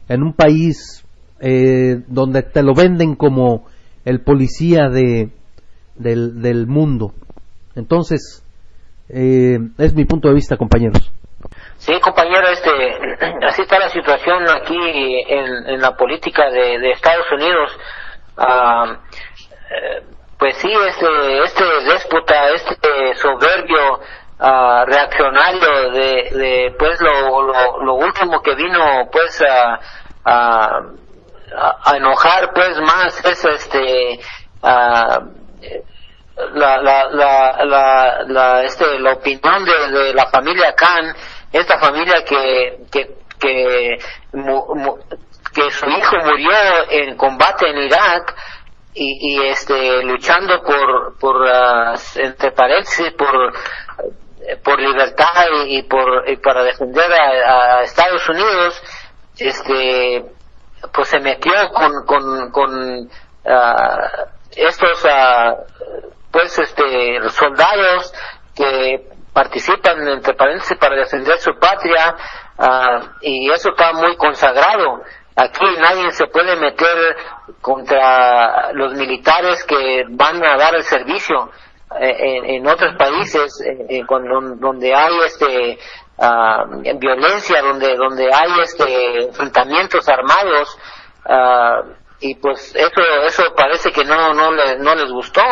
en 0.08 0.22
un 0.22 0.32
país 0.32 1.04
eh, 1.40 2.02
donde 2.08 2.42
te 2.42 2.62
lo 2.62 2.74
venden 2.74 3.14
como 3.14 3.66
el 4.04 4.20
policía 4.20 4.88
de 4.88 5.30
del, 5.96 6.42
del 6.42 6.66
mundo. 6.66 7.12
Entonces 7.74 8.42
eh, 9.08 9.58
es 9.78 9.94
mi 9.94 10.04
punto 10.04 10.28
de 10.28 10.34
vista, 10.34 10.56
compañeros. 10.56 11.10
Sí, 11.78 12.00
compañero, 12.00 12.48
este, 12.48 12.70
así 13.46 13.62
está 13.62 13.78
la 13.78 13.90
situación 13.90 14.48
aquí 14.48 15.24
en, 15.28 15.80
la 15.80 15.96
política 15.96 16.50
de, 16.50 16.90
Estados 16.90 17.30
Unidos. 17.32 17.78
Ah, 18.36 18.96
eh, 19.70 20.02
pues 20.38 20.56
sí, 20.58 20.70
este, 20.70 21.38
este 21.44 21.64
déspota, 21.84 22.50
este 22.50 23.14
soberbio 23.16 24.00
uh, 24.38 24.84
reaccionario 24.84 25.90
de, 25.92 26.30
de 26.30 26.74
pues 26.78 27.00
lo, 27.00 27.42
lo, 27.42 27.82
lo, 27.82 27.94
último 27.94 28.42
que 28.42 28.54
vino 28.54 29.08
pues 29.10 29.42
a, 29.42 29.80
enojar 31.94 32.52
pues 32.52 32.78
más 32.80 33.24
es 33.24 33.44
este 33.44 34.18
uh, 34.62 35.46
la, 36.52 36.76
la, 36.82 37.08
la, 37.10 37.64
la, 37.64 38.22
la, 38.26 38.62
este, 38.62 38.98
la 38.98 39.12
opinión 39.14 39.64
de 39.64 40.12
la 40.12 40.26
familia 40.26 40.74
Khan 40.74 41.14
esta 41.58 41.78
familia 41.78 42.24
que, 42.24 42.78
que, 42.90 43.16
que, 43.38 43.98
que 45.54 45.70
su 45.70 45.86
hijo 45.86 46.16
murió 46.24 46.50
en 46.90 47.16
combate 47.16 47.68
en 47.70 47.78
Irak 47.78 48.34
y, 48.94 49.34
y 49.34 49.48
este 49.48 50.02
luchando 50.04 50.62
por 50.62 51.18
por 51.18 51.36
uh, 51.36 51.94
entre 52.16 52.50
paréntesis 52.52 53.12
por 53.12 53.52
por 54.62 54.80
libertad 54.80 55.46
y, 55.66 55.82
por 55.82 56.28
y 56.28 56.36
para 56.36 56.62
defender 56.64 57.12
a, 57.12 57.78
a, 57.78 57.82
Estados 57.82 58.26
Unidos 58.28 58.82
este 59.38 60.24
pues 60.92 61.08
se 61.08 61.20
metió 61.20 61.52
con 61.74 62.06
con, 62.06 62.50
con 62.52 63.10
ah, 63.46 64.08
estos 64.56 65.04
ah, 65.04 65.56
pues 66.32 66.58
este 66.58 67.28
soldados 67.30 68.14
que 68.54 69.15
participan 69.36 70.08
entre 70.08 70.32
paréntesis 70.32 70.78
para 70.78 70.96
defender 70.96 71.36
su 71.38 71.52
patria 71.58 72.16
ah, 72.58 73.00
y 73.20 73.50
eso 73.50 73.68
está 73.68 73.92
muy 73.92 74.16
consagrado. 74.16 75.02
Aquí 75.36 75.66
nadie 75.78 76.10
se 76.12 76.26
puede 76.28 76.56
meter 76.56 76.96
contra 77.60 78.72
los 78.72 78.94
militares 78.94 79.62
que 79.64 80.04
van 80.08 80.42
a 80.42 80.56
dar 80.56 80.74
el 80.74 80.82
servicio 80.84 81.50
eh, 82.00 82.56
en, 82.56 82.66
otros 82.66 82.96
países 82.96 83.62
donde 84.58 84.94
hay 84.94 85.14
este 85.26 85.78
ah, 86.18 86.64
violencia 86.98 87.60
donde 87.60 87.94
donde 87.94 88.24
hay 88.32 88.60
este 88.62 89.24
enfrentamientos 89.24 90.08
armados 90.08 90.78
ah, 91.28 91.82
y 92.18 92.34
pues 92.36 92.74
eso 92.74 93.00
eso 93.26 93.42
parece 93.54 93.92
que 93.92 94.02
no 94.04 94.32
no 94.32 94.50
le- 94.50 94.78
no 94.78 94.94
les 94.94 95.10
gustó 95.12 95.42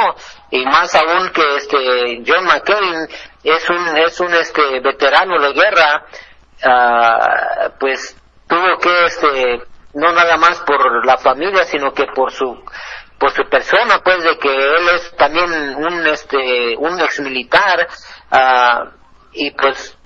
y 0.56 0.64
más 0.66 0.94
aún 0.94 1.30
que 1.30 1.56
este 1.56 2.22
John 2.26 2.44
McCain 2.44 3.08
es 3.42 3.70
un 3.70 3.96
es 3.98 4.20
un 4.20 4.32
este 4.34 4.80
veterano 4.80 5.40
de 5.40 5.52
guerra 5.52 6.04
ah, 6.64 7.70
pues 7.80 8.16
tuvo 8.48 8.78
que 8.78 9.04
este 9.06 9.62
no 9.94 10.12
nada 10.12 10.36
más 10.36 10.60
por 10.60 11.04
la 11.04 11.18
familia 11.18 11.64
sino 11.64 11.92
que 11.92 12.06
por 12.14 12.30
su 12.32 12.62
por 13.18 13.30
su 13.32 13.42
persona 13.48 13.98
pues 14.04 14.22
de 14.22 14.38
que 14.38 14.54
él 14.54 14.88
es 14.94 15.16
también 15.16 15.50
un 15.76 16.06
este 16.06 16.76
un 16.78 17.00
ex 17.00 17.20
militar 17.20 17.88
y 19.32 19.50
pues 19.52 19.98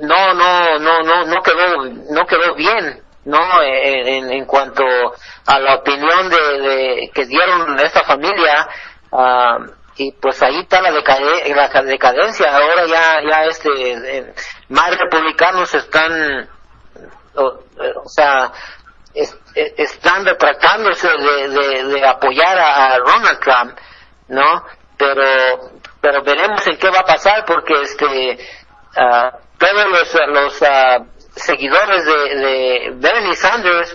no 0.00 0.34
no 0.34 0.78
no 0.80 0.98
no 1.04 1.24
no 1.24 1.42
quedó 1.42 1.84
no 2.10 2.26
quedó 2.26 2.54
bien 2.56 3.00
no 3.26 3.62
en, 3.62 4.30
en- 4.32 4.44
cuanto 4.46 4.84
a 5.46 5.58
la 5.60 5.76
opinión 5.76 6.28
de, 6.28 6.60
de- 6.60 7.10
que 7.14 7.24
dieron 7.26 7.78
esta 7.78 8.02
familia 8.02 8.68
ah, 9.12 9.58
y 9.96 10.12
pues 10.12 10.42
ahí 10.42 10.60
está 10.60 10.80
la, 10.82 10.90
decade- 10.90 11.54
la 11.54 11.82
decadencia. 11.82 12.56
Ahora 12.56 12.86
ya 12.86 13.20
ya 13.28 13.44
este 13.44 13.68
eh, 14.18 14.34
más 14.68 14.96
republicanos 14.98 15.72
están 15.74 16.48
o, 17.36 17.60
eh, 17.80 17.92
sea 18.06 18.52
eh, 19.14 19.74
están 19.76 20.24
retractándose 20.24 21.08
de, 21.08 21.84
de, 21.84 22.06
apoyar 22.06 22.58
a, 22.58 22.94
a 22.94 22.98
Donald 22.98 23.38
Trump 23.40 23.78
no 24.28 24.64
pero 24.96 25.22
pero 26.00 26.22
veremos 26.22 26.66
en 26.66 26.76
qué 26.78 26.88
va 26.90 27.00
a 27.00 27.04
pasar 27.06 27.44
porque 27.44 27.74
este 27.82 28.38
ah, 28.96 29.30
todos 29.58 29.86
los 29.90 30.14
los 30.28 30.62
ah, 30.62 30.98
seguidores 31.36 32.04
de, 32.04 32.12
de 32.36 32.90
Bernie 32.96 33.36
Sanders 33.36 33.94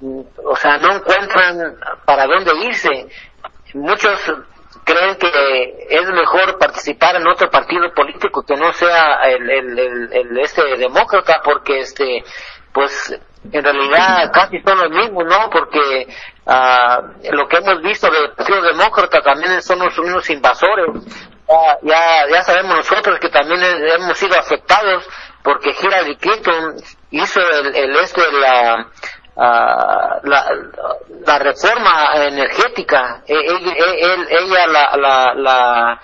mm, 0.00 0.20
o 0.44 0.56
sea 0.56 0.76
no 0.78 0.92
encuentran 0.96 1.78
para 2.04 2.26
dónde 2.26 2.52
irse. 2.66 3.08
Muchos 3.74 4.18
creen 4.92 5.16
que 5.16 5.86
es 5.90 6.06
mejor 6.10 6.58
participar 6.58 7.16
en 7.16 7.26
otro 7.28 7.50
partido 7.50 7.92
político 7.94 8.42
que 8.46 8.56
no 8.56 8.72
sea 8.72 9.20
el, 9.24 9.50
el, 9.50 9.78
el, 9.78 10.12
el 10.12 10.38
este 10.40 10.62
demócrata 10.76 11.40
porque 11.44 11.80
este 11.80 12.24
pues 12.72 13.14
en 13.52 13.62
realidad 13.64 14.30
casi 14.32 14.60
son 14.66 14.78
los 14.78 14.90
mismos 14.90 15.24
no 15.26 15.50
porque 15.50 16.06
ah, 16.46 17.02
lo 17.30 17.46
que 17.48 17.56
hemos 17.58 17.82
visto 17.82 18.10
del 18.10 18.32
partido 18.32 18.62
demócrata 18.62 19.20
también 19.22 19.60
son 19.62 19.78
los 19.80 19.96
unos 19.98 20.28
invasores. 20.30 20.86
Ya, 21.48 21.78
ya 21.82 22.00
ya 22.30 22.42
sabemos 22.42 22.76
nosotros 22.76 23.18
que 23.20 23.30
también 23.30 23.62
he- 23.62 23.94
hemos 23.94 24.18
sido 24.18 24.38
afectados 24.38 25.08
porque 25.42 25.70
Hillary 25.80 26.16
Clinton 26.16 26.74
hizo 27.10 27.40
el, 27.40 27.74
el 27.74 27.96
este 27.96 28.20
la 28.32 28.86
la, 29.38 30.50
la 31.26 31.38
reforma 31.38 32.10
energética 32.16 33.22
E- 33.26 33.34
e- 33.34 34.04
e- 34.04 34.26
ella 34.30 34.66
la, 34.66 34.96
la, 34.96 36.00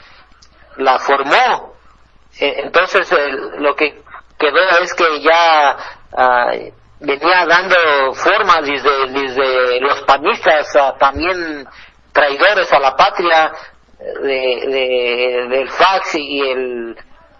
la, 0.76 0.98
formó. 1.00 1.74
Entonces 2.38 3.08
lo 3.58 3.74
que 3.74 4.02
quedó 4.38 4.60
es 4.82 4.94
que 4.94 5.20
ya 5.20 5.76
ah, 6.16 6.52
venía 7.00 7.46
dando 7.46 7.76
forma 8.14 8.60
desde, 8.62 9.08
desde 9.08 9.80
los 9.80 10.00
panistas 10.02 10.74
ah, 10.76 10.94
también 10.98 11.66
traidores 12.12 12.72
a 12.72 12.78
la 12.78 12.96
patria 12.96 13.52
de, 13.98 14.62
de- 14.68 15.46
del 15.48 15.68
fax 15.70 16.14
y 16.16 16.40
el, 16.50 16.96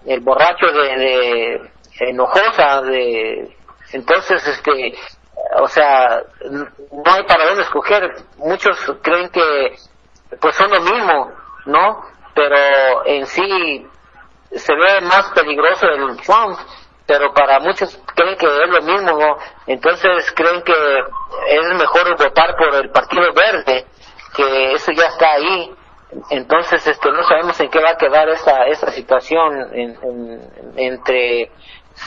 el 0.06 0.20
borracho 0.20 0.66
de, 0.66 0.96
de 0.96 1.70
enojosa 2.00 2.82
de 2.82 3.56
entonces 3.92 4.46
este 4.48 4.94
o 5.56 5.68
sea 5.68 6.22
no 6.50 7.12
hay 7.12 7.22
para 7.24 7.46
dónde 7.46 7.62
escoger. 7.62 8.14
Muchos 8.38 8.78
creen 9.02 9.28
que 9.30 9.76
pues 10.40 10.54
son 10.56 10.70
lo 10.70 10.80
mismo 10.80 11.32
no 11.66 12.02
pero 12.34 13.04
en 13.06 13.26
sí 13.26 13.86
se 14.52 14.74
ve 14.74 15.00
más 15.02 15.30
peligroso 15.34 15.86
el 15.86 16.16
Trump 16.22 16.58
pero 17.06 17.32
para 17.34 17.60
muchos 17.60 17.96
creen 18.14 18.36
que 18.36 18.46
es 18.46 18.70
lo 18.70 18.82
mismo 18.82 19.12
¿no? 19.18 19.36
entonces 19.66 20.32
creen 20.34 20.62
que 20.62 20.72
es 21.48 21.74
mejor 21.78 22.16
votar 22.18 22.56
por 22.56 22.74
el 22.74 22.90
partido 22.90 23.32
verde 23.32 23.86
que 24.34 24.72
eso 24.72 24.90
ya 24.92 25.06
está 25.06 25.32
ahí. 25.34 25.72
Entonces 26.30 26.84
este 26.86 27.10
no 27.10 27.22
sabemos 27.24 27.58
en 27.60 27.70
qué 27.70 27.80
va 27.80 27.90
a 27.90 27.96
quedar 27.96 28.28
esta 28.28 28.66
esta 28.66 28.90
situación 28.92 29.68
en- 29.74 29.98
en- 30.02 30.72
entre 30.76 31.50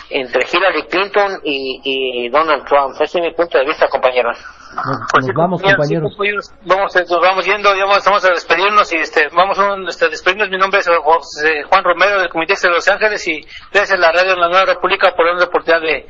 entre 0.09 0.45
Hillary 0.51 0.83
Clinton 0.89 1.39
y, 1.43 1.81
y 1.83 2.29
Donald 2.29 2.65
Trump 2.65 2.93
ese 2.99 3.19
es 3.19 3.23
mi 3.25 3.33
punto 3.33 3.57
de 3.57 3.65
vista 3.65 3.87
compañeros 3.87 4.37
Nos, 4.75 5.25
nos 5.25 5.35
vamos, 5.35 5.61
compañeros. 5.61 6.11
Compañeros, 6.13 6.53
vamos, 6.65 6.95
eh, 6.95 7.05
nos 7.09 7.21
vamos 7.21 7.45
yendo, 7.45 7.73
ya 7.75 7.85
vamos, 7.85 8.03
vamos 8.05 8.25
a 8.25 8.29
despedirnos 8.29 8.91
y 8.93 8.97
este, 8.97 9.27
vamos 9.35 9.57
a 9.57 9.75
este, 9.87 10.09
despedirnos. 10.09 10.49
Mi 10.49 10.57
nombre 10.57 10.79
es 10.81 10.87
José 10.87 11.63
Juan 11.69 11.83
Romero 11.83 12.19
del 12.19 12.29
Comité 12.29 12.53
de 12.61 12.69
Los 12.69 12.87
Ángeles 12.87 13.27
y 13.27 13.41
gracias 13.73 13.93
a 13.93 13.97
la 13.97 14.11
radio 14.11 14.31
de 14.35 14.41
la 14.41 14.49
Nueva 14.49 14.65
República 14.65 15.13
por 15.15 15.25
darnos 15.25 15.41
la 15.43 15.47
oportunidad 15.49 15.81
de, 15.81 16.05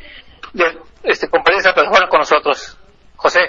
de 0.54 0.78
este, 1.04 1.30
compartir 1.30 1.60
esta 1.60 1.74
persona 1.74 2.08
con 2.10 2.20
nosotros. 2.20 2.78
José. 3.16 3.40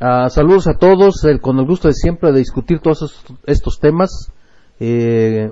Ah, 0.00 0.28
saludos 0.30 0.66
a 0.68 0.78
todos, 0.78 1.22
el- 1.24 1.40
con 1.40 1.58
el 1.58 1.66
gusto 1.66 1.88
de 1.88 1.94
siempre 1.94 2.32
de 2.32 2.38
discutir 2.38 2.80
todos 2.80 3.02
estos, 3.02 3.38
estos 3.46 3.78
temas. 3.78 4.32
Eh, 4.80 5.50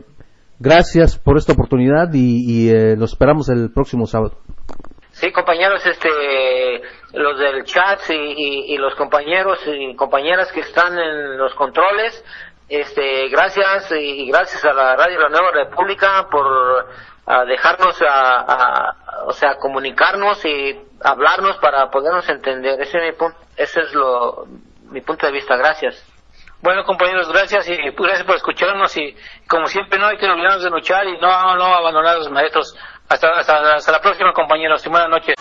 gracias 0.60 1.18
por 1.18 1.36
esta 1.36 1.52
oportunidad 1.54 2.12
y, 2.12 2.44
y, 2.46 2.70
eh, 2.70 2.94
los 2.96 3.12
esperamos 3.12 3.48
el 3.48 3.72
próximo 3.72 4.06
sábado. 4.06 4.34
Sí, 5.12 5.32
compañeros, 5.32 5.84
este, 5.84 6.08
los 7.14 7.38
del 7.38 7.64
chat 7.64 7.98
y, 8.10 8.14
y- 8.14 8.74
y 8.74 8.78
los 8.78 8.94
compañeros 8.94 9.58
y 9.66 9.94
compañeras 9.96 10.52
que 10.52 10.60
están 10.60 10.96
en 10.98 11.36
los 11.36 11.52
controles, 11.54 12.24
este, 12.68 13.28
gracias 13.28 13.90
y, 13.92 14.28
gracias 14.28 14.64
a 14.64 14.72
la 14.72 14.94
Radio 14.96 15.18
La 15.20 15.28
Nueva 15.28 15.50
República 15.52 16.28
por 16.30 16.46
dejarnos, 17.48 18.00
a, 18.02 18.40
a- 18.40 18.96
o 19.26 19.32
sea, 19.32 19.56
comunicarnos 19.56 20.44
y 20.44 20.80
hablarnos 21.02 21.56
para 21.58 21.90
podernos 21.90 22.28
entender. 22.28 22.80
Ese 22.80 22.98
es 22.98 23.18
mi 23.18 23.26
ese 23.56 23.80
es 23.80 23.92
lo, 23.94 24.46
mi 24.90 25.00
punto 25.00 25.26
de 25.26 25.32
vista. 25.32 25.56
Gracias. 25.56 26.02
Bueno, 26.62 26.84
compañeros, 26.84 27.26
gracias 27.32 27.66
y 27.70 27.76
gracias 27.76 28.24
por 28.24 28.36
escucharnos 28.36 28.94
y 28.98 29.16
como 29.48 29.66
siempre 29.66 29.98
no 29.98 30.06
hay 30.06 30.18
que 30.18 30.26
olvidarnos 30.26 30.62
de 30.62 30.68
luchar 30.68 31.06
y 31.06 31.18
no, 31.18 31.56
no 31.56 31.64
abandonar 31.64 32.16
a 32.16 32.18
los 32.18 32.30
maestros. 32.30 32.76
Hasta, 33.08 33.28
hasta, 33.30 33.92
la 33.92 34.00
próxima, 34.00 34.32
compañeros, 34.34 34.84
y 34.84 34.90
buenas 34.90 35.08
noches. 35.08 35.34